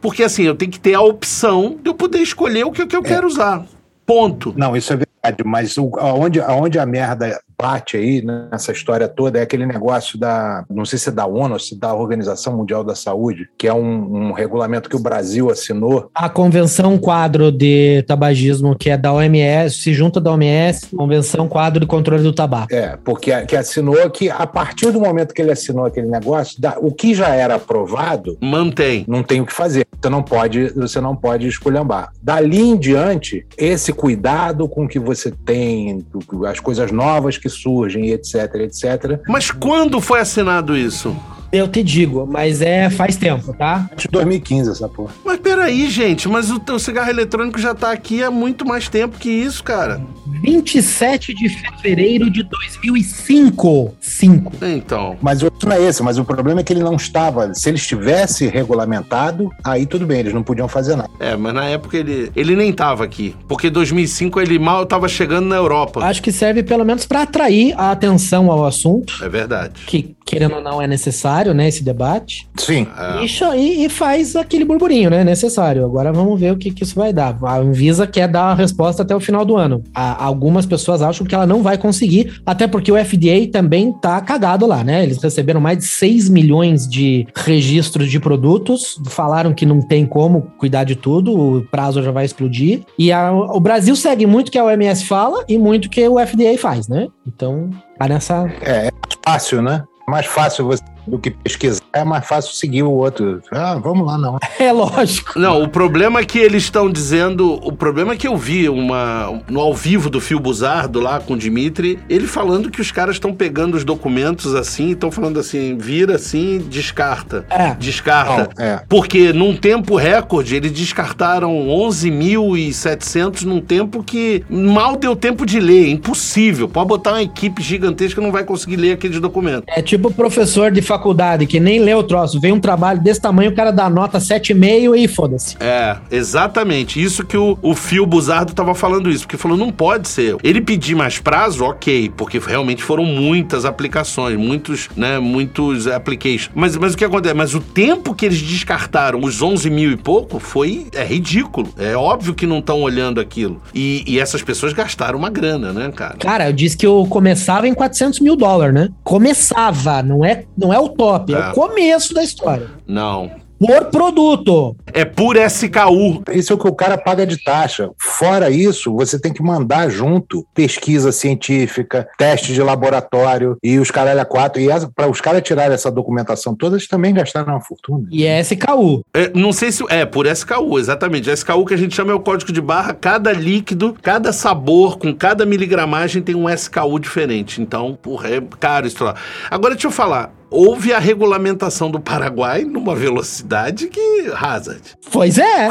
porque 0.00 0.22
assim, 0.22 0.42
eu 0.44 0.54
tenho 0.54 0.70
que 0.70 0.80
ter 0.80 0.94
a 0.94 1.00
opção 1.00 1.76
de 1.82 1.88
eu 1.88 1.94
poder 1.94 2.11
escolher 2.20 2.64
o 2.64 2.72
que, 2.72 2.86
que 2.86 2.96
eu 2.96 3.02
quero 3.02 3.26
usar. 3.26 3.64
Ponto. 4.04 4.52
Não, 4.56 4.76
isso 4.76 4.92
é 4.92 4.96
verdade, 4.96 5.44
mas 5.44 5.78
o, 5.78 5.90
aonde, 5.96 6.40
aonde 6.40 6.78
a 6.78 6.84
merda 6.84 7.40
bate 7.56 7.96
aí 7.96 8.20
nessa 8.50 8.72
história 8.72 9.06
toda 9.06 9.38
é 9.38 9.42
aquele 9.42 9.64
negócio 9.64 10.18
da, 10.18 10.64
não 10.68 10.84
sei 10.84 10.98
se 10.98 11.08
é 11.10 11.12
da 11.12 11.24
ONU 11.24 11.52
ou 11.54 11.60
se 11.60 11.78
da 11.78 11.94
Organização 11.94 12.56
Mundial 12.56 12.82
da 12.82 12.96
Saúde, 12.96 13.48
que 13.56 13.68
é 13.68 13.72
um, 13.72 14.30
um 14.30 14.32
regulamento 14.32 14.90
que 14.90 14.96
o 14.96 14.98
Brasil 14.98 15.48
assinou. 15.48 16.10
A 16.12 16.28
Convenção 16.28 16.98
Quadro 16.98 17.52
de 17.52 18.02
Tabagismo, 18.08 18.76
que 18.76 18.90
é 18.90 18.96
da 18.96 19.12
OMS, 19.12 19.76
se 19.78 19.94
junta 19.94 20.20
da 20.20 20.32
OMS, 20.32 20.88
Convenção 20.96 21.46
Quadro 21.48 21.78
de 21.78 21.86
Controle 21.86 22.24
do 22.24 22.32
Tabaco. 22.32 22.74
É, 22.74 22.98
porque 23.04 23.30
que 23.46 23.54
assinou 23.56 24.10
que 24.10 24.28
a 24.28 24.44
partir 24.48 24.90
do 24.90 25.00
momento 25.00 25.32
que 25.32 25.40
ele 25.40 25.52
assinou 25.52 25.84
aquele 25.84 26.08
negócio, 26.08 26.60
da- 26.60 26.76
o 26.80 26.90
que 26.92 27.14
já 27.14 27.28
era 27.28 27.54
aprovado 27.54 28.36
Mantém. 28.40 29.04
não 29.06 29.22
tem 29.22 29.40
o 29.40 29.46
que 29.46 29.52
fazer. 29.52 29.86
Você 30.02 30.08
não 30.08 30.22
pode, 30.22 30.68
você 30.70 31.00
não 31.00 31.14
pode 31.14 31.46
esculhambar. 31.46 32.12
Dali 32.20 32.60
em 32.60 32.76
diante, 32.76 33.46
esse 33.56 33.92
cuidado 33.92 34.68
com 34.68 34.88
que 34.88 34.98
você 34.98 35.30
tem, 35.30 36.04
as 36.48 36.58
coisas 36.58 36.90
novas 36.90 37.38
que 37.38 37.48
surgem, 37.48 38.10
etc, 38.10 38.54
etc. 38.56 39.20
Mas 39.28 39.52
quando 39.52 40.00
foi 40.00 40.18
assinado 40.18 40.76
isso? 40.76 41.16
Eu 41.52 41.68
te 41.68 41.82
digo, 41.82 42.26
mas 42.26 42.62
é 42.62 42.88
faz 42.88 43.14
tempo, 43.16 43.52
tá? 43.52 43.88
De 43.96 44.08
2015, 44.08 44.70
essa 44.70 44.88
porra. 44.88 45.12
Mas 45.24 45.38
peraí, 45.38 45.90
gente, 45.90 46.28
mas 46.28 46.50
o 46.50 46.58
teu 46.58 46.78
cigarro 46.78 47.10
eletrônico 47.10 47.58
já 47.58 47.74
tá 47.74 47.92
aqui 47.92 48.22
há 48.22 48.30
muito 48.30 48.66
mais 48.66 48.88
tempo 48.88 49.18
que 49.18 49.28
isso, 49.28 49.62
cara. 49.62 50.00
27 50.42 51.34
de 51.34 51.48
fevereiro 51.48 52.30
de 52.30 52.42
2005. 52.42 53.94
5. 54.00 54.52
Então. 54.62 55.16
Mas 55.20 55.42
o 55.42 55.46
outro 55.46 55.68
não 55.68 55.76
é 55.76 55.82
esse, 55.82 56.02
mas 56.02 56.18
o 56.18 56.24
problema 56.24 56.60
é 56.60 56.64
que 56.64 56.72
ele 56.72 56.82
não 56.82 56.94
estava. 56.96 57.52
Se 57.54 57.68
ele 57.68 57.76
estivesse 57.76 58.46
regulamentado, 58.46 59.50
aí 59.64 59.84
tudo 59.86 60.06
bem, 60.06 60.20
eles 60.20 60.32
não 60.34 60.42
podiam 60.42 60.68
fazer 60.68 60.96
nada. 60.96 61.10
É, 61.20 61.36
mas 61.36 61.52
na 61.54 61.66
época 61.66 61.96
ele, 61.96 62.30
ele 62.34 62.56
nem 62.56 62.72
tava 62.72 63.04
aqui. 63.04 63.34
Porque 63.48 63.68
2005 63.70 64.40
ele 64.40 64.58
mal 64.58 64.86
tava 64.86 65.08
chegando 65.08 65.46
na 65.46 65.56
Europa. 65.56 66.00
Acho 66.04 66.22
que 66.22 66.32
serve 66.32 66.62
pelo 66.62 66.84
menos 66.84 67.04
para 67.06 67.22
atrair 67.22 67.74
a 67.76 67.90
atenção 67.90 68.50
ao 68.50 68.64
assunto, 68.64 69.14
É 69.22 69.28
verdade. 69.28 69.82
que 69.86 70.14
querendo 70.24 70.54
ou 70.56 70.62
não 70.62 70.80
é 70.80 70.86
necessário, 70.86 71.41
né, 71.50 71.68
esse 71.68 71.82
debate. 71.82 72.48
Sim. 72.56 72.86
É. 72.96 73.56
E, 73.56 73.84
e- 73.84 73.88
faz 73.88 74.36
aquele 74.36 74.64
burburinho, 74.64 75.10
né? 75.10 75.24
Necessário. 75.24 75.84
Agora 75.84 76.12
vamos 76.12 76.38
ver 76.38 76.52
o 76.52 76.56
que, 76.56 76.70
que 76.70 76.84
isso 76.84 76.94
vai 76.94 77.12
dar. 77.12 77.36
A 77.42 77.56
Anvisa 77.58 78.06
quer 78.06 78.28
dar 78.28 78.44
a 78.44 78.54
resposta 78.54 79.02
até 79.02 79.14
o 79.14 79.20
final 79.20 79.44
do 79.44 79.56
ano. 79.56 79.82
A, 79.94 80.12
a 80.12 80.24
algumas 80.24 80.64
pessoas 80.64 81.02
acham 81.02 81.26
que 81.26 81.34
ela 81.34 81.46
não 81.46 81.62
vai 81.62 81.76
conseguir, 81.76 82.40
até 82.46 82.66
porque 82.66 82.90
o 82.90 83.04
FDA 83.04 83.48
também 83.52 83.92
tá 83.92 84.20
cagado 84.20 84.66
lá, 84.66 84.84
né? 84.84 85.02
Eles 85.02 85.22
receberam 85.22 85.60
mais 85.60 85.78
de 85.78 85.84
6 85.84 86.28
milhões 86.28 86.88
de 86.88 87.26
registros 87.34 88.10
de 88.10 88.20
produtos, 88.20 89.00
falaram 89.06 89.52
que 89.52 89.66
não 89.66 89.80
tem 89.80 90.06
como 90.06 90.52
cuidar 90.58 90.84
de 90.84 90.94
tudo, 90.96 91.38
o 91.38 91.62
prazo 91.62 92.02
já 92.02 92.10
vai 92.10 92.24
explodir. 92.24 92.82
E 92.98 93.10
a, 93.10 93.32
o 93.32 93.60
Brasil 93.60 93.96
segue 93.96 94.26
muito 94.26 94.48
o 94.48 94.50
que 94.52 94.58
a 94.58 94.64
OMS 94.64 95.04
fala 95.04 95.44
e 95.48 95.58
muito 95.58 95.86
o 95.86 95.90
que 95.90 96.06
o 96.06 96.18
FDA 96.24 96.56
faz, 96.56 96.88
né? 96.88 97.08
Então, 97.26 97.70
tá 97.98 98.08
nessa. 98.08 98.50
É, 98.62 98.86
é 98.86 98.90
fácil, 99.24 99.60
né? 99.60 99.82
mais 100.12 100.26
fácil 100.26 100.66
você 100.66 100.82
do 101.06 101.18
que 101.18 101.30
pesquisar, 101.30 101.82
é 101.92 102.04
mais 102.04 102.26
fácil 102.26 102.54
seguir 102.54 102.82
o 102.82 102.90
outro. 102.90 103.42
Ah, 103.50 103.74
vamos 103.74 104.06
lá, 104.06 104.18
não. 104.18 104.38
É 104.58 104.70
lógico. 104.70 105.38
Não, 105.38 105.62
o 105.62 105.68
problema 105.68 106.20
é 106.20 106.24
que 106.24 106.38
eles 106.38 106.64
estão 106.64 106.90
dizendo. 106.90 107.54
O 107.66 107.72
problema 107.72 108.12
é 108.12 108.16
que 108.16 108.28
eu 108.28 108.36
vi 108.36 108.68
uma 108.68 109.42
no 109.48 109.60
ao 109.60 109.74
vivo 109.74 110.08
do 110.08 110.20
Fio 110.20 110.38
Buzardo 110.38 111.00
lá 111.00 111.18
com 111.20 111.34
o 111.34 111.36
Dimitri, 111.36 111.98
ele 112.08 112.26
falando 112.26 112.70
que 112.70 112.80
os 112.80 112.92
caras 112.92 113.16
estão 113.16 113.34
pegando 113.34 113.76
os 113.76 113.84
documentos 113.84 114.54
assim, 114.54 114.90
estão 114.90 115.10
falando 115.10 115.40
assim, 115.40 115.76
vira 115.76 116.14
assim, 116.14 116.58
descarta. 116.68 117.44
É. 117.50 117.74
Descarta. 117.74 118.50
Não, 118.56 118.64
é. 118.64 118.82
Porque 118.88 119.32
num 119.32 119.56
tempo 119.56 119.96
recorde, 119.96 120.54
eles 120.54 120.70
descartaram 120.70 121.52
11.700 121.66 123.42
num 123.42 123.60
tempo 123.60 124.02
que 124.02 124.44
mal 124.48 124.96
deu 124.96 125.16
tempo 125.16 125.44
de 125.44 125.58
ler. 125.58 125.88
Impossível. 125.88 126.68
Pode 126.68 126.88
botar 126.88 127.12
uma 127.12 127.22
equipe 127.22 127.62
gigantesca 127.62 128.20
não 128.20 128.32
vai 128.32 128.44
conseguir 128.44 128.76
ler 128.76 128.92
aqueles 128.92 129.20
documentos. 129.20 129.64
É 129.68 129.82
tipo 129.82 130.12
professor 130.12 130.70
de 130.70 130.82
faculdade 130.92 131.46
que 131.46 131.58
nem 131.58 131.78
lê 131.80 131.94
o 131.94 132.02
troço, 132.02 132.38
vem 132.38 132.52
um 132.52 132.60
trabalho 132.60 133.00
desse 133.00 133.20
tamanho, 133.20 133.50
o 133.50 133.54
cara 133.54 133.70
dá 133.70 133.88
nota 133.88 134.18
7,5 134.18 134.96
e 134.96 135.08
foda-se. 135.08 135.56
É, 135.58 135.96
exatamente. 136.10 137.02
Isso 137.02 137.24
que 137.24 137.36
o, 137.36 137.58
o 137.62 137.74
Fio 137.74 138.04
Buzardo 138.04 138.52
tava 138.52 138.74
falando 138.74 139.08
isso, 139.08 139.24
porque 139.24 139.36
falou, 139.36 139.56
não 139.56 139.72
pode 139.72 140.08
ser. 140.08 140.36
Ele 140.42 140.60
pedir 140.60 140.94
mais 140.94 141.18
prazo, 141.18 141.64
ok, 141.64 142.12
porque 142.16 142.38
realmente 142.38 142.82
foram 142.82 143.04
muitas 143.04 143.64
aplicações, 143.64 144.36
muitos, 144.36 144.90
né, 144.96 145.18
muitos 145.18 145.86
applications. 145.86 146.50
Mas, 146.54 146.76
mas 146.76 146.94
o 146.94 146.96
que 146.96 147.04
acontece? 147.04 147.34
Mas 147.34 147.54
o 147.54 147.60
tempo 147.60 148.14
que 148.14 148.26
eles 148.26 148.42
descartaram, 148.42 149.20
os 149.20 149.40
11 149.40 149.70
mil 149.70 149.90
e 149.90 149.96
pouco, 149.96 150.38
foi, 150.38 150.86
é 150.92 151.04
ridículo. 151.04 151.68
É 151.78 151.96
óbvio 151.96 152.34
que 152.34 152.46
não 152.46 152.58
estão 152.58 152.82
olhando 152.82 153.20
aquilo. 153.20 153.62
E, 153.74 154.04
e 154.06 154.18
essas 154.18 154.42
pessoas 154.42 154.72
gastaram 154.72 155.18
uma 155.18 155.30
grana, 155.30 155.72
né, 155.72 155.90
cara? 155.94 156.16
Cara, 156.18 156.48
eu 156.48 156.52
disse 156.52 156.76
que 156.76 156.86
eu 156.86 157.06
começava 157.08 157.66
em 157.66 157.74
400 157.74 158.20
mil 158.20 158.36
dólares, 158.36 158.74
né? 158.74 158.88
Começava, 159.02 160.02
não 160.02 160.24
é, 160.24 160.44
não 160.56 160.72
é 160.72 160.78
o 160.84 160.88
top, 160.90 161.34
é, 161.34 161.38
é 161.38 161.50
o 161.50 161.52
começo 161.52 162.14
da 162.14 162.22
história. 162.22 162.70
Não 162.86 163.42
por 163.66 163.84
produto. 163.86 164.76
É 164.92 165.04
por 165.04 165.36
SKU. 165.36 166.22
Isso 166.32 166.52
é 166.52 166.56
o 166.56 166.58
que 166.58 166.66
o 166.66 166.74
cara 166.74 166.98
paga 166.98 167.24
de 167.24 167.42
taxa. 167.42 167.90
Fora 167.96 168.50
isso, 168.50 168.92
você 168.92 169.18
tem 169.18 169.32
que 169.32 169.42
mandar 169.42 169.88
junto 169.88 170.44
pesquisa 170.52 171.12
científica, 171.12 172.08
teste 172.18 172.52
de 172.52 172.60
laboratório 172.60 173.56
e 173.62 173.78
os 173.78 173.90
caralho 173.90 174.20
a 174.20 174.24
quatro. 174.24 174.60
E 174.60 174.68
para 174.94 175.08
os 175.08 175.20
caras 175.20 175.42
tirarem 175.42 175.74
essa 175.74 175.90
documentação 175.90 176.56
toda, 176.56 176.74
eles 176.74 176.88
também 176.88 177.14
gastaram 177.14 177.52
uma 177.52 177.60
fortuna. 177.60 178.08
E 178.10 178.24
é 178.24 178.40
SKU. 178.40 179.04
É, 179.14 179.30
não 179.34 179.52
sei 179.52 179.70
se. 179.70 179.84
É, 179.88 180.04
por 180.04 180.26
SKU, 180.26 180.78
exatamente. 180.78 181.30
A 181.30 181.34
SKU 181.34 181.64
que 181.64 181.74
a 181.74 181.78
gente 181.78 181.94
chama 181.94 182.10
é 182.10 182.14
o 182.14 182.20
código 182.20 182.52
de 182.52 182.60
barra. 182.60 182.92
Cada 182.94 183.32
líquido, 183.32 183.96
cada 184.02 184.32
sabor, 184.32 184.98
com 184.98 185.14
cada 185.14 185.46
miligramagem 185.46 186.20
tem 186.20 186.34
um 186.34 186.50
SKU 186.50 186.98
diferente. 186.98 187.62
Então, 187.62 187.96
porra, 188.00 188.28
é 188.28 188.42
caro 188.58 188.86
isso 188.86 189.04
lá. 189.04 189.14
Agora, 189.50 189.74
deixa 189.74 189.86
eu 189.86 189.92
falar 189.92 190.41
houve 190.52 190.92
a 190.92 190.98
regulamentação 190.98 191.90
do 191.90 191.98
Paraguai 191.98 192.64
numa 192.64 192.94
velocidade 192.94 193.88
que 193.88 194.30
Hazard. 194.36 194.82
Pois 195.10 195.38
é. 195.38 195.68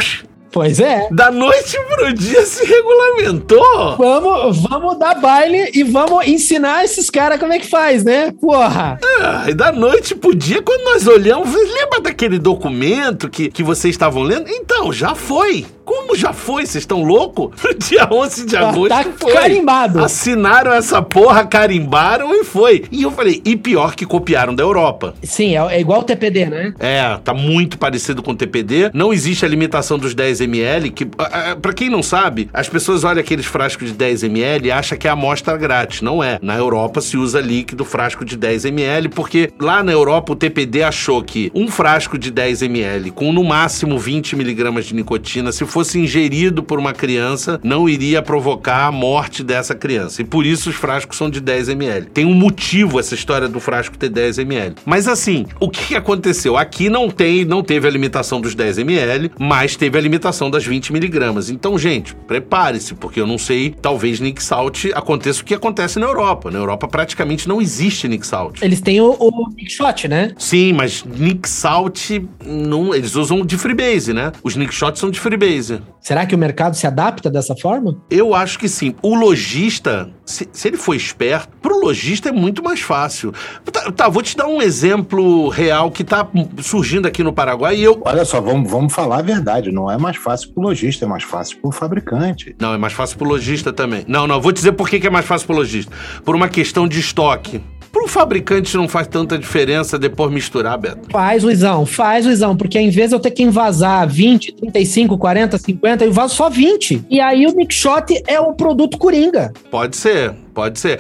Pois 0.52 0.80
é. 0.80 1.08
Da 1.12 1.32
noite 1.32 1.78
pro 1.88 2.14
dia 2.14 2.46
se 2.46 2.66
regulamentou. 2.66 3.96
Vamos, 3.98 4.60
vamos 4.62 5.00
dar 5.00 5.16
baile 5.16 5.72
e 5.74 5.84
vamos 5.84 6.28
ensinar 6.28 6.84
esses 6.84 7.10
caras 7.10 7.40
como 7.40 7.54
é 7.54 7.60
que 7.60 7.68
faz, 7.68 8.04
né? 8.04 8.34
Porra. 8.40 9.00
E 9.48 9.54
da 9.54 9.72
noite 9.72 10.14
pro 10.14 10.36
dia, 10.36 10.62
quando 10.62 10.84
nós 10.84 11.08
olhamos, 11.08 11.54
lembra 11.54 12.02
daquele 12.02 12.38
documento 12.38 13.30
que, 13.30 13.50
que 13.50 13.64
vocês 13.64 13.94
estavam 13.94 14.24
lendo? 14.24 14.50
Então, 14.50 14.92
já 14.92 15.16
foi. 15.16 15.66
Como 15.86 16.16
já 16.16 16.32
foi? 16.32 16.66
Vocês 16.66 16.84
estão 16.84 17.04
loucos? 17.04 17.52
No 17.72 17.74
dia 17.76 18.08
11 18.12 18.46
de 18.46 18.58
agosto 18.58 18.90
tá 18.90 19.06
foi. 19.18 19.34
carimbado. 19.34 20.04
Assinaram 20.04 20.74
essa 20.74 21.02
porra, 21.02 21.46
carimbaram 21.46 22.34
e 22.34 22.44
foi. 22.44 22.84
E 22.92 23.04
eu 23.04 23.12
falei, 23.12 23.42
e 23.46 23.56
pior 23.56 23.96
que 23.96 24.06
copiaram 24.06 24.54
da 24.54 24.62
Europa. 24.64 25.14
Sim, 25.24 25.56
é, 25.56 25.76
é 25.76 25.80
igual 25.80 26.02
o 26.02 26.04
TPD, 26.04 26.46
né? 26.46 26.74
É, 26.80 27.18
tá 27.24 27.34
muito 27.34 27.78
parecido 27.78 28.22
com 28.22 28.32
o 28.32 28.36
TPD. 28.36 28.92
Não 28.94 29.14
existe 29.14 29.46
a 29.46 29.48
limitação 29.48 29.98
dos 29.98 30.14
10 30.14 30.41
ml, 30.42 30.92
que, 30.92 31.06
para 31.06 31.74
quem 31.74 31.90
não 31.90 32.04
sabe, 32.04 32.50
as 32.54 32.68
pessoas 32.68 33.04
olham 33.04 33.22
aqueles 33.22 33.46
frascos 33.46 33.90
de 33.90 33.94
10 33.94 34.24
ml 34.24 34.68
e 34.68 34.72
acham 34.72 34.98
que 34.98 35.08
é 35.08 35.12
amostra 35.12 35.56
grátis. 35.58 36.02
Não 36.02 36.24
é. 36.24 36.40
Na 36.42 36.58
Europa 36.58 37.02
se 37.02 37.18
usa 37.18 37.40
líquido 37.40 37.86
frasco 37.86 38.26
de 38.26 38.38
10 38.38 38.66
ml, 38.66 39.10
porque 39.10 39.52
lá 39.60 39.84
na 39.84 39.92
Europa 39.92 40.34
o 40.34 40.36
TPD 40.36 40.84
achou 40.84 41.24
que 41.24 41.52
um 41.54 41.68
frasco 41.68 42.18
de 42.18 42.32
10 42.32 42.62
ml 42.64 43.12
com 43.12 43.32
no 43.32 43.44
máximo 43.44 43.98
20 43.98 44.36
miligramas 44.36 44.86
de 44.86 44.96
nicotina, 44.96 45.52
se 45.52 45.66
fosse 45.66 46.00
ingerido 46.00 46.64
por 46.64 46.80
uma 46.80 46.94
criança, 46.94 47.60
não 47.64 47.88
iria 47.88 48.22
provocar 48.22 48.86
a 48.86 48.92
morte 48.92 49.44
dessa 49.44 49.76
criança. 49.76 50.22
E 50.22 50.26
por 50.26 50.46
isso 50.46 50.70
os 50.70 50.76
frascos 50.76 51.18
são 51.18 51.30
de 51.30 51.40
10 51.40 51.70
ml. 51.70 52.08
Tem 52.08 52.26
um 52.26 52.34
motivo 52.34 53.00
essa 53.00 53.16
história 53.16 53.48
do 53.48 53.60
frasco 53.60 53.98
ter 53.98 54.10
10 54.10 54.40
ml. 54.40 54.76
Mas 54.86 55.08
assim, 55.08 55.46
o 55.60 55.70
que 55.70 55.96
aconteceu? 55.96 56.58
Aqui 56.58 56.90
não 56.90 57.10
tem, 57.10 57.46
não 57.46 57.64
teve 57.64 57.88
a 57.88 57.92
limitação 57.92 58.42
dos 58.42 58.56
10 58.56 58.80
ml, 58.80 59.32
mas 59.40 59.76
teve 59.76 59.98
a 59.98 60.02
limitação 60.02 60.31
das 60.50 60.66
20 60.66 60.94
miligramas. 60.94 61.50
Então, 61.50 61.78
gente, 61.78 62.16
prepare-se, 62.16 62.94
porque 62.96 63.20
eu 63.20 63.28
não 63.28 63.38
sei, 63.38 63.76
talvez 63.82 64.20
Nick 64.20 64.42
Salt 64.44 64.86
aconteça 64.94 65.42
o 65.42 65.46
que 65.46 65.54
acontece 65.54 66.00
na 66.00 66.06
Europa. 66.06 66.52
Na 66.52 66.60
Europa 66.60 66.88
praticamente 66.88 67.48
não 67.48 67.62
existe 67.62 68.08
Nick 68.08 68.26
Salt. 68.26 68.62
Eles 68.62 68.82
têm 68.82 69.02
o, 69.02 69.16
o 69.20 69.50
Nick 69.50 69.72
Shot, 69.72 70.08
né? 70.08 70.34
Sim, 70.38 70.74
mas 70.74 71.04
Nick 71.04 71.48
Salt 71.48 72.12
não, 72.46 72.94
eles 72.94 73.16
usam 73.16 73.46
de 73.46 73.58
freebase, 73.58 74.14
né? 74.14 74.32
Os 74.44 74.56
Nick 74.56 74.74
Shots 74.74 75.00
são 75.00 75.10
de 75.10 75.20
freebase. 75.20 75.82
Será 76.00 76.26
que 76.26 76.34
o 76.34 76.38
mercado 76.38 76.76
se 76.76 76.88
adapta 76.88 77.30
dessa 77.30 77.56
forma? 77.56 77.96
Eu 78.10 78.34
acho 78.34 78.58
que 78.58 78.68
sim. 78.68 78.96
O 79.02 79.16
lojista, 79.16 80.10
se, 80.26 80.50
se 80.52 80.68
ele 80.68 80.78
for 80.78 80.96
esperto, 80.96 81.50
pro 81.62 81.80
lojista 81.80 82.30
é 82.30 82.32
muito 82.32 82.64
mais 82.64 82.82
fácil. 82.82 83.34
Tá, 83.72 83.92
tá, 83.92 84.10
vou 84.10 84.24
te 84.24 84.36
dar 84.36 84.48
um 84.48 84.62
exemplo 84.62 85.48
real 85.50 85.92
que 85.92 86.04
tá 86.04 86.28
surgindo 86.60 87.08
aqui 87.08 87.24
no 87.24 87.32
Paraguai 87.32 87.76
e 87.76 87.84
eu. 87.84 88.02
Olha 88.04 88.26
só, 88.26 88.42
vamos, 88.42 88.70
vamos 88.70 88.94
falar 88.94 89.20
a 89.20 89.22
verdade. 89.22 89.72
Não 89.72 89.90
é 89.92 89.98
mais 89.98 90.18
fácil 90.22 90.54
pro 90.54 90.64
lojista, 90.64 91.06
é 91.06 91.08
mais 91.08 91.24
fácil 91.24 91.58
pro 91.58 91.72
fabricante. 91.72 92.56
Não, 92.60 92.74
é 92.74 92.78
mais 92.78 92.94
fácil 92.94 93.18
pro 93.18 93.28
lojista 93.28 93.74
também. 93.74 94.04
Não, 94.08 94.28
não, 94.28 94.40
vou 94.40 94.52
dizer 94.52 94.72
por 94.74 94.90
que, 94.90 95.00
que 95.00 95.08
é 95.08 95.10
mais 95.10 95.26
fácil 95.26 95.48
pro 95.48 95.56
lojista. 95.56 95.92
Por 96.24 96.36
uma 96.36 96.48
questão 96.48 96.88
de 96.88 97.00
estoque. 97.00 97.62
Pro 97.92 98.08
fabricante 98.08 98.78
não 98.78 98.88
faz 98.88 99.06
tanta 99.06 99.38
diferença 99.38 100.00
depois 100.00 100.32
misturar, 100.32 100.78
Beto? 100.78 101.10
Faz, 101.12 101.44
Luizão, 101.44 101.86
faz, 101.86 102.26
Luizão, 102.26 102.56
porque 102.56 102.80
em 102.80 102.90
vez 102.90 103.10
de 103.10 103.16
eu 103.16 103.20
ter 103.20 103.32
que 103.32 103.44
envasar 103.44 104.08
20, 104.08 104.54
35, 104.54 105.18
40, 105.18 105.58
50, 105.58 106.06
eu 106.06 106.14
vaso 106.14 106.36
só 106.36 106.50
20. 106.50 107.06
E 107.10 107.20
aí 107.20 107.46
o 107.46 107.54
Shot 107.70 108.24
é 108.28 108.40
o 108.40 108.54
produto 108.54 108.98
coringa. 108.98 109.52
Pode 109.70 109.98
ser. 109.98 110.34
Pode 110.62 110.80
ser. 110.80 111.00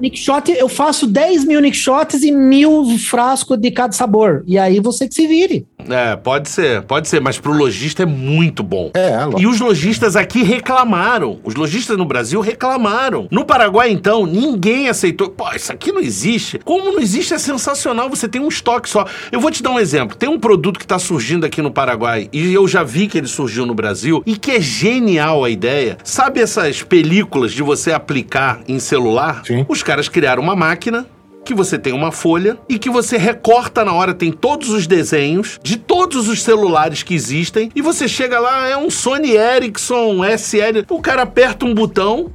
Nick 0.00 0.18
Shot, 0.18 0.50
eu 0.50 0.70
faço 0.70 1.06
10 1.06 1.44
mil 1.44 1.60
Nick 1.60 1.76
Shots 1.76 2.22
e 2.22 2.32
mil 2.32 2.96
frascos 2.98 3.58
de 3.58 3.70
cada 3.70 3.92
sabor. 3.92 4.42
E 4.46 4.58
aí 4.58 4.80
você 4.80 5.06
que 5.06 5.14
se 5.14 5.26
vire. 5.26 5.66
É, 5.86 6.16
pode 6.16 6.48
ser, 6.48 6.80
pode 6.82 7.08
ser, 7.08 7.20
mas 7.20 7.38
pro 7.38 7.52
lojista 7.52 8.04
é 8.04 8.06
muito 8.06 8.62
bom. 8.62 8.90
É, 8.94 9.00
é 9.00 9.28
E 9.36 9.46
os 9.46 9.60
lojistas 9.60 10.16
aqui 10.16 10.42
reclamaram. 10.42 11.40
Os 11.44 11.54
lojistas 11.54 11.98
no 11.98 12.06
Brasil 12.06 12.40
reclamaram. 12.40 13.28
No 13.30 13.44
Paraguai, 13.44 13.90
então, 13.90 14.24
ninguém 14.24 14.88
aceitou. 14.88 15.28
Pô, 15.28 15.44
isso 15.54 15.70
aqui 15.70 15.92
não 15.92 16.00
existe. 16.00 16.58
Como 16.64 16.90
não 16.90 17.00
existe, 17.00 17.34
é 17.34 17.38
sensacional. 17.38 18.08
Você 18.08 18.26
tem 18.26 18.40
um 18.40 18.48
estoque 18.48 18.88
só. 18.88 19.06
Eu 19.30 19.40
vou 19.40 19.50
te 19.50 19.62
dar 19.62 19.72
um 19.72 19.78
exemplo. 19.78 20.16
Tem 20.16 20.28
um 20.28 20.38
produto 20.38 20.78
que 20.78 20.86
tá 20.86 20.98
surgindo 20.98 21.44
aqui 21.44 21.60
no 21.60 21.70
Paraguai, 21.70 22.30
e 22.32 22.54
eu 22.54 22.66
já 22.66 22.82
vi 22.82 23.06
que 23.06 23.18
ele 23.18 23.26
surgiu 23.26 23.66
no 23.66 23.74
Brasil, 23.74 24.22
e 24.24 24.36
que 24.36 24.52
é 24.52 24.60
genial 24.60 25.44
a 25.44 25.50
ideia. 25.50 25.98
Sabe 26.02 26.40
essas 26.40 26.82
películas 26.82 27.52
de 27.52 27.62
você 27.62 27.92
aplicar 27.92 28.60
em 28.66 28.78
celular, 28.78 29.01
Sim. 29.44 29.64
os 29.68 29.82
caras 29.82 30.08
criaram 30.08 30.42
uma 30.42 30.56
máquina 30.56 31.06
que 31.44 31.54
você 31.54 31.78
tem 31.78 31.92
uma 31.92 32.12
folha 32.12 32.58
e 32.68 32.78
que 32.78 32.90
você 32.90 33.16
recorta 33.16 33.84
na 33.84 33.92
hora, 33.92 34.14
tem 34.14 34.32
todos 34.32 34.70
os 34.70 34.86
desenhos 34.86 35.58
de 35.62 35.76
todos 35.76 36.28
os 36.28 36.42
celulares 36.42 37.02
que 37.02 37.14
existem 37.14 37.70
e 37.74 37.82
você 37.82 38.06
chega 38.08 38.38
lá, 38.38 38.68
é 38.68 38.76
um 38.76 38.90
Sony 38.90 39.32
Ericsson 39.32 40.24
SL, 40.24 40.84
o 40.88 41.00
cara 41.00 41.22
aperta 41.22 41.64
um 41.64 41.74
botão, 41.74 42.30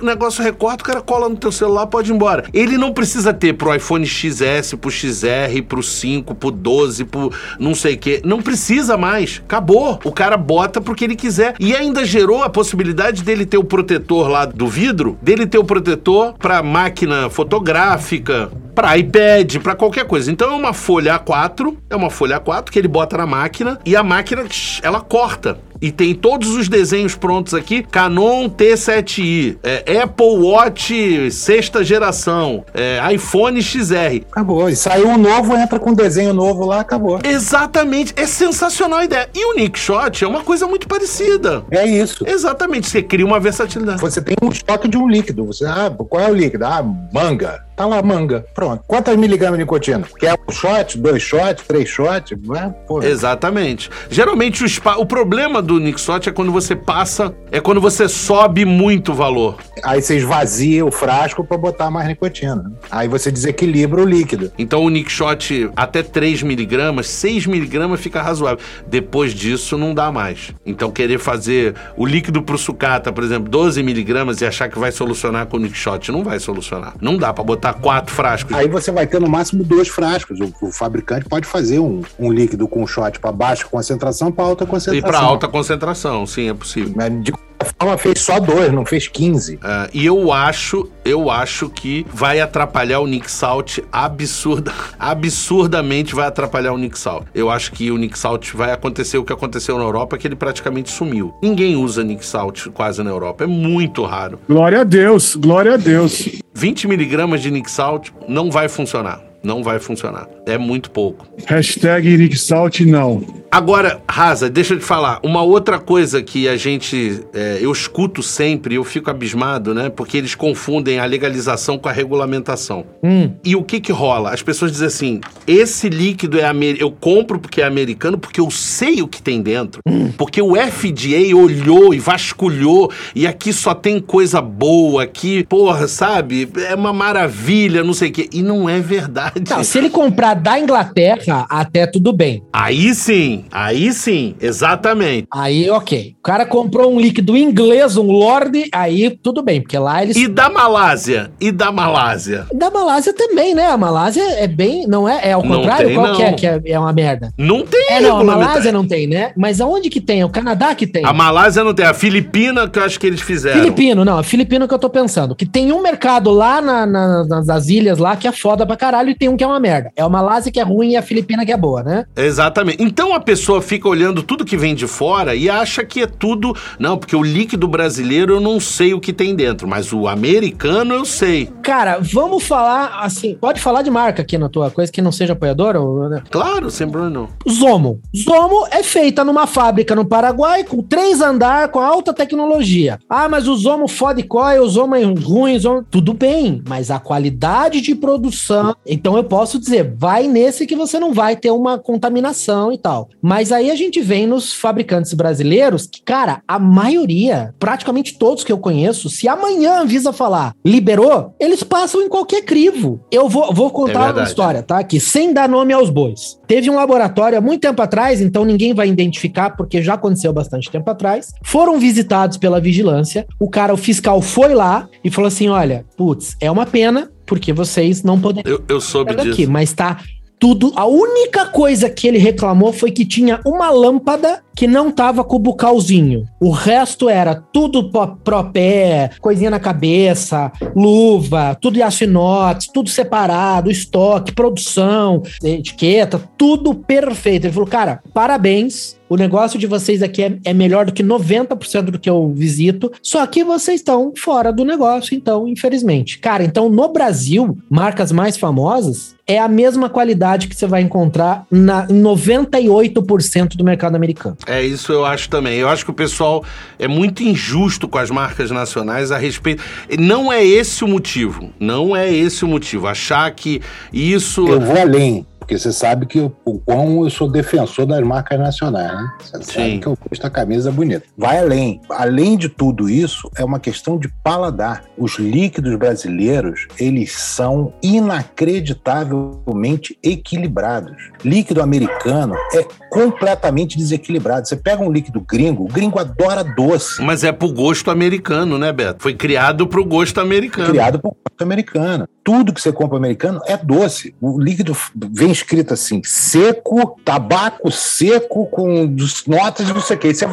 o 0.00 0.04
negócio 0.04 0.42
recorta, 0.42 0.82
o 0.82 0.86
cara 0.86 1.00
cola 1.00 1.28
no 1.28 1.36
teu 1.36 1.50
celular, 1.50 1.86
pode 1.86 2.10
ir 2.10 2.14
embora. 2.14 2.44
Ele 2.52 2.78
não 2.78 2.92
precisa 2.92 3.32
ter 3.32 3.54
pro 3.54 3.74
iPhone 3.74 4.06
XS, 4.06 4.74
pro 4.80 4.90
XR, 4.90 5.62
pro 5.66 5.82
5, 5.82 6.34
pro 6.34 6.50
12, 6.50 7.04
pro 7.04 7.32
não 7.58 7.74
sei 7.74 7.94
o 7.94 7.98
que, 7.98 8.22
não 8.24 8.40
precisa 8.40 8.96
mais, 8.96 9.42
acabou. 9.44 9.98
O 10.04 10.12
cara 10.12 10.36
bota 10.36 10.80
porque 10.80 11.04
ele 11.04 11.16
quiser 11.16 11.54
e 11.58 11.74
ainda 11.74 12.04
gerou 12.04 12.42
a 12.42 12.48
possibilidade 12.48 13.22
dele 13.22 13.44
ter 13.44 13.58
o 13.58 13.64
protetor 13.64 14.28
lá 14.28 14.44
do 14.44 14.66
vidro, 14.66 15.18
dele 15.20 15.46
ter 15.46 15.58
o 15.58 15.64
protetor 15.64 16.34
para 16.38 16.62
máquina 16.62 17.28
fotográfica, 17.30 18.37
para 18.74 18.96
iPad, 18.96 19.56
para 19.58 19.74
qualquer 19.74 20.04
coisa. 20.04 20.30
Então 20.30 20.52
é 20.52 20.54
uma 20.54 20.72
folha 20.72 21.18
A4, 21.18 21.76
é 21.90 21.96
uma 21.96 22.10
folha 22.10 22.40
A4 22.40 22.70
que 22.70 22.78
ele 22.78 22.86
bota 22.86 23.16
na 23.16 23.26
máquina 23.26 23.78
e 23.84 23.96
a 23.96 24.02
máquina 24.02 24.44
ela 24.82 25.00
corta. 25.00 25.58
e 25.80 25.92
tem 25.92 26.12
todos 26.12 26.56
os 26.56 26.68
desenhos 26.68 27.14
prontos 27.14 27.54
aqui, 27.54 27.84
Canon 27.84 28.48
T7i, 28.48 29.58
é, 29.62 30.02
Apple 30.02 30.38
Watch 30.40 31.30
sexta 31.30 31.84
geração, 31.84 32.64
é, 32.74 33.00
iPhone 33.14 33.62
XR. 33.62 34.22
Acabou. 34.30 34.68
E 34.68 34.76
saiu 34.76 35.08
um 35.08 35.18
novo, 35.18 35.56
entra 35.56 35.78
com 35.78 35.90
um 35.90 35.94
desenho 35.94 36.34
novo 36.34 36.66
lá, 36.66 36.80
acabou. 36.80 37.20
Exatamente. 37.24 38.12
É 38.16 38.26
sensacional 38.26 39.00
a 39.00 39.04
ideia. 39.04 39.28
E 39.34 39.44
o 39.44 39.54
Nick 39.54 39.78
Shot 39.78 40.24
é 40.24 40.26
uma 40.26 40.42
coisa 40.42 40.66
muito 40.66 40.88
parecida. 40.88 41.64
É 41.70 41.86
isso. 41.86 42.24
Exatamente. 42.26 42.88
Você 42.88 43.02
cria 43.02 43.24
uma 43.24 43.38
versatilidade. 43.38 44.00
Você 44.00 44.20
tem 44.20 44.36
um 44.42 44.48
estoque 44.48 44.88
de 44.88 44.96
um 44.96 45.08
líquido. 45.08 45.44
Você, 45.46 45.64
ah, 45.64 45.92
qual 46.08 46.22
é 46.22 46.30
o 46.30 46.34
líquido? 46.34 46.64
Ah, 46.64 46.84
manga. 47.12 47.67
Tá 47.78 47.86
lá, 47.86 48.02
manga. 48.02 48.44
Pronto. 48.52 48.82
Quantas 48.88 49.16
miligramas 49.16 49.56
de 49.56 49.62
nicotina? 49.62 50.04
Quer 50.18 50.36
um 50.48 50.50
shot, 50.50 50.98
dois 50.98 51.22
shots, 51.22 51.64
três 51.64 51.88
shots? 51.88 52.32
É. 52.32 53.08
Exatamente. 53.08 53.88
Geralmente 54.10 54.64
o, 54.64 54.68
spa... 54.68 54.96
o 54.96 55.06
problema 55.06 55.62
do 55.62 55.78
Nixot 55.78 56.28
é 56.28 56.32
quando 56.32 56.50
você 56.50 56.74
passa, 56.74 57.32
é 57.52 57.60
quando 57.60 57.80
você 57.80 58.08
sobe 58.08 58.64
muito 58.64 59.12
o 59.12 59.14
valor. 59.14 59.58
Aí 59.84 60.02
você 60.02 60.16
esvazia 60.16 60.84
o 60.84 60.90
frasco 60.90 61.44
para 61.44 61.56
botar 61.56 61.88
mais 61.88 62.08
nicotina. 62.08 62.72
Aí 62.90 63.06
você 63.06 63.30
desequilibra 63.30 64.02
o 64.02 64.04
líquido. 64.04 64.50
Então 64.58 64.82
o 64.82 64.90
Nixot 64.90 65.70
até 65.76 66.02
3 66.02 66.42
miligramas, 66.42 67.06
6 67.06 67.46
miligramas 67.46 68.00
fica 68.00 68.20
razoável. 68.20 68.58
Depois 68.88 69.32
disso 69.32 69.78
não 69.78 69.94
dá 69.94 70.10
mais. 70.10 70.52
Então 70.66 70.90
querer 70.90 71.20
fazer 71.20 71.76
o 71.96 72.04
líquido 72.04 72.42
pro 72.42 72.58
sucata, 72.58 73.12
por 73.12 73.22
exemplo, 73.22 73.48
12 73.48 73.80
miligramas 73.84 74.40
e 74.40 74.46
achar 74.46 74.68
que 74.68 74.80
vai 74.80 74.90
solucionar 74.90 75.46
com 75.46 75.58
o 75.58 75.60
Nixot, 75.60 76.10
não 76.10 76.24
vai 76.24 76.40
solucionar. 76.40 76.94
Não 77.00 77.16
dá 77.16 77.32
para 77.32 77.44
botar 77.44 77.67
botar 77.68 77.74
quatro 77.74 78.14
frascos. 78.14 78.54
Aí 78.54 78.68
você 78.68 78.90
vai 78.90 79.06
ter 79.06 79.20
no 79.20 79.28
máximo 79.28 79.62
dois 79.62 79.88
frascos. 79.88 80.38
O, 80.40 80.66
o 80.66 80.72
fabricante 80.72 81.26
pode 81.26 81.46
fazer 81.46 81.78
um, 81.78 82.02
um 82.18 82.32
líquido 82.32 82.66
com 82.68 82.86
shot 82.86 83.18
para 83.18 83.32
baixa 83.32 83.66
concentração 83.66 84.32
para 84.32 84.44
alta 84.44 84.66
concentração. 84.66 85.08
E 85.08 85.12
para 85.12 85.18
alta 85.18 85.48
concentração, 85.48 86.26
sim, 86.26 86.48
é 86.48 86.54
possível. 86.54 86.92
Mas 86.96 87.22
de 87.22 87.32
forma 87.64 87.98
fez 87.98 88.20
só 88.20 88.38
dois, 88.38 88.72
não 88.72 88.84
fez 88.84 89.08
15. 89.08 89.56
Uh, 89.56 89.58
é, 89.62 89.90
e 89.92 90.06
eu 90.06 90.32
acho, 90.32 90.90
eu 91.04 91.30
acho 91.30 91.68
que 91.68 92.06
vai 92.12 92.40
atrapalhar 92.40 93.00
o 93.00 93.06
Nick 93.06 93.30
Salt 93.30 93.78
absurda, 93.92 94.72
absurdamente 94.98 96.14
vai 96.14 96.26
atrapalhar 96.26 96.72
o 96.72 96.78
Nick 96.78 96.98
Salt. 96.98 97.26
Eu 97.34 97.50
acho 97.50 97.72
que 97.72 97.90
o 97.90 97.96
Nick 97.96 98.18
Salt 98.18 98.52
vai 98.54 98.72
acontecer 98.72 99.18
o 99.18 99.24
que 99.24 99.32
aconteceu 99.32 99.76
na 99.78 99.84
Europa, 99.84 100.16
que 100.18 100.26
ele 100.26 100.36
praticamente 100.36 100.90
sumiu. 100.90 101.34
Ninguém 101.42 101.76
usa 101.76 102.04
Nick 102.04 102.24
Salt 102.24 102.68
quase 102.68 103.02
na 103.02 103.10
Europa, 103.10 103.44
é 103.44 103.46
muito 103.46 104.04
raro. 104.04 104.38
Glória 104.48 104.80
a 104.80 104.84
Deus, 104.84 105.36
glória 105.36 105.74
a 105.74 105.76
Deus. 105.76 106.40
20 106.54 106.88
miligramas 106.88 107.40
de 107.40 107.50
Nick 107.50 107.70
Salt 107.70 108.10
não 108.26 108.50
vai 108.50 108.68
funcionar. 108.68 109.27
Não 109.42 109.62
vai 109.62 109.78
funcionar. 109.78 110.28
É 110.46 110.58
muito 110.58 110.90
pouco. 110.90 111.26
Hashtag 111.46 112.16
Nick 112.16 112.36
Salt 112.36 112.80
não. 112.80 113.24
Agora, 113.50 114.02
Raza, 114.08 114.50
deixa 114.50 114.74
eu 114.74 114.78
te 114.78 114.84
falar. 114.84 115.20
Uma 115.22 115.42
outra 115.42 115.78
coisa 115.78 116.22
que 116.22 116.48
a 116.48 116.56
gente. 116.56 117.22
É, 117.32 117.58
eu 117.60 117.72
escuto 117.72 118.22
sempre, 118.22 118.74
eu 118.74 118.84
fico 118.84 119.10
abismado, 119.10 119.72
né? 119.72 119.88
Porque 119.88 120.18
eles 120.18 120.34
confundem 120.34 120.98
a 120.98 121.04
legalização 121.06 121.78
com 121.78 121.88
a 121.88 121.92
regulamentação. 121.92 122.84
Hum. 123.02 123.30
E 123.42 123.56
o 123.56 123.62
que 123.62 123.80
que 123.80 123.90
rola? 123.90 124.34
As 124.34 124.42
pessoas 124.42 124.70
dizem 124.70 124.86
assim: 124.86 125.20
esse 125.46 125.88
líquido 125.88 126.38
é 126.38 126.44
americano. 126.44 126.90
Eu 126.90 126.90
compro 126.90 127.38
porque 127.38 127.62
é 127.62 127.64
americano, 127.64 128.18
porque 128.18 128.40
eu 128.40 128.50
sei 128.50 129.00
o 129.00 129.08
que 129.08 129.22
tem 129.22 129.40
dentro. 129.40 129.80
Hum. 129.86 130.12
Porque 130.16 130.42
o 130.42 130.54
FDA 130.54 131.34
olhou 131.34 131.94
e 131.94 131.98
vasculhou, 131.98 132.92
e 133.14 133.26
aqui 133.26 133.52
só 133.52 133.72
tem 133.72 133.98
coisa 133.98 134.42
boa, 134.42 135.04
aqui, 135.04 135.44
porra, 135.44 135.88
sabe? 135.88 136.48
É 136.68 136.74
uma 136.74 136.92
maravilha, 136.92 137.82
não 137.82 137.94
sei 137.94 138.10
o 138.10 138.12
quê. 138.12 138.28
E 138.32 138.42
não 138.42 138.68
é 138.68 138.78
verdade. 138.80 139.27
Não, 139.50 139.64
se 139.64 139.78
ele 139.78 139.90
comprar 139.90 140.34
da 140.34 140.58
Inglaterra, 140.58 141.46
até 141.48 141.86
tudo 141.86 142.12
bem. 142.12 142.42
Aí 142.52 142.94
sim 142.94 143.44
aí 143.50 143.92
sim, 143.92 144.34
exatamente. 144.40 145.26
Aí, 145.32 145.68
ok. 145.70 146.14
O 146.18 146.22
cara 146.22 146.46
comprou 146.46 146.92
um 146.92 147.00
líquido 147.00 147.36
inglês, 147.36 147.96
um 147.96 148.10
Lorde, 148.10 148.68
aí 148.72 149.10
tudo 149.10 149.42
bem, 149.42 149.60
porque 149.60 149.78
lá 149.78 150.02
eles. 150.02 150.16
E 150.16 150.28
da 150.28 150.48
Malásia? 150.48 151.30
E 151.40 151.50
da 151.50 151.72
Malásia? 151.72 152.46
Da 152.52 152.70
Malásia 152.70 153.12
também, 153.12 153.54
né? 153.54 153.66
A 153.66 153.76
Malásia 153.76 154.22
é 154.22 154.46
bem. 154.46 154.86
Não 154.86 155.08
é? 155.08 155.28
É 155.28 155.32
ao 155.32 155.42
contrário? 155.42 155.88
Tem, 155.88 155.96
Qual 155.96 156.14
que 156.14 156.22
é, 156.22 156.32
que 156.32 156.46
é, 156.46 156.60
é 156.66 156.78
uma 156.78 156.92
merda? 156.92 157.32
Não 157.36 157.64
tem, 157.64 157.86
É, 157.90 158.00
não, 158.00 158.18
a 158.18 158.24
Malásia 158.24 158.72
não 158.72 158.86
tem, 158.86 159.06
né? 159.06 159.32
Mas 159.36 159.60
aonde 159.60 159.90
que 159.90 160.00
tem? 160.00 160.20
É 160.20 160.24
o 160.24 160.30
Canadá 160.30 160.74
que 160.74 160.86
tem. 160.86 161.04
A 161.04 161.12
Malásia 161.12 161.64
não 161.64 161.74
tem. 161.74 161.86
A 161.86 161.94
Filipina, 161.94 162.68
que 162.68 162.78
eu 162.78 162.84
acho 162.84 162.98
que 162.98 163.06
eles 163.06 163.20
fizeram. 163.20 163.60
Filipino, 163.60 164.04
não. 164.04 164.18
A 164.18 164.22
Filipina 164.22 164.68
que 164.68 164.74
eu 164.74 164.78
tô 164.78 164.90
pensando. 164.90 165.34
Que 165.34 165.46
tem 165.46 165.72
um 165.72 165.82
mercado 165.82 166.30
lá 166.30 166.60
na, 166.60 166.86
na, 166.86 167.24
nas 167.24 167.68
ilhas 167.68 167.98
lá 167.98 168.16
que 168.16 168.28
é 168.28 168.32
foda 168.32 168.66
pra 168.66 168.76
caralho 168.76 169.10
e 169.10 169.14
tem 169.18 169.28
um 169.28 169.36
que 169.36 169.44
é 169.44 169.46
uma 169.46 169.60
merda. 169.60 169.90
É 169.96 170.02
a 170.02 170.08
Malásia 170.08 170.52
que 170.52 170.60
é 170.60 170.62
ruim 170.62 170.92
e 170.92 170.96
a 170.96 171.02
Filipina 171.02 171.44
que 171.44 171.52
é 171.52 171.56
boa, 171.56 171.82
né? 171.82 172.06
Exatamente. 172.16 172.82
Então 172.82 173.14
a 173.14 173.20
pessoa 173.20 173.60
fica 173.60 173.88
olhando 173.88 174.22
tudo 174.22 174.44
que 174.44 174.56
vem 174.56 174.74
de 174.74 174.86
fora 174.86 175.34
e 175.34 175.50
acha 175.50 175.84
que 175.84 176.02
é 176.02 176.06
tudo. 176.06 176.54
Não, 176.78 176.96
porque 176.96 177.16
o 177.16 177.22
líquido 177.22 177.66
brasileiro 177.66 178.34
eu 178.34 178.40
não 178.40 178.60
sei 178.60 178.94
o 178.94 179.00
que 179.00 179.12
tem 179.12 179.34
dentro, 179.34 179.66
mas 179.66 179.92
o 179.92 180.06
americano 180.06 180.94
eu 180.94 181.04
sei. 181.04 181.50
Cara, 181.62 181.98
vamos 182.00 182.44
falar 182.44 183.00
assim. 183.02 183.36
Pode 183.40 183.60
falar 183.60 183.82
de 183.82 183.90
marca 183.90 184.22
aqui 184.22 184.38
na 184.38 184.48
tua 184.48 184.70
coisa 184.70 184.90
que 184.90 185.02
não 185.02 185.12
seja 185.12 185.32
apoiadora? 185.32 185.80
Ou... 185.80 186.08
Né? 186.08 186.22
Claro, 186.30 186.70
sempre 186.70 187.00
não. 187.02 187.28
Zomo. 187.48 188.00
Zomo 188.16 188.66
é 188.70 188.82
feita 188.82 189.24
numa 189.24 189.46
fábrica 189.46 189.94
no 189.94 190.04
Paraguai 190.04 190.64
com 190.64 190.82
três 190.82 191.20
andar 191.20 191.68
com 191.68 191.80
alta 191.80 192.12
tecnologia. 192.12 192.98
Ah, 193.08 193.28
mas 193.28 193.48
o 193.48 193.56
Zomo 193.56 193.88
fode 193.88 194.22
coi, 194.22 194.58
o 194.58 194.68
Zomo 194.68 194.94
é 194.94 195.04
ruim, 195.04 195.58
Zomo... 195.58 195.84
tudo 195.88 196.14
bem, 196.14 196.62
mas 196.68 196.90
a 196.90 196.98
qualidade 196.98 197.80
de 197.80 197.94
produção. 197.94 198.74
Então 198.86 199.07
eu 199.16 199.24
posso 199.24 199.58
dizer, 199.58 199.94
vai 199.96 200.26
nesse 200.26 200.66
que 200.66 200.76
você 200.76 200.98
não 200.98 201.12
vai 201.12 201.36
ter 201.36 201.50
uma 201.50 201.78
contaminação 201.78 202.72
e 202.72 202.78
tal. 202.78 203.08
Mas 203.22 203.52
aí 203.52 203.70
a 203.70 203.74
gente 203.74 204.00
vem 204.00 204.26
nos 204.26 204.52
fabricantes 204.52 205.14
brasileiros 205.14 205.86
que, 205.86 206.02
cara, 206.02 206.42
a 206.46 206.58
maioria, 206.58 207.54
praticamente 207.58 208.18
todos 208.18 208.44
que 208.44 208.52
eu 208.52 208.58
conheço, 208.58 209.08
se 209.08 209.28
amanhã 209.28 209.72
a 209.72 209.80
Anvisa 209.82 210.12
falar 210.12 210.54
liberou, 210.64 211.34
eles 211.38 211.62
passam 211.62 212.02
em 212.02 212.08
qualquer 212.08 212.42
crivo. 212.42 213.00
Eu 213.10 213.28
vou, 213.28 213.52
vou 213.52 213.70
contar 213.70 214.10
é 214.10 214.12
uma 214.12 214.22
história, 214.22 214.62
tá? 214.62 214.78
Aqui, 214.78 215.00
sem 215.00 215.32
dar 215.32 215.48
nome 215.48 215.72
aos 215.72 215.90
bois. 215.90 216.38
Teve 216.46 216.70
um 216.70 216.74
laboratório 216.74 217.38
há 217.38 217.40
muito 217.40 217.60
tempo 217.60 217.80
atrás, 217.82 218.20
então 218.20 218.44
ninguém 218.44 218.74
vai 218.74 218.88
identificar, 218.88 219.56
porque 219.56 219.82
já 219.82 219.94
aconteceu 219.94 220.32
bastante 220.32 220.70
tempo 220.70 220.90
atrás. 220.90 221.32
Foram 221.44 221.78
visitados 221.78 222.36
pela 222.36 222.60
vigilância. 222.60 223.26
O 223.38 223.48
cara, 223.48 223.72
o 223.72 223.76
fiscal, 223.76 224.20
foi 224.20 224.54
lá 224.54 224.88
e 225.04 225.10
falou 225.10 225.28
assim: 225.28 225.48
olha, 225.48 225.84
putz, 225.96 226.36
é 226.40 226.50
uma 226.50 226.66
pena, 226.66 227.10
porque 227.28 227.52
vocês 227.52 228.02
não 228.02 228.18
podem. 228.18 228.42
Eu, 228.46 228.64
eu 228.66 228.80
soube 228.80 229.14
disso. 229.14 229.30
Aqui, 229.30 229.46
mas 229.46 229.72
tá 229.72 229.98
tudo. 230.38 230.72
A 230.76 230.86
única 230.86 231.46
coisa 231.46 231.90
que 231.90 232.06
ele 232.06 232.18
reclamou 232.18 232.72
foi 232.72 232.90
que 232.90 233.04
tinha 233.04 233.40
uma 233.44 233.70
lâmpada 233.70 234.42
que 234.56 234.66
não 234.66 234.90
tava 234.90 235.22
com 235.22 235.36
o 235.36 235.38
bucalzinho. 235.38 236.24
O 236.40 236.50
resto 236.50 237.08
era 237.08 237.34
tudo 237.34 237.90
pro 237.90 238.44
pé, 238.44 239.10
coisinha 239.20 239.50
na 239.50 239.60
cabeça, 239.60 240.50
luva, 240.74 241.56
tudo 241.60 241.82
aço 241.82 242.04
inox, 242.04 242.66
tudo 242.72 242.88
separado, 242.88 243.70
estoque, 243.70 244.32
produção, 244.32 245.22
etiqueta, 245.42 246.20
tudo 246.36 246.74
perfeito. 246.74 247.44
Ele 247.44 247.52
falou, 247.52 247.68
cara, 247.68 248.00
parabéns, 248.14 248.97
o 249.08 249.16
negócio 249.16 249.58
de 249.58 249.66
vocês 249.66 250.02
aqui 250.02 250.22
é, 250.22 250.38
é, 250.44 250.52
melhor 250.52 250.86
do 250.86 250.92
que 250.92 251.02
90% 251.02 251.82
do 251.82 251.98
que 251.98 252.10
eu 252.10 252.32
visito, 252.34 252.92
só 253.02 253.26
que 253.26 253.42
vocês 253.44 253.80
estão 253.80 254.12
fora 254.16 254.52
do 254.52 254.64
negócio, 254.64 255.14
então, 255.14 255.48
infelizmente. 255.48 256.18
Cara, 256.18 256.44
então 256.44 256.68
no 256.68 256.88
Brasil, 256.88 257.56
marcas 257.70 258.12
mais 258.12 258.36
famosas 258.36 259.16
é 259.28 259.38
a 259.38 259.46
mesma 259.46 259.90
qualidade 259.90 260.48
que 260.48 260.56
você 260.56 260.66
vai 260.66 260.80
encontrar 260.80 261.46
na 261.50 261.86
98% 261.86 263.56
do 263.56 263.62
mercado 263.62 263.94
americano. 263.94 264.38
É, 264.46 264.64
isso 264.64 264.90
eu 264.90 265.04
acho 265.04 265.28
também. 265.28 265.58
Eu 265.58 265.68
acho 265.68 265.84
que 265.84 265.90
o 265.90 265.94
pessoal 265.94 266.42
é 266.78 266.88
muito 266.88 267.22
injusto 267.22 267.86
com 267.86 267.98
as 267.98 268.10
marcas 268.10 268.50
nacionais 268.50 269.12
a 269.12 269.18
respeito. 269.18 269.62
Não 269.98 270.32
é 270.32 270.42
esse 270.42 270.82
o 270.82 270.88
motivo. 270.88 271.50
Não 271.60 271.94
é 271.94 272.10
esse 272.10 272.42
o 272.42 272.48
motivo. 272.48 272.86
Achar 272.86 273.30
que 273.32 273.60
isso. 273.92 274.48
Eu 274.48 274.60
vou 274.60 274.80
além. 274.80 275.26
Porque 275.48 275.58
você 275.58 275.72
sabe 275.72 276.04
que 276.04 276.20
o 276.20 276.58
quão 276.58 277.04
eu 277.04 277.10
sou 277.10 277.26
defensor 277.26 277.86
das 277.86 278.02
marcas 278.02 278.38
nacionais, 278.38 278.92
né? 278.92 279.10
Você 279.18 279.42
Sim. 279.44 279.52
sabe 279.52 279.78
que 279.78 279.86
eu 279.86 279.96
gosto 279.96 280.20
da 280.20 280.28
camisa 280.28 280.70
bonita. 280.70 281.04
Vai 281.16 281.38
além. 281.38 281.80
Além 281.88 282.36
de 282.36 282.50
tudo 282.50 282.86
isso, 282.86 283.30
é 283.34 283.42
uma 283.42 283.58
questão 283.58 283.96
de 283.96 284.08
paladar. 284.22 284.84
Os 284.98 285.18
líquidos 285.18 285.74
brasileiros, 285.76 286.68
eles 286.78 287.12
são 287.12 287.72
inacreditavelmente 287.82 289.98
equilibrados. 290.02 290.94
Líquido 291.24 291.62
americano 291.62 292.34
é 292.52 292.66
completamente 292.90 293.78
desequilibrado. 293.78 294.46
Você 294.46 294.56
pega 294.56 294.82
um 294.82 294.92
líquido 294.92 295.22
gringo, 295.22 295.64
o 295.64 295.68
gringo 295.68 295.98
adora 295.98 296.44
doce. 296.44 297.00
Mas 297.00 297.24
é 297.24 297.32
pro 297.32 297.50
gosto 297.50 297.90
americano, 297.90 298.58
né, 298.58 298.70
Beto? 298.70 299.02
Foi 299.02 299.14
criado 299.14 299.66
pro 299.66 299.82
gosto 299.82 300.20
americano. 300.20 300.68
Criado 300.68 300.98
pro 300.98 301.10
gosto 301.10 301.40
americano. 301.40 302.06
Tudo 302.22 302.52
que 302.52 302.60
você 302.60 302.70
compra 302.70 302.98
americano 302.98 303.40
é 303.46 303.56
doce. 303.56 304.14
O 304.20 304.38
líquido 304.38 304.76
vem 304.94 305.37
escrito 305.38 305.74
assim: 305.74 306.00
seco, 306.04 306.98
tabaco 307.04 307.70
seco 307.70 308.46
com 308.46 308.94
notas 309.26 309.66
de 309.66 309.72
não 309.74 309.80
sei 309.80 309.96
o 309.96 309.98
que. 309.98 310.08
Isso 310.08 310.24
é 310.24 310.28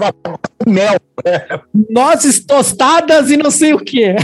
mel. 0.67 0.99
Nozes 1.89 2.45
tostadas 2.45 3.29
e 3.29 3.37
não 3.37 3.49
sei 3.49 3.73
o 3.73 3.79
que. 3.79 4.03
é 4.03 4.17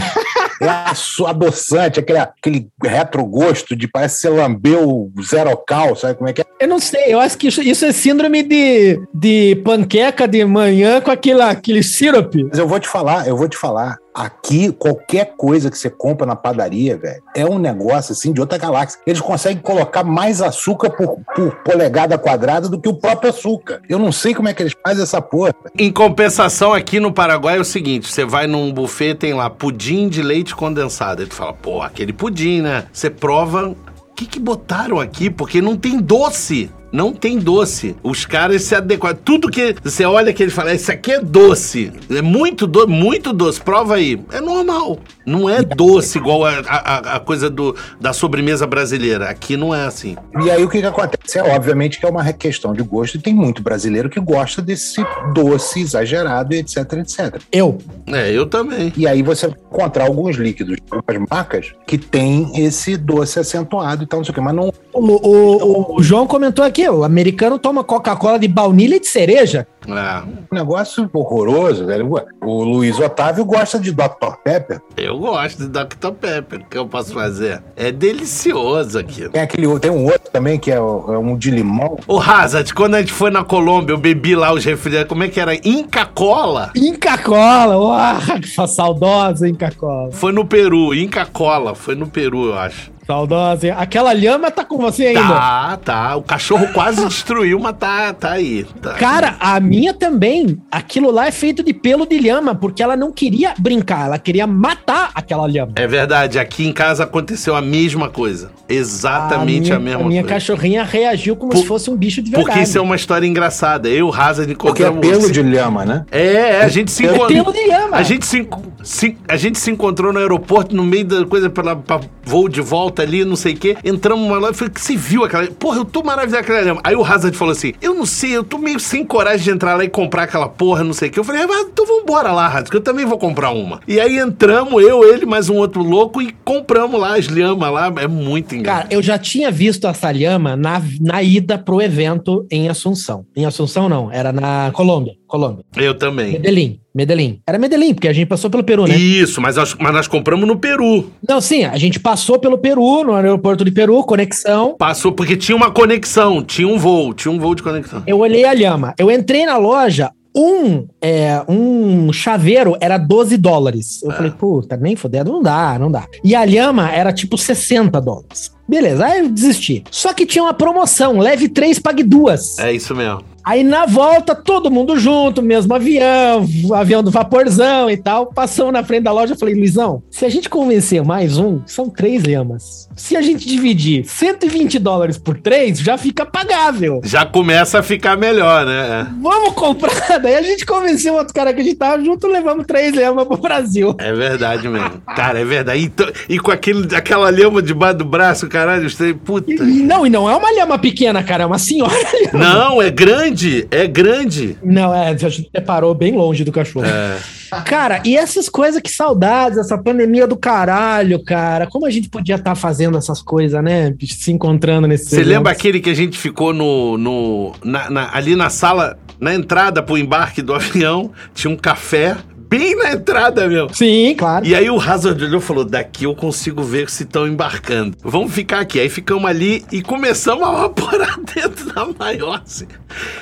adoçante, 1.26 2.00
aquele, 2.00 2.18
aquele 2.18 2.68
retrogosto 2.82 3.74
de 3.74 3.88
parece 3.88 4.16
que 4.16 4.22
você 4.22 4.28
lambeu 4.28 5.10
zero 5.22 5.56
cal, 5.56 5.96
sabe 5.96 6.14
como 6.14 6.28
é 6.28 6.32
que 6.32 6.42
é? 6.42 6.44
Eu 6.60 6.68
não 6.68 6.78
sei, 6.78 7.12
eu 7.12 7.20
acho 7.20 7.36
que 7.36 7.48
isso, 7.48 7.60
isso 7.62 7.84
é 7.84 7.92
síndrome 7.92 8.42
de, 8.42 9.00
de 9.12 9.56
panqueca 9.64 10.28
de 10.28 10.44
manhã 10.44 11.00
com 11.00 11.10
aquela, 11.10 11.50
aquele 11.50 11.82
sirope. 11.82 12.44
Mas 12.44 12.58
eu 12.58 12.68
vou 12.68 12.78
te 12.78 12.88
falar, 12.88 13.26
eu 13.26 13.36
vou 13.36 13.48
te 13.48 13.56
falar. 13.56 13.98
Aqui, 14.14 14.70
qualquer 14.72 15.34
coisa 15.36 15.70
que 15.70 15.78
você 15.78 15.88
compra 15.88 16.26
na 16.26 16.36
padaria, 16.36 16.98
velho, 16.98 17.22
é 17.34 17.46
um 17.46 17.58
negócio 17.58 18.12
assim 18.12 18.32
de 18.32 18.40
outra 18.40 18.58
galáxia. 18.58 19.00
Eles 19.06 19.20
conseguem 19.20 19.62
colocar 19.62 20.04
mais 20.04 20.42
açúcar 20.42 20.90
por, 20.90 21.18
por 21.34 21.56
polegada 21.62 22.18
quadrada 22.18 22.68
do 22.68 22.78
que 22.78 22.88
o 22.88 22.94
próprio 22.94 23.30
açúcar. 23.30 23.80
Eu 23.88 23.98
não 23.98 24.12
sei 24.12 24.34
como 24.34 24.48
é 24.48 24.54
que 24.54 24.62
eles 24.62 24.74
fazem 24.84 25.02
essa 25.02 25.22
porra. 25.22 25.54
Em 25.78 25.90
compensação, 25.90 26.74
aqui 26.74 27.00
no 27.00 27.12
Paraguai 27.12 27.56
é 27.56 27.60
o 27.60 27.64
seguinte: 27.64 28.12
você 28.12 28.24
vai 28.24 28.46
num 28.46 28.72
buffet, 28.72 29.14
tem 29.14 29.32
lá 29.32 29.48
pudim 29.48 30.08
de 30.08 30.22
leite 30.22 30.54
condensado. 30.54 31.22
Aí 31.22 31.28
tu 31.28 31.34
fala, 31.34 31.54
pô, 31.54 31.80
aquele 31.80 32.12
pudim, 32.12 32.60
né? 32.60 32.84
Você 32.92 33.08
prova. 33.08 33.68
O 33.68 34.14
que, 34.14 34.26
que 34.26 34.38
botaram 34.38 35.00
aqui? 35.00 35.30
Porque 35.30 35.62
não 35.62 35.74
tem 35.74 35.98
doce 35.98 36.70
não 36.92 37.12
tem 37.12 37.38
doce. 37.38 37.96
Os 38.02 38.26
caras 38.26 38.62
se 38.62 38.74
adequam. 38.74 39.14
Tudo 39.14 39.50
que 39.50 39.74
você 39.82 40.04
olha 40.04 40.32
que 40.32 40.42
ele 40.42 40.52
fala, 40.52 40.74
isso 40.74 40.92
aqui 40.92 41.12
é 41.12 41.20
doce. 41.20 41.92
É 42.10 42.20
muito 42.20 42.66
doce, 42.66 42.86
muito 42.86 43.32
doce. 43.32 43.60
Prova 43.60 43.94
aí. 43.94 44.20
É 44.30 44.40
normal. 44.40 44.98
Não 45.24 45.48
é 45.48 45.62
doce 45.62 46.18
igual 46.18 46.44
a, 46.44 46.58
a, 46.66 47.16
a, 47.16 47.20
coisa 47.20 47.48
do, 47.48 47.74
da 48.00 48.12
sobremesa 48.12 48.66
brasileira. 48.66 49.28
Aqui 49.28 49.56
não 49.56 49.74
é 49.74 49.84
assim. 49.84 50.16
E 50.44 50.50
aí 50.50 50.62
o 50.62 50.68
que, 50.68 50.80
que 50.80 50.86
acontece? 50.86 51.38
É 51.38 51.42
obviamente 51.42 51.98
que 51.98 52.04
é 52.04 52.08
uma 52.08 52.30
questão 52.32 52.72
de 52.72 52.82
gosto 52.82 53.16
e 53.16 53.20
tem 53.20 53.34
muito 53.34 53.62
brasileiro 53.62 54.10
que 54.10 54.20
gosta 54.20 54.60
desse 54.60 55.04
doce 55.32 55.80
exagerado, 55.80 56.54
etc, 56.54 56.92
etc. 56.94 57.40
Eu. 57.50 57.78
É, 58.06 58.30
eu 58.30 58.46
também. 58.46 58.92
E 58.96 59.06
aí 59.06 59.22
você 59.22 59.46
encontrar 59.46 60.04
alguns 60.04 60.36
líquidos, 60.36 60.76
algumas 60.90 61.28
marcas 61.30 61.72
que 61.86 61.96
tem 61.96 62.50
esse 62.56 62.96
doce 62.96 63.38
acentuado 63.38 64.02
e 64.02 64.06
tal, 64.06 64.20
não 64.20 64.24
sei 64.24 64.32
o 64.32 64.34
que, 64.34 64.40
mas 64.40 64.54
não. 64.54 64.72
O, 64.92 65.00
o, 65.00 65.96
o 65.96 66.02
João 66.02 66.26
comentou 66.26 66.64
aqui, 66.64 66.81
o 66.90 67.04
americano 67.04 67.58
toma 67.58 67.84
Coca-Cola 67.84 68.38
de 68.38 68.48
baunilha 68.48 68.96
e 68.96 69.00
de 69.00 69.06
cereja. 69.06 69.66
É. 69.88 70.22
Um 70.22 70.54
negócio 70.54 71.08
horroroso, 71.12 71.86
velho. 71.86 72.12
O 72.40 72.62
Luiz 72.62 72.98
Otávio 72.98 73.44
gosta 73.44 73.78
de 73.78 73.92
Dr. 73.92 74.36
Pepper. 74.44 74.80
Eu 74.96 75.18
gosto 75.18 75.66
de 75.66 75.68
Dr. 75.68 76.12
Pepper. 76.20 76.60
O 76.60 76.64
que 76.64 76.78
eu 76.78 76.86
posso 76.86 77.12
fazer? 77.12 77.62
É 77.76 77.90
delicioso 77.90 78.98
aquilo. 78.98 79.30
Tem, 79.30 79.42
aquele, 79.42 79.78
tem 79.80 79.90
um 79.90 80.04
outro 80.04 80.30
também 80.30 80.58
que 80.58 80.70
é, 80.70 80.76
é 80.76 80.80
um 80.80 81.36
de 81.36 81.50
limão. 81.50 81.98
O 82.06 82.20
Hazard, 82.20 82.72
quando 82.74 82.94
a 82.94 83.00
gente 83.00 83.12
foi 83.12 83.30
na 83.30 83.44
Colômbia, 83.44 83.92
eu 83.92 83.98
bebi 83.98 84.34
lá 84.34 84.52
os 84.52 84.64
refrigerantes. 84.64 85.08
Como 85.08 85.24
é 85.24 85.28
que 85.28 85.40
era? 85.40 85.54
Inca 85.66 86.06
Cola. 86.06 86.70
Inca 86.76 87.18
Cola. 87.18 87.76
Uau, 87.76 88.20
saudosa 88.68 89.48
Inca 89.48 89.70
Cola. 89.70 90.10
Foi 90.12 90.32
no 90.32 90.44
Peru. 90.44 90.94
Inca 90.94 91.26
Cola. 91.26 91.74
Foi 91.74 91.94
no 91.94 92.06
Peru, 92.06 92.46
eu 92.46 92.58
acho. 92.58 92.92
Saudosa. 93.06 93.74
Aquela 93.74 94.12
lhama 94.12 94.50
tá 94.50 94.64
com 94.64 94.78
você 94.78 95.06
ainda. 95.06 95.20
Tá, 95.20 95.78
tá. 95.84 96.16
O 96.16 96.22
cachorro 96.22 96.68
quase 96.72 97.04
destruiu, 97.06 97.58
mas 97.58 97.76
tá, 97.76 98.12
tá 98.12 98.32
aí. 98.32 98.64
Tá 98.80 98.94
Cara, 98.94 99.36
a 99.40 99.58
minha 99.72 99.94
também. 99.94 100.58
Aquilo 100.70 101.10
lá 101.10 101.26
é 101.26 101.30
feito 101.30 101.62
de 101.62 101.72
pelo 101.72 102.06
de 102.06 102.18
lhama, 102.18 102.54
porque 102.54 102.82
ela 102.82 102.96
não 102.96 103.10
queria 103.10 103.54
brincar, 103.58 104.06
ela 104.06 104.18
queria 104.18 104.46
matar 104.46 105.10
aquela 105.14 105.46
lhama. 105.46 105.72
É 105.76 105.86
verdade. 105.86 106.38
Aqui 106.38 106.66
em 106.66 106.72
casa 106.72 107.04
aconteceu 107.04 107.56
a 107.56 107.62
mesma 107.62 108.10
coisa. 108.10 108.50
Exatamente 108.68 109.72
a, 109.72 109.78
minha, 109.78 109.94
a 109.94 109.98
mesma 109.98 110.04
A 110.04 110.08
minha 110.08 110.22
coisa. 110.22 110.34
cachorrinha 110.34 110.84
reagiu 110.84 111.36
como 111.36 111.52
Por, 111.52 111.58
se 111.58 111.66
fosse 111.66 111.90
um 111.90 111.96
bicho 111.96 112.22
de 112.22 112.30
verdade. 112.30 112.46
Porque 112.46 112.62
isso 112.62 112.76
é 112.76 112.80
uma 112.80 112.96
história 112.96 113.26
engraçada. 113.26 113.88
Eu, 113.88 114.12
Hazard, 114.12 114.52
encontramos... 114.52 114.98
Porque 115.00 115.14
é 115.14 115.18
pelo 115.18 115.32
de 115.32 115.42
lhama, 115.42 115.84
né? 115.84 116.04
É, 116.10 116.32
é 116.32 116.62
a 116.62 116.68
gente 116.68 116.90
se 116.90 117.04
encontrou... 117.04 117.30
É 117.30 117.32
pelo 117.32 117.52
de 117.52 117.66
lhama. 117.66 117.96
A 117.96 118.02
gente 118.02 118.26
se, 118.26 118.46
se, 118.82 119.16
a 119.26 119.36
gente 119.36 119.58
se 119.58 119.70
encontrou 119.70 120.12
no 120.12 120.18
aeroporto, 120.18 120.74
no 120.76 120.84
meio 120.84 121.04
da 121.04 121.24
coisa, 121.24 121.48
pra, 121.48 121.76
pra 121.76 122.00
voo 122.24 122.48
de 122.48 122.60
volta 122.60 123.02
ali, 123.02 123.24
não 123.24 123.36
sei 123.36 123.54
o 123.54 123.56
quê. 123.56 123.76
Entramos 123.84 124.26
numa 124.26 124.38
loja, 124.38 124.54
falei, 124.54 124.72
você 124.76 124.96
viu 124.96 125.24
aquela... 125.24 125.46
Porra, 125.46 125.78
eu 125.78 125.84
tô 125.84 126.02
maravilhado 126.02 126.44
com 126.44 126.52
aquela 126.52 126.66
lhama. 126.66 126.80
Aí 126.84 126.94
o 126.94 127.04
Hazard 127.04 127.36
falou 127.36 127.52
assim, 127.52 127.72
eu 127.80 127.94
não 127.94 128.06
sei, 128.06 128.36
eu 128.36 128.44
tô 128.44 128.58
meio 128.58 128.80
sem 128.80 129.04
coragem 129.04 129.44
de 129.44 129.50
entrar 129.50 129.61
lá 129.64 129.84
e 129.84 129.88
comprar 129.88 130.24
aquela 130.24 130.48
porra, 130.48 130.84
não 130.84 130.92
sei 130.92 131.08
o 131.08 131.12
quê. 131.12 131.20
Eu 131.20 131.24
falei, 131.24 131.42
ah, 131.42 131.66
então 131.70 131.86
vambora 131.86 132.32
lá, 132.32 132.46
Hazard, 132.46 132.70
que 132.70 132.76
eu 132.76 132.80
também 132.80 133.04
vou 133.04 133.18
comprar 133.18 133.50
uma. 133.50 133.80
E 133.86 134.00
aí 134.00 134.18
entramos, 134.18 134.82
eu, 134.82 135.04
ele, 135.04 135.24
mais 135.24 135.48
um 135.48 135.56
outro 135.56 135.82
louco, 135.82 136.20
e 136.20 136.32
compramos 136.44 137.00
lá 137.00 137.16
as 137.16 137.28
lhamas 137.28 137.72
lá. 137.72 137.92
É 137.98 138.08
muito 138.08 138.54
engraçado. 138.54 138.82
Cara, 138.82 138.94
eu 138.94 139.02
já 139.02 139.18
tinha 139.18 139.50
visto 139.50 139.86
essa 139.86 140.10
lhama 140.10 140.56
na, 140.56 140.82
na 141.00 141.22
ida 141.22 141.58
pro 141.58 141.80
evento 141.80 142.46
em 142.50 142.68
Assunção. 142.68 143.24
Em 143.36 143.44
Assunção, 143.44 143.88
não, 143.88 144.10
era 144.10 144.32
na 144.32 144.70
Colômbia. 144.72 145.14
Colômbia. 145.26 145.64
Eu 145.76 145.96
também. 145.96 146.32
Medellín. 146.32 146.81
Medellín. 146.94 147.40
Era 147.46 147.58
Medellín, 147.58 147.94
porque 147.94 148.08
a 148.08 148.12
gente 148.12 148.26
passou 148.26 148.50
pelo 148.50 148.62
Peru, 148.62 148.86
né? 148.86 148.96
Isso, 148.96 149.40
mas 149.40 149.56
nós, 149.56 149.74
mas 149.78 149.92
nós 149.92 150.06
compramos 150.06 150.46
no 150.46 150.56
Peru. 150.56 151.10
Não, 151.26 151.40
sim, 151.40 151.64
a 151.64 151.78
gente 151.78 151.98
passou 151.98 152.38
pelo 152.38 152.58
Peru, 152.58 153.04
no 153.04 153.14
aeroporto 153.14 153.64
de 153.64 153.70
Peru, 153.70 154.02
conexão. 154.04 154.76
Passou 154.78 155.12
porque 155.12 155.36
tinha 155.36 155.56
uma 155.56 155.70
conexão, 155.70 156.42
tinha 156.42 156.68
um 156.68 156.78
voo, 156.78 157.14
tinha 157.14 157.32
um 157.32 157.38
voo 157.38 157.54
de 157.54 157.62
conexão. 157.62 158.02
Eu 158.06 158.18
olhei 158.18 158.44
a 158.44 158.52
lhama. 158.52 158.94
Eu 158.98 159.10
entrei 159.10 159.46
na 159.46 159.56
loja, 159.56 160.10
um, 160.34 160.86
é, 161.00 161.42
um 161.48 162.12
chaveiro 162.12 162.76
era 162.80 162.96
12 162.96 163.36
dólares. 163.36 164.02
Eu 164.02 164.10
é. 164.10 164.14
falei, 164.14 164.30
puta, 164.30 164.76
nem 164.76 164.96
fodendo, 164.96 165.30
não 165.30 165.42
dá, 165.42 165.78
não 165.78 165.90
dá. 165.90 166.06
E 166.24 166.34
a 166.34 166.44
lhama 166.44 166.90
era 166.90 167.12
tipo 167.12 167.36
60 167.36 168.00
dólares. 168.00 168.52
Beleza, 168.72 169.04
aí 169.04 169.18
eu 169.18 169.28
desisti. 169.28 169.84
Só 169.90 170.14
que 170.14 170.24
tinha 170.24 170.42
uma 170.42 170.54
promoção, 170.54 171.18
leve 171.18 171.46
três, 171.46 171.78
pague 171.78 172.02
duas. 172.02 172.58
É 172.58 172.72
isso 172.72 172.94
mesmo. 172.94 173.22
Aí 173.44 173.64
na 173.64 173.86
volta, 173.86 174.36
todo 174.36 174.70
mundo 174.70 174.96
junto, 174.96 175.42
mesmo 175.42 175.74
avião, 175.74 176.46
avião 176.74 177.02
do 177.02 177.10
vaporzão 177.10 177.90
e 177.90 177.96
tal. 177.96 178.26
Passamos 178.26 178.72
na 178.72 178.84
frente 178.84 179.02
da 179.02 179.12
loja, 179.12 179.34
eu 179.34 179.38
falei, 179.38 179.54
Luizão, 179.54 180.02
se 180.10 180.24
a 180.24 180.28
gente 180.28 180.48
convencer 180.48 181.04
mais 181.04 181.38
um, 181.38 181.60
são 181.66 181.90
três 181.90 182.22
lhamas. 182.22 182.88
Se 182.96 183.16
a 183.16 183.22
gente 183.22 183.46
dividir 183.46 184.04
120 184.04 184.78
dólares 184.78 185.18
por 185.18 185.36
três, 185.38 185.80
já 185.80 185.98
fica 185.98 186.24
pagável. 186.24 187.00
Já 187.02 187.26
começa 187.26 187.80
a 187.80 187.82
ficar 187.82 188.16
melhor, 188.16 188.64
né? 188.64 189.12
Vamos 189.20 189.54
comprar. 189.54 190.18
Daí 190.22 190.36
a 190.36 190.42
gente 190.42 190.64
convenceu 190.64 191.14
outro 191.14 191.34
cara 191.34 191.52
que 191.52 191.60
a 191.60 191.64
gente 191.64 191.76
tava 191.76 192.02
junto, 192.02 192.28
levamos 192.28 192.64
três 192.64 192.94
lhamas 192.94 193.26
pro 193.26 193.38
Brasil. 193.38 193.96
É 193.98 194.12
verdade 194.12 194.68
mesmo. 194.68 195.02
Cara, 195.16 195.40
é 195.40 195.44
verdade. 195.44 195.92
E, 196.28 196.34
e 196.34 196.38
com 196.38 196.52
aquele, 196.52 196.94
aquela 196.94 197.28
lhama 197.28 197.60
debaixo 197.60 197.98
do 197.98 198.04
braço, 198.04 198.48
caralho, 198.62 198.88
você, 198.88 199.14
puta. 199.14 199.52
E, 199.52 199.56
não, 199.56 200.06
e 200.06 200.10
não 200.10 200.30
é 200.30 200.36
uma 200.36 200.50
lhama 200.52 200.78
pequena, 200.78 201.22
cara, 201.22 201.42
é 201.44 201.46
uma 201.46 201.58
senhora 201.58 201.94
lhama. 202.32 202.38
Não, 202.38 202.82
é 202.82 202.90
grande 202.90 203.66
é 203.70 203.86
grande. 203.86 204.56
Não, 204.62 204.94
é, 204.94 205.08
a 205.08 205.28
gente 205.28 205.50
parou 205.64 205.94
bem 205.94 206.14
longe 206.14 206.44
do 206.44 206.52
cachorro. 206.52 206.86
É. 206.86 207.18
Cara, 207.64 208.00
e 208.04 208.16
essas 208.16 208.48
coisas, 208.48 208.80
que 208.80 208.90
saudades, 208.90 209.58
essa 209.58 209.76
pandemia 209.76 210.26
do 210.26 210.36
caralho, 210.36 211.22
cara. 211.22 211.66
Como 211.66 211.86
a 211.86 211.90
gente 211.90 212.08
podia 212.08 212.36
estar 212.36 212.52
tá 212.52 212.54
fazendo 212.54 212.96
essas 212.96 213.20
coisas, 213.20 213.62
né? 213.62 213.94
Se 214.06 214.32
encontrando 214.32 214.86
nesse. 214.86 215.10
Você 215.10 215.22
lembra 215.22 215.52
aquele 215.52 215.80
que 215.80 215.90
a 215.90 215.94
gente 215.94 216.16
ficou 216.16 216.54
no. 216.54 216.96
no 216.96 217.52
na, 217.62 217.90
na, 217.90 218.16
ali 218.16 218.34
na 218.34 218.48
sala, 218.48 218.98
na 219.20 219.34
entrada 219.34 219.82
pro 219.82 219.98
embarque 219.98 220.40
do 220.40 220.52
avião, 220.54 221.10
tinha 221.34 221.50
um 221.50 221.56
café 221.56 222.16
bem 222.58 222.76
na 222.76 222.92
entrada, 222.92 223.48
meu. 223.48 223.72
Sim, 223.72 224.14
claro. 224.16 224.46
E 224.46 224.54
aí 224.54 224.68
o 224.68 224.78
Hazard 224.78 225.24
olhou 225.24 225.40
e 225.40 225.42
falou: 225.42 225.64
daqui 225.64 226.04
eu 226.04 226.14
consigo 226.14 226.62
ver 226.62 226.90
se 226.90 227.04
estão 227.04 227.26
embarcando. 227.26 227.96
Vamos 228.02 228.32
ficar 228.32 228.60
aqui. 228.60 228.78
Aí 228.78 228.90
ficamos 228.90 229.24
ali 229.24 229.64
e 229.72 229.80
começamos 229.80 230.46
a 230.46 230.50
vaporar 230.52 231.18
dentro 231.34 231.72
da 231.72 231.86
maior. 231.98 232.42
Assim. 232.44 232.66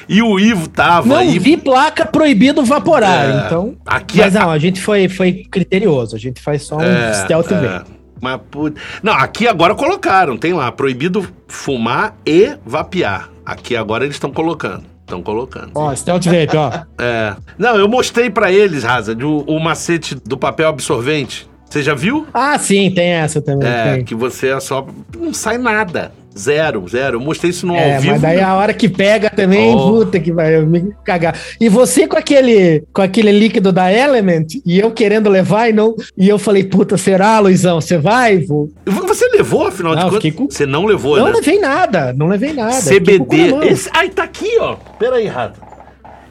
E 0.08 0.20
o 0.20 0.38
Ivo 0.40 0.68
tava. 0.68 1.06
Não 1.06 1.30
vi 1.38 1.56
placa 1.56 2.04
proibido 2.04 2.64
vaporar. 2.64 3.30
É, 3.30 3.46
então. 3.46 3.76
Aqui 3.86 4.18
Mas 4.18 4.34
a... 4.34 4.40
não, 4.40 4.50
a 4.50 4.58
gente 4.58 4.80
foi, 4.80 5.08
foi 5.08 5.44
criterioso. 5.48 6.16
A 6.16 6.18
gente 6.18 6.40
faz 6.40 6.62
só 6.62 6.76
um 6.76 6.82
é, 6.82 7.14
stealth 7.14 7.52
é. 7.52 7.82
Mas, 8.20 8.40
put... 8.50 8.76
Não, 9.02 9.14
aqui 9.14 9.48
agora 9.48 9.74
colocaram, 9.74 10.36
tem 10.36 10.52
lá, 10.52 10.70
proibido 10.70 11.26
fumar 11.48 12.16
e 12.26 12.54
vapear. 12.66 13.30
Aqui 13.46 13.74
agora 13.74 14.04
eles 14.04 14.16
estão 14.16 14.30
colocando. 14.30 14.89
Estão 15.10 15.22
colocando. 15.22 15.72
Ó, 15.74 15.92
Stealth 15.94 16.24
Vape, 16.24 16.56
ó. 16.56 16.70
É. 17.02 17.34
Não, 17.58 17.76
eu 17.76 17.88
mostrei 17.88 18.30
para 18.30 18.52
eles, 18.52 18.84
Hazard, 18.84 19.24
o, 19.24 19.40
o 19.40 19.58
macete 19.58 20.14
do 20.14 20.36
papel 20.36 20.68
absorvente. 20.68 21.48
Você 21.68 21.82
já 21.82 21.94
viu? 21.94 22.26
Ah, 22.32 22.58
sim, 22.58 22.90
tem 22.90 23.10
essa 23.10 23.40
também. 23.40 23.68
É, 23.68 23.94
tem. 23.94 24.04
que 24.04 24.14
você 24.14 24.48
é 24.48 24.60
só. 24.60 24.86
Não 25.16 25.32
sai 25.32 25.56
nada. 25.56 26.12
Zero, 26.36 26.86
zero. 26.88 27.16
Eu 27.16 27.20
mostrei 27.20 27.50
isso 27.50 27.66
no 27.66 27.74
é, 27.74 27.94
ao 27.96 28.00
vivo. 28.00 28.12
Mas 28.12 28.22
daí 28.22 28.40
a 28.40 28.54
hora 28.54 28.72
que 28.72 28.88
pega 28.88 29.28
também, 29.30 29.74
oh. 29.74 29.88
puta 29.90 30.20
que 30.20 30.32
vai 30.32 30.60
me 30.60 30.92
cagar. 31.04 31.36
E 31.60 31.68
você 31.68 32.06
com 32.06 32.16
aquele, 32.16 32.84
com 32.92 33.02
aquele 33.02 33.32
líquido 33.32 33.72
da 33.72 33.92
Element, 33.92 34.46
e 34.64 34.78
eu 34.78 34.90
querendo 34.90 35.28
levar 35.28 35.68
e 35.68 35.72
não. 35.72 35.94
E 36.16 36.28
eu 36.28 36.38
falei, 36.38 36.64
puta, 36.64 36.96
será, 36.96 37.38
Luizão? 37.40 37.80
Você 37.80 37.98
vai? 37.98 38.38
Vou. 38.38 38.70
Você 38.86 39.28
levou, 39.28 39.66
afinal 39.66 39.94
não, 39.94 40.04
de 40.04 40.10
contas? 40.10 40.34
Com... 40.34 40.50
Você 40.50 40.66
não 40.66 40.84
levou, 40.86 41.16
não 41.16 41.24
né? 41.24 41.30
Não 41.30 41.38
levei 41.38 41.58
nada, 41.58 42.12
não 42.12 42.28
levei 42.28 42.52
nada. 42.52 42.80
CBD. 42.80 43.68
Esse... 43.68 43.90
Ai, 43.92 44.08
tá 44.08 44.22
aqui, 44.22 44.56
ó. 44.60 44.76
Pera 44.98 45.16
aí, 45.16 45.26
Rato. 45.26 45.60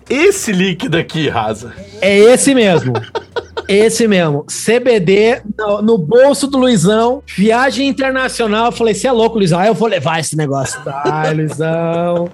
Esse 0.09 0.51
líquido 0.51 0.97
aqui, 0.97 1.29
Rasa. 1.29 1.73
É 2.01 2.17
esse 2.17 2.55
mesmo. 2.55 2.93
esse 3.69 4.07
mesmo. 4.07 4.45
CBD 4.45 5.41
no, 5.57 5.81
no, 5.81 5.97
bolso 5.97 6.47
do 6.47 6.57
Luizão. 6.57 7.21
Viagem 7.27 7.87
internacional. 7.87 8.67
Eu 8.67 8.71
falei, 8.71 8.95
você 8.95 9.07
é 9.07 9.11
louco, 9.11 9.37
Luizão. 9.37 9.59
Ah, 9.59 9.67
eu 9.67 9.75
vou 9.75 9.87
levar 9.87 10.19
esse 10.19 10.35
negócio. 10.35 10.81
Ai, 11.05 11.35
Luizão. 11.35 12.29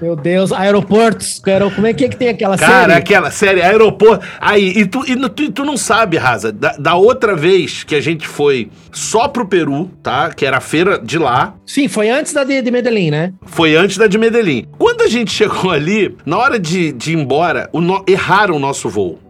Meu 0.00 0.16
Deus, 0.16 0.50
aeroportos. 0.50 1.40
Como 1.74 1.86
é 1.86 1.92
que, 1.92 2.06
é 2.06 2.08
que 2.08 2.16
tem 2.16 2.30
aquela 2.30 2.56
Cara, 2.56 2.80
série? 2.80 2.92
aquela 2.94 3.30
série, 3.30 3.62
aeroporto. 3.62 4.26
Aí, 4.40 4.70
e 4.70 4.86
tu, 4.86 5.04
e 5.06 5.28
tu, 5.28 5.52
tu 5.52 5.64
não 5.64 5.76
sabe, 5.76 6.16
Raza, 6.16 6.50
da, 6.50 6.72
da, 6.72 6.94
outra 6.94 7.36
vez 7.36 7.84
que 7.84 7.94
a 7.94 8.00
gente 8.00 8.26
foi 8.26 8.70
só 8.90 9.28
pro 9.28 9.46
Peru, 9.46 9.90
tá? 10.02 10.30
Que 10.30 10.46
era 10.46 10.56
a 10.56 10.60
feira 10.60 10.98
de 10.98 11.18
lá. 11.18 11.54
Sim, 11.66 11.86
foi 11.86 12.08
antes 12.08 12.32
da 12.32 12.44
de, 12.44 12.62
de 12.62 12.70
Medellín, 12.70 13.10
né? 13.10 13.34
Foi 13.44 13.76
antes 13.76 13.98
da 13.98 14.06
de 14.06 14.16
Medellín. 14.16 14.66
Quando 14.78 15.02
a 15.02 15.06
gente 15.06 15.30
chegou 15.36 15.70
ali, 15.70 16.16
na 16.24 16.38
hora 16.38 16.58
de, 16.58 16.92
de 16.92 17.12
ir 17.12 17.18
embora, 17.18 17.68
o 17.70 17.80
no, 17.80 18.02
erraram 18.08 18.56
o 18.56 18.58
nosso 18.58 18.88
voo. 18.88 19.29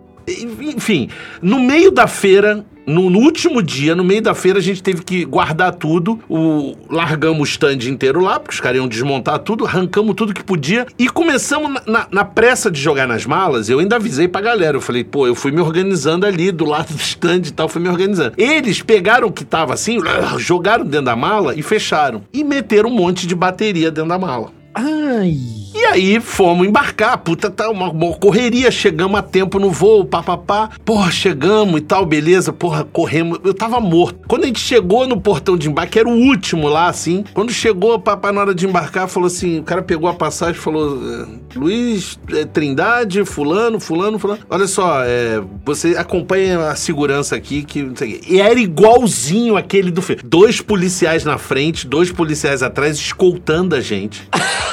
Enfim, 0.60 1.08
no 1.42 1.58
meio 1.58 1.90
da 1.90 2.06
feira, 2.06 2.64
no, 2.86 3.08
no, 3.08 3.20
último 3.20 3.62
dia, 3.62 3.94
no 3.94 4.02
meio 4.02 4.20
da 4.20 4.34
feira, 4.34 4.58
a 4.58 4.62
gente 4.62 4.82
teve 4.82 5.02
que 5.02 5.24
guardar 5.24 5.72
tudo. 5.74 6.18
O, 6.28 6.74
largamos 6.88 7.40
o 7.40 7.44
stand 7.44 7.88
inteiro 7.88 8.20
lá, 8.20 8.40
porque 8.40 8.54
os 8.54 8.60
caras 8.60 8.78
iam 8.78 8.88
desmontar 8.88 9.38
tudo, 9.38 9.64
arrancamos 9.64 10.14
tudo 10.14 10.34
que 10.34 10.42
podia 10.42 10.86
e 10.98 11.08
começamos 11.08 11.72
na, 11.72 11.82
na, 11.86 12.08
na, 12.10 12.24
pressa 12.24 12.70
de 12.70 12.80
jogar 12.80 13.06
nas 13.06 13.24
malas. 13.26 13.68
Eu 13.68 13.78
ainda 13.78 13.96
avisei 13.96 14.26
pra 14.26 14.40
galera. 14.40 14.76
Eu 14.76 14.80
falei, 14.80 15.04
pô, 15.04 15.26
eu 15.26 15.34
fui 15.34 15.52
me 15.52 15.60
organizando 15.60 16.26
ali 16.26 16.50
do 16.50 16.64
lado 16.64 16.92
do 16.94 17.00
stand 17.00 17.42
e 17.46 17.52
tal, 17.52 17.68
fui 17.68 17.80
me 17.80 17.88
organizando. 17.88 18.32
Eles 18.36 18.82
pegaram 18.82 19.28
o 19.28 19.32
que 19.32 19.44
tava 19.44 19.74
assim, 19.74 19.98
jogaram 20.38 20.84
dentro 20.84 21.06
da 21.06 21.16
mala 21.16 21.54
e 21.54 21.62
fecharam. 21.62 22.22
E 22.32 22.42
meteram 22.42 22.90
um 22.90 22.94
monte 22.94 23.26
de 23.26 23.34
bateria 23.34 23.90
dentro 23.90 24.08
da 24.08 24.18
mala. 24.18 24.59
Ai. 24.74 25.36
E 25.72 25.84
aí 25.84 26.20
fomos 26.20 26.66
embarcar, 26.66 27.16
puta, 27.18 27.48
tá 27.48 27.70
uma, 27.70 27.90
uma 27.90 28.12
correria, 28.14 28.70
chegamos 28.70 29.18
a 29.18 29.22
tempo 29.22 29.58
no 29.58 29.70
voo, 29.70 30.04
papapá. 30.04 30.70
Porra, 30.84 31.10
chegamos 31.12 31.80
e 31.80 31.82
tal, 31.82 32.04
beleza, 32.04 32.52
porra, 32.52 32.84
corremos. 32.84 33.38
Eu 33.44 33.54
tava 33.54 33.80
morto. 33.80 34.18
Quando 34.26 34.44
a 34.44 34.46
gente 34.46 34.60
chegou 34.60 35.06
no 35.06 35.20
portão 35.20 35.56
de 35.56 35.68
embarque, 35.68 35.98
era 35.98 36.08
o 36.08 36.12
último 36.12 36.68
lá, 36.68 36.88
assim. 36.88 37.24
Quando 37.32 37.52
chegou, 37.52 37.94
o 37.94 38.00
papai, 38.00 38.32
na 38.32 38.40
hora 38.40 38.54
de 38.54 38.66
embarcar, 38.66 39.08
falou 39.08 39.28
assim: 39.28 39.60
o 39.60 39.62
cara 39.62 39.80
pegou 39.80 40.08
a 40.08 40.14
passagem 40.14 40.56
e 40.56 40.62
falou: 40.62 40.98
é, 41.02 41.58
Luiz, 41.58 42.18
é, 42.32 42.44
Trindade, 42.44 43.24
Fulano, 43.24 43.78
Fulano, 43.78 44.18
Fulano. 44.18 44.40
Olha 44.50 44.66
só, 44.66 45.04
é, 45.04 45.40
você 45.64 45.96
acompanha 45.96 46.68
a 46.68 46.74
segurança 46.74 47.36
aqui, 47.36 47.62
que 47.62 47.82
não 47.82 47.94
sei. 47.94 48.20
E 48.28 48.40
era 48.40 48.58
igualzinho 48.58 49.56
aquele 49.56 49.90
do 49.90 50.02
filme. 50.02 50.22
Dois 50.24 50.60
policiais 50.60 51.24
na 51.24 51.38
frente, 51.38 51.86
dois 51.86 52.10
policiais 52.10 52.62
atrás, 52.62 52.96
escoltando 52.96 53.76
a 53.76 53.80
gente. 53.80 54.28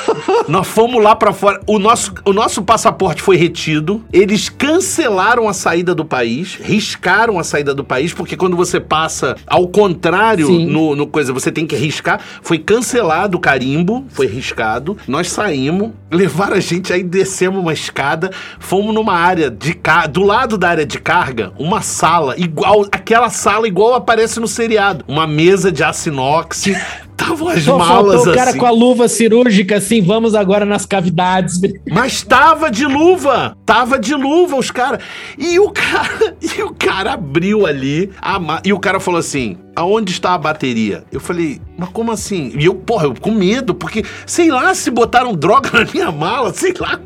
Nós 0.47 0.67
fomos 0.67 1.03
lá 1.03 1.15
para 1.15 1.33
fora. 1.33 1.59
O 1.67 1.79
nosso, 1.79 2.13
o 2.25 2.33
nosso 2.33 2.61
passaporte 2.61 3.21
foi 3.21 3.35
retido. 3.35 4.03
Eles 4.11 4.49
cancelaram 4.49 5.47
a 5.47 5.53
saída 5.53 5.93
do 5.93 6.05
país, 6.05 6.55
riscaram 6.55 7.39
a 7.39 7.43
saída 7.43 7.73
do 7.73 7.83
país, 7.83 8.13
porque 8.13 8.37
quando 8.37 8.55
você 8.55 8.79
passa 8.79 9.35
ao 9.45 9.67
contrário 9.67 10.49
no, 10.49 10.95
no, 10.95 11.07
coisa, 11.07 11.33
você 11.33 11.51
tem 11.51 11.65
que 11.65 11.75
riscar. 11.75 12.19
Foi 12.41 12.57
cancelado 12.57 13.37
o 13.37 13.39
carimbo, 13.39 14.05
foi 14.09 14.27
riscado. 14.27 14.97
Nós 15.07 15.29
saímos, 15.29 15.91
levaram 16.11 16.55
a 16.55 16.59
gente 16.59 16.93
aí, 16.93 17.03
descemos 17.03 17.59
uma 17.59 17.73
escada, 17.73 18.31
fomos 18.59 18.93
numa 18.93 19.13
área 19.13 19.49
de 19.49 19.73
carga, 19.73 20.07
do 20.07 20.23
lado 20.23 20.57
da 20.57 20.69
área 20.69 20.85
de 20.85 20.99
carga, 20.99 21.51
uma 21.57 21.81
sala 21.81 22.35
igual, 22.37 22.85
aquela 22.91 23.29
sala 23.29 23.67
igual 23.67 23.93
aparece 23.93 24.39
no 24.39 24.47
seriado. 24.47 25.03
Uma 25.07 25.27
mesa 25.27 25.71
de 25.71 25.83
aço 25.83 26.09
inox, 26.09 26.65
Estavam 27.19 27.47
as 27.47 27.63
Só 27.63 27.77
malas 27.79 28.27
o 28.27 28.33
cara 28.33 28.51
assim. 28.51 28.59
com 28.59 28.65
a 28.67 28.69
luva 28.69 29.07
cirúrgica 29.07 29.77
assim, 29.77 30.01
vamos 30.01 30.35
agora 30.35 30.65
nas 30.65 30.85
cavidades. 30.85 31.59
Mas 31.89 32.21
tava 32.21 32.69
de 32.69 32.85
luva, 32.85 33.57
tava 33.65 33.99
de 33.99 34.13
luva 34.13 34.55
os 34.55 34.69
caras. 34.69 35.03
E 35.35 35.59
o 35.59 35.71
cara, 35.71 36.35
e 36.39 36.61
o 36.61 36.73
cara 36.73 37.13
abriu 37.13 37.65
ali 37.65 38.11
a 38.21 38.39
ma... 38.39 38.61
e 38.63 38.71
o 38.71 38.79
cara 38.79 38.99
falou 38.99 39.19
assim: 39.19 39.57
"Aonde 39.77 40.11
está 40.11 40.33
a 40.33 40.37
bateria?" 40.37 41.03
Eu 41.11 41.19
falei: 41.19 41.61
"Mas 41.77 41.89
como 41.89 42.11
assim?" 42.11 42.51
E 42.57 42.65
eu, 42.65 42.75
porra, 42.75 43.05
eu 43.05 43.13
com 43.19 43.31
medo, 43.31 43.73
porque 43.73 44.03
sei 44.25 44.49
lá 44.49 44.73
se 44.73 44.89
botaram 44.91 45.33
droga 45.33 45.69
na 45.77 45.85
minha 45.91 46.11
mala, 46.11 46.53
sei 46.53 46.73
lá 46.79 46.99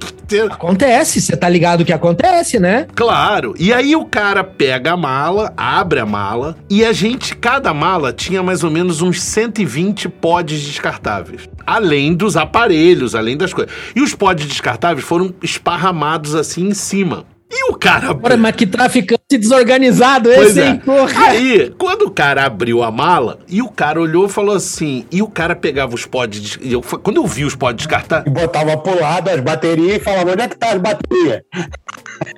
Acontece, 0.50 1.20
você 1.20 1.36
tá 1.36 1.50
ligado 1.50 1.84
que 1.84 1.92
acontece, 1.92 2.60
né? 2.60 2.88
Claro. 2.96 3.54
E 3.60 3.74
aí 3.74 3.96
o 3.96 4.06
cara 4.06 4.44
pega 4.44 4.94
a 4.94 4.98
mala, 4.98 5.54
abre 5.58 6.00
a 6.00 6.06
mala 6.06 6.56
e 6.70 6.86
a 6.86 6.94
gente, 6.94 7.36
cada 7.36 7.74
mala 7.74 8.14
tinha 8.14 8.42
mais 8.42 8.64
ou 8.64 8.72
menos 8.72 9.02
uns 9.02 9.22
120 9.22 10.08
pods 10.08 10.62
descartáveis. 10.62 11.50
Além 11.66 12.14
dos 12.14 12.38
aparelhos, 12.38 13.14
além 13.14 13.36
das 13.36 13.54
coisas. 13.54 13.74
E 13.96 14.02
os 14.02 14.16
pods 14.16 14.46
descartáveis 14.46 15.06
foram 15.06 15.34
esparramados 15.42 16.34
assim 16.34 16.68
em 16.68 16.74
cima. 16.74 17.26
E 17.52 17.70
o 17.70 17.76
cara. 17.76 18.16
Porra, 18.16 18.38
mas 18.38 18.56
que 18.56 18.66
traficante 18.66 19.38
desorganizado 19.38 20.30
pois 20.34 20.52
esse, 20.52 20.62
é. 20.62 20.68
hein, 20.70 20.82
porra? 20.84 21.28
Aí, 21.28 21.74
quando 21.78 22.04
o 22.04 22.12
cara 22.12 22.46
abriu 22.46 22.82
a 22.82 22.90
mala, 22.90 23.40
e 23.48 23.62
o 23.62 23.70
cara 23.70 24.00
olhou 24.00 24.26
e 24.26 24.30
falou 24.30 24.56
assim. 24.56 25.06
E 25.12 25.22
o 25.22 25.28
cara 25.28 25.56
pegava 25.56 25.94
os 25.94 26.06
pods. 26.06 26.58
Eu, 26.62 26.82
quando 26.82 27.18
eu 27.18 27.28
vi 27.28 27.44
os 27.44 27.56
pods 27.56 27.86
descartar. 27.86 28.24
E 28.26 28.30
botava 28.30 28.78
pro 28.78 29.00
lado 29.00 29.30
as 29.30 29.42
baterias 29.42 29.98
e 29.98 30.00
falava: 30.00 30.32
onde 30.32 30.42
é 30.42 30.48
que 30.48 30.56
tá 30.56 30.72
as 30.72 30.80
baterias? 30.80 31.42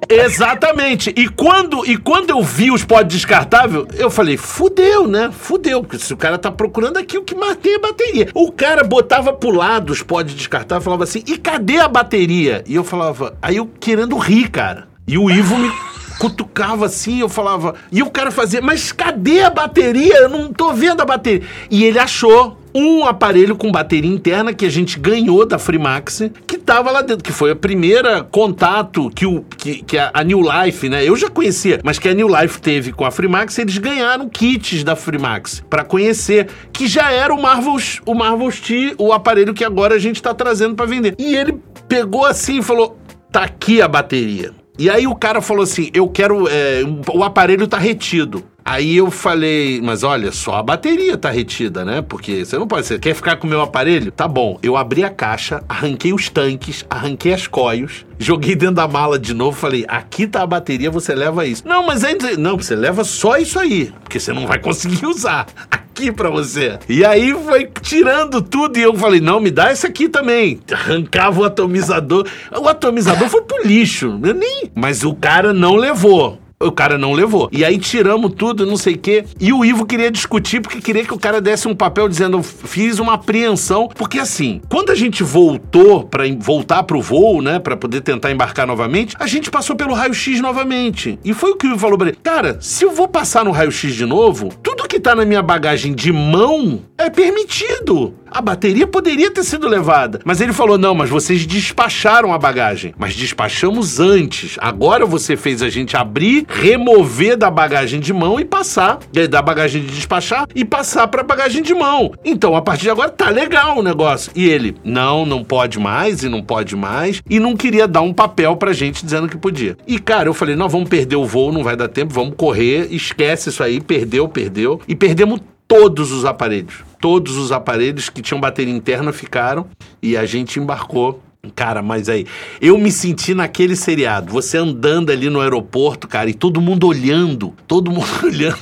Exatamente. 0.09 1.14
E 1.16 1.28
quando, 1.28 1.86
e 1.86 1.97
quando 1.97 2.30
eu 2.30 2.41
vi 2.41 2.72
os 2.72 2.84
pods 2.84 3.14
descartáveis, 3.14 3.86
eu 3.97 4.09
falei: 4.09 4.38
fudeu, 4.38 5.07
né? 5.07 5.30
Fudeu. 5.32 5.82
Porque 5.84 5.99
se 5.99 6.14
o 6.14 6.18
cara 6.18 6.38
tá 6.38 6.51
procurando 6.51 6.97
aqui, 6.97 7.18
o 7.18 7.24
que 7.24 7.36
marquei 7.36 7.76
a 7.76 7.80
bateria. 7.80 8.30
O 8.34 8.51
cara 8.51 8.84
botava 8.84 9.34
pro 9.34 9.51
lado 9.51 9.91
os 9.91 10.01
pods 10.01 10.34
descartáveis 10.34 10.84
e 10.84 10.86
falava 10.86 11.03
assim: 11.03 11.24
e 11.28 11.38
cadê 11.38 11.78
a 11.78 11.88
bateria? 11.88 12.64
E 12.68 12.76
eu 12.76 12.84
falava: 12.84 13.38
aí 13.41 13.57
eu 13.57 13.70
querendo 13.80 14.18
rir, 14.18 14.49
cara. 14.49 14.88
E 15.05 15.17
o 15.17 15.29
Ivo 15.29 15.57
me 15.57 15.69
cutucava 16.17 16.85
assim, 16.85 17.19
eu 17.19 17.27
falava. 17.27 17.75
E 17.91 18.01
o 18.01 18.09
cara 18.09 18.31
fazia, 18.31 18.61
mas 18.61 18.91
cadê 18.91 19.41
a 19.41 19.49
bateria? 19.49 20.15
Eu 20.15 20.29
não 20.29 20.53
tô 20.53 20.71
vendo 20.73 21.01
a 21.01 21.05
bateria. 21.05 21.45
E 21.69 21.83
ele 21.83 21.99
achou 21.99 22.57
um 22.73 23.05
aparelho 23.05 23.55
com 23.55 23.71
bateria 23.71 24.09
interna 24.09 24.53
que 24.53 24.65
a 24.65 24.69
gente 24.69 24.97
ganhou 24.97 25.45
da 25.45 25.59
Freemax, 25.59 26.23
que 26.47 26.57
tava 26.57 26.89
lá 26.89 27.01
dentro, 27.01 27.23
que 27.23 27.31
foi 27.31 27.51
a 27.51 27.55
primeira 27.55 28.23
contato 28.23 29.11
que, 29.11 29.25
o, 29.25 29.41
que, 29.41 29.83
que 29.83 29.97
a, 29.97 30.23
New 30.23 30.41
Life, 30.41 30.87
né? 30.89 31.07
Eu 31.07 31.15
já 31.15 31.29
conhecia, 31.29 31.81
mas 31.83 31.99
que 31.99 32.09
a 32.09 32.13
New 32.13 32.27
Life 32.27 32.61
teve 32.61 32.91
com 32.91 33.05
a 33.05 33.11
Freemax, 33.11 33.59
eles 33.59 33.77
ganharam 33.77 34.27
kits 34.29 34.83
da 34.83 34.95
Freemax 34.95 35.63
para 35.69 35.83
conhecer, 35.83 36.47
que 36.71 36.87
já 36.87 37.11
era 37.11 37.33
o 37.33 37.41
Marvel's, 37.41 38.01
o 38.05 38.15
Marvel's 38.15 38.59
T, 38.59 38.95
o 38.97 39.11
aparelho 39.11 39.53
que 39.53 39.63
agora 39.63 39.95
a 39.95 39.99
gente 39.99 40.21
tá 40.21 40.33
trazendo 40.33 40.73
para 40.73 40.85
vender. 40.85 41.13
E 41.19 41.35
ele 41.35 41.59
pegou 41.87 42.25
assim 42.25 42.59
e 42.59 42.63
falou: 42.63 42.97
tá 43.31 43.43
aqui 43.43 43.81
a 43.81 43.87
bateria. 43.87 44.62
E 44.78 44.89
aí 44.89 45.05
o 45.05 45.15
cara 45.15 45.41
falou 45.41 45.63
assim: 45.63 45.89
eu 45.93 46.07
quero. 46.09 46.47
É, 46.47 46.82
o 47.13 47.24
aparelho 47.24 47.67
tá 47.67 47.78
retido. 47.78 48.43
Aí 48.66 48.95
eu 48.95 49.11
falei, 49.11 49.82
mas 49.82 50.03
olha, 50.03 50.32
só 50.32 50.55
a 50.55 50.64
bateria 50.64 51.18
tá 51.18 51.30
retida, 51.30 51.84
né? 51.84 52.01
Porque 52.01 52.45
você 52.45 52.57
não 52.57 52.68
pode. 52.68 52.86
Você 52.86 52.97
quer 52.97 53.14
ficar 53.14 53.36
com 53.36 53.45
o 53.45 53.49
meu 53.49 53.61
aparelho? 53.61 54.11
Tá 54.11 54.28
bom. 54.28 54.57
Eu 54.64 54.78
abri 54.78 55.03
a 55.03 55.09
caixa, 55.09 55.61
arranquei 55.68 56.14
os 56.14 56.30
tanques, 56.30 56.86
arranquei 56.89 57.34
as 57.34 57.45
coios, 57.45 58.05
joguei 58.18 58.55
dentro 58.55 58.76
da 58.76 58.88
mala 58.88 59.20
de 59.20 59.34
novo, 59.34 59.57
falei: 59.57 59.86
aqui 59.88 60.26
tá 60.26 60.41
a 60.41 60.47
bateria, 60.47 60.89
você 60.89 61.14
leva 61.14 61.45
isso. 61.45 61.68
Não, 61.68 61.86
mas 61.86 62.03
ainda. 62.03 62.38
Não, 62.38 62.57
você 62.57 62.76
leva 62.76 63.03
só 63.03 63.38
isso 63.38 63.59
aí, 63.59 63.91
porque 64.01 64.20
você 64.20 64.32
não 64.32 64.47
vai 64.47 64.59
conseguir 64.59 65.05
usar. 65.07 65.47
Aqui 65.70 66.11
pra 66.11 66.30
você. 66.30 66.80
E 66.89 67.05
aí 67.05 67.34
foi 67.34 67.70
tirando 67.82 68.41
tudo 68.41 68.78
e 68.78 68.82
eu 68.82 68.95
falei: 68.95 69.20
não, 69.20 69.41
me 69.41 69.51
dá 69.51 69.72
esse 69.72 69.86
aqui 69.86 70.07
também. 70.07 70.59
Arrancava 70.72 71.41
o 71.41 71.43
atomizador. 71.43 72.28
O 72.51 72.68
atomizador 72.68 73.28
foi 73.28 73.41
pro 73.41 73.68
lixo. 73.68 74.20
Eu 74.24 74.34
nem. 74.34 74.72
Mas 74.74 75.03
o 75.03 75.14
cara 75.14 75.53
não 75.53 75.76
levou. 75.76 76.39
O 76.64 76.72
cara 76.72 76.97
não 76.97 77.14
levou. 77.14 77.49
E 77.51 77.64
aí 77.64 77.78
tiramos 77.78 78.34
tudo, 78.36 78.66
não 78.66 78.78
sei 78.78 78.95
o 78.95 78.97
quê. 78.97 79.26
E 79.39 79.51
o 79.51 79.64
Ivo 79.64 79.86
queria 79.86 80.11
discutir 80.11 80.61
porque 80.61 80.82
queria 80.82 81.05
que 81.05 81.14
o 81.14 81.20
cara 81.20 81.41
desse 81.41 81.68
um 81.68 81.76
papel 81.76 82.07
dizendo: 82.07 82.41
fiz 82.41 82.99
uma 82.99 83.14
apreensão. 83.14 83.89
Porque 83.93 84.20
assim, 84.20 84.61
quando 84.70 84.91
a 84.91 84.95
gente 84.95 85.24
voltou 85.24 86.03
para 86.03 86.24
voltar 86.39 86.84
pro 86.84 87.01
voo, 87.01 87.41
né, 87.41 87.59
para 87.59 87.78
poder 87.78 88.01
tentar 88.01 88.32
embarcar 88.32 88.66
novamente, 88.66 89.16
a 89.20 89.28
gente 89.28 89.51
passou 89.51 89.76
pelo 89.76 89.93
raio-x 89.93 90.39
novamente. 90.39 91.20
E 91.24 91.34
foi 91.34 91.51
o 91.51 91.55
que 91.55 91.68
o 91.68 91.72
Ivo 91.72 91.80
falou 91.80 91.97
pra 91.97 92.09
ele: 92.09 92.18
Cara, 92.22 92.57
se 92.61 92.84
eu 92.84 92.91
vou 92.91 93.07
passar 93.07 93.45
no 93.45 93.51
raio-x 93.51 93.93
de 93.93 94.05
novo, 94.05 94.49
tudo 94.61 94.88
que 94.88 94.99
tá 94.99 95.16
na 95.16 95.26
minha 95.26 95.41
bagagem 95.41 95.93
de 95.93 96.11
mão 96.11 96.82
é 96.97 97.09
permitido. 97.09 98.14
A 98.34 98.41
bateria 98.41 98.88
poderia 98.88 99.30
ter 99.30 99.43
sido 99.43 99.68
levada. 99.68 100.20
Mas 100.26 100.41
ele 100.41 100.53
falou: 100.53 100.78
não, 100.78 100.95
mas 100.95 101.09
vocês 101.09 101.45
despacharam 101.45 102.34
a 102.34 102.38
bagagem. 102.38 102.93
Mas 102.97 103.16
despachamos 103.16 103.99
antes. 103.99 104.55
Agora 104.59 105.05
você 105.05 105.38
fez 105.38 105.61
a 105.61 105.70
gente 105.70 105.95
abrir, 105.95 106.45
remover 106.53 107.35
da 107.35 107.49
bagagem 107.49 107.99
de 107.99 108.13
mão 108.13 108.39
e 108.39 108.45
passar. 108.45 108.99
Da 109.29 109.41
bagagem 109.41 109.81
de 109.81 109.87
despachar 109.87 110.47
e 110.55 110.63
passar 110.63 111.07
pra 111.07 111.23
bagagem 111.23 111.61
de 111.61 111.73
mão. 111.73 112.13
Então, 112.23 112.55
a 112.55 112.61
partir 112.61 112.83
de 112.83 112.89
agora 112.89 113.09
tá 113.09 113.29
legal 113.29 113.79
o 113.79 113.83
negócio. 113.83 114.31
E 114.35 114.47
ele: 114.47 114.75
não, 114.83 115.25
não 115.25 115.43
pode 115.43 115.79
mais 115.79 116.23
e 116.23 116.29
não 116.29 116.41
pode 116.41 116.75
mais. 116.75 117.21
E 117.29 117.39
não 117.39 117.55
queria 117.55 117.87
dar 117.87 118.01
um 118.01 118.13
papel 118.13 118.55
pra 118.55 118.73
gente 118.73 119.03
dizendo 119.03 119.27
que 119.27 119.37
podia. 119.37 119.77
E, 119.87 119.99
cara, 119.99 120.29
eu 120.29 120.33
falei: 120.33 120.55
nós 120.55 120.71
vamos 120.71 120.89
perder 120.89 121.15
o 121.15 121.25
voo, 121.25 121.51
não 121.51 121.63
vai 121.63 121.75
dar 121.75 121.87
tempo, 121.87 122.13
vamos 122.13 122.35
correr, 122.37 122.87
esquece 122.91 123.49
isso 123.49 123.63
aí, 123.63 123.81
perdeu, 123.81 124.27
perdeu. 124.27 124.79
E 124.87 124.95
perdemos 124.95 125.41
todos 125.67 126.11
os 126.11 126.25
aparelhos. 126.25 126.83
Todos 126.99 127.35
os 127.35 127.51
aparelhos 127.51 128.09
que 128.09 128.21
tinham 128.21 128.39
bateria 128.39 128.73
interna 128.73 129.11
ficaram 129.11 129.65
e 130.01 130.15
a 130.15 130.25
gente 130.25 130.59
embarcou 130.59 131.21
Cara, 131.55 131.81
mas 131.81 132.07
aí, 132.07 132.25
eu 132.61 132.77
me 132.77 132.89
senti 132.89 133.33
naquele 133.33 133.75
seriado, 133.75 134.31
você 134.31 134.57
andando 134.57 135.11
ali 135.11 135.29
no 135.29 135.41
aeroporto, 135.41 136.07
cara, 136.07 136.29
e 136.29 136.33
todo 136.33 136.61
mundo 136.61 136.87
olhando, 136.87 137.53
todo 137.67 137.91
mundo 137.91 138.07
olhando, 138.23 138.57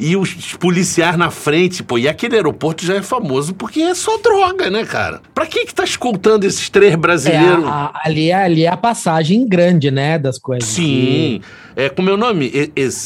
e 0.00 0.16
os 0.16 0.54
policiais 0.54 1.14
na 1.18 1.30
frente, 1.30 1.82
pô, 1.82 1.98
e 1.98 2.08
aquele 2.08 2.34
aeroporto 2.36 2.86
já 2.86 2.94
é 2.94 3.02
famoso 3.02 3.52
porque 3.52 3.82
é 3.82 3.94
só 3.94 4.16
droga, 4.16 4.70
né, 4.70 4.82
cara? 4.86 5.20
Pra 5.34 5.44
que 5.46 5.66
que 5.66 5.74
tá 5.74 5.84
escoltando 5.84 6.46
esses 6.46 6.70
três 6.70 6.94
brasileiros? 6.94 7.64
É, 7.64 7.68
a- 7.68 7.90
a- 7.92 8.00
ali, 8.06 8.32
ali 8.32 8.64
é 8.64 8.68
a 8.68 8.78
passagem 8.78 9.46
grande, 9.46 9.90
né, 9.90 10.18
das 10.18 10.38
coisas. 10.38 10.66
Sim. 10.70 11.42
É, 11.76 11.90
como 11.90 12.08
é 12.08 12.14
o 12.14 12.16
nome? 12.16 12.50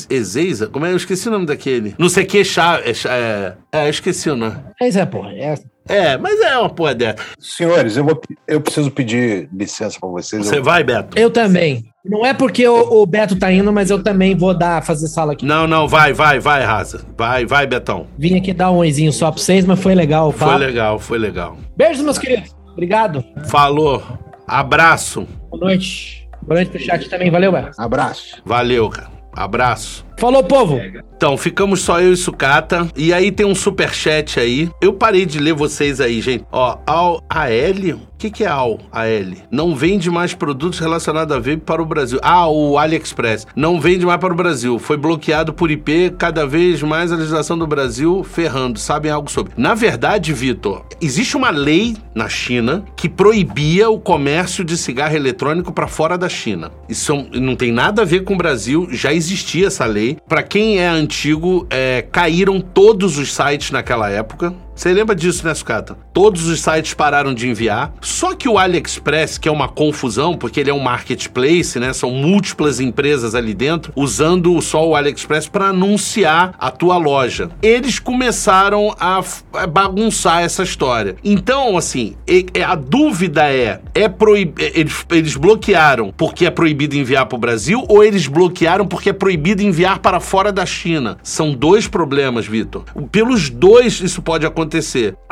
Ezeiza? 0.09 0.68
Como 0.68 0.87
é? 0.87 0.93
Eu 0.93 0.97
esqueci 0.97 1.27
o 1.29 1.33
nome 1.33 1.47
daquele. 1.47 1.97
Não 1.99 2.09
sei 2.09 2.22
o 2.22 2.27
que. 2.29 2.39
É, 2.39 2.91
é, 3.09 3.55
é, 3.72 3.87
eu 3.87 3.91
esqueci 3.91 4.31
o 4.31 4.37
nome. 4.37 4.57
Mas 4.81 4.95
é, 4.97 5.05
pô, 5.05 5.24
é, 5.27 5.55
É, 5.89 6.16
mas 6.16 6.41
é 6.41 6.57
uma 6.59 6.68
porra 6.68 6.95
dessa. 6.95 7.16
Senhores, 7.39 7.97
eu, 7.97 8.05
vou, 8.05 8.20
eu 8.49 8.61
preciso 8.61 8.91
pedir 8.91 9.49
licença 9.53 9.99
para 10.01 10.09
vocês. 10.09 10.47
Você 10.47 10.59
Eu- 10.59 10.64
vai, 10.64 10.82
Beto? 10.82 11.18
eu 11.18 11.30
também. 11.30 11.84
Não 12.05 12.24
é 12.24 12.32
porque 12.32 12.66
o, 12.68 13.03
o 13.03 13.07
Beto 13.07 13.37
tá 13.37 13.51
indo, 13.53 13.72
mas 13.72 13.91
eu 13.91 14.01
também 14.01 14.37
vou 14.37 14.57
dar, 14.57 14.80
fazer 14.84 15.09
sala 15.09 15.32
aqui. 15.32 15.45
Não, 15.45 15.66
não, 15.66 15.89
vai, 15.89 16.12
vai, 16.12 16.39
vai, 16.39 16.62
Raça. 16.62 17.05
Vai, 17.18 17.45
vai, 17.45 17.66
Betão. 17.66 18.07
Vim 18.16 18.37
aqui 18.37 18.53
dar 18.53 18.70
um 18.70 18.76
oizinho 18.76 19.12
só 19.12 19.30
pra 19.32 19.41
vocês, 19.43 19.64
mas 19.64 19.80
foi 19.80 19.95
legal 19.95 20.28
o 20.28 20.32
Foi 20.32 20.47
papo. 20.47 20.59
legal, 20.61 20.99
foi 21.01 21.18
legal. 21.18 21.57
Beijos, 21.76 22.05
meus 22.05 22.16
queridos. 22.18 22.55
Obrigado. 22.72 23.24
Falou. 23.49 24.03
Abraço. 24.47 25.26
Boa 25.51 25.64
noite. 25.64 26.28
Boa 26.43 26.55
noite 26.61 26.70
pro 26.70 26.78
chat 26.80 27.09
também. 27.09 27.28
Valeu, 27.28 27.51
Beto. 27.51 27.70
Abraço. 27.76 28.41
Valeu, 28.45 28.89
cara. 28.89 29.11
Abraço. 29.34 30.06
Falou, 30.17 30.43
povo. 30.43 30.81
Então, 31.17 31.37
ficamos 31.37 31.81
só 31.81 32.01
eu 32.01 32.12
e 32.12 32.17
Sucata. 32.17 32.89
E 32.95 33.12
aí 33.12 33.33
tem 33.33 33.47
um 33.47 33.55
superchat 33.55 34.39
aí. 34.39 34.71
Eu 34.83 34.93
parei 34.93 35.25
de 35.25 35.39
ler 35.39 35.55
vocês 35.55 36.01
aí, 36.01 36.21
gente. 36.21 36.45
Ó, 36.53 36.79
ao 36.87 37.23
AL? 37.29 37.97
O 38.17 38.19
que, 38.19 38.31
que 38.31 38.45
é 38.45 38.47
AL? 38.47 38.79
AL? 38.93 39.47
Não 39.51 39.75
vende 39.77 40.11
mais 40.11 40.33
produtos 40.33 40.79
relacionados 40.79 41.35
a 41.35 41.39
vape 41.39 41.59
para 41.59 41.83
o 41.83 41.87
Brasil. 41.87 42.19
Ah, 42.23 42.49
o 42.49 42.79
AliExpress. 42.79 43.47
Não 43.55 43.79
vende 43.79 44.07
mais 44.07 44.21
para 44.21 44.33
o 44.33 44.37
Brasil. 44.37 44.79
Foi 44.79 44.97
bloqueado 44.97 45.53
por 45.53 45.71
IP. 45.71 46.14
Cada 46.19 46.47
vez 46.47 46.83
mais 46.83 47.12
a 47.12 47.17
legislação 47.17 47.59
do 47.59 47.67
Brasil 47.67 48.23
ferrando. 48.25 48.79
Sabem 48.79 49.11
algo 49.11 49.31
sobre? 49.31 49.53
Na 49.57 49.75
verdade, 49.75 50.33
Vitor, 50.33 50.85
existe 51.01 51.37
uma 51.37 51.51
lei 51.51 51.97
na 52.14 52.29
China 52.29 52.85
que 52.97 53.09
proibia 53.09 53.91
o 53.91 53.99
comércio 53.99 54.64
de 54.64 54.79
cigarro 54.79 55.17
eletrônico 55.17 55.73
para 55.73 55.87
fora 55.87 56.17
da 56.17 56.29
China. 56.29 56.71
Isso 56.89 57.14
não 57.33 57.57
tem 57.57 57.71
nada 57.71 58.03
a 58.03 58.05
ver 58.07 58.25
com 58.25 58.35
o 58.35 58.39
Brasil. 58.39 58.89
Já 58.91 59.12
existia 59.12 59.67
essa 59.67 59.85
lei. 59.85 60.06
Para 60.29 60.43
quem 60.43 60.79
é 60.79 60.87
antigo, 60.87 61.67
é, 61.71 62.03
caíram 62.11 62.61
todos 62.61 63.19
os 63.19 63.35
sites 63.35 63.71
naquela 63.71 64.09
época. 64.11 64.55
Você 64.77 64.93
lembra 64.93 65.16
disso, 65.16 65.45
né, 65.47 65.55
Sucata? 65.55 65.97
Todos 66.12 66.47
os 66.47 66.61
sites 66.61 66.93
pararam 66.93 67.33
de 67.33 67.49
enviar. 67.49 67.95
Só 68.03 68.35
que 68.35 68.47
o 68.47 68.59
AliExpress, 68.59 69.39
que 69.39 69.49
é 69.49 69.51
uma 69.53 69.68
confusão, 69.68 70.37
porque 70.37 70.61
ele 70.61 70.68
é 70.68 70.74
um 70.74 70.81
marketplace, 70.81 71.81
né? 71.81 71.95
São 71.95 72.11
múltiplas 72.11 72.79
empresas 72.79 73.35
ali 73.35 73.55
dentro, 73.55 73.91
usando 73.97 74.61
só 74.61 74.87
o 74.87 74.95
AliExpress 74.95 75.49
para 75.49 75.68
anunciar 75.68 76.55
a 76.59 76.70
tua 76.70 76.99
loja. 76.99 77.49
Eles 77.62 77.99
começaram 77.99 78.95
a, 79.01 79.24
bagunçar 79.66 80.43
essa 80.43 80.62
história. 80.62 81.16
Então, 81.24 81.79
assim, 81.79 82.14
a 82.66 82.74
dúvida 82.74 83.51
é: 83.51 83.81
é 83.95 84.09
proib... 84.11 84.59
eles, 84.59 85.07
eles 85.11 85.37
bloquearam 85.37 86.12
porque 86.14 86.45
é 86.45 86.51
proibido 86.51 86.95
enviar 86.95 87.24
para 87.24 87.37
o 87.37 87.41
Brasil 87.41 87.83
ou 87.89 88.05
eles 88.05 88.27
bloquearam 88.27 88.87
porque 88.87 89.09
é 89.09 89.14
proibido 89.14 89.62
enviar 89.62 90.01
para 90.01 90.20
fora 90.20 90.53
da 90.53 90.66
China? 90.66 91.16
São 91.22 91.55
dois 91.55 91.89
problemas, 91.89 92.47
Vitor. 92.47 92.85
Pelos 93.11 93.49
dois, 93.49 94.03
isso 94.03 94.20
pode 94.20 94.45
acontecer. 94.45 94.66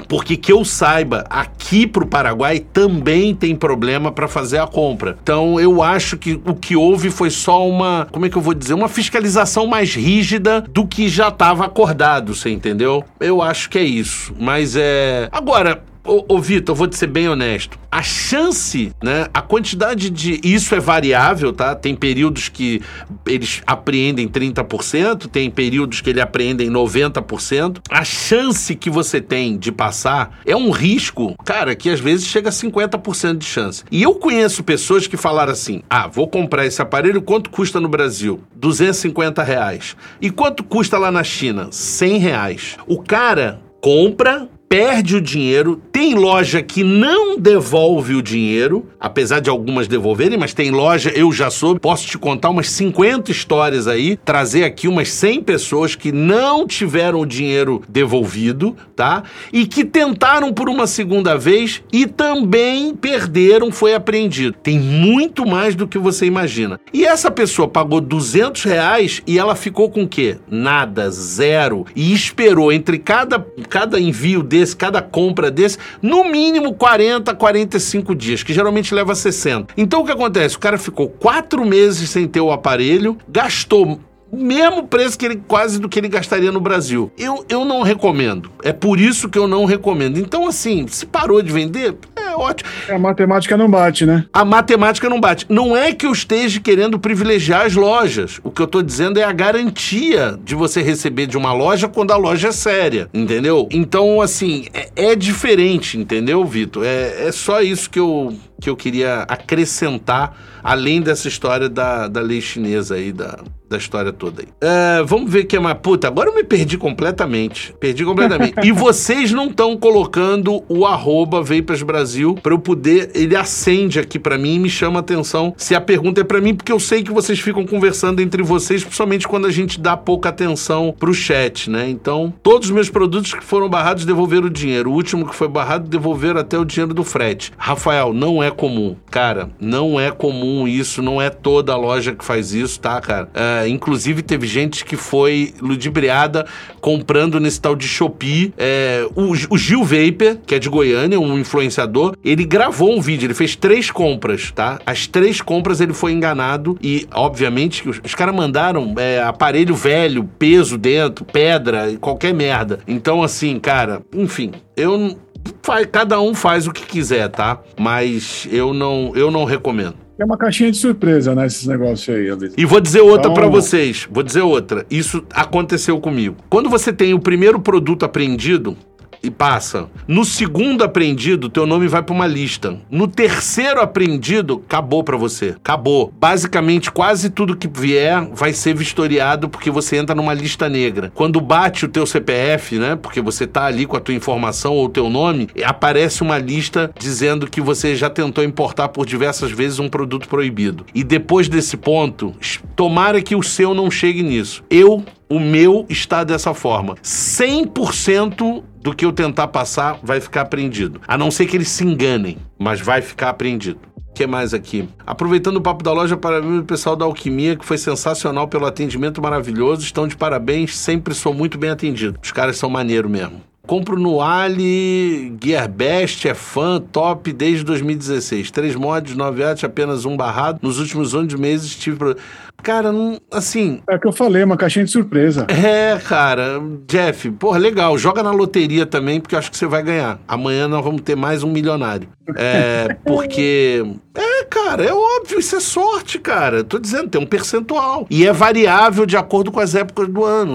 Porque 0.09 0.37
que 0.37 0.53
eu 0.53 0.65
saiba, 0.65 1.25
aqui 1.29 1.87
pro 1.87 2.07
Paraguai 2.07 2.59
também 2.59 3.35
tem 3.35 3.55
problema 3.55 4.13
para 4.13 4.29
fazer 4.29 4.59
a 4.59 4.67
compra. 4.67 5.17
Então 5.23 5.59
eu 5.59 5.83
acho 5.83 6.17
que 6.17 6.41
o 6.45 6.55
que 6.55 6.77
houve 6.77 7.11
foi 7.11 7.31
só 7.31 7.67
uma, 7.69 8.07
como 8.11 8.27
é 8.27 8.29
que 8.29 8.37
eu 8.37 8.43
vou 8.43 8.55
dizer, 8.55 8.75
uma 8.75 8.89
fiscalização 8.89 9.67
mais 9.67 9.95
rígida 9.95 10.61
do 10.61 10.87
que 10.87 11.09
já 11.09 11.29
estava 11.29 11.65
acordado, 11.65 12.35
você 12.35 12.51
entendeu? 12.51 13.05
Eu 13.19 13.43
acho 13.43 13.71
que 13.71 13.79
é 13.79 13.85
isso. 13.85 14.35
Mas 14.39 14.77
é. 14.77 15.29
Agora. 15.33 15.83
Ô, 16.07 16.23
ô 16.29 16.39
Vitor, 16.39 16.77
vou 16.77 16.87
te 16.87 16.99
ser 16.99 17.07
bem 17.07 17.31
honesto. 17.31 17.79
A 17.91 18.03
chance, 18.03 18.93
né? 19.03 19.27
A 19.33 19.41
quantidade 19.41 20.11
de. 20.11 20.39
Isso 20.45 20.75
é 20.75 20.81
variável, 20.81 21.51
tá? 21.51 21.75
Tem 21.75 21.95
períodos 21.95 22.51
que 22.51 22.83
eles 23.27 23.63
apreendem 23.67 24.29
30%, 24.29 25.29
tem 25.29 25.51
períodos 25.51 26.03
que 26.03 26.11
eles 26.11 26.23
apreendem 26.23 26.69
90%. 26.69 27.79
A 27.89 28.05
chance 28.05 28.75
que 28.75 28.91
você 28.91 29.19
tem 29.19 29.57
de 29.57 29.73
passar 29.73 30.41
é 30.45 30.55
um 30.55 30.71
risco, 30.71 31.35
cara, 31.43 31.75
que 31.75 31.89
às 31.89 32.01
vezes 32.01 32.27
chega 32.27 32.51
a 32.51 32.53
50% 32.53 33.39
de 33.39 33.47
chance. 33.47 33.83
E 33.91 34.03
eu 34.03 34.15
conheço 34.17 34.63
pessoas 34.63 35.07
que 35.07 35.17
falaram 35.17 35.53
assim: 35.53 35.83
ah, 35.89 36.07
vou 36.07 36.29
comprar 36.29 36.67
esse 36.67 36.83
aparelho, 36.83 37.23
quanto 37.23 37.49
custa 37.49 37.81
no 37.81 37.89
Brasil? 37.89 38.43
250 38.57 39.43
reais. 39.43 39.97
E 40.21 40.31
quanto 40.31 40.63
custa 40.63 40.99
lá 40.99 41.11
na 41.11 41.25
China? 41.25 41.69
100 41.71 42.19
reais. 42.19 42.77
O 42.87 43.03
cara 43.03 43.63
compra 43.81 44.49
perde 44.69 45.17
o 45.17 45.21
dinheiro. 45.21 45.81
Tem 45.93 46.15
loja 46.15 46.63
que 46.63 46.83
não 46.83 47.39
devolve 47.39 48.15
o 48.15 48.23
dinheiro, 48.23 48.87
apesar 48.99 49.41
de 49.41 49.51
algumas 49.51 49.87
devolverem, 49.87 50.39
mas 50.39 50.55
tem 50.55 50.71
loja, 50.71 51.11
eu 51.11 51.31
já 51.33 51.51
soube, 51.51 51.81
posso 51.81 52.07
te 52.07 52.19
contar 52.19 52.51
umas 52.51 52.71
50 52.71 53.31
histórias 53.31 53.87
aí, 53.87 54.17
trazer 54.25 54.65
aqui 54.65 54.89
umas 54.89 55.11
100 55.11 55.43
pessoas 55.43 55.95
que 55.95 56.11
não 56.11 56.67
tiveram 56.67 57.21
o 57.21 57.27
dinheiro 57.27 57.83
devolvido, 57.89 58.77
tá? 58.97 59.23
E 59.53 59.67
que 59.67 59.85
tentaram 59.85 60.53
por 60.53 60.69
uma 60.69 60.87
segunda 60.87 61.37
vez 61.37 61.83
e 61.93 62.07
também 62.07 62.95
perderam, 62.95 63.71
foi 63.71 63.95
apreendido. 63.95 64.57
Tem 64.63 64.79
muito 64.79 65.47
mais 65.47 65.75
do 65.75 65.87
que 65.87 65.99
você 65.99 66.27
imagina. 66.27 66.81
E 66.93 67.05
essa 67.05 67.31
pessoa 67.31 67.69
pagou 67.69 68.01
200 68.01 68.65
reais 68.65 69.23
e 69.27 69.39
ela 69.39 69.55
ficou 69.55 69.91
com 69.91 70.05
o 70.05 70.09
quê? 70.09 70.37
Nada, 70.51 71.11
zero. 71.11 71.85
E 71.95 72.13
esperou 72.13 72.73
entre 72.73 72.99
cada, 72.99 73.39
cada 73.69 74.01
envio 74.01 74.43
desse, 74.43 74.64
cada 74.73 75.03
compra 75.03 75.51
desse, 75.51 75.77
no 76.01 76.25
mínimo 76.25 76.73
40, 76.75 77.35
45 77.35 78.15
dias, 78.15 78.43
que 78.43 78.55
geralmente 78.55 78.95
leva 78.95 79.15
60. 79.15 79.75
Então 79.77 80.03
o 80.03 80.07
que 80.07 80.13
acontece? 80.13 80.57
O 80.57 80.61
cara 80.61 80.79
ficou 80.79 81.09
quatro 81.09 81.65
meses 81.65 82.09
sem 82.09 82.29
ter 82.29 82.41
o 82.41 82.53
aparelho, 82.53 83.19
gastou 83.29 84.01
o 84.31 84.37
mesmo 84.37 84.87
preço 84.87 85.19
que 85.19 85.25
ele 85.25 85.43
quase 85.47 85.79
do 85.79 85.89
que 85.89 85.99
ele 85.99 86.09
gastaria 86.09 86.51
no 86.51 86.61
Brasil. 86.61 87.11
Eu, 87.17 87.45
eu 87.49 87.65
não 87.65 87.83
recomendo. 87.83 88.51
É 88.63 88.73
por 88.73 88.99
isso 88.99 89.29
que 89.29 89.39
eu 89.39 89.47
não 89.47 89.65
recomendo. 89.65 90.19
Então, 90.19 90.49
assim, 90.49 90.87
se 90.89 91.07
parou 91.07 91.41
de 91.41 91.53
vender, 91.53 91.97
é 92.35 92.37
ótimo. 92.37 92.69
A 92.89 92.99
matemática 92.99 93.57
não 93.57 93.71
bate, 93.71 94.05
né? 94.05 94.27
A 94.33 94.45
matemática 94.45 95.09
não 95.09 95.21
bate. 95.21 95.47
Não 95.49 95.77
é 95.77 95.93
que 95.93 96.07
eu 96.07 96.13
esteja 96.13 96.61
querendo 96.61 96.99
privilegiar 96.99 97.67
as 97.67 97.75
lojas. 97.75 98.41
O 98.43 98.51
que 98.51 98.61
eu 98.61 98.67
tô 98.67 98.83
dizendo 98.83 99.19
é 99.19 99.25
a 99.25 99.33
garantia 99.33 100.39
de 100.45 100.55
você 100.55 100.83
receber 100.83 101.27
de 101.27 101.37
uma 101.37 101.53
loja 101.53 101.89
quando 101.89 102.13
a 102.13 102.17
loja 102.17 102.49
é 102.49 102.53
séria, 102.53 103.09
entendeu? 103.15 103.69
Então, 103.71 104.21
assim, 104.21 104.67
é, 104.75 105.13
é 105.13 105.17
diferente, 105.17 105.97
entendeu, 105.97 106.45
Vitor? 106.45 106.85
É, 106.85 107.29
é 107.29 107.33
só 107.33 107.63
isso 107.63 107.89
que 107.89 107.99
eu, 107.99 108.35
que 108.65 108.71
eu 108.71 108.77
queria 108.77 109.27
acrescentar, 109.29 110.35
além 110.63 111.03
dessa 111.03 111.29
história 111.29 111.69
da, 111.69 112.09
da 112.09 112.23
lei 112.23 112.41
chinesa 112.41 112.95
aí, 112.95 113.13
da, 113.13 113.41
da 113.69 113.77
história 113.77 114.13
toda 114.13 114.43
aí. 114.43 114.49
É, 114.61 115.03
vamos 115.03 115.31
ver 115.31 115.45
que 115.45 115.57
é 115.57 115.61
mais. 115.61 115.77
Puta, 115.83 116.07
agora 116.07 116.31
eu 116.31 116.35
me 116.35 116.45
perdi 116.45 116.79
completamente. 116.79 117.75
Perdi 117.79 118.05
completamente. 118.05 118.55
e 118.63 118.73
vocês 118.73 119.33
não 119.33 119.49
estão 119.49 119.77
colocando 119.77 120.63
o 120.69 120.87
arroba 120.87 121.43
Vapers 121.43 121.83
Brasil 121.83 122.35
pra 122.43 122.55
eu 122.55 122.59
poder. 122.59 123.11
Ele 123.15 123.37
acende 123.37 123.99
aqui 123.99 124.19
pra 124.19 124.39
mim 124.39 124.55
e 124.55 124.59
me 124.59 124.71
chama 124.71 124.99
a 124.99 125.01
atenção 125.01 125.55
se 125.57 125.75
a 125.75 125.81
pergunta 125.81 126.21
é 126.21 126.25
pra 126.25 126.41
mim, 126.41 126.55
porque 126.55 126.73
eu 126.73 126.81
sei 126.81 127.03
que 127.03 127.13
vocês 127.13 127.39
ficam 127.39 127.67
conversando 127.67 128.23
entre 128.23 128.43
vocês, 128.43 128.83
principalmente 128.83 129.27
quando 129.27 129.47
a 129.47 129.51
gente 129.51 129.81
dá 129.81 129.97
pouca 129.97 130.29
atenção 130.29 130.95
pro 130.99 131.13
chat, 131.13 131.69
né? 131.69 131.89
Então, 131.89 132.33
todos 132.43 132.69
os 132.69 132.75
meus 132.75 132.89
produtos 132.89 133.35
que 133.35 133.45
foram 133.45 133.69
barrados 133.69 134.05
devolveram 134.05 134.47
o 134.47 134.51
dinheiro. 134.51 134.91
O 134.91 134.95
último 134.95 135.27
que 135.27 135.35
foi 135.35 135.49
barrado 135.49 135.89
devolveram 135.89 136.41
até 136.41 136.59
o 136.59 136.65
dinheiro 136.65 136.95
do 136.95 137.05
frete. 137.05 137.53
Rafael, 137.57 138.13
não 138.13 138.43
é 138.43 138.51
comum. 138.55 138.97
Cara, 139.11 139.51
não 139.61 140.01
é 140.01 140.11
comum 140.11 140.67
isso. 140.67 141.03
Não 141.03 141.21
é 141.21 141.29
toda 141.29 141.77
loja 141.77 142.15
que 142.15 142.25
faz 142.25 142.55
isso, 142.55 142.81
tá, 142.81 143.01
cara? 143.01 143.29
É, 143.35 143.69
inclusive, 143.69 144.23
teve 144.23 144.47
gente 144.47 144.85
que 144.85 144.97
foi 144.97 145.53
ludibriada 145.61 146.47
comprando 146.81 147.39
nesse 147.39 147.61
tal 147.61 147.77
de 147.77 147.87
Shopee. 147.87 148.55
É, 148.57 149.07
o, 149.15 149.33
o 149.51 149.59
Gil 149.59 149.85
Vapor, 149.85 150.39
que 150.47 150.55
é 150.55 150.59
de 150.59 150.69
Goiânia, 150.69 151.21
um 151.21 151.39
influenciador, 151.39 152.17
ele 152.25 152.45
gravou 152.45 152.97
um 152.97 153.01
vídeo, 153.01 153.27
ele 153.27 153.35
fez 153.35 153.57
três 153.57 153.91
compras, 153.91 154.51
tá? 154.53 154.79
As 154.87 155.07
três 155.07 155.41
compras 155.41 155.81
ele 155.81 155.93
foi 155.93 156.13
enganado 156.13 156.79
e, 156.83 157.07
obviamente, 157.13 157.89
os, 157.89 158.01
os 158.05 158.15
caras 158.15 158.35
mandaram 158.35 158.95
é, 158.97 159.23
aparelho 159.23 159.75
velho, 159.75 160.25
peso 160.39 160.79
dentro, 160.79 161.25
pedra, 161.25 161.95
qualquer 162.01 162.33
merda. 162.33 162.81
Então, 162.87 163.23
assim, 163.23 163.59
cara, 163.59 164.03
enfim, 164.13 164.53
eu 164.77 165.17
faz- 165.63 165.87
cada 165.91 166.21
um 166.21 166.35
faz 166.35 166.67
o 166.67 166.73
que 166.73 166.85
quiser, 166.87 167.29
tá? 167.29 167.61
Mas 167.79 168.47
eu 168.51 168.73
não, 168.75 169.13
eu 169.15 169.31
não 169.31 169.45
recomendo. 169.45 169.95
É 170.19 170.25
uma 170.25 170.37
caixinha 170.39 170.71
de 170.71 170.77
surpresa, 170.77 171.35
né? 171.35 171.45
Esses 171.47 171.67
negócios 171.67 172.09
aí, 172.15 172.31
vezes. 172.37 172.55
E 172.57 172.65
vou 172.65 172.81
dizer 172.81 173.01
outra 173.01 173.23
Então- 173.31 173.35
pra 173.35 173.49
vocês. 173.49 174.07
Vou 174.11 174.23
dizer 174.23 174.43
outra. 174.43 174.87
Isso 174.89 175.25
aconteceu 175.33 175.99
comigo. 175.99 176.37
Quando 176.49 176.71
você 176.71 176.93
tem 176.93 177.13
o 177.15 177.19
primeiro 177.19 177.59
produto 177.59 178.05
apreendido, 178.05 178.77
e 179.25 179.31
passa. 179.31 179.89
No 180.07 180.25
segundo 180.25 180.85
aprendido, 180.85 181.49
teu 181.49 181.67
nome 181.67 181.89
vai 181.89 182.03
para 182.03 182.15
uma 182.15 182.27
lista. 182.27 182.79
No 182.91 183.09
terceiro 183.09 183.81
aprendido, 183.81 184.63
acabou 184.67 185.03
para 185.03 185.17
você. 185.17 185.51
Acabou. 185.57 186.13
Basicamente, 186.19 186.91
quase 186.91 187.31
tudo 187.31 187.57
que 187.57 187.69
vier 187.69 188.29
vai 188.33 188.53
ser 188.53 188.75
vistoriado 188.75 189.49
porque 189.49 189.71
você 189.71 189.97
entra 189.97 190.15
numa 190.15 190.35
lista 190.35 190.69
negra. 190.69 191.11
Quando 191.15 191.41
bate 191.41 191.85
o 191.85 191.89
teu 191.89 192.07
CPF, 192.07 192.79
né? 192.79 192.97
Porque 192.97 193.21
você 193.21 193.47
tá 193.47 193.65
ali 193.65 193.87
com 193.87 193.97
a 193.97 194.01
tua 194.01 194.15
informação 194.15 194.75
ou 194.75 194.87
o 194.87 194.89
teu 194.89 195.09
nome, 195.09 195.49
aparece 195.65 196.23
uma 196.23 196.39
lista 196.39 196.91
dizendo 196.99 197.47
que 197.47 197.61
você 197.61 197.97
já 197.97 198.11
tentou 198.11 198.45
importar 198.45 198.89
por 198.89 199.07
diversas 199.07 199.51
vezes 199.51 199.79
um 199.79 199.89
produto 199.89 200.29
proibido. 200.29 200.85
E 200.95 201.03
depois 201.03 201.49
desse 201.49 201.77
ponto, 201.77 202.35
tomara 202.77 203.23
que 203.23 203.35
o 203.35 203.43
seu 203.43 203.75
não 203.75 203.91
chegue 203.91 204.23
nisso. 204.23 204.63
Eu 204.69 205.05
o 205.35 205.41
meu 205.41 205.85
está 205.89 206.23
dessa 206.23 206.55
forma. 206.55 206.95
100% 207.03 208.63
do 208.81 208.95
que 208.95 209.05
eu 209.05 209.13
tentar 209.13 209.49
passar 209.49 209.99
vai 210.01 210.21
ficar 210.21 210.43
apreendido. 210.43 211.01
A 211.09 211.19
não 211.19 211.29
ser 211.29 211.47
que 211.47 211.57
eles 211.57 211.69
se 211.69 211.85
enganem, 211.85 212.39
mas 212.57 212.81
vai 212.81 213.03
ficar 213.03 213.31
apreendido. 213.31 213.81
O 214.09 214.15
que 214.15 214.29
mais 214.29 214.55
aqui? 214.55 214.89
Aproveitando 215.05 215.57
o 215.57 215.61
papo 215.61 215.83
da 215.83 215.93
loja, 215.93 216.17
parabéns 216.17 216.61
o 216.61 216.65
pessoal 216.65 216.95
da 216.95 217.05
Alquimia, 217.05 217.57
que 217.57 217.65
foi 217.65 217.77
sensacional 217.77 218.47
pelo 218.47 218.65
atendimento 218.65 219.21
maravilhoso. 219.21 219.83
Estão 219.83 220.07
de 220.07 220.17
parabéns, 220.17 220.77
sempre 220.77 221.13
sou 221.15 221.35
muito 221.35 221.59
bem 221.59 221.71
atendido. 221.71 222.17
Os 222.23 222.31
caras 222.31 222.57
são 222.57 222.71
maneiro 222.71 223.11
mesmo. 223.11 223.43
Compro 223.67 223.99
no 223.99 224.21
Ali, 224.21 225.35
Gearbest, 225.43 226.29
é 226.29 226.35
fã, 226.35 226.79
top 226.81 227.33
desde 227.33 227.65
2016. 227.65 228.51
Três 228.51 228.77
mods, 228.77 229.17
nove 229.17 229.43
artes, 229.43 229.65
apenas 229.65 230.05
um 230.05 230.17
barrado. 230.17 230.59
Nos 230.61 230.79
últimos 230.79 231.15
11 231.15 231.37
meses 231.39 231.75
tive. 231.75 231.97
Pro... 231.97 232.17
Cara, 232.63 232.93
não. 232.93 233.19
Assim. 233.33 233.81
É 233.89 233.97
o 233.97 233.99
que 233.99 234.07
eu 234.07 234.13
falei, 234.13 234.45
uma 234.45 234.57
caixinha 234.57 234.85
de 234.85 234.91
surpresa. 234.91 235.47
É, 235.49 235.99
cara. 235.99 236.61
Jeff, 236.87 237.31
porra, 237.33 237.59
legal. 237.59 237.97
Joga 237.97 238.23
na 238.23 238.33
loteria 238.33 238.85
também, 238.85 239.19
porque 239.19 239.35
eu 239.35 239.39
acho 239.39 239.51
que 239.51 239.57
você 239.57 239.67
vai 239.67 239.83
ganhar. 239.83 240.19
Amanhã 240.29 240.69
nós 240.69 240.85
vamos 240.85 241.01
ter 241.01 241.17
mais 241.17 241.43
um 241.43 241.51
milionário. 241.51 242.09
É, 242.37 242.99
porque. 243.05 243.83
É, 244.15 244.45
cara, 244.45 244.85
é 244.85 244.93
óbvio, 244.93 245.39
isso 245.39 245.57
é 245.57 245.61
sorte, 245.61 246.19
cara. 246.19 246.63
Tô 246.63 246.79
dizendo, 246.79 247.09
tem 247.09 247.21
um 247.21 247.27
percentual. 247.27 248.07
E 248.11 248.27
é 248.27 248.33
variável 248.33 249.07
de 249.07 249.17
acordo 249.17 249.51
com 249.51 249.61
as 249.61 249.75
épocas 249.75 250.07
do 250.09 250.23
ano 250.23 250.55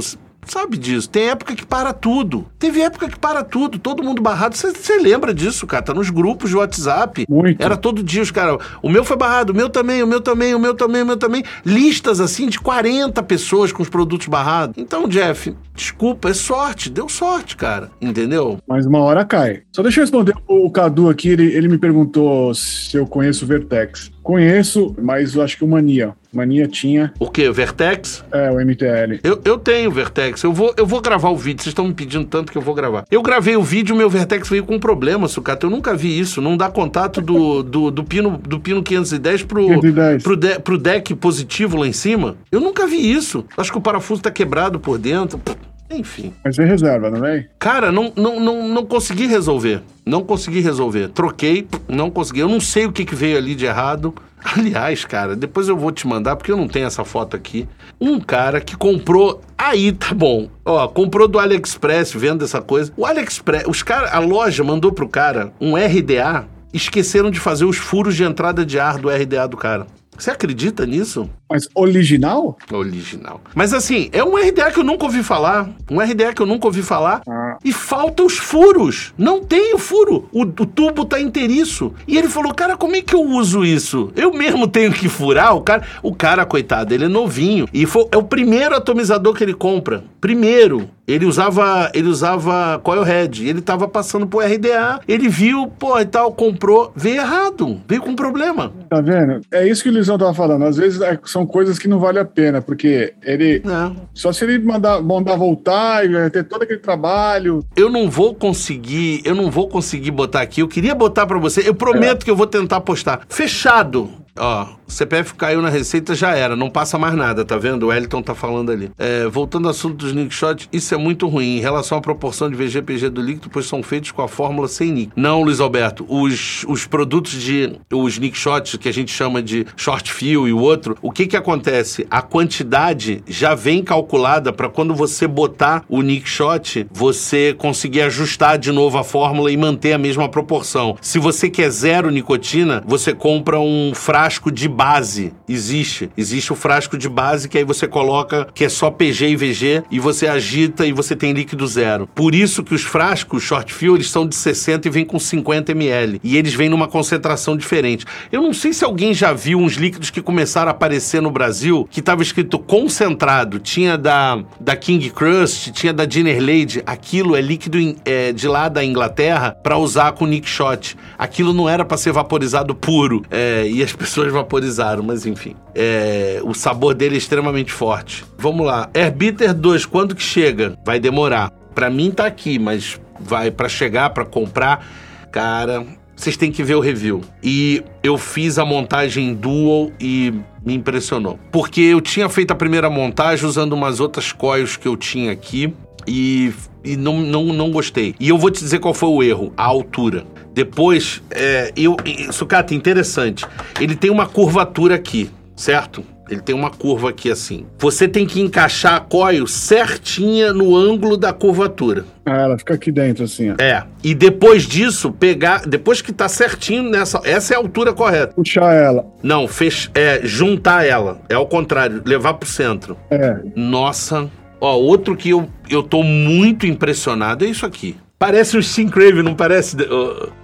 sabe 0.51 0.77
disso. 0.77 1.09
Tem 1.09 1.29
época 1.29 1.55
que 1.55 1.65
para 1.65 1.93
tudo. 1.93 2.45
Teve 2.57 2.81
época 2.81 3.09
que 3.09 3.19
para 3.19 3.43
tudo, 3.43 3.79
todo 3.79 4.03
mundo 4.03 4.21
barrado. 4.21 4.55
Você 4.55 4.97
lembra 4.99 5.33
disso, 5.33 5.67
cara? 5.67 5.83
Tá 5.83 5.93
nos 5.93 6.09
grupos 6.09 6.49
de 6.49 6.57
WhatsApp. 6.57 7.25
Muito. 7.29 7.61
Era 7.61 7.77
todo 7.77 8.03
dia 8.03 8.21
os 8.21 8.31
caras. 8.31 8.57
O 8.81 8.89
meu 8.89 9.03
foi 9.03 9.17
barrado, 9.17 9.51
o 9.51 9.55
meu 9.55 9.69
também, 9.69 10.03
o 10.03 10.07
meu 10.07 10.21
também, 10.21 10.53
o 10.53 10.59
meu 10.59 10.73
também, 10.73 11.01
o 11.01 11.05
meu 11.05 11.17
também. 11.17 11.43
Listas 11.65 12.19
assim 12.19 12.47
de 12.47 12.59
40 12.59 13.21
pessoas 13.23 13.71
com 13.71 13.81
os 13.81 13.89
produtos 13.89 14.27
barrados. 14.27 14.75
Então, 14.77 15.07
Jeff, 15.07 15.55
desculpa, 15.75 16.29
é 16.29 16.33
sorte. 16.33 16.89
Deu 16.89 17.07
sorte, 17.07 17.55
cara. 17.55 17.91
Entendeu? 18.01 18.57
Mas 18.67 18.85
uma 18.85 18.99
hora 18.99 19.25
cai. 19.25 19.61
Só 19.71 19.81
deixa 19.81 19.99
eu 19.99 20.03
responder 20.03 20.33
o 20.47 20.69
Cadu 20.71 21.09
aqui. 21.09 21.29
Ele, 21.29 21.45
ele 21.53 21.67
me 21.67 21.77
perguntou 21.77 22.53
se 22.53 22.97
eu 22.97 23.05
conheço 23.05 23.45
o 23.45 23.47
Vertex. 23.47 24.11
Conheço, 24.21 24.95
mas 25.01 25.35
eu 25.35 25.41
acho 25.41 25.57
que 25.57 25.63
o 25.63 25.67
Mania. 25.67 26.13
Mania 26.31 26.67
tinha. 26.67 27.11
O 27.19 27.29
quê? 27.29 27.49
O 27.49 27.53
Vertex? 27.53 28.23
É, 28.31 28.51
o 28.51 28.59
MTL. 28.59 29.19
Eu, 29.23 29.41
eu 29.43 29.57
tenho 29.57 29.89
o 29.89 29.93
Vertex. 29.93 30.43
Eu 30.43 30.53
vou, 30.53 30.73
eu 30.77 30.85
vou 30.85 31.01
gravar 31.01 31.29
o 31.29 31.35
vídeo. 31.35 31.63
Vocês 31.63 31.71
estão 31.71 31.87
me 31.87 31.93
pedindo 31.93 32.25
tanto 32.25 32.51
que 32.51 32.57
eu 32.57 32.61
vou 32.61 32.75
gravar. 32.75 33.05
Eu 33.09 33.21
gravei 33.21 33.55
o 33.55 33.63
vídeo, 33.63 33.95
meu 33.95 34.09
Vertex 34.09 34.47
veio 34.47 34.63
com 34.63 34.75
um 34.75 34.79
problema, 34.79 35.27
Sucata. 35.27 35.65
Eu 35.65 35.69
nunca 35.69 35.95
vi 35.95 36.19
isso. 36.19 36.41
Não 36.41 36.55
dá 36.55 36.69
contato 36.69 37.21
do, 37.21 37.63
do, 37.63 37.89
do, 37.89 38.03
pino, 38.03 38.37
do 38.37 38.59
pino 38.59 38.83
510 38.83 39.43
pro, 39.43 39.67
510. 39.67 40.23
Pro, 40.23 40.35
de, 40.35 40.59
pro 40.59 40.77
deck 40.77 41.15
positivo 41.15 41.77
lá 41.77 41.87
em 41.87 41.93
cima. 41.93 42.37
Eu 42.51 42.59
nunca 42.59 42.85
vi 42.85 43.11
isso. 43.11 43.45
Acho 43.57 43.71
que 43.71 43.77
o 43.77 43.81
parafuso 43.81 44.21
tá 44.21 44.31
quebrado 44.31 44.79
por 44.79 44.97
dentro. 44.97 45.41
Enfim. 45.89 46.33
Mas 46.43 46.55
vem 46.55 46.67
reserva, 46.67 47.09
não 47.09 47.19
vem? 47.19 47.47
Cara, 47.57 47.91
não, 47.91 48.13
não, 48.15 48.39
não, 48.39 48.67
não 48.67 48.85
consegui 48.85 49.25
resolver. 49.25 49.81
Não 50.05 50.23
consegui 50.23 50.59
resolver. 50.59 51.09
Troquei, 51.09 51.67
não 51.87 52.11
consegui. 52.11 52.39
Eu 52.39 52.47
não 52.47 52.59
sei 52.59 52.85
o 52.85 52.91
que, 52.91 53.03
que 53.03 53.15
veio 53.15 53.37
ali 53.37 53.55
de 53.55 53.65
errado. 53.65 54.13
Aliás, 54.43 55.03
cara, 55.03 55.35
depois 55.35 55.67
eu 55.67 55.75
vou 55.75 55.91
te 55.91 56.07
mandar, 56.07 56.35
porque 56.35 56.51
eu 56.51 56.57
não 56.57 56.67
tenho 56.67 56.87
essa 56.87 57.03
foto 57.03 57.35
aqui. 57.35 57.67
Um 57.99 58.19
cara 58.19 58.61
que 58.61 58.75
comprou. 58.75 59.41
Aí 59.57 59.91
tá 59.91 60.13
bom. 60.13 60.49
Ó, 60.63 60.87
comprou 60.87 61.27
do 61.27 61.39
AliExpress, 61.39 62.13
vendo 62.13 62.45
essa 62.45 62.61
coisa. 62.61 62.93
O 62.95 63.05
AliExpress, 63.05 63.65
os 63.67 63.83
cara, 63.83 64.09
a 64.11 64.19
loja 64.19 64.63
mandou 64.63 64.91
pro 64.91 65.09
cara 65.09 65.51
um 65.59 65.75
RDA. 65.75 66.47
Esqueceram 66.71 67.31
de 67.31 67.39
fazer 67.39 67.65
os 67.65 67.77
furos 67.77 68.15
de 68.15 68.23
entrada 68.23 68.63
de 68.63 68.79
ar 68.79 68.99
do 68.99 69.09
RDA 69.09 69.47
do 69.47 69.57
cara. 69.57 69.87
Você 70.19 70.31
acredita 70.31 70.85
nisso? 70.85 71.29
Mas 71.49 71.69
original? 71.73 72.57
Original. 72.71 73.39
Mas 73.55 73.73
assim, 73.73 74.09
é 74.11 74.21
um 74.21 74.35
RDA 74.35 74.69
que 74.69 74.79
eu 74.79 74.83
nunca 74.83 75.05
ouvi 75.05 75.23
falar. 75.23 75.69
Um 75.89 76.01
RDA 76.01 76.33
que 76.33 76.41
eu 76.41 76.45
nunca 76.45 76.67
ouvi 76.67 76.83
falar. 76.83 77.21
Ah. 77.27 77.57
E 77.63 77.71
falta 77.71 78.21
os 78.23 78.37
furos. 78.37 79.13
Não 79.17 79.41
tem 79.41 79.73
o 79.73 79.79
furo. 79.79 80.27
O, 80.33 80.41
o, 80.41 80.45
tubo 80.45 81.05
tá 81.05 81.21
inteiriço. 81.21 81.93
E 82.05 82.17
ele 82.17 82.27
falou, 82.27 82.53
cara, 82.53 82.75
como 82.75 82.97
é 82.97 83.01
que 83.01 83.15
eu 83.15 83.21
uso 83.21 83.63
isso? 83.63 84.11
Eu 84.13 84.33
mesmo 84.33 84.67
tenho 84.67 84.91
que 84.91 85.07
furar? 85.07 85.55
O 85.55 85.61
cara, 85.61 85.83
o 86.03 86.13
cara 86.13 86.45
coitado, 86.45 86.93
ele 86.93 87.05
é 87.05 87.07
novinho. 87.07 87.65
E 87.73 87.85
foi, 87.85 88.05
é 88.11 88.17
o 88.17 88.23
primeiro 88.23 88.75
atomizador 88.75 89.33
que 89.33 89.43
ele 89.43 89.53
compra. 89.53 90.03
Primeiro. 90.19 90.89
Ele 91.09 91.25
usava, 91.25 91.91
ele 91.93 92.07
usava 92.07 92.79
Coilhead. 92.83 93.47
Ele 93.47 93.61
tava 93.61 93.87
passando 93.87 94.27
por 94.27 94.43
RDA. 94.43 94.99
Ele 95.07 95.27
viu, 95.27 95.67
pô, 95.67 95.99
e 95.99 96.05
tal, 96.05 96.31
comprou. 96.31 96.91
Veio 96.95 97.17
errado. 97.17 97.81
Veio 97.87 98.01
com 98.01 98.15
problema. 98.15 98.71
Tá 98.89 99.01
vendo? 99.01 99.41
É 99.51 99.67
isso 99.67 99.81
que 99.81 99.89
o 99.89 99.91
Luizão 99.91 100.17
tava 100.17 100.33
falando. 100.33 100.65
Às 100.65 100.77
vezes 100.77 101.01
é, 101.01 101.19
são 101.25 101.45
coisas 101.45 101.79
que 101.79 101.87
não 101.87 101.99
vale 101.99 102.19
a 102.19 102.25
pena, 102.25 102.61
porque 102.61 103.13
ele. 103.23 103.61
Não. 103.65 103.95
Só 104.13 104.31
se 104.31 104.43
ele 104.43 104.59
mandar, 104.59 105.01
mandar 105.01 105.35
voltar 105.35 106.05
e 106.05 106.29
ter 106.29 106.43
todo 106.43 106.63
aquele 106.63 106.79
trabalho. 106.79 107.65
Eu 107.75 107.89
não 107.89 108.09
vou 108.09 108.35
conseguir, 108.35 109.21
eu 109.25 109.33
não 109.33 109.49
vou 109.49 109.67
conseguir 109.67 110.11
botar 110.11 110.41
aqui. 110.41 110.61
Eu 110.61 110.67
queria 110.67 110.93
botar 110.93 111.25
para 111.25 111.39
você. 111.39 111.67
Eu 111.67 111.73
prometo 111.73 112.21
é. 112.21 112.25
que 112.25 112.31
eu 112.31 112.35
vou 112.35 112.47
tentar 112.47 112.81
postar. 112.81 113.21
Fechado. 113.29 114.09
Ó, 114.37 114.67
o 114.87 114.91
CPF 114.91 115.35
caiu 115.35 115.61
na 115.61 115.69
receita, 115.69 116.15
já 116.15 116.35
era, 116.35 116.55
não 116.55 116.69
passa 116.69 116.97
mais 116.97 117.13
nada, 117.13 117.45
tá 117.45 117.57
vendo? 117.57 117.87
O 117.87 117.93
Elton 117.93 118.21
tá 118.21 118.33
falando 118.33 118.71
ali. 118.71 118.91
É, 118.97 119.27
voltando 119.27 119.65
ao 119.65 119.71
assunto 119.71 119.95
dos 119.95 120.13
nick 120.13 120.33
shots, 120.33 120.67
isso 120.71 120.93
é 120.93 120.97
muito 120.97 121.27
ruim 121.27 121.57
em 121.57 121.59
relação 121.59 121.97
à 121.97 122.01
proporção 122.01 122.49
de 122.49 122.55
VGPG 122.55 123.09
do 123.09 123.21
líquido, 123.21 123.49
pois 123.51 123.65
são 123.65 123.83
feitos 123.83 124.11
com 124.11 124.21
a 124.21 124.27
fórmula 124.27 124.67
sem 124.67 124.91
nick. 124.91 125.11
Não, 125.15 125.41
Luiz 125.41 125.59
Alberto, 125.59 126.05
os, 126.07 126.65
os 126.67 126.85
produtos 126.85 127.33
de. 127.33 127.77
os 127.91 128.17
nick 128.17 128.37
shots, 128.37 128.77
que 128.77 128.89
a 128.89 128.93
gente 128.93 129.11
chama 129.11 129.41
de 129.41 129.65
short 129.75 130.11
fill 130.11 130.47
e 130.47 130.53
o 130.53 130.59
outro, 130.59 130.97
o 131.01 131.11
que 131.11 131.27
que 131.27 131.37
acontece? 131.37 132.07
A 132.09 132.21
quantidade 132.21 133.23
já 133.27 133.53
vem 133.55 133.83
calculada 133.83 134.51
para 134.53 134.69
quando 134.69 134.95
você 134.95 135.27
botar 135.27 135.83
o 135.89 136.01
nick 136.01 136.27
shot, 136.27 136.87
você 136.91 137.53
conseguir 137.57 138.01
ajustar 138.01 138.57
de 138.57 138.71
novo 138.71 138.97
a 138.97 139.03
fórmula 139.03 139.51
e 139.51 139.57
manter 139.57 139.93
a 139.93 139.97
mesma 139.97 140.29
proporção. 140.29 140.97
Se 141.01 141.19
você 141.19 141.49
quer 141.49 141.69
zero 141.69 142.09
nicotina, 142.09 142.83
você 142.85 143.13
compra 143.13 143.59
um 143.59 143.91
frasco 143.93 144.18
de 144.51 144.67
base 144.67 145.33
existe. 145.47 146.09
Existe 146.17 146.51
o 146.51 146.55
frasco 146.55 146.97
de 146.97 147.07
base 147.07 147.47
que 147.47 147.57
aí 147.57 147.63
você 147.63 147.87
coloca 147.87 148.47
que 148.53 148.65
é 148.65 148.69
só 148.69 148.91
PG 148.91 149.29
e 149.29 149.35
VG 149.35 149.83
e 149.89 149.99
você 149.99 150.27
agita 150.27 150.85
e 150.85 150.91
você 150.91 151.15
tem 151.15 151.31
líquido 151.31 151.65
zero. 151.65 152.07
Por 152.13 152.35
isso 152.35 152.63
que 152.63 152.75
os 152.75 152.83
frascos 152.83 153.43
short 153.43 153.73
fill 153.73 153.95
eles 153.95 154.09
são 154.09 154.27
de 154.27 154.35
60 154.35 154.87
e 154.87 154.91
vêm 154.91 155.05
com 155.05 155.17
50 155.17 155.71
ml 155.71 156.19
e 156.23 156.35
eles 156.35 156.53
vêm 156.53 156.67
numa 156.67 156.87
concentração 156.87 157.55
diferente. 157.55 158.05
Eu 158.31 158.41
não 158.41 158.53
sei 158.53 158.73
se 158.73 158.83
alguém 158.83 159.13
já 159.13 159.31
viu 159.31 159.59
uns 159.59 159.73
líquidos 159.73 160.09
que 160.09 160.21
começaram 160.21 160.67
a 160.67 160.71
aparecer 160.71 161.21
no 161.21 161.31
Brasil 161.31 161.87
que 161.89 162.01
estava 162.01 162.21
escrito 162.21 162.59
concentrado. 162.59 163.57
Tinha 163.57 163.97
da, 163.97 164.43
da 164.59 164.75
King 164.75 165.09
Crust, 165.11 165.71
tinha 165.71 165.93
da 165.93 166.05
Dinner 166.05 166.39
Lady. 166.39 166.83
Aquilo 166.85 167.35
é 167.35 167.41
líquido 167.41 167.77
é, 168.03 168.33
de 168.33 168.47
lá 168.47 168.67
da 168.67 168.83
Inglaterra 168.83 169.55
para 169.63 169.77
usar 169.77 170.11
com 170.11 170.25
Nick 170.25 170.47
Shot. 170.47 170.97
Aquilo 171.17 171.53
não 171.53 171.69
era 171.69 171.85
para 171.85 171.97
ser 171.97 172.11
vaporizado 172.11 172.75
puro 172.75 173.23
é, 173.31 173.67
e 173.69 173.81
as 173.81 173.93
pessoas 173.93 174.08
vaporizaram 174.31 175.03
mas 175.03 175.25
enfim. 175.25 175.55
É, 175.73 176.41
o 176.43 176.53
sabor 176.53 176.93
dele 176.93 177.15
é 177.15 177.17
extremamente 177.17 177.71
forte. 177.71 178.25
Vamos 178.37 178.65
lá. 178.65 178.89
Airbitter 178.93 179.53
2, 179.53 179.85
quando 179.85 180.15
que 180.15 180.23
chega? 180.23 180.77
Vai 180.85 180.99
demorar. 180.99 181.51
Para 181.73 181.89
mim 181.89 182.11
tá 182.11 182.25
aqui, 182.25 182.59
mas 182.59 182.99
vai 183.19 183.51
para 183.51 183.69
chegar, 183.69 184.09
para 184.11 184.25
comprar, 184.25 184.85
cara, 185.31 185.85
vocês 186.15 186.35
têm 186.35 186.51
que 186.51 186.63
ver 186.63 186.75
o 186.75 186.79
review. 186.79 187.21
E 187.41 187.81
eu 188.03 188.17
fiz 188.17 188.59
a 188.59 188.65
montagem 188.65 189.33
dual 189.33 189.91
e 189.99 190.33
me 190.65 190.73
impressionou. 190.73 191.39
Porque 191.51 191.81
eu 191.81 192.01
tinha 192.01 192.27
feito 192.27 192.51
a 192.51 192.55
primeira 192.55 192.89
montagem 192.89 193.45
usando 193.45 193.73
umas 193.73 193.99
outras 193.99 194.33
coils 194.33 194.75
que 194.75 194.87
eu 194.87 194.97
tinha 194.97 195.31
aqui 195.31 195.73
e, 196.05 196.53
e 196.83 196.95
não, 196.95 197.19
não, 197.19 197.45
não 197.45 197.71
gostei. 197.71 198.15
E 198.19 198.29
eu 198.29 198.37
vou 198.37 198.49
te 198.49 198.59
dizer 198.59 198.79
qual 198.79 198.93
foi 198.93 199.09
o 199.09 199.23
erro: 199.23 199.53
a 199.55 199.63
altura. 199.63 200.25
Depois, 200.53 201.21
é, 201.31 201.71
eu, 201.75 201.95
sucata, 202.31 202.73
interessante. 202.73 203.45
Ele 203.79 203.95
tem 203.95 204.09
uma 204.09 204.25
curvatura 204.25 204.95
aqui, 204.95 205.29
certo? 205.55 206.03
Ele 206.29 206.41
tem 206.41 206.53
uma 206.53 206.69
curva 206.69 207.09
aqui 207.09 207.31
assim. 207.31 207.65
Você 207.79 208.07
tem 208.07 208.25
que 208.25 208.39
encaixar 208.39 208.95
a 208.95 208.99
coil 208.99 209.47
certinha 209.47 210.53
no 210.53 210.75
ângulo 210.75 211.17
da 211.17 211.33
curvatura. 211.33 212.05
Ah, 212.23 212.41
ela 212.41 212.57
fica 212.57 212.75
aqui 212.75 212.91
dentro 212.91 213.23
assim, 213.23 213.49
ó. 213.49 213.55
É. 213.59 213.83
E 214.03 214.13
depois 214.13 214.67
disso, 214.67 215.11
pegar, 215.11 215.65
depois 215.65 216.01
que 216.01 216.13
tá 216.13 216.29
certinho 216.29 216.83
nessa, 216.83 217.19
essa 217.23 217.53
é 217.53 217.57
a 217.57 217.59
altura 217.59 217.93
correta. 217.93 218.33
Puxar 218.33 218.73
ela. 218.73 219.07
Não, 219.23 219.47
fech, 219.47 219.89
é 219.95 220.21
juntar 220.23 220.85
ela. 220.85 221.19
É 221.27 221.33
ao 221.33 221.47
contrário, 221.47 222.03
levar 222.05 222.35
pro 222.35 222.47
centro. 222.47 222.95
É. 223.09 223.39
Nossa. 223.55 224.29
Ó, 224.61 224.75
outro 224.75 225.15
que 225.15 225.29
eu, 225.29 225.49
eu 225.69 225.81
tô 225.81 226.03
muito 226.03 226.65
impressionado 226.65 227.45
é 227.45 227.47
isso 227.47 227.65
aqui. 227.65 227.95
Parece 228.19 228.57
o 228.57 228.61
Steam 228.61 228.89
Crave, 228.89 229.23
não 229.23 229.33
parece? 229.33 229.77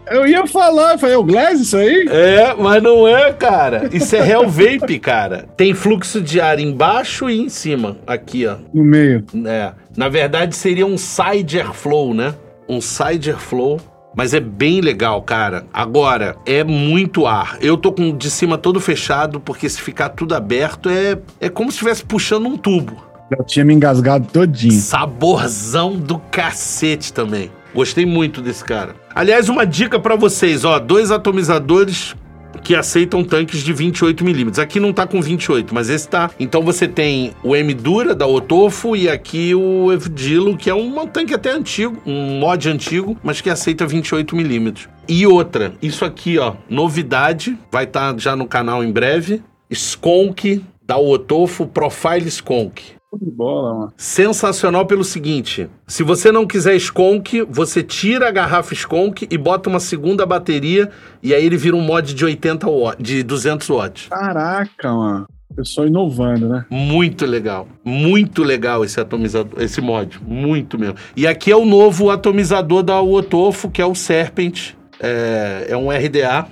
Eu 0.09 0.25
ia 0.25 0.47
falar, 0.47 0.93
eu 0.93 0.97
falei, 0.97 1.15
é 1.15 1.17
o 1.17 1.23
Glass 1.23 1.59
isso 1.59 1.75
aí? 1.75 2.07
É, 2.09 2.53
mas 2.53 2.81
não 2.81 3.05
é, 3.05 3.33
cara. 3.33 3.89
Isso 3.91 4.15
é 4.15 4.29
Hell 4.29 4.47
Vape, 4.47 4.97
cara. 4.97 5.45
Tem 5.57 5.73
fluxo 5.73 6.21
de 6.21 6.39
ar 6.39 6.57
embaixo 6.57 7.29
e 7.29 7.41
em 7.41 7.49
cima. 7.49 7.97
Aqui, 8.07 8.47
ó. 8.47 8.55
No 8.73 8.85
meio. 8.85 9.25
É. 9.45 9.73
Na 9.97 10.07
verdade, 10.07 10.55
seria 10.55 10.85
um 10.85 10.97
side 10.97 11.59
airflow, 11.59 12.13
né? 12.13 12.33
Um 12.69 12.79
side 12.79 13.29
airflow. 13.29 13.81
Mas 14.15 14.33
é 14.33 14.39
bem 14.39 14.79
legal, 14.79 15.21
cara. 15.21 15.65
Agora, 15.73 16.37
é 16.45 16.63
muito 16.63 17.27
ar. 17.27 17.57
Eu 17.59 17.75
tô 17.75 17.91
com 17.91 18.15
de 18.15 18.31
cima 18.31 18.57
todo 18.57 18.79
fechado, 18.79 19.41
porque 19.41 19.67
se 19.67 19.81
ficar 19.81 20.07
tudo 20.07 20.33
aberto, 20.33 20.89
é, 20.89 21.17
é 21.41 21.49
como 21.49 21.69
se 21.69 21.75
estivesse 21.75 22.05
puxando 22.05 22.45
um 22.45 22.55
tubo. 22.55 23.03
Já 23.31 23.43
tinha 23.43 23.65
me 23.65 23.73
engasgado 23.73 24.27
todinho. 24.31 24.79
Saborzão 24.79 25.97
do 25.97 26.19
cacete 26.19 27.11
também. 27.11 27.51
Gostei 27.73 28.05
muito 28.05 28.41
desse 28.41 28.63
cara. 28.63 28.95
Aliás, 29.13 29.49
uma 29.49 29.65
dica 29.65 29.99
pra 29.99 30.15
vocês, 30.15 30.63
ó, 30.63 30.79
dois 30.79 31.11
atomizadores 31.11 32.15
que 32.63 32.75
aceitam 32.75 33.23
tanques 33.23 33.61
de 33.61 33.73
28mm. 33.73 34.59
Aqui 34.59 34.79
não 34.79 34.91
tá 34.91 35.05
com 35.05 35.21
28, 35.21 35.73
mas 35.73 35.89
esse 35.89 36.07
tá. 36.07 36.31
Então 36.39 36.63
você 36.63 36.87
tem 36.87 37.33
o 37.43 37.55
M 37.55 37.73
Dura 37.73 38.15
da 38.15 38.25
Otofo 38.25 38.95
e 38.95 39.07
aqui 39.07 39.53
o 39.53 39.91
Evdilo, 39.93 40.57
que 40.57 40.69
é 40.69 40.73
um 40.73 41.05
tanque 41.05 41.33
até 41.33 41.51
antigo, 41.51 42.01
um 42.05 42.39
mod 42.39 42.67
antigo, 42.67 43.17
mas 43.23 43.39
que 43.39 43.49
aceita 43.49 43.85
28mm. 43.85 44.87
E 45.07 45.27
outra, 45.27 45.73
isso 45.81 46.03
aqui, 46.03 46.39
ó, 46.39 46.55
novidade, 46.67 47.57
vai 47.71 47.83
estar 47.83 48.17
já 48.17 48.35
no 48.35 48.47
canal 48.47 48.83
em 48.83 48.91
breve. 48.91 49.43
Skonk 49.69 50.63
da 50.83 50.97
Otofo 50.97 51.67
Profile 51.67 52.27
Skonk. 52.27 52.95
De 53.21 53.31
bola, 53.31 53.73
mano. 53.73 53.93
Sensacional 53.97 54.85
pelo 54.85 55.03
seguinte: 55.03 55.69
se 55.87 56.03
você 56.03 56.31
não 56.31 56.45
quiser 56.45 56.75
Skonk, 56.75 57.41
você 57.49 57.81
tira 57.83 58.27
a 58.27 58.31
garrafa 58.31 58.73
Skonk 58.73 59.27
e 59.29 59.37
bota 59.37 59.69
uma 59.69 59.79
segunda 59.79 60.25
bateria 60.25 60.89
e 61.21 61.33
aí 61.33 61.45
ele 61.45 61.57
vira 61.57 61.75
um 61.75 61.81
mod 61.81 62.13
de 62.13 62.25
80 62.25 62.67
watts, 62.67 63.03
de 63.03 63.23
200 63.23 63.67
watts. 63.69 64.07
Caraca, 64.09 64.93
mano. 64.93 65.27
Pessoal 65.55 65.87
inovando, 65.87 66.49
né? 66.49 66.65
Muito 66.69 67.25
legal, 67.25 67.67
muito 67.83 68.43
legal 68.43 68.83
esse 68.83 68.99
atomizador, 68.99 69.61
esse 69.61 69.79
mod, 69.79 70.19
muito 70.27 70.77
mesmo. 70.77 70.95
E 71.15 71.25
aqui 71.25 71.49
é 71.49 71.55
o 71.55 71.65
novo 71.65 72.09
atomizador 72.09 72.83
da 72.83 73.01
Otofo, 73.01 73.69
que 73.69 73.81
é 73.81 73.85
o 73.85 73.95
Serpent, 73.95 74.73
é, 74.99 75.67
é 75.69 75.77
um 75.77 75.89
RDA 75.89 76.47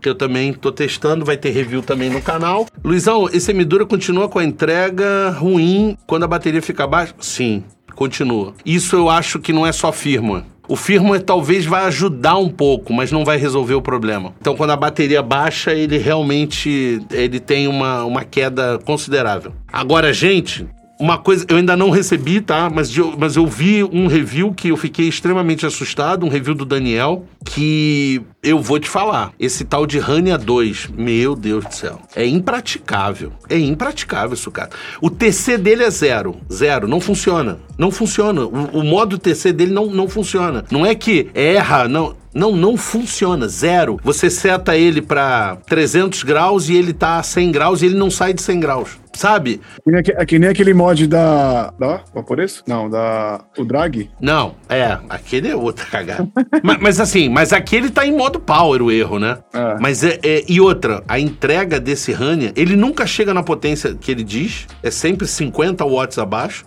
que 0.00 0.08
eu 0.08 0.14
também 0.14 0.52
tô 0.52 0.70
testando, 0.70 1.24
vai 1.24 1.36
ter 1.36 1.50
review 1.50 1.82
também 1.82 2.08
no 2.08 2.22
canal. 2.22 2.66
Luizão, 2.84 3.28
esse 3.32 3.50
Emidura 3.50 3.84
continua 3.84 4.28
com 4.28 4.38
a 4.38 4.44
entrega 4.44 5.30
ruim 5.30 5.96
quando 6.06 6.24
a 6.24 6.28
bateria 6.28 6.62
fica 6.62 6.86
baixa? 6.86 7.14
Sim, 7.18 7.64
continua. 7.94 8.54
Isso 8.64 8.94
eu 8.94 9.10
acho 9.10 9.40
que 9.40 9.52
não 9.52 9.66
é 9.66 9.72
só 9.72 9.90
firmware. 9.90 10.44
O 10.68 10.74
firmware 10.76 11.22
talvez 11.22 11.64
vai 11.64 11.84
ajudar 11.84 12.36
um 12.36 12.48
pouco, 12.48 12.92
mas 12.92 13.12
não 13.12 13.24
vai 13.24 13.36
resolver 13.36 13.74
o 13.74 13.82
problema. 13.82 14.32
Então, 14.40 14.56
quando 14.56 14.70
a 14.70 14.76
bateria 14.76 15.22
baixa, 15.22 15.72
ele 15.72 15.96
realmente 15.96 17.00
ele 17.10 17.38
tem 17.38 17.68
uma, 17.68 18.04
uma 18.04 18.24
queda 18.24 18.78
considerável. 18.84 19.52
Agora, 19.72 20.12
gente, 20.12 20.66
uma 20.98 21.18
coisa, 21.18 21.44
eu 21.48 21.56
ainda 21.56 21.76
não 21.76 21.90
recebi, 21.90 22.40
tá? 22.40 22.70
Mas 22.72 22.90
mas 23.18 23.36
eu 23.36 23.46
vi 23.46 23.84
um 23.84 24.06
review 24.06 24.52
que 24.52 24.68
eu 24.68 24.76
fiquei 24.76 25.06
extremamente 25.06 25.64
assustado, 25.64 26.24
um 26.24 26.28
review 26.28 26.54
do 26.54 26.64
Daniel, 26.64 27.24
que 27.44 28.22
eu 28.48 28.58
vou 28.60 28.78
te 28.78 28.88
falar. 28.88 29.32
Esse 29.38 29.64
tal 29.64 29.86
de 29.86 29.98
Rania 29.98 30.38
2, 30.38 30.88
meu 30.96 31.34
Deus 31.34 31.64
do 31.64 31.74
céu, 31.74 32.00
é 32.14 32.26
impraticável. 32.26 33.32
É 33.48 33.58
impraticável 33.58 34.34
isso, 34.34 34.50
cara. 34.50 34.70
O 35.00 35.10
TC 35.10 35.58
dele 35.58 35.84
é 35.84 35.90
zero. 35.90 36.36
Zero. 36.52 36.88
Não 36.88 37.00
funciona. 37.00 37.58
Não 37.78 37.90
funciona. 37.90 38.42
O, 38.44 38.80
o 38.80 38.84
modo 38.84 39.18
TC 39.18 39.52
dele 39.52 39.72
não, 39.72 39.86
não 39.86 40.08
funciona. 40.08 40.64
Não 40.70 40.84
é 40.86 40.94
que 40.94 41.28
erra, 41.34 41.86
não. 41.88 42.14
Não, 42.34 42.54
não 42.54 42.76
funciona, 42.76 43.48
zero. 43.48 43.98
Você 44.04 44.28
seta 44.28 44.76
ele 44.76 45.00
pra 45.00 45.56
300 45.66 46.22
graus 46.22 46.68
e 46.68 46.76
ele 46.76 46.92
tá 46.92 47.18
a 47.18 47.22
100 47.22 47.50
graus 47.50 47.80
e 47.80 47.86
ele 47.86 47.94
não 47.96 48.10
sai 48.10 48.34
de 48.34 48.42
100 48.42 48.60
graus, 48.60 48.90
sabe? 49.14 49.58
Que 49.82 49.90
nem, 49.90 50.00
aque- 50.00 50.12
é 50.14 50.26
que 50.26 50.38
nem 50.38 50.50
aquele 50.50 50.74
mod 50.74 51.06
da. 51.06 51.72
Da 51.78 52.02
Vaporez? 52.14 52.62
Não, 52.68 52.90
da. 52.90 53.40
O 53.56 53.64
Drag. 53.64 54.10
Não, 54.20 54.54
é, 54.68 54.98
aquele 55.08 55.48
é 55.48 55.56
outra 55.56 55.86
cagada. 55.86 56.28
mas, 56.62 56.76
mas 56.78 57.00
assim, 57.00 57.30
mas 57.30 57.54
aquele 57.54 57.88
tá 57.88 58.04
em 58.06 58.14
modo 58.14 58.35
power 58.38 58.82
o 58.82 58.90
erro, 58.90 59.18
né? 59.18 59.38
É. 59.52 59.76
Mas 59.80 60.02
é, 60.04 60.18
é- 60.22 60.44
E 60.48 60.60
outra, 60.60 61.02
a 61.08 61.18
entrega 61.18 61.80
desse 61.80 62.12
Rania, 62.12 62.52
ele 62.56 62.76
nunca 62.76 63.06
chega 63.06 63.32
na 63.34 63.42
potência 63.42 63.94
que 63.94 64.10
ele 64.10 64.24
diz, 64.24 64.66
é 64.82 64.90
sempre 64.90 65.26
50 65.26 65.84
watts 65.84 66.18
abaixo. 66.18 66.64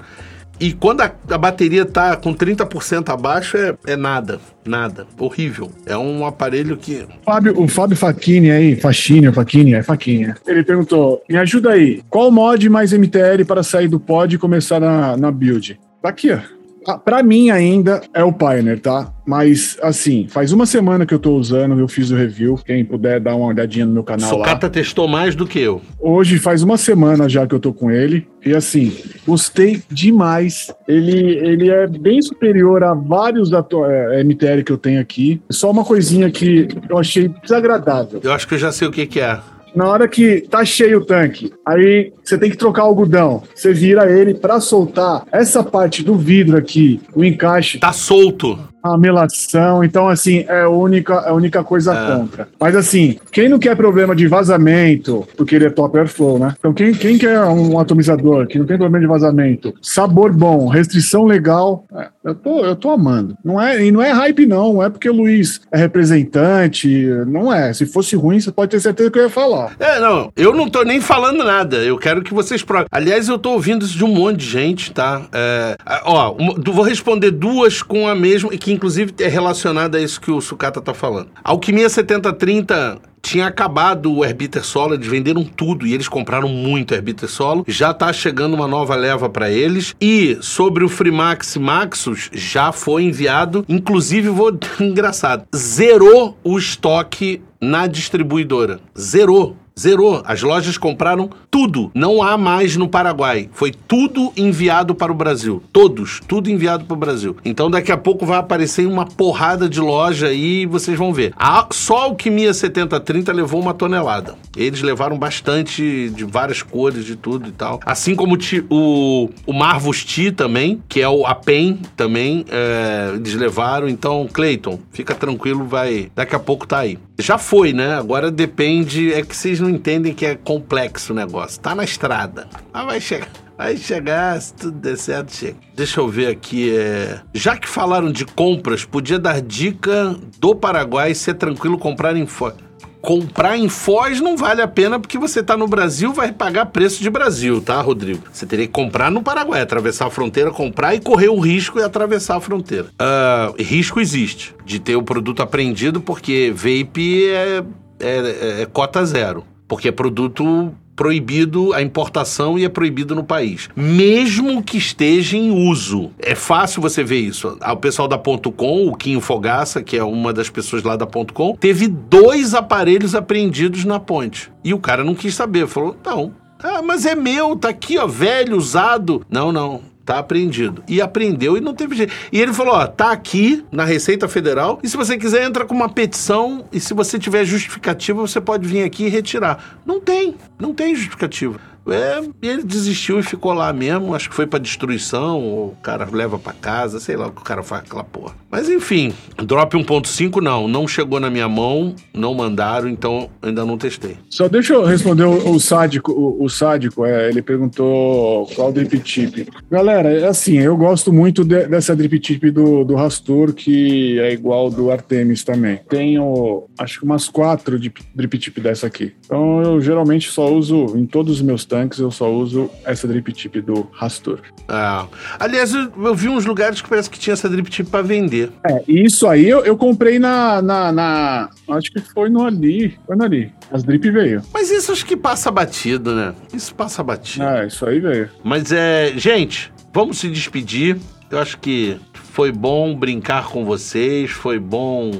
E 0.59 0.73
quando 0.73 1.01
a, 1.01 1.11
a 1.31 1.37
bateria 1.37 1.85
tá 1.85 2.17
com 2.17 2.33
30% 2.33 3.09
abaixo, 3.09 3.55
é, 3.55 3.73
é 3.87 3.95
nada, 3.95 4.41
nada. 4.67 5.07
Horrível. 5.17 5.71
É 5.85 5.97
um 5.97 6.25
aparelho 6.25 6.75
que. 6.75 7.05
Fábio, 7.23 7.57
o 7.57 7.67
Fábio 7.67 7.95
Facchini 7.95 8.51
aí, 8.51 8.75
Facchini, 8.75 9.31
Facchini, 9.31 9.73
é 9.75 9.79
é. 9.79 10.35
Ele 10.45 10.63
perguntou: 10.63 11.23
me 11.29 11.37
ajuda 11.37 11.71
aí, 11.71 12.01
qual 12.09 12.29
mod 12.29 12.67
mais 12.67 12.91
MTL 12.91 13.45
para 13.47 13.63
sair 13.63 13.87
do 13.87 13.99
pod 14.01 14.35
e 14.35 14.37
começar 14.37 14.81
na, 14.81 15.15
na 15.15 15.31
build? 15.31 15.79
Tá 16.01 16.09
aqui, 16.09 16.31
ó. 16.31 16.58
Ah, 16.87 16.97
Pra 16.97 17.21
mim 17.23 17.49
ainda 17.51 18.01
é 18.13 18.23
o 18.23 18.31
Pioneer, 18.33 18.79
tá? 18.79 19.11
Mas 19.27 19.77
assim, 19.81 20.27
faz 20.27 20.51
uma 20.51 20.65
semana 20.65 21.05
que 21.05 21.13
eu 21.13 21.19
tô 21.19 21.33
usando, 21.35 21.77
eu 21.79 21.87
fiz 21.87 22.09
o 22.09 22.15
review. 22.15 22.55
Quem 22.65 22.83
puder 22.83 23.19
dar 23.19 23.35
uma 23.35 23.45
olhadinha 23.47 23.85
no 23.85 23.93
meu 23.93 24.03
canal 24.03 24.31
lá. 24.31 24.37
Socata 24.45 24.69
testou 24.69 25.07
mais 25.07 25.35
do 25.35 25.45
que 25.45 25.59
eu. 25.59 25.81
Hoje 25.99 26.39
faz 26.39 26.63
uma 26.63 26.77
semana 26.77 27.29
já 27.29 27.45
que 27.45 27.53
eu 27.53 27.59
tô 27.59 27.71
com 27.71 27.91
ele. 27.91 28.27
E 28.45 28.55
assim, 28.55 28.91
gostei 29.27 29.81
demais. 29.89 30.73
Ele, 30.87 31.37
ele 31.37 31.69
é 31.69 31.85
bem 31.85 32.21
superior 32.21 32.83
a 32.83 32.93
vários 32.93 33.53
ato- 33.53 33.85
é, 33.85 34.21
MTL 34.23 34.63
que 34.63 34.71
eu 34.71 34.77
tenho 34.77 34.99
aqui. 35.01 35.41
Só 35.51 35.69
uma 35.69 35.83
coisinha 35.85 36.31
que 36.31 36.67
eu 36.89 36.97
achei 36.97 37.27
desagradável. 37.43 38.19
Eu 38.23 38.31
acho 38.31 38.47
que 38.47 38.55
eu 38.55 38.59
já 38.59 38.71
sei 38.71 38.87
o 38.87 38.91
que, 38.91 39.05
que 39.05 39.19
é. 39.19 39.37
Na 39.75 39.87
hora 39.87 40.07
que 40.07 40.41
tá 40.41 40.63
cheio 40.65 40.99
o 40.99 41.05
tanque, 41.05 41.53
aí 41.65 42.11
você 42.23 42.37
tem 42.37 42.49
que 42.49 42.57
trocar 42.57 42.83
o 42.83 42.87
algodão. 42.87 43.43
Você 43.53 43.73
vira 43.73 44.11
ele 44.11 44.33
pra 44.33 44.59
soltar 44.59 45.25
essa 45.31 45.63
parte 45.63 46.03
do 46.03 46.15
vidro 46.15 46.57
aqui, 46.57 47.01
o 47.15 47.23
encaixe, 47.23 47.79
Tá 47.79 47.93
solto. 47.93 48.57
A 48.81 48.97
melação. 48.97 49.83
Então, 49.83 50.07
assim, 50.07 50.45
é 50.47 50.61
a 50.61 50.69
única, 50.69 51.13
é 51.25 51.29
a 51.29 51.33
única 51.33 51.63
coisa 51.63 51.93
É. 51.93 52.15
contra. 52.15 52.47
Mas, 52.59 52.75
assim, 52.75 53.17
quem 53.31 53.49
não 53.49 53.59
quer 53.59 53.75
problema 53.75 54.15
de 54.15 54.27
vazamento, 54.27 55.27
porque 55.37 55.55
ele 55.55 55.65
é 55.65 55.69
top 55.69 55.97
airflow, 55.97 56.39
né? 56.39 56.53
Então, 56.59 56.73
quem, 56.73 56.93
quem 56.93 57.17
quer 57.17 57.39
um 57.41 57.79
atomizador 57.79 58.47
que 58.47 58.57
não 58.57 58.65
tem 58.65 58.77
problema 58.77 58.99
de 58.99 59.07
vazamento, 59.07 59.73
sabor 59.81 60.31
bom, 60.33 60.67
restrição 60.67 61.25
legal, 61.25 61.85
é, 61.95 62.07
eu, 62.23 62.35
tô, 62.35 62.65
eu 62.65 62.75
tô 62.75 62.89
amando. 62.91 63.35
Não 63.43 63.59
é, 63.61 63.83
e 63.85 63.91
não 63.91 64.01
é 64.01 64.11
hype, 64.11 64.45
não. 64.45 64.73
Não 64.73 64.83
é 64.83 64.89
porque 64.89 65.09
o 65.09 65.13
Luiz 65.13 65.61
é 65.71 65.77
representante. 65.77 66.87
Não 67.27 67.53
é. 67.53 67.73
Se 67.73 67.85
fosse 67.85 68.15
ruim, 68.15 68.39
você 68.39 68.51
pode 68.51 68.71
ter 68.71 68.79
certeza 68.79 69.09
que 69.11 69.19
eu 69.19 69.23
ia 69.23 69.29
falar. 69.29 69.73
É, 69.79 69.99
não, 69.99 70.31
eu 70.35 70.53
não 70.53 70.69
tô 70.69 70.83
nem 70.83 71.01
falando 71.01 71.43
nada. 71.43 71.77
Eu 71.77 71.97
quero 71.97 72.21
que 72.21 72.33
vocês 72.33 72.63
provem. 72.63 72.87
Aliás, 72.91 73.27
eu 73.27 73.37
tô 73.37 73.51
ouvindo 73.51 73.85
isso 73.85 73.97
de 73.97 74.03
um 74.03 74.13
monte 74.13 74.37
de 74.37 74.45
gente, 74.45 74.91
tá? 74.91 75.27
É, 75.33 75.75
ah, 75.85 76.01
ó, 76.05 76.35
vou 76.71 76.83
responder 76.83 77.31
duas 77.31 77.81
com 77.81 78.07
a 78.07 78.15
mesma, 78.15 78.49
e 78.53 78.57
inclusive 78.73 79.13
é 79.19 79.27
relacionada 79.27 79.97
a 79.97 80.01
isso 80.01 80.19
que 80.19 80.31
o 80.31 80.41
Sucata 80.41 80.81
tá 80.81 80.93
falando. 80.93 81.29
Alquimia 81.43 81.89
7030 81.89 83.01
tinha 83.21 83.47
acabado 83.47 84.13
o 84.13 84.23
Herbiter 84.23 84.63
Solo, 84.63 84.93
eles 84.93 85.07
venderam 85.07 85.43
tudo 85.43 85.85
e 85.85 85.93
eles 85.93 86.07
compraram 86.07 86.47
muito 86.49 86.93
Herbiter 86.93 87.29
Solo. 87.29 87.63
Já 87.67 87.93
tá 87.93 88.11
chegando 88.11 88.53
uma 88.53 88.67
nova 88.67 88.95
leva 88.95 89.29
para 89.29 89.49
eles. 89.49 89.95
E 89.99 90.37
sobre 90.41 90.83
o 90.83 90.89
Freemax 90.89 91.57
Maxus, 91.57 92.29
já 92.33 92.71
foi 92.71 93.03
enviado. 93.03 93.65
Inclusive, 93.67 94.29
vou. 94.29 94.57
Engraçado. 94.79 95.45
Zerou 95.55 96.37
o 96.43 96.57
estoque 96.57 97.41
na 97.61 97.87
distribuidora. 97.87 98.79
Zerou. 98.97 99.55
Zerou. 99.79 100.21
As 100.25 100.41
lojas 100.41 100.77
compraram 100.77 101.29
tudo. 101.49 101.89
Não 101.95 102.21
há 102.21 102.37
mais 102.37 102.75
no 102.75 102.87
Paraguai. 102.87 103.49
Foi 103.53 103.71
tudo 103.71 104.33
enviado 104.35 104.93
para 104.93 105.11
o 105.11 105.15
Brasil. 105.15 105.63
Todos. 105.71 106.19
Tudo 106.27 106.49
enviado 106.49 106.83
para 106.83 106.93
o 106.93 106.99
Brasil. 106.99 107.37
Então 107.45 107.71
daqui 107.71 107.91
a 107.91 107.97
pouco 107.97 108.25
vai 108.25 108.37
aparecer 108.37 108.85
uma 108.85 109.05
porrada 109.05 109.69
de 109.69 109.79
loja 109.79 110.27
aí 110.27 110.61
e 110.61 110.65
vocês 110.65 110.97
vão 110.97 111.13
ver. 111.13 111.33
A, 111.37 111.67
só 111.71 111.99
a 111.99 112.03
Alquimia 112.03 112.53
7030 112.53 113.31
levou 113.31 113.61
uma 113.61 113.73
tonelada. 113.73 114.35
Eles 114.57 114.81
levaram 114.81 115.17
bastante 115.17 116.09
de 116.09 116.25
várias 116.25 116.61
cores, 116.61 117.05
de 117.05 117.15
tudo 117.15 117.47
e 117.47 117.51
tal. 117.51 117.79
Assim 117.85 118.15
como 118.15 118.37
o, 118.69 119.29
o, 119.45 119.53
Marvus 119.53 120.03
T 120.03 120.31
também, 120.31 120.81
que 120.89 121.01
é 121.01 121.07
o 121.07 121.25
a 121.25 121.35
PEN 121.35 121.79
também, 121.95 122.45
é, 122.49 123.13
eles 123.15 123.33
levaram. 123.35 123.87
Então, 123.87 124.27
Cleiton, 124.31 124.79
fica 124.91 125.15
tranquilo, 125.15 125.65
vai. 125.65 126.11
Daqui 126.15 126.35
a 126.35 126.39
pouco 126.39 126.67
tá 126.67 126.79
aí. 126.79 126.97
Já 127.19 127.37
foi, 127.37 127.73
né? 127.73 127.95
Agora 127.95 128.31
depende. 128.31 129.13
É 129.13 129.21
que 129.21 129.35
vocês 129.35 129.59
não 129.59 129.69
entendem 129.69 130.13
que 130.13 130.25
é 130.25 130.35
complexo 130.35 131.11
o 131.11 131.15
negócio. 131.15 131.59
Tá 131.59 131.75
na 131.75 131.83
estrada. 131.83 132.47
Mas 132.73 132.85
vai 132.85 133.01
chegar. 133.01 133.29
Vai 133.57 133.75
chegar, 133.75 134.41
se 134.41 134.53
tudo 134.53 134.79
der 134.79 134.97
certo, 134.97 135.35
chega. 135.35 135.57
Deixa 135.75 135.99
eu 135.99 136.07
ver 136.07 136.27
aqui. 136.27 136.73
É... 136.73 137.19
Já 137.33 137.57
que 137.57 137.67
falaram 137.67 138.09
de 138.09 138.25
compras, 138.25 138.85
podia 138.85 139.19
dar 139.19 139.41
dica 139.41 140.15
do 140.39 140.55
Paraguai 140.55 141.13
se 141.13 141.29
é 141.29 141.33
tranquilo 141.33 141.77
comprar 141.77 142.15
em 142.15 142.25
fora. 142.25 142.68
Comprar 143.01 143.57
em 143.57 143.69
Foz 143.69 144.19
não 144.19 144.35
vale 144.35 144.61
a 144.61 144.67
pena 144.67 144.99
porque 144.99 145.17
você 145.17 145.41
tá 145.41 145.55
no 145.55 145.67
Brasil, 145.67 146.13
vai 146.13 146.31
pagar 146.31 146.67
preço 146.67 147.01
de 147.01 147.09
Brasil, 147.09 147.61
tá, 147.61 147.81
Rodrigo? 147.81 148.23
Você 148.31 148.45
teria 148.45 148.67
que 148.67 148.73
comprar 148.73 149.09
no 149.09 149.23
Paraguai, 149.23 149.61
atravessar 149.61 150.07
a 150.07 150.09
fronteira, 150.09 150.51
comprar 150.51 150.95
e 150.95 150.99
correr 150.99 151.29
o 151.29 151.39
risco 151.39 151.79
e 151.79 151.83
atravessar 151.83 152.37
a 152.37 152.41
fronteira. 152.41 152.87
Uh, 153.01 153.61
risco 153.61 153.99
existe 153.99 154.55
de 154.65 154.79
ter 154.79 154.95
o 154.95 155.03
produto 155.03 155.41
apreendido 155.41 156.01
porque 156.01 156.51
vape 156.55 157.29
é, 157.29 157.63
é, 157.99 158.61
é 158.61 158.65
cota 158.65 159.05
zero. 159.05 159.43
Porque 159.67 159.87
é 159.87 159.91
produto 159.91 160.73
proibido 160.99 161.71
a 161.73 161.81
importação 161.81 162.59
e 162.59 162.65
é 162.65 162.69
proibido 162.69 163.15
no 163.15 163.23
país. 163.23 163.69
Mesmo 163.73 164.61
que 164.61 164.77
esteja 164.77 165.37
em 165.37 165.49
uso. 165.49 166.11
É 166.19 166.35
fácil 166.35 166.81
você 166.81 167.05
ver 167.05 167.19
isso. 167.19 167.57
O 167.65 167.77
pessoal 167.77 168.05
da 168.05 168.17
Ponto 168.17 168.51
.com, 168.51 168.85
o 168.85 168.93
Quinho 168.93 169.21
Fogaça, 169.21 169.81
que 169.81 169.95
é 169.95 170.03
uma 170.03 170.33
das 170.33 170.49
pessoas 170.49 170.83
lá 170.83 170.97
da 170.97 171.07
Ponto 171.07 171.33
.com, 171.33 171.55
teve 171.55 171.87
dois 171.87 172.53
aparelhos 172.53 173.15
apreendidos 173.15 173.85
na 173.85 173.97
ponte. 173.97 174.51
E 174.61 174.73
o 174.73 174.77
cara 174.77 175.01
não 175.01 175.15
quis 175.15 175.35
saber. 175.35 175.67
Falou, 175.67 175.95
não, 176.05 176.33
ah, 176.61 176.81
mas 176.81 177.05
é 177.05 177.15
meu, 177.15 177.55
tá 177.55 177.69
aqui, 177.69 177.97
ó, 177.97 178.05
velho, 178.05 178.57
usado. 178.57 179.25
Não, 179.29 179.53
não. 179.53 179.79
Tá 180.09 180.17
apreendido. 180.17 180.83
E 180.87 180.99
aprendeu 180.99 181.55
e 181.55 181.61
não 181.61 181.71
teve 181.71 181.95
jeito. 181.95 182.11
E 182.31 182.41
ele 182.41 182.51
falou: 182.51 182.73
ó, 182.73 182.87
tá 182.87 183.11
aqui 183.11 183.63
na 183.71 183.85
Receita 183.85 184.27
Federal. 184.27 184.79
E 184.81 184.89
se 184.89 184.97
você 184.97 185.15
quiser, 185.15 185.43
entra 185.43 185.65
com 185.65 185.75
uma 185.75 185.87
petição. 185.87 186.65
E 186.71 186.79
se 186.79 186.95
você 186.95 187.19
tiver 187.19 187.45
justificativa, 187.45 188.19
você 188.19 188.41
pode 188.41 188.67
vir 188.67 188.81
aqui 188.81 189.05
e 189.05 189.07
retirar. 189.07 189.77
Não 189.85 189.99
tem. 189.99 190.33
Não 190.57 190.73
tem 190.73 190.95
justificativa. 190.95 191.59
É, 191.91 192.21
ele 192.41 192.63
desistiu 192.63 193.19
e 193.19 193.23
ficou 193.23 193.53
lá 193.53 193.71
mesmo. 193.71 194.13
Acho 194.13 194.29
que 194.29 194.35
foi 194.35 194.47
pra 194.47 194.59
destruição, 194.59 195.39
o 195.39 195.75
cara 195.81 196.07
leva 196.11 196.37
pra 196.37 196.53
casa, 196.53 196.99
sei 196.99 197.15
lá 197.15 197.27
o 197.27 197.31
que 197.31 197.41
o 197.41 197.43
cara 197.43 197.63
faz 197.63 197.83
aquela 197.83 198.03
porra. 198.03 198.35
Mas 198.51 198.67
enfim, 198.69 199.13
Drop 199.43 199.75
1.5 199.75 200.41
não, 200.41 200.67
não 200.67 200.87
chegou 200.87 201.19
na 201.19 201.29
minha 201.29 201.47
mão, 201.47 201.95
não 202.13 202.33
mandaram, 202.33 202.89
então 202.89 203.29
ainda 203.41 203.63
não 203.63 203.77
testei. 203.77 204.17
Só 204.29 204.47
deixa 204.47 204.73
eu 204.73 204.83
responder 204.83 205.23
o, 205.23 205.51
o 205.51 205.59
sádico, 205.59 206.11
o, 206.11 206.43
o, 206.43 206.49
sádico, 206.49 207.05
é, 207.05 207.29
ele 207.29 207.41
perguntou 207.41 208.47
qual 208.55 208.71
drip 208.71 208.97
tip. 208.99 209.47
Galera, 209.69 210.11
é 210.11 210.27
assim, 210.27 210.57
eu 210.57 210.75
gosto 210.75 211.13
muito 211.13 211.43
de, 211.43 211.67
dessa 211.67 211.95
drip 211.95 212.19
tip 212.19 212.49
do, 212.51 212.83
do 212.83 212.95
Rastur, 212.95 213.53
que 213.53 214.19
é 214.19 214.33
igual 214.33 214.69
do 214.69 214.91
Artemis 214.91 215.43
também. 215.43 215.79
Tenho, 215.87 216.65
acho 216.77 216.99
que 216.99 217.05
umas 217.05 217.27
quatro 217.27 217.79
de 217.79 217.91
drip 218.15 218.37
tip 218.37 218.59
dessa 218.59 218.87
aqui. 218.87 219.13
Então 219.25 219.61
eu 219.61 219.79
geralmente 219.79 220.29
só 220.29 220.51
uso 220.51 220.97
em 220.97 221.05
todos 221.05 221.35
os 221.35 221.41
meus 221.41 221.65
tanques 221.65 221.78
tanques 221.79 221.99
eu 221.99 222.11
só 222.11 222.31
uso 222.31 222.69
essa 222.83 223.07
drip 223.07 223.31
tip 223.31 223.61
do 223.61 223.87
Rastur. 223.93 224.41
Ah. 224.67 225.07
Aliás, 225.39 225.73
eu, 225.73 225.91
eu, 226.03 226.13
vi 226.13 226.27
uns 226.27 226.45
lugares 226.45 226.81
que 226.81 226.89
parece 226.89 227.09
que 227.09 227.17
tinha 227.17 227.33
essa 227.33 227.47
drip 227.47 227.69
tip 227.69 227.89
para 227.89 228.01
vender. 228.01 228.51
É, 228.65 228.83
isso 228.87 229.27
aí 229.27 229.47
eu, 229.47 229.63
eu 229.63 229.77
comprei 229.77 230.19
na, 230.19 230.61
na, 230.61 230.91
na, 230.91 231.49
Acho 231.69 231.91
que 231.91 232.01
foi 232.01 232.29
no 232.29 232.45
Ali. 232.45 232.97
Foi 233.05 233.15
no 233.15 233.23
Ali. 233.23 233.53
As 233.71 233.83
drip 233.83 234.09
veio. 234.11 234.41
Mas 234.53 234.69
isso 234.69 234.91
acho 234.91 235.05
que 235.05 235.15
passa 235.15 235.49
batido, 235.49 236.13
né? 236.13 236.33
Isso 236.53 236.75
passa 236.75 237.01
batido. 237.01 237.45
Ah, 237.45 237.65
isso 237.65 237.85
aí 237.85 237.99
veio. 237.99 238.29
Mas 238.43 238.71
é. 238.71 239.13
Gente, 239.15 239.71
vamos 239.93 240.17
se 240.19 240.27
despedir. 240.27 240.97
Eu 241.31 241.39
acho 241.39 241.59
que 241.59 241.97
foi 242.13 242.51
bom 242.51 242.95
brincar 242.95 243.47
com 243.47 243.63
vocês, 243.63 244.31
foi 244.31 244.59
bom. 244.59 245.11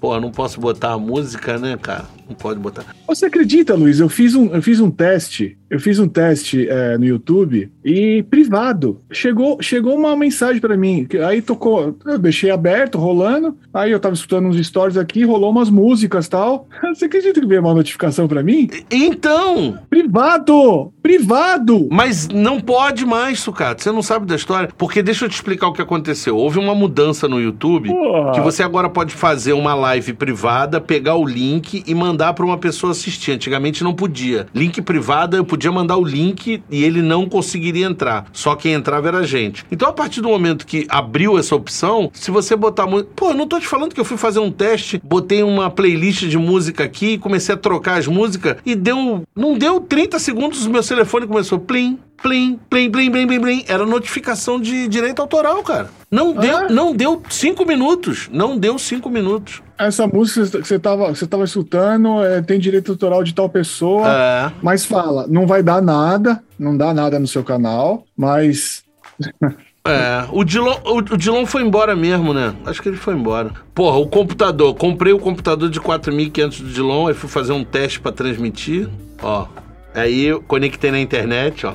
Pô, 0.00 0.18
não 0.20 0.30
posso 0.30 0.60
botar 0.60 0.92
a 0.92 0.98
música, 0.98 1.58
né, 1.58 1.76
cara? 1.76 2.06
Não 2.26 2.34
pode 2.34 2.58
botar. 2.58 2.84
Você 3.06 3.26
acredita, 3.26 3.74
Luiz? 3.74 4.00
Eu 4.00 4.08
fiz 4.08 4.34
um, 4.34 4.54
eu 4.54 4.62
fiz 4.62 4.80
um 4.80 4.90
teste. 4.90 5.57
Eu 5.70 5.78
fiz 5.78 5.98
um 5.98 6.08
teste 6.08 6.66
é, 6.68 6.96
no 6.96 7.04
YouTube 7.04 7.70
e 7.84 8.22
privado. 8.30 8.98
Chegou, 9.10 9.60
chegou 9.60 9.94
uma 9.94 10.16
mensagem 10.16 10.60
para 10.60 10.76
mim. 10.76 11.06
Aí 11.26 11.42
tocou, 11.42 11.94
eu 12.06 12.18
deixei 12.18 12.50
aberto, 12.50 12.96
rolando. 12.98 13.56
Aí 13.72 13.92
eu 13.92 14.00
tava 14.00 14.14
escutando 14.14 14.46
uns 14.46 14.66
stories 14.66 14.96
aqui, 14.96 15.24
rolou 15.24 15.50
umas 15.50 15.68
músicas 15.68 16.26
tal. 16.26 16.66
Você 16.94 17.04
acredita 17.04 17.38
que 17.38 17.46
veio 17.46 17.60
uma 17.60 17.74
notificação 17.74 18.26
para 18.26 18.42
mim? 18.42 18.70
Então! 18.90 19.78
Privado! 19.90 20.90
Privado! 21.02 21.88
Mas 21.90 22.28
não 22.28 22.60
pode 22.60 23.04
mais, 23.04 23.40
Sucato. 23.40 23.82
Você 23.82 23.92
não 23.92 24.02
sabe 24.02 24.26
da 24.26 24.36
história. 24.36 24.70
Porque 24.76 25.02
deixa 25.02 25.26
eu 25.26 25.28
te 25.28 25.34
explicar 25.34 25.68
o 25.68 25.72
que 25.72 25.82
aconteceu. 25.82 26.36
Houve 26.36 26.58
uma 26.58 26.74
mudança 26.74 27.28
no 27.28 27.40
YouTube 27.40 27.88
Porra. 27.88 28.32
que 28.32 28.40
você 28.40 28.62
agora 28.62 28.88
pode 28.88 29.14
fazer 29.14 29.52
uma 29.52 29.74
live 29.74 30.14
privada, 30.14 30.80
pegar 30.80 31.16
o 31.16 31.26
link 31.26 31.82
e 31.86 31.94
mandar 31.94 32.32
para 32.32 32.44
uma 32.44 32.56
pessoa 32.56 32.92
assistir. 32.92 33.32
Antigamente 33.32 33.84
não 33.84 33.94
podia. 33.94 34.46
Link 34.54 34.80
privada, 34.80 35.36
eu 35.36 35.44
podia 35.44 35.57
mandar 35.66 35.96
o 35.96 36.04
link 36.04 36.62
e 36.70 36.84
ele 36.84 37.00
não 37.00 37.28
conseguiria 37.28 37.86
entrar. 37.86 38.26
Só 38.32 38.54
quem 38.54 38.74
entrava 38.74 39.08
era 39.08 39.18
a 39.18 39.26
gente. 39.26 39.64
Então, 39.70 39.88
a 39.88 39.92
partir 39.92 40.20
do 40.20 40.28
momento 40.28 40.66
que 40.66 40.86
abriu 40.88 41.38
essa 41.38 41.56
opção, 41.56 42.10
se 42.12 42.30
você 42.30 42.54
botar. 42.54 42.86
Pô, 43.16 43.32
não 43.32 43.46
tô 43.46 43.58
te 43.58 43.66
falando 43.66 43.94
que 43.94 44.00
eu 44.00 44.04
fui 44.04 44.16
fazer 44.16 44.40
um 44.40 44.50
teste, 44.50 45.00
botei 45.02 45.42
uma 45.42 45.70
playlist 45.70 46.24
de 46.26 46.38
música 46.38 46.84
aqui, 46.84 47.18
comecei 47.18 47.54
a 47.54 47.58
trocar 47.58 47.98
as 47.98 48.06
músicas 48.06 48.56
e 48.64 48.74
deu. 48.74 49.22
Não 49.34 49.56
deu 49.56 49.80
30 49.80 50.18
segundos, 50.18 50.66
o 50.66 50.70
meu 50.70 50.82
telefone 50.82 51.26
começou 51.26 51.58
plim, 51.58 51.98
plim, 52.22 52.58
plim, 52.68 52.90
plim, 52.90 53.10
plim, 53.10 53.26
plim, 53.26 53.40
plim. 53.40 53.64
Era 53.66 53.86
notificação 53.86 54.60
de 54.60 54.88
direito 54.88 55.20
autoral, 55.20 55.62
cara. 55.62 55.90
Não 56.10 56.32
deu, 56.32 56.68
não 56.68 56.94
deu 56.94 57.22
cinco 57.28 57.64
minutos. 57.64 58.28
Não 58.32 58.56
deu 58.56 58.78
cinco 58.78 59.08
minutos. 59.08 59.62
Essa 59.78 60.06
música 60.06 60.60
que 60.60 60.66
você 60.66 60.76
estava 60.76 61.08
você 61.08 61.26
tava 61.26 61.44
escutando 61.44 62.22
é, 62.24 62.42
tem 62.42 62.58
direito 62.58 62.92
autoral 62.92 63.22
de 63.22 63.32
tal 63.32 63.48
pessoa, 63.48 64.08
é. 64.08 64.52
mas 64.60 64.84
fala, 64.84 65.26
não 65.28 65.46
vai 65.46 65.62
dar 65.62 65.80
nada, 65.80 66.42
não 66.58 66.76
dá 66.76 66.92
nada 66.92 67.18
no 67.18 67.26
seu 67.26 67.44
canal, 67.44 68.04
mas. 68.16 68.84
É, 69.86 70.28
o 70.32 70.44
Dilon, 70.44 70.76
o, 70.84 70.98
o 70.98 71.16
Dilon 71.16 71.46
foi 71.46 71.62
embora 71.62 71.96
mesmo, 71.96 72.34
né? 72.34 72.54
Acho 72.66 72.82
que 72.82 72.90
ele 72.90 72.98
foi 72.98 73.14
embora. 73.14 73.52
Porra, 73.74 73.96
o 73.96 74.06
computador. 74.06 74.74
Comprei 74.74 75.14
o 75.14 75.18
computador 75.18 75.70
de 75.70 75.80
4.500 75.80 76.62
do 76.62 76.68
Dilon, 76.68 77.06
aí 77.06 77.14
fui 77.14 77.30
fazer 77.30 77.54
um 77.54 77.64
teste 77.64 77.98
para 77.98 78.12
transmitir. 78.12 78.86
Ó. 79.22 79.46
Aí 79.94 80.38
conectei 80.46 80.90
na 80.90 81.00
internet, 81.00 81.64
ó. 81.64 81.72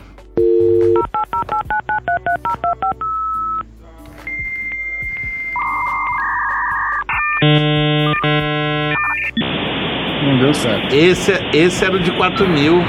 Não 10.23 10.39
deu 10.39 10.53
certo. 10.53 10.93
Esse, 10.93 11.31
esse 11.53 11.83
era 11.83 11.95
o 11.95 11.99
de 11.99 12.11
4 12.11 12.47
mil. 12.47 12.81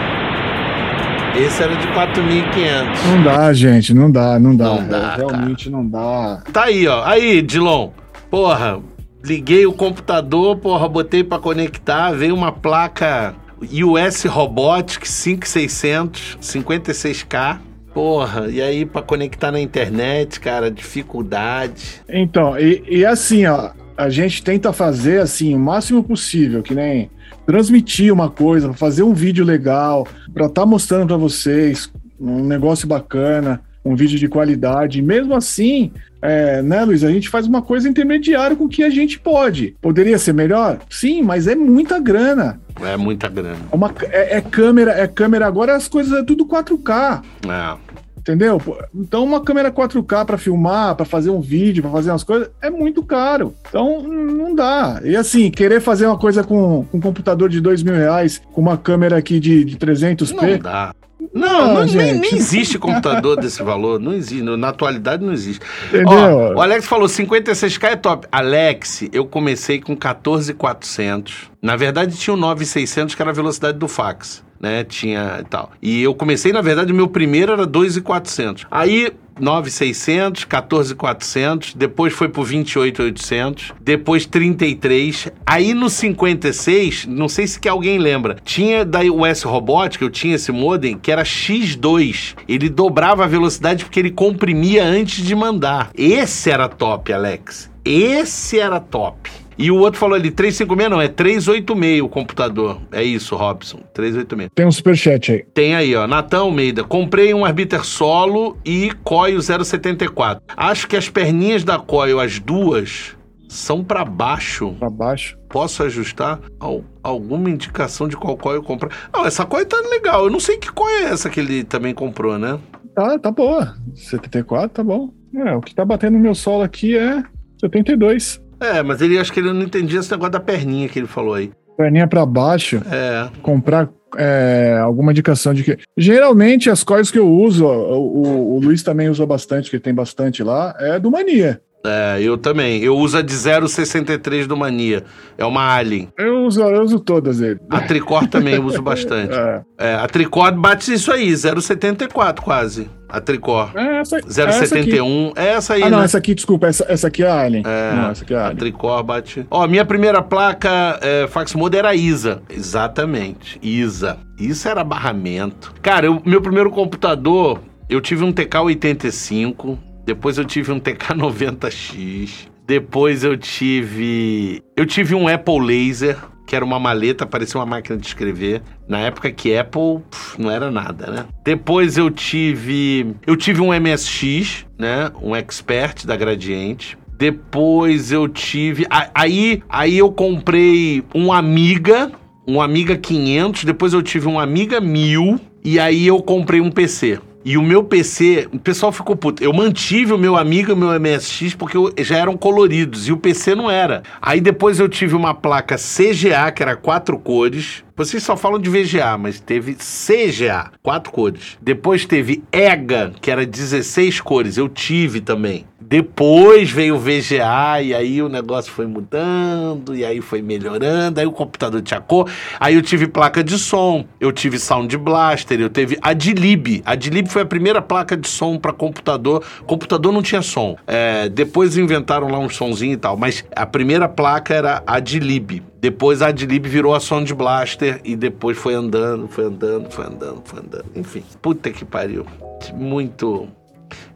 Esse 1.37 1.63
era 1.65 1.75
de 1.75 1.87
4.500. 1.89 3.07
Não 3.09 3.23
dá, 3.25 3.53
gente, 3.53 3.93
não 3.93 4.11
dá, 4.11 4.39
não 4.39 4.55
dá. 4.55 4.65
Não 4.67 4.89
dá 4.89 5.17
Realmente 5.17 5.65
cara. 5.65 5.77
não 5.77 5.89
dá. 5.89 6.43
Tá 6.53 6.65
aí, 6.65 6.87
ó. 6.87 7.03
Aí, 7.05 7.43
Dilon. 7.43 7.91
Porra, 8.31 8.79
liguei 9.25 9.67
o 9.67 9.73
computador, 9.73 10.57
porra, 10.59 10.89
botei 10.89 11.25
para 11.25 11.41
conectar, 11.41 12.13
veio 12.13 12.35
uma 12.35 12.53
placa 12.53 13.35
US 13.61 14.25
Robotics 14.25 15.11
5600, 15.11 16.39
56K. 16.41 17.59
Porra, 17.95 18.49
e 18.51 18.61
aí 18.61 18.85
para 18.85 19.03
conectar 19.03 19.53
na 19.53 19.61
internet, 19.61 20.41
cara, 20.41 20.69
dificuldade. 20.69 22.03
Então, 22.09 22.59
e, 22.59 22.83
e 22.89 23.07
assim, 23.07 23.47
ó, 23.47 23.71
a 23.97 24.09
gente 24.11 24.43
tenta 24.43 24.73
fazer 24.73 25.21
assim 25.21 25.55
o 25.55 25.59
máximo 25.61 26.03
possível, 26.03 26.61
que 26.61 26.75
nem 26.75 27.09
transmitir 27.47 28.13
uma 28.13 28.29
coisa, 28.29 28.73
fazer 28.73 29.05
um 29.05 29.15
vídeo 29.15 29.45
legal, 29.45 30.09
para 30.33 30.47
estar 30.47 30.63
tá 30.63 30.67
mostrando 30.67 31.07
para 31.07 31.17
vocês 31.17 31.89
um 32.19 32.45
negócio 32.45 32.89
bacana, 32.89 33.63
um 33.85 33.95
vídeo 33.95 34.19
de 34.19 34.29
qualidade. 34.29 35.03
Mesmo 35.03 35.35
assim, 35.35 35.93
é, 36.23 36.63
né, 36.63 36.85
Luiz, 36.85 37.05
a 37.05 37.11
gente 37.11 37.29
faz 37.29 37.47
uma 37.47 37.61
coisa 37.61 37.89
intermediária 37.89 38.57
com 38.57 38.65
o 38.65 38.69
que 38.69 38.83
a 38.83 38.91
gente 38.91 39.19
pode. 39.19 39.77
Poderia 39.81 40.19
ser 40.19 40.33
melhor? 40.33 40.79
Sim, 40.89 41.23
mas 41.23 41.47
é 41.47 41.55
muita 41.55 41.99
grana. 41.99 42.61
É 42.81 42.97
muita 42.97 43.29
grana. 43.29 43.59
É, 43.71 43.75
uma, 43.75 43.93
é, 44.11 44.39
é 44.39 44.41
câmera, 44.41 44.93
é 44.93 45.07
câmera 45.07 45.47
agora 45.47 45.77
as 45.77 45.87
coisas 45.87 46.13
é 46.19 46.23
tudo 46.23 46.47
4K. 46.47 47.23
É. 47.47 48.04
Entendeu? 48.25 48.59
Então, 48.95 49.23
uma 49.23 49.43
câmera 49.43 49.71
4K 49.71 50.25
para 50.25 50.39
filmar, 50.39 50.95
para 50.95 51.05
fazer 51.05 51.29
um 51.29 51.43
vídeo, 51.43 51.83
para 51.83 51.93
fazer 51.93 52.11
umas 52.11 52.25
coisas, 52.25 52.49
é 52.63 52.71
muito 52.71 53.03
caro. 53.03 53.55
Então, 53.69 54.03
não 54.03 54.55
dá. 54.55 54.99
E 55.05 55.15
assim, 55.15 55.51
querer 55.51 55.79
fazer 55.79 56.07
uma 56.07 56.17
coisa 56.17 56.43
com, 56.43 56.87
com 56.91 56.97
um 56.97 57.01
computador 57.03 57.51
de 57.51 57.61
dois 57.61 57.83
mil 57.83 57.95
reais, 57.95 58.41
com 58.51 58.63
uma 58.63 58.79
câmera 58.79 59.19
aqui 59.19 59.39
de, 59.39 59.63
de 59.63 59.77
300p. 59.77 60.33
Não 60.33 60.59
dá. 60.59 60.95
Não, 61.35 61.75
não, 61.75 61.85
nem, 61.85 62.15
nem, 62.15 62.35
existe 62.35 62.79
computador 62.79 63.37
desse 63.39 63.63
valor. 63.63 64.01
Não 64.01 64.15
existe. 64.15 64.43
Na 64.43 64.69
atualidade 64.69 65.23
não 65.23 65.33
existe. 65.33 65.61
Entendeu? 65.89 66.09
Ó, 66.09 66.55
o 66.55 66.61
Alex 66.63 66.87
falou 66.87 67.09
56k 67.09 67.85
é 67.85 67.97
top. 67.97 68.27
Alex, 68.33 69.05
eu 69.13 69.27
comecei 69.27 69.81
com 69.81 69.95
14,400. 69.95 71.51
Na 71.61 71.77
verdade, 71.77 72.17
tinha 72.17 72.33
o 72.33 72.37
9,600 72.39 73.15
que 73.15 73.21
era 73.21 73.33
a 73.33 73.35
velocidade 73.35 73.77
do 73.77 73.89
fax 73.89 74.43
né? 74.65 74.83
Tinha 74.83 75.41
e 75.41 75.45
tal. 75.45 75.71
E 75.83 76.03
eu 76.03 76.15
comecei, 76.15 76.51
na 76.51 76.63
verdade, 76.63 76.91
o 76.91 76.97
meu 76.97 77.07
primeiro 77.07 77.53
era 77.53 77.67
2,400. 77.67 78.67
Aí 78.71 79.13
9,600, 79.39 80.45
14,400, 80.45 81.75
depois 81.75 82.13
foi 82.13 82.29
pro 82.29 82.43
28,800, 82.43 83.73
depois 83.81 84.25
33. 84.25 85.29
Aí 85.45 85.75
no 85.75 85.91
56, 85.91 87.07
não 87.07 87.29
sei 87.29 87.47
se 87.47 87.61
que 87.61 87.69
alguém 87.69 87.99
lembra, 87.99 88.37
tinha 88.43 88.85
da 88.85 89.01
US 89.01 89.43
Robotics, 89.43 90.01
eu 90.01 90.11
tinha 90.11 90.37
esse 90.37 90.51
modem, 90.51 90.97
que 90.97 91.13
era 91.13 91.25
X2. 91.25 92.37
Ele 92.49 92.69
dobrava 92.71 93.25
a 93.25 93.29
velocidade 93.29 93.85
porque 93.85 94.01
ele 94.01 94.11
comprimia 94.11 94.85
antes 94.85 95.23
de 95.23 95.35
mandar. 95.35 95.91
Esse 95.95 96.51
era 96.51 96.69
top, 96.69 97.13
Alex. 97.13 97.71
Esse 97.85 98.59
era 98.59 98.81
top. 98.81 99.31
E 99.59 99.71
o 99.71 99.77
outro 99.77 99.99
falou 100.01 100.15
ali, 100.17 100.31
356 100.31 100.91
não, 100.91 101.01
é 101.01 101.09
386 101.09 102.01
o 102.03 102.09
computador. 102.09 102.81
É 102.93 103.03
isso, 103.03 103.37
Robson, 103.37 103.79
386. 103.93 104.51
Tem 104.55 104.67
um 104.67 104.73
superchat 104.73 105.33
aí. 105.33 105.45
Tem 105.55 105.75
aí, 105.75 105.95
ó, 105.95 106.07
Natan 106.07 106.41
Almeida. 106.41 106.83
Comprei 106.85 107.33
um 107.35 107.45
Arbiter 107.45 107.85
Solo 107.85 108.57
e 108.65 108.91
Coil 109.05 109.41
074. 109.41 110.43
Acho 110.57 110.89
que 110.89 110.97
as 110.97 111.09
perninhas 111.09 111.63
da 111.65 111.79
Coil, 111.79 112.19
as 112.21 112.39
duas, 112.39 113.17
são 113.49 113.85
para 113.85 114.05
baixo. 114.05 114.75
Pra 114.79 114.91
baixo. 114.91 115.39
Posso 115.49 115.83
ajustar 115.85 116.41
Al- 116.59 116.83
alguma 117.03 117.49
indicação 117.49 118.09
de 118.09 118.17
qual 118.17 118.37
coil 118.37 118.57
eu 118.57 118.63
comprar? 118.63 118.91
Não, 119.13 119.25
essa 119.25 119.47
coil 119.47 119.65
tá 119.65 119.77
legal. 119.89 120.25
Eu 120.25 120.31
não 120.31 120.41
sei 120.41 120.57
que 120.57 120.73
coil 120.73 121.07
é 121.07 121.11
essa 121.11 121.31
que 121.31 121.39
ele 121.39 121.63
também 121.63 121.95
comprou, 121.95 122.37
né? 122.39 122.59
Tá, 122.95 123.17
tá 123.19 123.31
boa. 123.31 123.77
74, 123.95 124.69
tá 124.71 124.83
bom. 124.83 125.11
É, 125.37 125.55
o 125.55 125.61
que 125.61 125.75
tá 125.75 125.85
batendo 125.85 126.15
no 126.15 126.21
meu 126.21 126.35
solo 126.35 126.63
aqui 126.65 126.97
é 126.99 127.23
72. 127.61 128.41
É, 128.61 128.83
mas 128.83 129.01
ele 129.01 129.19
acho 129.19 129.33
que 129.33 129.41
ele 129.41 129.53
não 129.53 129.63
entendia 129.63 130.01
esse 130.01 130.11
negócio 130.11 130.33
da 130.33 130.41
perninha 130.41 130.89
que 130.89 130.99
ele 130.99 131.07
falou 131.07 131.35
aí. 131.35 131.51
Perninha 131.77 132.07
pra 132.07 132.25
baixo, 132.25 132.81
É. 132.91 133.29
comprar 133.43 133.89
é, 134.17 134.79
alguma 134.81 135.11
indicação 135.11 135.53
de 135.53 135.65
que. 135.65 135.77
Geralmente 135.99 136.71
as 136.71 136.85
coisas 136.85 137.11
que 137.11 137.19
eu 137.19 137.29
uso, 137.29 137.67
o, 137.67 138.23
o- 138.23 138.57
o 138.57 138.61
Luiz 138.61 138.81
também 138.83 139.09
usa 139.09 139.27
bastante, 139.27 139.69
que 139.71 139.81
tem 139.81 139.93
bastante 139.93 140.41
lá, 140.43 140.73
é 140.79 141.01
do 141.01 141.11
Mania. 141.11 141.61
É, 141.87 142.19
eu 142.23 142.39
também. 142.39 142.83
Eu 142.83 142.97
uso 142.97 143.19
a 143.19 143.23
de 143.23 143.35
0,63 143.35 144.47
do 144.47 144.57
Mania. 144.57 145.05
É 145.37 145.45
uma 145.45 145.75
Alien. 145.75 146.09
Eu 146.19 146.45
uso, 146.45 146.63
eu 146.63 146.83
uso 146.83 146.99
todas 146.99 147.41
ele. 147.41 147.61
A 147.71 147.81
Tricor 147.81 148.27
também 148.29 148.55
eu 148.55 148.65
uso 148.65 148.81
bastante. 148.81 149.35
É, 149.45 149.63
É, 149.79 149.95
a 149.97 150.07
Tricor 150.07 150.53
bate 150.53 150.93
isso 150.93 151.13
aí, 151.13 151.29
0,74 151.33 152.41
quase. 152.41 152.89
A 153.09 153.21
Tricor. 153.21 153.71
é 153.77 153.99
essa, 154.01 154.17
é 154.17 154.21
essa 154.21 154.43
aqui. 154.77 154.91
0,71. 154.93 155.33
É 155.37 155.47
essa 155.49 155.75
aí, 155.75 155.83
Ah, 155.83 155.91
não, 155.91 155.99
né? 155.99 156.05
essa 156.05 156.19
aqui, 156.19 156.35
desculpa, 156.35 156.67
essa, 156.67 156.85
essa 156.89 157.09
aqui 157.09 157.23
é 157.23 157.29
a 157.29 157.41
Alien. 157.43 157.63
É, 157.67 157.93
não, 157.95 158.11
essa 158.11 158.25
aqui 158.25 158.33
é 158.33 158.37
a 158.37 158.41
a 158.41 158.45
Alien. 158.47 158.57
Tricor 158.59 159.03
bate. 159.03 159.47
Ó, 159.51 159.67
minha 159.67 159.85
primeira 159.85 160.23
placa 160.23 160.99
é, 161.03 161.27
fax 161.29 161.55
mode 161.55 161.77
era 161.77 161.95
ISA. 161.95 162.41
Exatamente, 162.49 163.59
ISA. 163.63 164.17
Isso 164.39 164.67
era 164.69 164.83
barramento. 164.83 165.73
Cara, 165.83 166.07
eu- 166.07 166.23
meu 166.25 166.41
primeiro 166.41 166.71
computador, 166.71 167.61
eu 167.89 168.01
tive 168.01 168.25
um 168.25 168.33
TK85, 168.33 169.79
depois 170.05 170.39
eu 170.39 170.45
tive 170.45 170.71
um 170.71 170.81
TK90X, 170.81 172.49
depois 172.67 173.23
eu 173.23 173.37
tive. 173.37 174.63
Eu 174.77 174.87
tive 174.87 175.15
um 175.15 175.29
Apple 175.29 175.61
Laser. 175.61 176.17
Que 176.47 176.55
era 176.55 176.63
uma 176.63 176.79
maleta, 176.79 177.25
parecia 177.25 177.59
uma 177.59 177.65
máquina 177.65 177.97
de 177.97 178.07
escrever. 178.07 178.61
Na 178.87 178.99
época 178.99 179.33
que 179.33 179.57
Apple 179.57 180.03
não 180.39 180.51
era 180.51 180.71
nada, 180.71 181.11
né? 181.11 181.27
Depois 181.43 181.97
eu 181.97 182.11
tive. 182.11 183.15
Eu 183.27 183.35
tive 183.35 183.63
um 183.63 183.69
MSX, 183.73 184.67
né? 184.79 185.11
Um 185.23 185.35
Expert 185.35 186.05
da 186.05 186.15
Gradiente. 186.15 186.99
Depois 187.17 188.13
eu 188.13 188.29
tive. 188.29 188.87
Aí, 189.15 189.63
aí 189.71 189.97
eu 189.97 190.13
comprei 190.13 191.03
um 191.15 191.33
Amiga, 191.33 192.13
um 192.47 192.61
Amiga 192.61 192.95
500. 192.95 193.65
Depois 193.65 193.95
eu 193.95 194.03
tive 194.03 194.29
um 194.29 194.39
Amiga 194.39 194.83
1000. 194.83 195.41
E 195.65 195.81
aí 195.81 196.07
eu 196.07 196.23
comprei 196.23 196.61
um 196.61 196.71
PC. 196.71 197.21
E 197.45 197.59
o 197.59 197.63
meu 197.63 197.85
PC, 197.85 198.49
o 198.53 198.59
pessoal 198.59 198.91
ficou 198.91 199.15
puto. 199.15 199.45
Eu 199.45 199.53
mantive 199.53 200.15
o 200.15 200.19
meu 200.19 200.35
Amiga 200.35 200.71
e 200.71 200.73
o 200.73 200.77
meu 200.77 200.89
MSX 200.99 201.55
porque 201.55 201.77
eu- 201.77 201.93
já 201.99 202.17
eram 202.17 202.39
coloridos 202.39 203.07
e 203.07 203.13
o 203.13 203.19
PC 203.19 203.55
não 203.55 203.71
era. 203.71 204.03
Aí 204.23 204.41
depois 204.41 204.81
eu 204.81 204.89
tive 204.89 205.15
uma 205.15 205.35
placa 205.35 205.77
CGA, 205.77 206.51
que 206.51 206.63
era 206.63 206.75
quatro 206.75 207.19
cores. 207.19 207.84
Vocês 207.97 208.25
só 208.25 208.37
falam 208.37 208.59
de 208.59 208.69
VGA, 208.69 209.17
mas 209.17 209.39
teve 209.39 209.77
CGA, 209.77 210.73
quatro 210.83 211.13
cores. 211.13 211.57
Depois 211.63 212.05
teve 212.05 212.43
EGA, 212.51 213.13
que 213.21 213.31
era 213.31 213.47
16 213.47 214.21
cores. 214.21 214.57
Eu 214.57 214.69
tive 214.69 215.21
também. 215.21 215.65
Depois 215.81 216.73
veio 216.73 216.97
o 216.97 216.99
VGA 216.99 217.81
e 217.83 217.95
aí 217.95 218.21
o 218.21 218.29
negócio 218.29 218.73
foi 218.73 218.87
mudando 218.87 219.95
e 219.95 220.05
aí 220.05 220.21
foi 220.21 220.43
melhorando, 220.43 221.21
aí 221.21 221.27
o 221.27 221.31
computador 221.31 221.83
tinha 221.83 222.01
cor. 222.01 222.29
Aí 222.59 222.75
eu 222.75 222.83
tive 222.83 223.07
placa 223.07 223.45
de 223.45 223.57
som, 223.59 224.05
eu 224.19 224.33
tive 224.33 224.59
Sound 224.59 224.97
Blaster, 224.97 225.61
eu 225.61 225.71
teve 225.71 225.97
Adlib. 226.03 226.83
Adlib 226.85 227.29
foi 227.29 227.43
a 227.43 227.47
primeira 227.47 227.81
placa 227.81 228.17
de 228.17 228.27
som 228.27 228.59
para 228.59 228.73
computador. 228.73 229.45
Computador 229.67 230.13
não 230.13 230.23
tinha 230.23 230.43
som. 230.43 230.77
É, 230.85 231.29
depois 231.29 231.77
inventaram 231.77 232.29
lá 232.29 232.41
um 232.41 232.49
sonzinho 232.49 232.95
e 232.95 232.97
tal, 232.97 233.17
mas 233.17 233.45
a 233.55 233.67
primeira 233.67 234.09
placa 234.09 234.53
era 234.53 234.83
Adlib. 234.85 235.63
Depois 235.85 236.23
a 236.23 236.29
Adlib 236.29 236.67
virou 236.67 236.95
a 236.95 236.99
Sound 236.99 237.35
Blaster 237.35 238.01
e 238.03 238.17
depois 238.17 238.57
foi 238.57 238.73
andando, 238.73 239.29
foi 239.29 239.45
andando, 239.45 239.91
foi 239.91 240.07
andando, 240.07 240.43
foi 240.43 240.61
andando. 240.61 240.87
Enfim, 240.97 241.23
puta 241.43 241.71
que 241.71 241.85
pariu. 241.85 242.25
Muito 242.73 243.47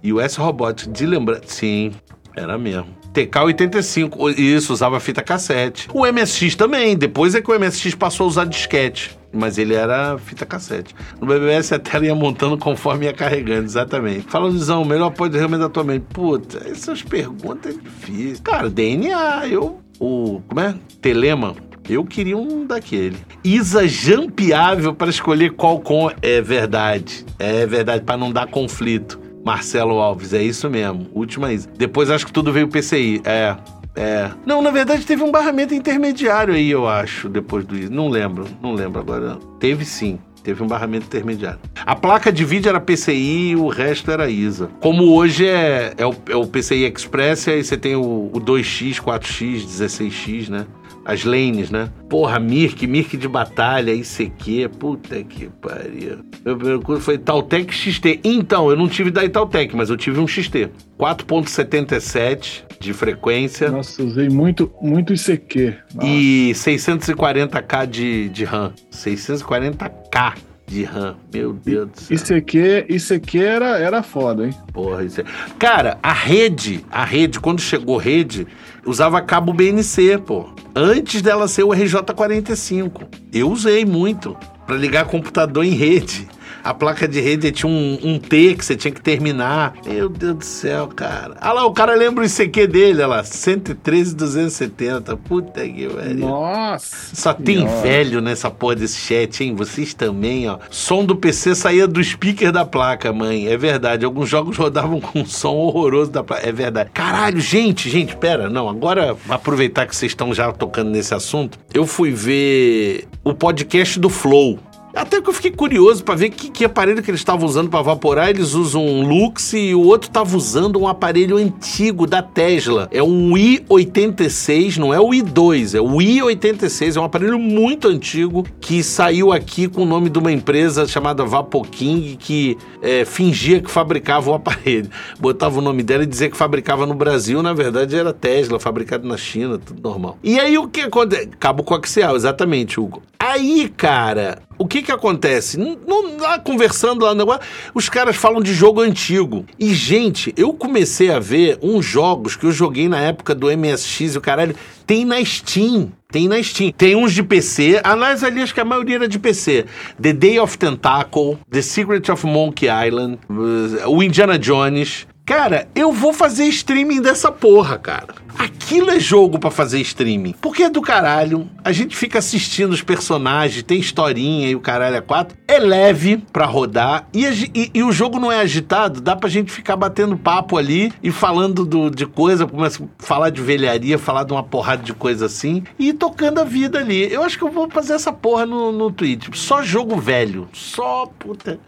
e 0.02 0.10
o 0.10 0.18
S-Robot, 0.18 0.88
de 0.88 1.04
lembrar. 1.04 1.42
Sim, 1.44 1.92
era 2.34 2.56
mesmo. 2.56 2.86
TK85, 3.12 4.38
isso, 4.38 4.72
usava 4.72 4.98
fita 4.98 5.22
cassete. 5.22 5.90
O 5.92 6.10
MSX 6.10 6.54
também, 6.54 6.96
depois 6.96 7.34
é 7.34 7.42
que 7.42 7.50
o 7.50 7.60
MSX 7.60 7.94
passou 7.94 8.24
a 8.24 8.28
usar 8.28 8.44
disquete. 8.46 9.18
Mas 9.30 9.58
ele 9.58 9.74
era 9.74 10.16
fita 10.16 10.46
cassete. 10.46 10.96
No 11.20 11.26
BBS 11.26 11.72
a 11.72 11.78
tela 11.78 12.06
ia 12.06 12.14
montando 12.14 12.56
conforme 12.56 13.04
ia 13.04 13.12
carregando, 13.12 13.66
exatamente. 13.66 14.22
Fala, 14.22 14.48
Luizão, 14.48 14.86
melhor 14.86 15.10
pode 15.10 15.36
realmente 15.36 15.60
da 15.60 15.68
tua 15.68 15.84
mente. 15.84 16.06
Puta, 16.14 16.66
essas 16.66 17.02
perguntas 17.02 17.76
é 17.76 17.78
difícil. 17.78 18.42
Cara, 18.42 18.70
DNA, 18.70 19.48
eu. 19.48 19.82
O. 19.98 20.40
Como 20.48 20.60
é? 20.60 20.74
Telema. 21.00 21.54
Eu 21.88 22.04
queria 22.04 22.36
um 22.36 22.66
daquele. 22.66 23.16
Isa 23.42 23.88
jampeável 23.88 24.94
para 24.94 25.08
escolher 25.08 25.52
qual 25.52 25.80
com 25.80 26.10
é 26.20 26.40
verdade. 26.40 27.24
É 27.38 27.64
verdade, 27.66 28.04
para 28.04 28.16
não 28.16 28.30
dar 28.30 28.46
conflito. 28.46 29.18
Marcelo 29.44 29.98
Alves, 29.98 30.34
é 30.34 30.42
isso 30.42 30.68
mesmo. 30.68 31.06
Última 31.14 31.50
Isa. 31.52 31.70
Depois 31.78 32.10
acho 32.10 32.26
que 32.26 32.32
tudo 32.32 32.52
veio 32.52 32.68
PCI. 32.68 33.22
É. 33.24 33.56
É. 33.96 34.30
Não, 34.46 34.62
na 34.62 34.70
verdade 34.70 35.04
teve 35.04 35.24
um 35.24 35.30
barramento 35.32 35.74
intermediário 35.74 36.54
aí, 36.54 36.70
eu 36.70 36.86
acho, 36.86 37.28
depois 37.28 37.64
do 37.64 37.76
Isa. 37.76 37.90
Não 37.92 38.08
lembro, 38.08 38.46
não 38.62 38.72
lembro 38.72 39.00
agora. 39.00 39.38
Teve 39.58 39.84
sim. 39.84 40.18
Teve 40.42 40.62
um 40.62 40.66
barramento 40.66 41.06
intermediário. 41.06 41.58
A 41.84 41.94
placa 41.94 42.32
de 42.32 42.44
vídeo 42.44 42.68
era 42.68 42.80
PCI 42.80 43.50
e 43.50 43.56
o 43.56 43.68
resto 43.68 44.10
era 44.10 44.28
ISA. 44.28 44.70
Como 44.80 45.14
hoje 45.14 45.46
é, 45.46 45.94
é, 45.96 46.06
o, 46.06 46.14
é 46.28 46.36
o 46.36 46.46
PCI 46.46 46.84
Express, 46.84 47.48
aí 47.48 47.62
você 47.62 47.76
tem 47.76 47.96
o, 47.96 48.30
o 48.32 48.40
2X, 48.40 48.96
4X, 49.00 49.66
16X, 49.66 50.48
né? 50.48 50.66
As 51.08 51.24
lanes, 51.24 51.70
né? 51.70 51.88
Porra, 52.06 52.38
Mirk, 52.38 52.86
Mirk 52.86 53.16
de 53.16 53.26
batalha, 53.26 53.94
ICQ, 53.94 54.68
puta 54.78 55.24
que 55.24 55.48
pariu. 55.48 56.18
Meu 56.44 56.54
primeiro 56.54 56.82
curso 56.82 57.00
foi 57.00 57.14
Itautec 57.14 57.74
XT. 57.74 58.20
Então, 58.22 58.68
eu 58.68 58.76
não 58.76 58.86
tive 58.86 59.10
da 59.10 59.24
Itautec, 59.24 59.74
mas 59.74 59.88
eu 59.88 59.96
tive 59.96 60.20
um 60.20 60.26
XT. 60.26 60.68
4.77 60.98 62.64
de 62.78 62.92
frequência 62.92 63.70
Nossa, 63.70 64.02
usei 64.02 64.28
muito, 64.28 64.70
muito 64.82 65.14
ICQ. 65.14 65.76
Nossa. 65.94 66.06
e 66.06 66.50
640k 66.52 67.86
de, 67.86 68.28
de 68.28 68.44
RAM. 68.44 68.74
640k 68.92 70.34
de 70.66 70.84
RAM. 70.84 71.16
Meu 71.32 71.54
Deus 71.54 71.90
do 71.90 72.00
céu. 72.00 72.36
ICQ, 72.36 72.86
ICQ 72.90 73.38
era, 73.38 73.78
era 73.78 74.02
foda, 74.02 74.46
hein? 74.46 74.54
Porra, 74.74 75.04
isso 75.04 75.22
é... 75.22 75.24
Cara, 75.58 75.98
a 76.02 76.12
rede, 76.12 76.84
a 76.90 77.04
rede, 77.04 77.40
quando 77.40 77.60
chegou 77.60 77.96
rede, 77.96 78.46
usava 78.84 79.22
cabo 79.22 79.54
BNC, 79.54 80.18
pô. 80.18 80.50
Antes 80.80 81.20
dela 81.20 81.48
ser 81.48 81.64
o 81.64 81.70
RJ45. 81.70 83.08
Eu 83.32 83.50
usei 83.50 83.84
muito 83.84 84.36
pra 84.64 84.76
ligar 84.76 85.06
computador 85.06 85.64
em 85.64 85.72
rede. 85.72 86.28
A 86.68 86.74
placa 86.74 87.08
de 87.08 87.18
rede 87.18 87.50
tinha 87.50 87.72
um, 87.72 87.98
um 88.04 88.18
T 88.18 88.54
que 88.54 88.62
você 88.62 88.76
tinha 88.76 88.92
que 88.92 89.00
terminar. 89.00 89.72
Meu 89.86 90.06
Deus 90.06 90.36
do 90.36 90.44
céu, 90.44 90.86
cara. 90.86 91.34
Ah 91.40 91.50
lá, 91.50 91.64
o 91.64 91.72
cara 91.72 91.94
lembra 91.94 92.22
o 92.22 92.26
ICQ 92.26 92.66
dele, 92.66 92.98
olha 92.98 93.06
lá. 93.06 93.24
113,270. 93.24 95.16
Puta 95.16 95.66
que 95.66 95.88
pariu. 95.88 96.18
Nossa! 96.18 97.16
Só 97.16 97.32
tem 97.32 97.60
Senhora. 97.60 97.80
velho 97.80 98.20
nessa 98.20 98.50
porra 98.50 98.76
desse 98.76 99.00
chat, 99.00 99.42
hein? 99.42 99.54
Vocês 99.54 99.94
também, 99.94 100.46
ó. 100.46 100.58
Som 100.68 101.06
do 101.06 101.16
PC 101.16 101.54
saía 101.54 101.88
do 101.88 102.04
speaker 102.04 102.52
da 102.52 102.66
placa, 102.66 103.14
mãe. 103.14 103.46
É 103.46 103.56
verdade. 103.56 104.04
Alguns 104.04 104.28
jogos 104.28 104.58
rodavam 104.58 105.00
com 105.00 105.20
um 105.20 105.24
som 105.24 105.54
horroroso 105.54 106.10
da 106.10 106.22
placa. 106.22 106.46
É 106.46 106.52
verdade. 106.52 106.90
Caralho, 106.92 107.40
gente, 107.40 107.88
gente, 107.88 108.14
pera. 108.14 108.50
Não, 108.50 108.68
agora, 108.68 109.16
aproveitar 109.30 109.86
que 109.86 109.96
vocês 109.96 110.12
estão 110.12 110.34
já 110.34 110.52
tocando 110.52 110.90
nesse 110.90 111.14
assunto, 111.14 111.58
eu 111.72 111.86
fui 111.86 112.10
ver 112.10 113.08
o 113.24 113.32
podcast 113.32 113.98
do 113.98 114.10
Flow. 114.10 114.58
Até 114.94 115.20
que 115.20 115.28
eu 115.28 115.34
fiquei 115.34 115.50
curioso 115.50 116.02
pra 116.02 116.14
ver 116.14 116.30
que, 116.30 116.50
que 116.50 116.64
aparelho 116.64 117.02
que 117.02 117.10
eles 117.10 117.20
estavam 117.20 117.46
usando 117.46 117.68
pra 117.68 117.82
vaporar. 117.82 118.30
Eles 118.30 118.54
usam 118.54 118.84
um 118.84 119.06
Lux 119.06 119.52
e 119.52 119.74
o 119.74 119.82
outro 119.82 120.10
tava 120.10 120.36
usando 120.36 120.78
um 120.78 120.88
aparelho 120.88 121.36
antigo 121.36 122.06
da 122.06 122.22
Tesla. 122.22 122.88
É 122.90 123.02
um 123.02 123.32
i86, 123.32 124.76
não 124.76 124.92
é 124.92 125.00
o 125.00 125.10
i2, 125.10 125.76
é 125.76 125.80
o 125.80 125.96
i86. 125.96 126.96
É 126.96 127.00
um 127.00 127.04
aparelho 127.04 127.38
muito 127.38 127.88
antigo 127.88 128.44
que 128.60 128.82
saiu 128.82 129.32
aqui 129.32 129.68
com 129.68 129.82
o 129.82 129.86
nome 129.86 130.08
de 130.08 130.18
uma 130.18 130.32
empresa 130.32 130.86
chamada 130.86 131.24
Vapoking 131.24 132.16
que 132.18 132.56
é, 132.82 133.04
fingia 133.04 133.60
que 133.60 133.70
fabricava 133.70 134.30
o 134.30 134.34
aparelho. 134.34 134.90
Botava 135.18 135.58
o 135.58 135.62
nome 135.62 135.82
dela 135.82 136.02
e 136.02 136.06
dizia 136.06 136.30
que 136.30 136.36
fabricava 136.36 136.86
no 136.86 136.94
Brasil. 136.94 137.42
Na 137.42 137.52
verdade 137.52 137.94
era 137.94 138.12
Tesla, 138.12 138.58
fabricado 138.58 139.06
na 139.06 139.16
China, 139.16 139.58
tudo 139.58 139.80
normal. 139.82 140.18
E 140.22 140.38
aí 140.40 140.56
o 140.58 140.66
que 140.66 140.80
acontece? 140.80 141.28
Cabo 141.38 141.62
coaxial, 141.62 142.16
exatamente, 142.16 142.80
Hugo. 142.80 143.02
Aí, 143.38 143.68
cara, 143.68 144.42
o 144.58 144.66
que 144.66 144.82
que 144.82 144.90
acontece? 144.90 145.56
Não, 145.56 146.16
lá 146.18 146.40
conversando 146.40 147.04
lá 147.04 147.10
no 147.14 147.18
negócio, 147.18 147.42
os 147.72 147.88
caras 147.88 148.16
falam 148.16 148.42
de 148.42 148.52
jogo 148.52 148.80
antigo. 148.80 149.46
E, 149.56 149.72
gente, 149.72 150.34
eu 150.36 150.52
comecei 150.52 151.12
a 151.12 151.20
ver 151.20 151.56
uns 151.62 151.86
jogos 151.86 152.34
que 152.34 152.44
eu 152.44 152.50
joguei 152.50 152.88
na 152.88 152.98
época 152.98 153.36
do 153.36 153.46
MSX 153.46 154.16
e 154.16 154.18
o 154.18 154.20
caralho. 154.20 154.56
Tem 154.84 155.04
na 155.04 155.24
Steam. 155.24 155.92
Tem 156.10 156.26
na 156.26 156.42
Steam. 156.42 156.72
Tem 156.76 156.96
uns 156.96 157.14
de 157.14 157.22
PC. 157.22 157.80
Aliás, 157.84 158.24
ali 158.24 158.42
acho 158.42 158.52
que 158.52 158.60
a 158.60 158.64
maioria 158.64 158.96
era 158.96 159.08
de 159.08 159.20
PC. 159.20 159.66
The 160.02 160.12
Day 160.12 160.40
of 160.40 160.58
Tentacle, 160.58 161.38
The 161.48 161.62
Secret 161.62 162.10
of 162.10 162.26
Monkey 162.26 162.66
Island, 162.66 163.20
uh, 163.30 163.88
o 163.88 164.02
Indiana 164.02 164.36
Jones. 164.36 165.06
Cara, 165.24 165.68
eu 165.76 165.92
vou 165.92 166.12
fazer 166.12 166.46
streaming 166.46 167.02
dessa 167.02 167.30
porra, 167.30 167.78
cara. 167.78 168.14
Aquilo 168.36 168.90
é 168.90 169.00
jogo 169.00 169.38
pra 169.38 169.50
fazer 169.50 169.80
streaming. 169.80 170.34
Porque 170.40 170.62
é 170.64 170.70
do 170.70 170.80
caralho. 170.82 171.48
A 171.64 171.72
gente 171.72 171.96
fica 171.96 172.18
assistindo 172.18 172.72
os 172.72 172.82
personagens, 172.82 173.62
tem 173.62 173.78
historinha 173.80 174.48
e 174.48 174.54
o 174.54 174.60
caralho 174.60 174.96
é 174.96 175.00
quatro. 175.00 175.36
É 175.48 175.58
leve 175.58 176.18
pra 176.32 176.44
rodar. 176.44 177.08
E, 177.12 177.24
e- 177.54 177.70
e 177.74 177.82
o 177.82 177.90
jogo 177.90 178.18
não 178.20 178.30
é 178.30 178.40
agitado. 178.40 179.00
Dá 179.00 179.16
pra 179.16 179.28
gente 179.28 179.50
ficar 179.50 179.76
batendo 179.76 180.16
papo 180.16 180.56
ali 180.56 180.92
e 181.02 181.10
falando 181.10 181.64
do- 181.64 181.90
de 181.90 182.06
coisa. 182.06 182.46
Começa 182.46 182.82
a 182.82 182.86
falar 183.02 183.30
de 183.30 183.40
velharia, 183.40 183.98
falar 183.98 184.24
de 184.24 184.32
uma 184.32 184.42
porrada 184.42 184.82
de 184.82 184.92
coisa 184.92 185.26
assim. 185.26 185.62
E 185.78 185.92
tocando 185.92 186.38
a 186.40 186.44
vida 186.44 186.78
ali. 186.78 187.10
Eu 187.12 187.22
acho 187.22 187.38
que 187.38 187.44
eu 187.44 187.50
vou 187.50 187.68
fazer 187.70 187.94
essa 187.94 188.12
porra 188.12 188.44
no, 188.46 188.70
no 188.70 188.90
Twitch. 188.90 189.28
Só 189.34 189.62
jogo 189.62 189.96
velho. 189.96 190.48
Só 190.52 191.06
puta. 191.18 191.58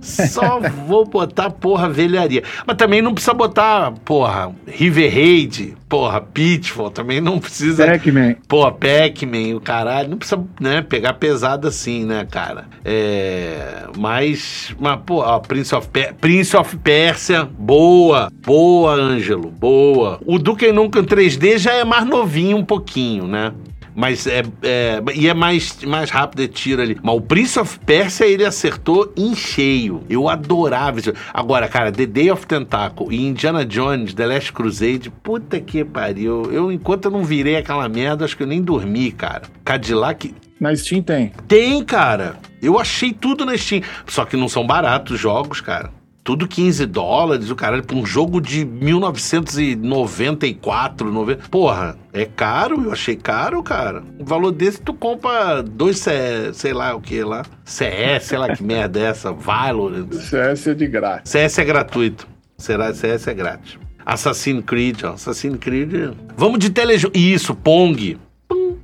Só 0.00 0.58
vou 0.86 1.04
botar, 1.04 1.50
porra, 1.50 1.88
velharia. 1.88 2.42
Mas 2.66 2.76
também 2.76 3.00
não 3.00 3.14
precisa 3.14 3.32
botar, 3.32 3.92
porra, 4.04 4.52
River 4.66 5.12
Raid, 5.14 5.76
porra, 5.88 6.20
Pitfall. 6.20 6.90
Também 6.90 7.20
não 7.20 7.38
precisa. 7.38 7.86
Pac-Man. 7.86 8.34
Pô, 8.48 8.70
Pac-Man, 8.72 9.56
o 9.56 9.60
caralho. 9.60 10.08
Não 10.10 10.16
precisa, 10.18 10.42
né, 10.60 10.82
pegar 10.82 11.14
pesado 11.14 11.68
assim, 11.68 12.04
né, 12.04 12.26
cara? 12.30 12.66
É. 12.84 13.84
Mas. 13.98 14.74
Mas, 14.78 14.98
pô, 15.04 15.16
ó, 15.20 15.38
Prince 15.40 15.74
of, 15.74 15.88
Per- 15.88 16.14
Prince 16.14 16.56
of 16.56 16.76
Persia, 16.78 17.44
boa. 17.58 18.30
Boa, 18.44 18.92
Ângelo, 18.94 19.50
boa. 19.50 20.20
O 20.26 20.38
Duke 20.38 20.70
Nukem 20.72 21.04
3D 21.04 21.58
já 21.58 21.72
é 21.74 21.84
mais 21.84 22.04
novinho 22.06 22.56
um 22.56 22.64
pouquinho, 22.64 23.26
né? 23.26 23.52
Mas 23.94 24.26
é, 24.26 24.42
é- 24.62 25.02
E 25.14 25.28
é 25.28 25.34
mais, 25.34 25.82
mais 25.84 26.10
rápido 26.10 26.40
de 26.40 26.48
tiro 26.48 26.80
ali. 26.82 26.98
Mas 27.02 27.14
o 27.14 27.20
Prince 27.20 27.58
of 27.58 27.78
Persia 27.80 28.26
ele 28.26 28.44
acertou 28.44 29.12
em 29.16 29.34
cheio. 29.34 30.02
Eu 30.08 30.28
adorava 30.28 30.98
isso. 31.00 31.12
Agora, 31.32 31.68
cara, 31.68 31.92
The 31.92 32.06
Day 32.06 32.30
of 32.30 32.46
Tentacle 32.46 33.06
e 33.10 33.26
Indiana 33.26 33.64
Jones, 33.64 34.14
The 34.14 34.26
Last 34.26 34.52
Crusade, 34.52 35.10
puta 35.22 35.60
que 35.60 35.84
pariu. 35.84 36.44
Eu, 36.52 36.72
enquanto 36.72 37.06
eu 37.06 37.10
não 37.10 37.22
virei 37.24 37.56
aquela 37.56 37.88
merda, 37.88 38.24
acho 38.24 38.36
que 38.36 38.42
eu 38.42 38.46
nem 38.46 38.62
dormi, 38.62 39.10
cara. 39.12 39.42
Cadillac. 39.64 40.34
Na 40.60 40.74
Steam 40.76 41.02
tem. 41.02 41.32
Tem, 41.48 41.84
cara. 41.84 42.36
Eu 42.62 42.78
achei 42.78 43.12
tudo 43.12 43.44
na 43.44 43.56
Steam. 43.58 43.82
Só 44.06 44.24
que 44.24 44.36
não 44.36 44.48
são 44.48 44.66
baratos 44.66 45.14
os 45.16 45.20
jogos, 45.20 45.60
cara. 45.60 45.90
Tudo 46.24 46.46
15 46.46 46.86
dólares, 46.86 47.50
o 47.50 47.56
caralho, 47.56 47.82
pra 47.82 47.96
um 47.96 48.06
jogo 48.06 48.40
de 48.40 48.64
1994, 48.64 51.10
90. 51.10 51.48
Porra, 51.48 51.96
é 52.12 52.24
caro, 52.24 52.84
eu 52.84 52.92
achei 52.92 53.16
caro, 53.16 53.60
cara. 53.62 54.02
O 54.20 54.24
valor 54.24 54.52
desse 54.52 54.80
tu 54.80 54.94
compra 54.94 55.62
dois, 55.62 55.98
C- 55.98 56.52
sei 56.52 56.72
lá 56.72 56.94
o 56.94 57.00
que 57.00 57.24
lá. 57.24 57.44
CS, 57.64 58.24
sei 58.24 58.38
lá 58.38 58.54
que 58.54 58.62
merda 58.62 59.00
é 59.00 59.04
essa, 59.04 59.32
Valorant. 59.32 60.12
CS 60.12 60.68
é 60.68 60.74
de 60.74 60.86
grátis. 60.86 61.32
CS 61.32 61.58
é 61.58 61.64
gratuito. 61.64 62.28
Será 62.56 62.94
CS 62.94 63.26
é 63.26 63.34
grátis. 63.34 63.76
Assassin's 64.06 64.62
Creed, 64.64 65.02
ó. 65.04 65.14
Assassin's 65.14 65.56
Creed. 65.58 65.92
Vamos 66.36 66.58
de 66.60 66.70
telejogo. 66.70 67.16
Isso, 67.16 67.52
Pong. 67.54 68.16
Pum, 68.46 68.76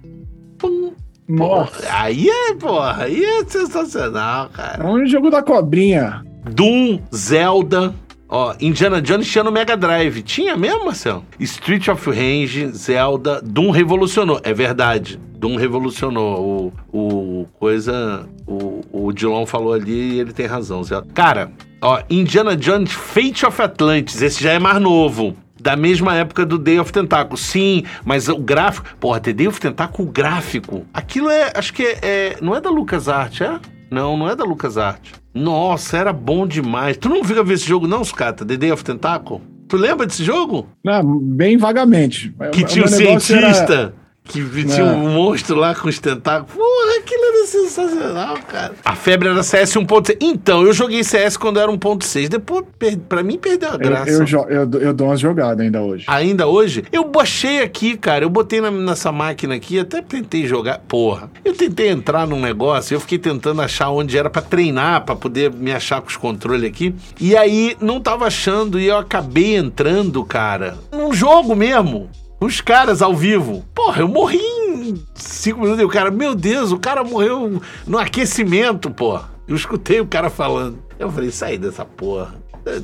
pum. 0.58 0.92
Nossa. 1.28 1.82
Porra, 1.82 2.02
aí 2.02 2.28
é, 2.28 2.54
porra, 2.54 3.04
aí 3.04 3.24
é 3.24 3.44
sensacional, 3.44 4.48
cara. 4.50 4.82
É 4.82 4.86
um 4.86 5.06
jogo 5.06 5.30
da 5.30 5.40
cobrinha. 5.42 6.24
Doom, 6.44 7.00
Zelda. 7.14 7.94
Ó, 8.28 8.54
Indiana 8.60 9.00
Jones 9.00 9.26
tinha 9.26 9.42
no 9.42 9.50
Mega 9.50 9.76
Drive. 9.76 10.22
Tinha 10.22 10.54
mesmo, 10.56 10.84
Marcelo? 10.84 11.24
Street 11.40 11.88
of 11.88 12.10
Rage, 12.10 12.68
Zelda. 12.68 13.40
Doom 13.42 13.70
revolucionou. 13.70 14.38
É 14.44 14.52
verdade. 14.52 15.18
Doom 15.38 15.56
revolucionou. 15.56 16.72
O, 16.92 16.98
o 17.42 17.46
coisa. 17.58 18.28
O, 18.46 18.82
o 18.92 19.12
Dilon 19.12 19.46
falou 19.46 19.72
ali 19.72 20.14
e 20.16 20.20
ele 20.20 20.32
tem 20.32 20.46
razão, 20.46 20.82
Zelda. 20.84 21.08
Cara, 21.14 21.52
ó, 21.80 22.02
Indiana 22.10 22.54
Jones 22.54 22.92
Fate 22.92 23.46
of 23.46 23.60
Atlantis. 23.62 24.20
Esse 24.20 24.42
já 24.42 24.52
é 24.52 24.58
mais 24.58 24.80
novo. 24.80 25.34
Da 25.60 25.74
mesma 25.74 26.14
época 26.14 26.44
do 26.46 26.56
Day 26.58 26.78
of 26.78 26.92
Tentacle. 26.92 27.36
Sim, 27.36 27.82
mas 28.04 28.28
o 28.28 28.36
gráfico. 28.36 28.88
Porra, 29.00 29.20
The 29.20 29.32
Day 29.32 29.48
of 29.48 29.58
Tentacle, 29.58 30.04
o 30.04 30.08
gráfico. 30.08 30.86
Aquilo 30.92 31.30
é. 31.30 31.50
Acho 31.54 31.72
que 31.72 31.82
é. 31.82 31.98
é- 32.02 32.36
não 32.42 32.54
é 32.54 32.60
da 32.60 32.70
LucasArts, 32.70 33.40
é? 33.40 33.58
Não, 33.90 34.16
não 34.16 34.28
é 34.28 34.36
da 34.36 34.44
LucasArts. 34.44 35.12
Nossa, 35.34 35.96
era 35.96 36.12
bom 36.12 36.46
demais. 36.46 36.96
Tu 36.96 37.08
não 37.08 37.24
fica 37.24 37.42
ver 37.42 37.54
esse 37.54 37.66
jogo, 37.66 37.86
não, 37.86 38.04
Scata? 38.04 38.44
The 38.44 38.56
Day 38.56 38.72
of 38.72 38.84
Tentacle? 38.84 39.40
Tu 39.68 39.76
lembra 39.76 40.06
desse 40.06 40.24
jogo? 40.24 40.66
Não, 40.84 41.18
bem 41.18 41.56
vagamente. 41.56 42.34
Que 42.52 42.64
tinha 42.64 42.86
meu 42.86 42.98
negócio 42.98 43.36
era- 43.36 43.52
cientista. 43.54 43.94
Que 44.28 44.44
tinha 44.64 44.84
Não. 44.92 45.04
um 45.06 45.08
monstro 45.14 45.56
lá 45.56 45.74
com 45.74 45.88
os 45.88 45.98
tentáculos. 45.98 46.52
Porra, 46.54 46.98
aquilo 47.00 47.24
era 47.24 47.46
sensacional, 47.46 48.36
cara. 48.46 48.74
A 48.84 48.94
febre 48.94 49.28
era 49.28 49.42
CS 49.42 49.74
1.6. 49.76 50.16
Então, 50.20 50.62
eu 50.64 50.72
joguei 50.72 51.02
CS 51.02 51.36
quando 51.36 51.58
era 51.58 51.70
1.6. 51.72 52.28
Depois, 52.28 52.64
per- 52.78 52.98
pra 52.98 53.22
mim, 53.22 53.38
perdeu 53.38 53.70
a 53.70 53.72
Eu, 53.72 53.78
graça. 53.78 54.10
eu, 54.10 54.24
jo- 54.24 54.46
eu, 54.48 54.70
eu 54.80 54.92
dou 54.92 55.06
umas 55.08 55.18
jogadas 55.18 55.60
ainda 55.64 55.80
hoje. 55.80 56.04
Ainda 56.06 56.46
hoje, 56.46 56.84
eu 56.92 57.04
baixei 57.04 57.62
aqui, 57.62 57.96
cara. 57.96 58.24
Eu 58.24 58.28
botei 58.30 58.60
na- 58.60 58.70
nessa 58.70 59.10
máquina 59.10 59.54
aqui, 59.54 59.78
até 59.78 60.02
tentei 60.02 60.46
jogar. 60.46 60.78
Porra, 60.86 61.30
eu 61.44 61.54
tentei 61.54 61.88
entrar 61.88 62.26
num 62.26 62.40
negócio, 62.40 62.94
eu 62.94 63.00
fiquei 63.00 63.18
tentando 63.18 63.62
achar 63.62 63.88
onde 63.90 64.18
era 64.18 64.28
pra 64.28 64.42
treinar, 64.42 65.04
pra 65.04 65.16
poder 65.16 65.50
me 65.50 65.72
achar 65.72 66.00
com 66.02 66.08
os 66.08 66.16
controles 66.16 66.68
aqui. 66.68 66.94
E 67.20 67.34
aí 67.36 67.76
não 67.80 68.00
tava 68.00 68.26
achando 68.26 68.78
e 68.78 68.86
eu 68.88 68.98
acabei 68.98 69.56
entrando, 69.56 70.22
cara, 70.24 70.76
num 70.92 71.12
jogo 71.14 71.56
mesmo. 71.56 72.10
Os 72.40 72.60
caras 72.60 73.02
ao 73.02 73.14
vivo. 73.14 73.64
Porra, 73.74 74.02
eu 74.02 74.08
morri 74.08 74.38
em 74.38 75.02
cinco 75.14 75.60
minutos. 75.60 75.80
E 75.80 75.84
o 75.84 75.88
cara, 75.88 76.10
meu 76.10 76.34
Deus, 76.34 76.70
o 76.70 76.78
cara 76.78 77.02
morreu 77.02 77.60
no 77.86 77.98
aquecimento, 77.98 78.90
porra. 78.90 79.30
Eu 79.46 79.56
escutei 79.56 80.00
o 80.00 80.06
cara 80.06 80.30
falando. 80.30 80.78
Eu 80.98 81.10
falei, 81.10 81.30
sai 81.30 81.58
dessa 81.58 81.84
porra. 81.84 82.34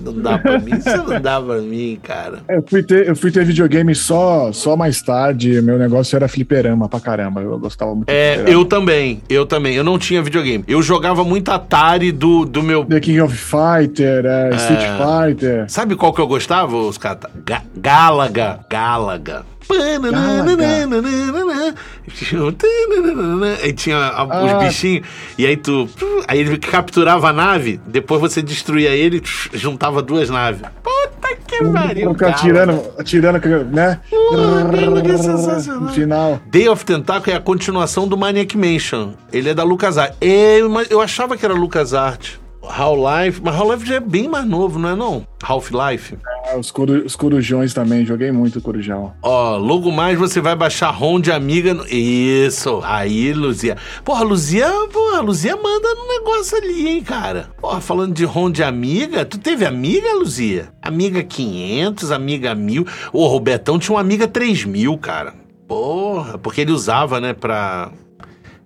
Não 0.05 0.20
dá 0.20 0.39
pra 0.39 0.59
mim, 0.59 0.73
isso 0.77 0.97
não 0.97 1.20
dá 1.20 1.40
pra 1.40 1.59
mim, 1.59 1.98
cara. 2.02 2.39
Eu 2.48 2.65
fui 2.66 2.82
ter, 2.82 3.09
eu 3.09 3.16
fui 3.16 3.31
ter 3.31 3.44
videogame 3.44 3.94
só, 3.94 4.52
só 4.52 4.77
mais 4.77 5.02
tarde. 5.02 5.61
Meu 5.62 5.78
negócio 5.78 6.16
era 6.16 6.28
fliperama 6.28 6.89
pra 6.89 7.01
caramba. 7.01 7.40
Eu 7.40 7.59
gostava 7.59 7.94
muito 7.94 8.09
É, 8.09 8.43
eu 8.47 8.65
também, 8.65 9.20
eu 9.28 9.47
também. 9.47 9.74
Eu 9.74 9.85
não 9.85 9.98
tinha 9.98 10.23
videogame. 10.23 10.65
Eu 10.66 10.82
jogava 10.82 11.24
muito 11.24 11.51
Atari 11.51 12.12
do, 12.12 12.44
do 12.44 12.62
meu. 12.62 12.85
The 12.85 13.01
King 13.01 13.20
of 13.20 13.35
Fighter, 13.36 14.24
é, 14.24 14.51
Street 14.56 14.85
Fighter. 14.98 15.65
Sabe 15.69 15.94
qual 15.97 16.12
que 16.12 16.20
eu 16.20 16.27
gostava, 16.27 16.77
os 16.77 16.98
caras? 16.98 17.23
Ga 17.44 17.62
Gálaga. 17.77 18.61
Gálaga. 18.69 19.53
Aí 23.62 23.73
tinha 23.73 23.97
a- 23.99 24.24
os 24.45 24.53
Ah. 24.53 24.59
bichinhos, 24.59 25.07
e 25.39 25.47
aí 25.47 25.57
tu. 25.57 25.89
Aí 26.28 26.39
ele 26.41 26.59
capturava 26.59 27.28
a 27.28 27.32
nave, 27.32 27.81
depois 27.86 28.20
você 28.20 28.43
destruía 28.43 28.91
ele 28.91 29.23
e 29.53 29.59
juntava 29.59 30.03
duas 30.03 30.28
naves. 30.31 30.62
Puta 30.82 31.36
que 31.47 31.65
pariu. 31.65 32.12
Gálaga. 32.15 32.28
atirando, 32.36 32.82
atirando, 32.99 33.65
né? 33.70 34.01
Gálaga 34.73 35.12
é 35.12 35.16
sensacional. 35.16 35.89
Final. 35.95 36.41
Day 36.47 36.69
of 36.69 36.85
Tentacle 36.85 37.32
é 37.32 37.36
a 37.36 37.41
continuação 37.41 38.07
do 38.09 38.16
Maniac 38.16 38.57
Mansion. 38.57 39.12
Ele 39.32 39.51
é 39.51 39.55
da 39.55 39.62
LucasArts. 39.65 40.16
Mas 40.70 40.91
eu 40.91 41.01
achava 41.01 41.36
que 41.36 41.45
era 41.45 41.55
LucasArts. 41.55 42.39
Half-Life, 42.69 43.41
mas 43.43 43.55
Half-Life 43.55 43.86
já 43.86 43.95
é 43.97 44.01
bem 44.01 44.28
mais 44.28 44.47
novo, 44.47 44.78
não 44.78 44.89
é 44.89 44.95
não? 44.95 45.27
Half-Life. 45.43 46.16
Ah, 46.47 46.57
Os, 46.59 46.70
coru, 46.70 47.05
os 47.05 47.15
corujões 47.16 47.73
também, 47.74 48.05
joguei 48.05 48.31
muito 48.32 48.61
corujão. 48.61 49.12
Ó, 49.23 49.57
logo 49.57 49.91
mais 49.93 50.19
você 50.19 50.41
vai 50.41 50.55
baixar 50.57 50.91
ROM 50.91 51.20
de 51.20 51.31
Amiga. 51.32 51.74
no- 51.74 51.86
Isso, 51.86 52.81
aí, 52.85 53.32
Luzia. 53.32 53.77
Porra, 54.05 54.24
Luzia, 54.24 54.69
porra, 54.93 55.20
Luzia 55.20 55.57
manda 55.57 55.95
no 55.95 56.07
negócio 56.09 56.57
ali, 56.59 56.89
hein, 56.89 57.03
cara. 57.03 57.51
Porra, 57.61 57.81
falando 57.81 58.15
de 58.15 58.24
ROM 58.24 58.51
de 58.51 58.62
Amiga, 58.62 59.24
tu 59.24 59.39
teve 59.39 59.65
Amiga, 59.66 60.15
Luzia? 60.15 60.69
Amiga 60.82 61.23
500, 61.23 62.11
Amiga 62.11 62.55
1000. 62.55 62.86
Ô, 63.12 63.27
Robertão 63.27 63.78
tinha 63.78 63.95
uma 63.95 64.01
Amiga 64.01 64.27
3000, 64.28 64.97
cara. 64.99 65.35
Porra, 65.66 66.36
porque 66.39 66.61
ele 66.61 66.73
usava, 66.73 67.20
né, 67.20 67.32
pra... 67.32 67.91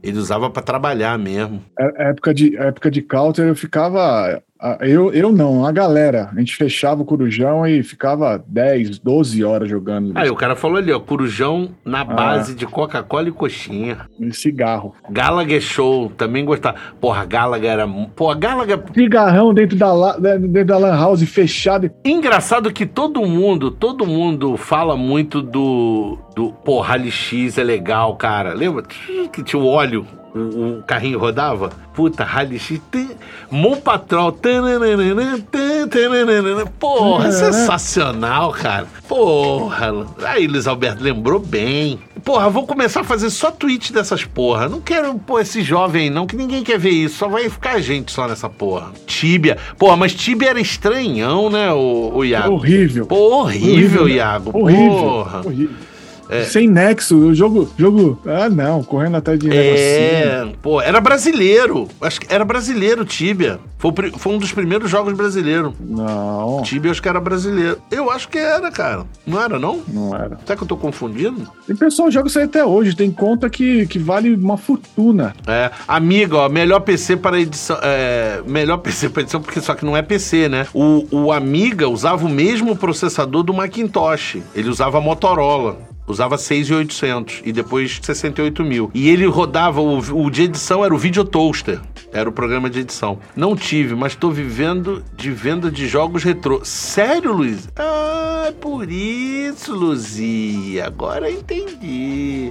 Ele 0.02 0.18
usava 0.18 0.48
pra 0.50 0.62
trabalhar 0.62 1.18
mesmo. 1.18 1.64
É- 1.78 2.10
Época 2.10 2.32
de, 2.32 2.56
época 2.56 2.90
de 2.90 3.02
counter 3.02 3.46
eu 3.48 3.54
ficava. 3.56 4.42
A- 4.60 4.78
Eu, 4.80 5.12
eu 5.12 5.30
não, 5.32 5.64
a 5.66 5.72
galera. 5.72 6.30
A 6.34 6.38
gente 6.38 6.56
fechava 6.56 7.02
o 7.02 7.04
corujão 7.04 7.66
e 7.66 7.82
ficava 7.82 8.42
10, 8.46 8.98
12 8.98 9.44
horas 9.44 9.68
jogando 9.68 10.12
Aí 10.14 10.28
o 10.30 10.34
cara 10.36 10.56
falou 10.56 10.78
ali, 10.78 10.92
ó, 10.92 10.98
corujão 11.00 11.70
na 11.84 12.04
base 12.04 12.54
de 12.54 12.66
Coca-Cola 12.66 13.28
e 13.28 13.32
coxinha. 13.32 13.98
em 14.18 14.32
cigarro. 14.32 14.94
Galaga 15.10 15.54
é 15.56 15.60
show, 15.60 16.10
também 16.16 16.44
gostava. 16.44 16.76
Porra, 17.00 17.24
Galaga 17.24 17.68
era... 17.68 17.86
Porra, 18.14 18.34
Galaga... 18.34 18.82
Cigarrão 18.94 19.52
dentro 19.54 19.76
da, 19.76 19.92
la- 19.92 20.16
dentro 20.18 20.64
da 20.64 20.78
Lan 20.78 20.96
House 20.96 21.22
fechado. 21.22 21.90
Engraçado 22.04 22.72
que 22.72 22.86
todo 22.86 23.24
mundo, 23.26 23.70
todo 23.70 24.06
mundo 24.06 24.56
fala 24.56 24.96
muito 24.96 25.40
do. 25.42 26.18
do 26.34 26.54
Rally 26.80 27.10
X 27.10 27.58
é 27.58 27.64
legal, 27.64 28.16
cara. 28.16 28.54
Lembra? 28.54 28.82
Que 29.32 29.42
tinha 29.42 29.60
o 29.60 29.66
óleo. 29.66 30.06
O, 30.34 30.78
o 30.78 30.82
carrinho 30.82 31.18
rodava? 31.18 31.70
Puta, 31.94 32.24
Rally 32.24 32.58
X. 32.58 32.80
Mon 33.50 33.76
Patrol. 33.76 34.32
tananana, 34.32 35.38
tananana. 35.90 36.66
Porra, 36.78 37.32
sensacional, 37.32 38.52
cara. 38.52 38.86
Porra. 39.08 40.06
Aí, 40.24 40.46
Luiz 40.46 40.66
Alberto 40.66 41.02
lembrou 41.02 41.40
bem. 41.40 41.98
Porra, 42.24 42.50
vou 42.50 42.66
começar 42.66 43.00
a 43.00 43.04
fazer 43.04 43.30
só 43.30 43.50
tweet 43.50 43.92
dessas 43.92 44.24
porra. 44.24 44.68
Não 44.68 44.80
quero, 44.80 45.14
pô, 45.18 45.40
esse 45.40 45.62
jovem 45.62 46.04
aí, 46.04 46.10
não, 46.10 46.26
que 46.26 46.36
ninguém 46.36 46.62
quer 46.62 46.78
ver 46.78 46.90
isso. 46.90 47.16
Só 47.16 47.28
vai 47.28 47.48
ficar 47.48 47.80
gente 47.80 48.12
só 48.12 48.28
nessa 48.28 48.48
porra. 48.48 48.92
Tíbia. 49.06 49.56
Porra, 49.78 49.96
mas 49.96 50.14
Tíbia 50.14 50.50
era 50.50 50.60
estranhão, 50.60 51.48
né, 51.48 51.72
o, 51.72 52.12
o 52.14 52.24
Iago? 52.24 52.54
Horrível. 52.54 53.06
Pô, 53.06 53.40
horrível, 53.40 54.08
Iago. 54.08 54.56
Horrível. 54.56 54.98
Porra. 54.98 55.38
horrível. 55.46 55.87
Sem 56.44 56.68
nexo, 56.68 57.16
o 57.16 57.34
jogo, 57.34 57.68
jogo. 57.76 58.20
Ah, 58.26 58.48
não, 58.48 58.82
correndo 58.82 59.16
atrás 59.16 59.38
de 59.38 59.48
negocinho. 59.48 59.78
É, 59.78 60.52
pô, 60.60 60.80
era 60.80 61.00
brasileiro. 61.00 61.88
Acho 62.00 62.20
que 62.20 62.32
era 62.32 62.44
brasileiro, 62.44 63.04
Tibia. 63.04 63.58
Foi, 63.78 63.92
foi 64.16 64.32
um 64.32 64.38
dos 64.38 64.52
primeiros 64.52 64.90
jogos 64.90 65.14
brasileiros. 65.14 65.72
Não, 65.80 66.62
Tibia, 66.62 66.90
acho 66.90 67.00
que 67.00 67.08
era 67.08 67.20
brasileiro. 67.20 67.78
Eu 67.90 68.10
acho 68.10 68.28
que 68.28 68.38
era, 68.38 68.70
cara. 68.70 69.06
Não 69.26 69.40
era, 69.40 69.58
não? 69.58 69.80
não 69.88 70.14
era. 70.14 70.38
Será 70.44 70.56
que 70.56 70.62
eu 70.62 70.68
tô 70.68 70.76
confundindo? 70.76 71.48
E 71.68 71.74
pessoal 71.74 72.10
joga 72.10 72.28
isso 72.28 72.38
aí 72.38 72.44
até 72.44 72.64
hoje. 72.64 72.94
Tem 72.94 73.10
conta 73.10 73.48
que, 73.48 73.86
que 73.86 73.98
vale 73.98 74.34
uma 74.34 74.56
fortuna. 74.56 75.34
É, 75.46 75.70
amiga, 75.86 76.36
ó, 76.36 76.48
melhor 76.48 76.80
PC 76.80 77.16
para 77.16 77.40
edição. 77.40 77.78
É, 77.82 78.42
melhor 78.46 78.78
PC 78.78 79.08
para 79.08 79.22
edição, 79.22 79.40
porque 79.40 79.60
só 79.60 79.74
que 79.74 79.84
não 79.84 79.96
é 79.96 80.02
PC, 80.02 80.48
né? 80.48 80.66
O, 80.74 81.06
o 81.10 81.32
Amiga 81.32 81.88
usava 81.88 82.26
o 82.26 82.28
mesmo 82.28 82.76
processador 82.76 83.42
do 83.42 83.54
Macintosh. 83.54 84.38
Ele 84.54 84.68
usava 84.68 85.00
Motorola. 85.00 85.87
Usava 86.08 86.38
6,800 86.38 87.42
e 87.44 87.52
depois 87.52 88.00
68 88.02 88.64
mil. 88.64 88.90
E 88.94 89.08
ele 89.08 89.26
rodava, 89.26 89.80
o, 89.80 89.98
o 89.98 90.30
de 90.30 90.42
edição 90.44 90.84
era 90.84 90.94
o 90.94 90.98
Video 90.98 91.24
Toaster. 91.24 91.80
Era 92.12 92.28
o 92.28 92.32
programa 92.32 92.70
de 92.70 92.80
edição. 92.80 93.18
Não 93.36 93.54
tive, 93.54 93.94
mas 93.94 94.14
tô 94.16 94.30
vivendo 94.30 95.04
de 95.14 95.30
venda 95.30 95.70
de 95.70 95.86
jogos 95.86 96.24
retrô. 96.24 96.60
Sério, 96.64 97.32
Luiz? 97.32 97.68
Ah, 97.76 98.46
é 98.48 98.52
por 98.52 98.90
isso, 98.90 99.74
Luzia. 99.74 100.86
Agora 100.86 101.30
entendi. 101.30 102.50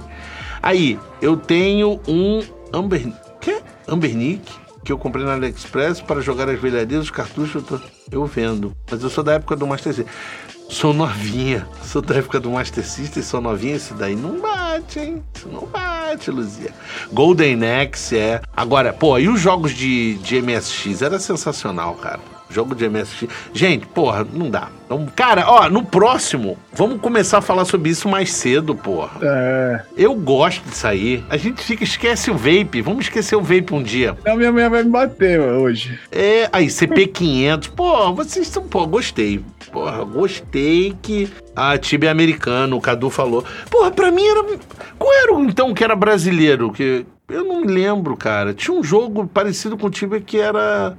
Aí, 0.62 0.98
eu 1.20 1.36
tenho 1.36 2.00
um 2.06 2.40
Amber... 2.72 3.12
Quê? 3.40 3.60
Ambernick 3.88 4.42
que 4.84 4.92
eu 4.92 4.96
comprei 4.98 5.22
na 5.24 5.34
AliExpress 5.34 6.00
para 6.00 6.20
jogar 6.22 6.48
as 6.48 6.58
velharias, 6.58 7.02
os 7.04 7.10
cartuchos 7.10 7.56
eu, 7.56 7.62
tô- 7.62 7.80
eu 8.10 8.24
vendo. 8.24 8.72
Mas 8.90 9.02
eu 9.02 9.10
sou 9.10 9.22
da 9.22 9.34
época 9.34 9.54
do 9.54 9.66
Master 9.66 9.92
System. 9.92 10.10
Sou 10.68 10.92
novinha. 10.92 11.66
Sou 11.82 12.02
da 12.02 12.16
época 12.16 12.38
do 12.38 12.50
Master 12.50 12.86
System, 12.86 13.22
sou 13.22 13.40
novinha. 13.40 13.76
Isso 13.76 13.94
daí 13.94 14.14
não 14.14 14.38
bate, 14.40 15.00
hein? 15.00 15.22
Não 15.50 15.66
bate, 15.66 16.30
Luzia. 16.30 16.72
Golden 17.12 17.64
Axe, 17.64 18.18
é. 18.18 18.40
Agora, 18.54 18.92
pô, 18.92 19.18
e 19.18 19.28
os 19.28 19.40
jogos 19.40 19.72
de, 19.72 20.14
de 20.18 20.40
MSX? 20.42 21.02
Era 21.02 21.18
sensacional, 21.18 21.94
cara. 21.94 22.20
Jogo 22.50 22.74
de 22.74 22.88
MSX. 22.88 23.28
Gente, 23.52 23.86
porra, 23.86 24.26
não 24.32 24.50
dá. 24.50 24.68
Então, 24.86 25.06
cara, 25.14 25.44
ó, 25.46 25.68
no 25.68 25.84
próximo, 25.84 26.56
vamos 26.72 27.00
começar 27.00 27.38
a 27.38 27.42
falar 27.42 27.66
sobre 27.66 27.90
isso 27.90 28.08
mais 28.08 28.32
cedo, 28.32 28.74
porra. 28.74 29.18
É. 29.20 29.82
Eu 29.96 30.14
gosto 30.14 30.64
disso 30.64 30.86
aí. 30.86 31.22
A 31.28 31.36
gente 31.36 31.62
fica, 31.62 31.84
esquece 31.84 32.30
o 32.30 32.34
vape. 32.34 32.80
Vamos 32.80 33.04
esquecer 33.04 33.36
o 33.36 33.42
vape 33.42 33.74
um 33.74 33.82
dia. 33.82 34.16
A 34.26 34.34
minha 34.34 34.50
mulher 34.50 34.70
vai 34.70 34.82
me 34.82 34.90
bater 34.90 35.38
hoje. 35.40 35.98
É, 36.10 36.48
aí, 36.50 36.66
CP500. 36.66 37.70
Pô, 37.70 38.14
vocês 38.14 38.46
estão, 38.46 38.62
pô, 38.62 38.86
gostei. 38.86 39.44
Porra, 39.70 40.02
gostei 40.04 40.96
que 41.02 41.30
a 41.54 41.76
Tibia 41.76 42.08
é 42.08 42.12
americano, 42.12 42.76
o 42.76 42.80
Cadu 42.80 43.10
falou. 43.10 43.44
Porra, 43.70 43.90
pra 43.90 44.10
mim 44.10 44.26
era. 44.26 44.42
Qual 44.98 45.12
era 45.12 45.34
o 45.34 45.44
então 45.44 45.74
que 45.74 45.84
era 45.84 45.94
brasileiro? 45.94 46.72
Que 46.72 47.04
eu 47.28 47.44
não 47.44 47.60
me 47.60 47.66
lembro, 47.66 48.16
cara. 48.16 48.54
Tinha 48.54 48.74
um 48.74 48.82
jogo 48.82 49.26
parecido 49.26 49.76
com 49.76 49.88
o 49.88 49.90
Tibia 49.90 50.20
que 50.20 50.38
era 50.38 50.96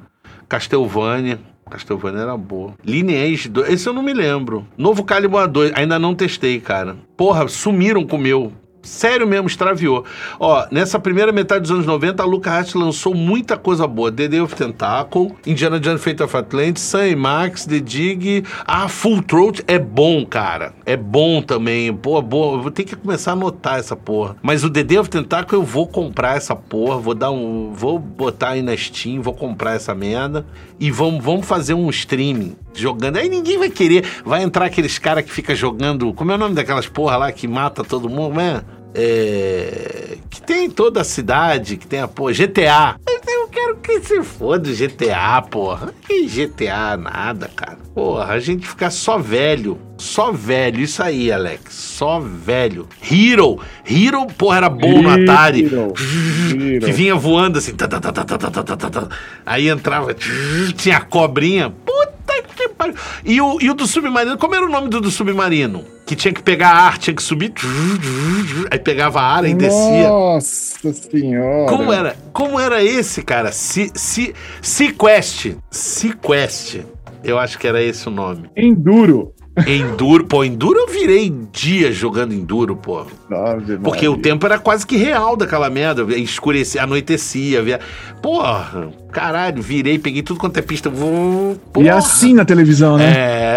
Castlevania. 0.50 1.40
Castlevania 1.70 2.22
era 2.22 2.36
boa. 2.36 2.74
Lineage 2.84 3.48
2, 3.48 3.70
esse 3.70 3.88
eu 3.88 3.94
não 3.94 4.02
me 4.02 4.14
lembro. 4.14 4.66
Novo 4.76 5.04
Calibur 5.04 5.48
2, 5.48 5.74
ainda 5.76 6.00
não 6.00 6.16
testei, 6.16 6.60
cara. 6.60 6.98
Porra, 7.16 7.48
sumiram 7.48 8.04
com 8.04 8.16
o 8.16 8.20
meu. 8.20 8.52
Sério 8.82 9.28
mesmo, 9.28 9.48
extraviou. 9.48 10.06
Ó, 10.40 10.66
nessa 10.72 10.98
primeira 10.98 11.32
metade 11.32 11.62
dos 11.62 11.72
anos 11.72 11.86
90, 11.86 12.24
a 12.24 12.26
LucasArts 12.26 12.74
lançou 12.74 13.14
muita 13.14 13.58
coisa 13.58 13.86
boa. 13.86 14.12
The 14.12 14.28
Day 14.28 14.40
of 14.40 14.56
Tentacle, 14.56 15.36
Indiana 15.46 15.80
Jones 15.80 16.02
Fate 16.02 16.24
of 16.24 16.36
Atlantis, 16.36 16.84
Sam 16.84 17.16
Max, 17.18 17.66
The 17.66 17.80
Dig. 17.80 18.46
Ah, 18.66 18.88
Full 18.88 19.22
Throat 19.24 19.64
é 19.68 19.78
bom, 19.78 20.26
cara. 20.26 20.74
É 20.86 20.96
bom 20.96 21.42
também. 21.42 21.94
Pô, 21.94 22.22
boa. 22.22 22.58
Eu 22.58 22.62
vou 22.62 22.72
ter 22.72 22.86
que 22.86 22.96
começar 22.96 23.32
a 23.32 23.34
anotar 23.34 23.80
essa 23.80 23.96
porra. 23.96 24.38
Mas 24.42 24.64
o 24.64 24.70
The 24.70 24.84
Day 24.84 24.98
of 24.98 25.10
Tentacle 25.10 25.58
eu 25.58 25.64
vou 25.64 25.86
comprar 25.86 26.38
essa 26.38 26.56
porra. 26.56 26.98
Vou 26.98 27.14
dar 27.14 27.32
um... 27.32 27.74
Vou 27.74 28.00
botar 28.00 28.50
aí 28.50 28.62
na 28.62 28.76
Steam, 28.76 29.22
vou 29.22 29.34
comprar 29.34 29.74
essa 29.74 29.94
merda. 29.94 30.46
E 30.80 30.90
vamos, 30.90 31.24
vamos 31.24 31.46
fazer 31.46 31.74
um 31.74 31.90
streaming 31.90 32.56
jogando. 32.74 33.18
Aí 33.18 33.28
ninguém 33.28 33.58
vai 33.58 33.70
querer. 33.70 34.06
Vai 34.26 34.42
entrar 34.42 34.66
aqueles 34.66 34.98
caras 34.98 35.26
que 35.26 35.32
fica 35.32 35.54
jogando... 35.54 36.14
Como 36.14 36.32
é 36.32 36.36
o 36.36 36.38
nome 36.38 36.56
daquelas 36.56 36.88
porra 36.88 37.18
lá 37.18 37.32
que 37.32 37.48
mata 37.48 37.84
todo 37.84 38.10
mundo, 38.10 38.36
né? 38.36 38.62
é, 38.94 40.18
que 40.30 40.42
tem 40.42 40.66
em 40.66 40.70
toda 40.70 41.02
a 41.02 41.04
cidade, 41.04 41.78
que 41.78 41.88
tem 41.88 42.02
a 42.02 42.08
pô, 42.08 42.32
GTA. 42.32 42.96
Eu 43.28 43.48
quero 43.48 43.78
que 43.78 44.00
se 44.02 44.24
foda 44.24 44.72
GTA, 44.72 45.42
porra. 45.50 45.94
Que 46.06 46.26
GTA 46.26 46.98
nada, 46.98 47.50
cara. 47.56 47.78
Porra, 47.94 48.34
a 48.34 48.40
gente 48.40 48.68
fica 48.68 48.90
só 48.90 49.18
velho. 49.18 49.80
Só 49.98 50.32
velho, 50.32 50.82
isso 50.82 51.04
aí, 51.04 51.32
Alex. 51.32 51.74
Só 51.74 52.20
velho. 52.20 52.88
Hero. 53.10 53.60
Hero, 53.86 54.26
porra, 54.28 54.58
era 54.58 54.70
bom 54.70 55.02
no 55.02 55.10
Atari. 55.10 55.66
Hero. 55.66 55.94
Que 56.80 56.92
vinha 56.92 57.16
voando 57.16 57.58
assim. 57.58 57.74
Aí 59.46 59.68
entrava. 59.68 60.16
Tinha 60.76 61.02
cobrinha. 61.02 61.70
Puta 61.70 62.19
pariu. 62.80 62.96
E 63.26 63.42
o, 63.42 63.62
e 63.62 63.70
o 63.70 63.74
do 63.74 63.86
submarino, 63.86 64.38
como 64.38 64.56
era 64.56 64.66
o 64.66 64.70
nome 64.70 64.88
do, 64.88 65.02
do 65.02 65.12
submarino? 65.12 65.84
Que 66.06 66.16
tinha 66.16 66.34
que 66.34 66.42
pegar 66.42 66.72
ar, 66.72 66.98
tinha 66.98 67.14
que 67.14 67.22
subir. 67.22 67.54
Aí 68.72 68.80
pegava 68.80 69.22
ar 69.22 69.46
e 69.46 69.54
descia. 69.54 70.08
Nossa 70.08 70.94
senhora. 70.94 71.70
Como 71.70 71.92
era? 71.92 72.16
Como 72.34 72.60
era 72.60 72.82
esse, 72.82 73.22
cara? 73.22 73.52
Se, 73.52 73.92
se, 73.94 74.34
Sequest. 74.62 75.56
Sequest. 75.70 76.80
Eu 77.24 77.38
acho 77.38 77.60
que 77.60 77.68
era 77.68 77.84
esse 77.84 78.08
o 78.08 78.12
nome. 78.12 78.50
Enduro. 78.56 79.34
Enduro. 79.68 80.26
Pô, 80.26 80.44
Enduro 80.44 80.80
eu 80.80 80.88
virei 80.88 81.34
dias 81.52 81.96
jogando 81.96 82.34
Enduro, 82.34 82.76
pô. 82.76 83.06
Porque 83.84 84.08
Maria. 84.08 84.12
o 84.12 84.18
tempo 84.18 84.46
era 84.46 84.60
quase 84.60 84.86
que 84.86 84.98
real 84.98 85.36
daquela 85.36 85.70
merda. 85.70 86.04
Escurecia, 86.16 86.84
anoitecia. 86.84 87.62
Via... 87.62 87.80
Porra, 88.22 88.90
caralho, 89.12 89.62
virei, 89.62 89.98
peguei 89.98 90.22
tudo 90.22 90.40
quanto 90.40 90.58
é 90.58 90.62
pista. 90.62 90.90
E 90.90 91.60
porra. 91.72 91.96
assim 91.96 92.34
na 92.34 92.46
televisão, 92.46 92.98
né? 92.98 93.14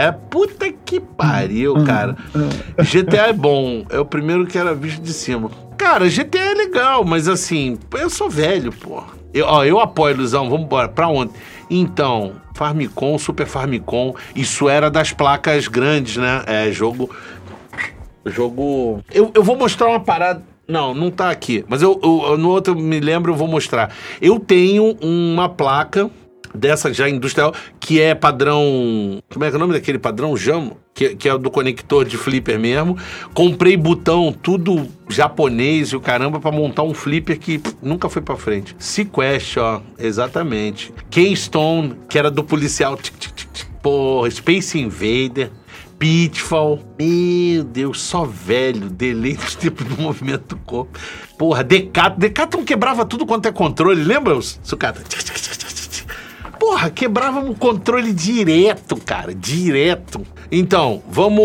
É, 0.06 0.12
puta 0.30 0.72
que 0.84 1.00
pariu, 1.00 1.84
cara. 1.84 2.16
GTA 2.78 3.28
é 3.28 3.32
bom, 3.32 3.84
é 3.90 3.98
o 3.98 4.04
primeiro 4.04 4.46
que 4.46 4.58
era 4.58 4.74
visto 4.74 5.02
de 5.02 5.12
cima. 5.12 5.50
Cara, 5.76 6.08
GTA 6.08 6.38
é 6.38 6.54
legal, 6.54 7.04
mas 7.04 7.28
assim, 7.28 7.78
eu 7.94 8.08
sou 8.08 8.30
velho, 8.30 8.72
pô. 8.72 9.02
Eu, 9.34 9.46
ó, 9.46 9.64
eu 9.64 9.80
apoio, 9.80 10.16
Luizão, 10.16 10.48
vamos 10.48 10.66
embora. 10.66 10.88
Pra 10.88 11.08
onde? 11.08 11.32
Então, 11.74 12.32
Farmicom, 12.54 13.18
Super 13.18 13.46
Farmicom, 13.46 14.14
isso 14.36 14.68
era 14.68 14.90
das 14.90 15.10
placas 15.12 15.66
grandes, 15.68 16.16
né? 16.18 16.42
É, 16.46 16.70
jogo. 16.70 17.08
Jogo. 18.26 19.02
Eu, 19.10 19.30
eu 19.34 19.42
vou 19.42 19.56
mostrar 19.56 19.88
uma 19.88 20.00
parada. 20.00 20.44
Não, 20.68 20.94
não 20.94 21.10
tá 21.10 21.30
aqui. 21.30 21.64
Mas 21.68 21.82
eu, 21.82 21.98
eu- 22.02 22.36
no 22.38 22.50
outro, 22.50 22.76
me 22.76 23.00
lembro, 23.00 23.32
eu 23.32 23.36
vou 23.36 23.48
mostrar. 23.48 23.90
Eu 24.20 24.38
tenho 24.38 24.96
uma 25.00 25.48
placa 25.48 26.10
dessa 26.54 26.92
já 26.92 27.08
industrial, 27.08 27.54
que 27.80 28.00
é 28.00 28.14
padrão. 28.14 29.22
Como 29.32 29.44
é 29.44 29.48
que 29.48 29.54
é 29.54 29.56
o 29.56 29.60
nome 29.60 29.72
daquele 29.72 29.98
padrão? 29.98 30.36
Jamo? 30.36 30.78
Que, 30.94 31.14
que 31.16 31.28
é 31.28 31.38
do 31.38 31.50
conector 31.50 32.04
de 32.04 32.18
flipper 32.18 32.58
mesmo. 32.58 32.98
Comprei 33.32 33.76
botão, 33.76 34.32
tudo 34.32 34.86
japonês 35.08 35.88
e 35.88 35.96
o 35.96 36.00
caramba, 36.00 36.38
pra 36.38 36.52
montar 36.52 36.82
um 36.82 36.92
flipper 36.92 37.38
que 37.38 37.58
pff, 37.58 37.76
nunca 37.82 38.08
foi 38.08 38.20
pra 38.20 38.36
frente. 38.36 38.76
Sequest, 38.78 39.56
ó, 39.56 39.80
exatamente. 39.98 40.92
Keystone, 41.10 41.96
que 42.08 42.18
era 42.18 42.30
do 42.30 42.44
policial. 42.44 42.96
Tic, 42.96 43.16
tic, 43.18 43.32
tic, 43.34 43.48
tic. 43.52 43.66
Porra, 43.82 44.30
Space 44.30 44.78
Invader. 44.78 45.50
Pitfall. 45.98 46.80
Meu 46.98 47.62
Deus, 47.62 48.00
só 48.00 48.24
velho. 48.24 48.90
Delay 48.90 49.34
dos 49.36 49.54
tempos 49.54 49.86
do 49.86 50.02
movimento 50.02 50.56
do 50.56 50.56
corpo. 50.56 50.98
Porra, 51.38 51.62
Decathlon. 51.62 52.18
Decathlon 52.18 52.64
quebrava 52.64 53.04
tudo 53.04 53.24
quanto 53.24 53.46
é 53.46 53.52
controle. 53.52 54.02
Lembra, 54.02 54.36
sucata? 54.64 55.00
Porra, 56.62 56.90
quebrava 56.90 57.40
o 57.40 57.56
controle 57.56 58.12
direto, 58.12 58.96
cara. 58.96 59.34
Direto. 59.34 60.24
Então, 60.48 61.02
vamos. 61.10 61.42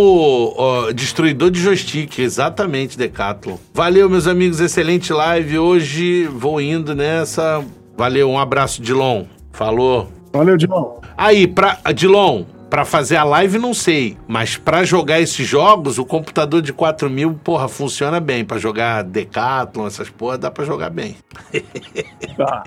ó, 0.56 0.91
destruidor 0.91 1.49
de 1.49 1.60
joystick, 1.60 2.19
exatamente, 2.19 2.95
Decathlon. 2.95 3.57
Valeu, 3.73 4.07
meus 4.07 4.27
amigos. 4.27 4.60
Excelente 4.60 5.11
live. 5.11 5.57
Hoje 5.57 6.26
vou 6.26 6.61
indo 6.61 6.94
nessa. 6.94 7.65
Valeu, 7.98 8.30
um 8.30 8.38
abraço, 8.38 8.80
Dilon. 8.80 9.26
Falou. 9.52 10.07
Valeu, 10.31 10.56
John. 10.56 11.02
Aí, 11.18 11.48
pra. 11.48 11.80
Dilon, 11.95 12.44
Pra 12.69 12.85
fazer 12.85 13.15
a 13.15 13.23
live, 13.23 13.57
não 13.57 13.73
sei. 13.73 14.18
Mas 14.27 14.56
pra 14.56 14.84
jogar 14.84 15.19
esses 15.19 15.48
jogos, 15.48 15.98
o 15.98 16.06
computador 16.06 16.61
de 16.61 16.73
4 16.73 17.10
mil, 17.10 17.34
porra, 17.34 17.68
funciona 17.68 18.19
bem. 18.19 18.45
Pra 18.45 18.60
jogar 18.60 19.03
Decathlon, 19.03 19.88
essas 19.88 20.11
porra, 20.11 20.38
dá 20.38 20.52
pra 20.52 20.64
jogar 20.64 20.91
bem. 20.91 21.18
Tá. 22.38 22.64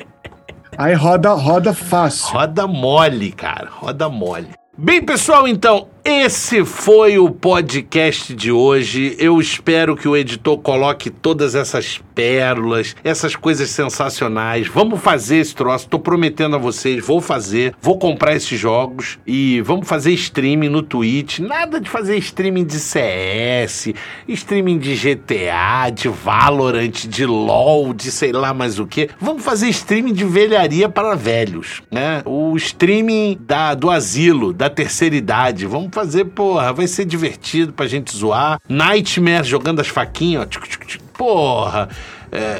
Aí 0.81 0.94
roda, 0.94 1.35
roda 1.35 1.74
fácil. 1.74 2.32
Roda 2.32 2.66
mole, 2.66 3.32
cara. 3.32 3.69
Roda 3.70 4.09
mole. 4.09 4.48
Bem, 4.78 5.05
pessoal, 5.05 5.47
então, 5.47 5.89
esse 6.05 6.64
foi 6.64 7.18
o 7.18 7.31
podcast 7.31 8.35
de 8.35 8.51
hoje. 8.51 9.14
Eu 9.18 9.40
espero 9.40 9.97
que 9.97 10.09
o 10.09 10.16
editor 10.16 10.59
coloque 10.59 11.10
todas 11.10 11.55
essas 11.55 12.01
pérolas, 12.14 12.97
essas 13.05 13.36
coisas 13.36 13.70
sensacionais. 13.70 14.66
Vamos 14.66 15.01
fazer 15.01 15.36
esse 15.36 15.55
troço. 15.55 15.89
Tô 15.89 15.98
prometendo 15.98 16.56
a 16.56 16.59
vocês, 16.59 17.05
vou 17.05 17.20
fazer. 17.20 17.74
Vou 17.81 17.98
comprar 17.98 18.35
esses 18.35 18.59
jogos 18.59 19.18
e 19.27 19.60
vamos 19.60 19.89
fazer 19.89 20.12
streaming 20.12 20.68
no 20.68 20.82
Twitch. 20.82 21.39
Nada 21.39 21.81
de 21.81 21.89
fazer 21.89 22.16
streaming 22.18 22.64
de 22.64 22.78
CS, 22.78 23.93
streaming 24.28 24.78
de 24.78 24.94
GTA, 24.94 25.90
de 25.93 26.09
Valorant, 26.09 27.06
de 27.09 27.27
LoL, 27.27 27.93
de 27.93 28.10
sei 28.10 28.32
lá 28.32 28.55
mais 28.55 28.78
o 28.78 28.86
que. 28.86 29.09
Vamos 29.20 29.44
fazer 29.44 29.68
streaming 29.68 30.12
de 30.12 30.24
velharia 30.24 30.89
para 30.89 31.14
velhos, 31.14 31.82
né? 31.90 32.22
O 32.24 32.56
streaming 32.56 33.39
da, 33.40 33.74
do 33.74 33.90
asilo, 33.90 34.52
da 34.52 34.70
terceira 34.70 35.14
idade. 35.14 35.66
Vamos 35.66 35.89
fazer, 35.94 36.26
porra, 36.26 36.72
vai 36.72 36.86
ser 36.86 37.04
divertido 37.04 37.72
pra 37.72 37.86
gente 37.86 38.16
zoar. 38.16 38.60
Nightmare 38.68 39.44
jogando 39.44 39.80
as 39.80 39.88
faquinhas, 39.88 40.42
ó. 40.42 40.46
Tchuc, 40.46 40.68
tchuc, 40.68 40.86
tchuc. 40.86 41.04
Porra. 41.16 41.88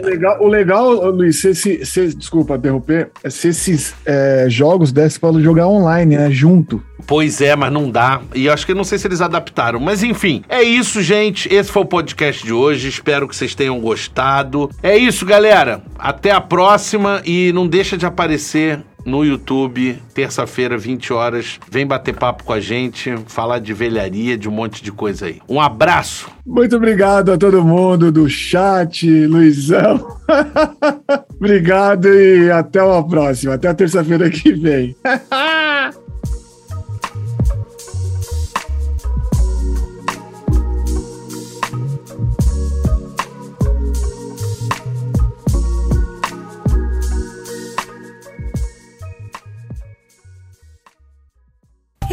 O 0.03 0.07
legal, 0.07 0.43
o 0.43 0.49
legal, 0.49 1.11
Luiz, 1.13 1.41
se, 1.41 1.55
se, 1.55 1.87
se- 1.87 2.15
desculpa 2.15 2.57
interromper, 2.57 3.11
é 3.23 3.31
se 3.31 3.49
esses 3.49 3.95
é, 4.05 4.47
jogos 4.49 4.91
dessem 4.91 5.21
pra 5.21 5.33
jogar 5.41 5.69
online, 5.69 6.17
né? 6.17 6.29
Junto. 6.31 6.83
Pois 7.07 7.41
é, 7.41 7.55
mas 7.57 7.73
não 7.73 7.89
dá. 7.91 8.21
E 8.35 8.49
acho 8.49 8.67
que 8.67 8.75
não 8.75 8.85
sei 8.85 8.99
se 8.99 9.07
eles 9.07 9.21
adaptaram. 9.21 9.79
Mas 9.81 10.03
enfim, 10.03 10.43
é 10.49 10.63
isso, 10.63 11.01
gente. 11.01 11.53
Esse 11.53 11.71
foi 11.71 11.83
o 11.83 11.87
podcast 11.87 12.45
de 12.45 12.53
hoje. 12.53 12.89
Espero 12.89 13.27
que 13.29 13.35
vocês 13.35 13.55
tenham 13.55 13.81
gostado. 13.81 14.69
É 14.83 14.97
isso, 14.97 15.25
galera. 15.25 15.83
Até 15.99 16.31
a 16.33 16.41
próxima 16.41 17.23
e 17.25 17.53
não 17.53 17.67
deixa 17.67 17.97
de 17.97 18.05
aparecer 18.07 18.81
no 19.05 19.25
YouTube, 19.25 20.01
terça-feira, 20.15 20.77
20 20.77 21.13
horas. 21.13 21.59
Vem 21.71 21.87
bater 21.87 22.15
papo 22.15 22.45
com 22.45 22.53
a 22.53 22.61
gente, 22.61 23.15
falar 23.27 23.59
de 23.59 23.73
velharia, 23.73 24.37
de 24.37 24.49
um 24.49 24.53
monte 24.53 24.83
de 24.83 24.93
coisa 24.93 25.27
aí. 25.27 25.41
Um 25.49 25.61
abraço. 25.61 26.29
Muito 26.47 26.77
obrigado 26.77 27.33
a 27.33 27.39
todo 27.39 27.65
mundo 27.65 28.11
do 28.11 28.29
chat, 28.29 29.09
Luizão. 29.27 30.19
obrigado 31.37 32.09
e 32.09 32.51
até 32.51 32.83
uma 32.83 33.07
próxima. 33.07 33.55
Até 33.55 33.69
a 33.69 33.75
terça-feira 33.75 34.29
que 34.31 34.53
vem. 34.53 34.97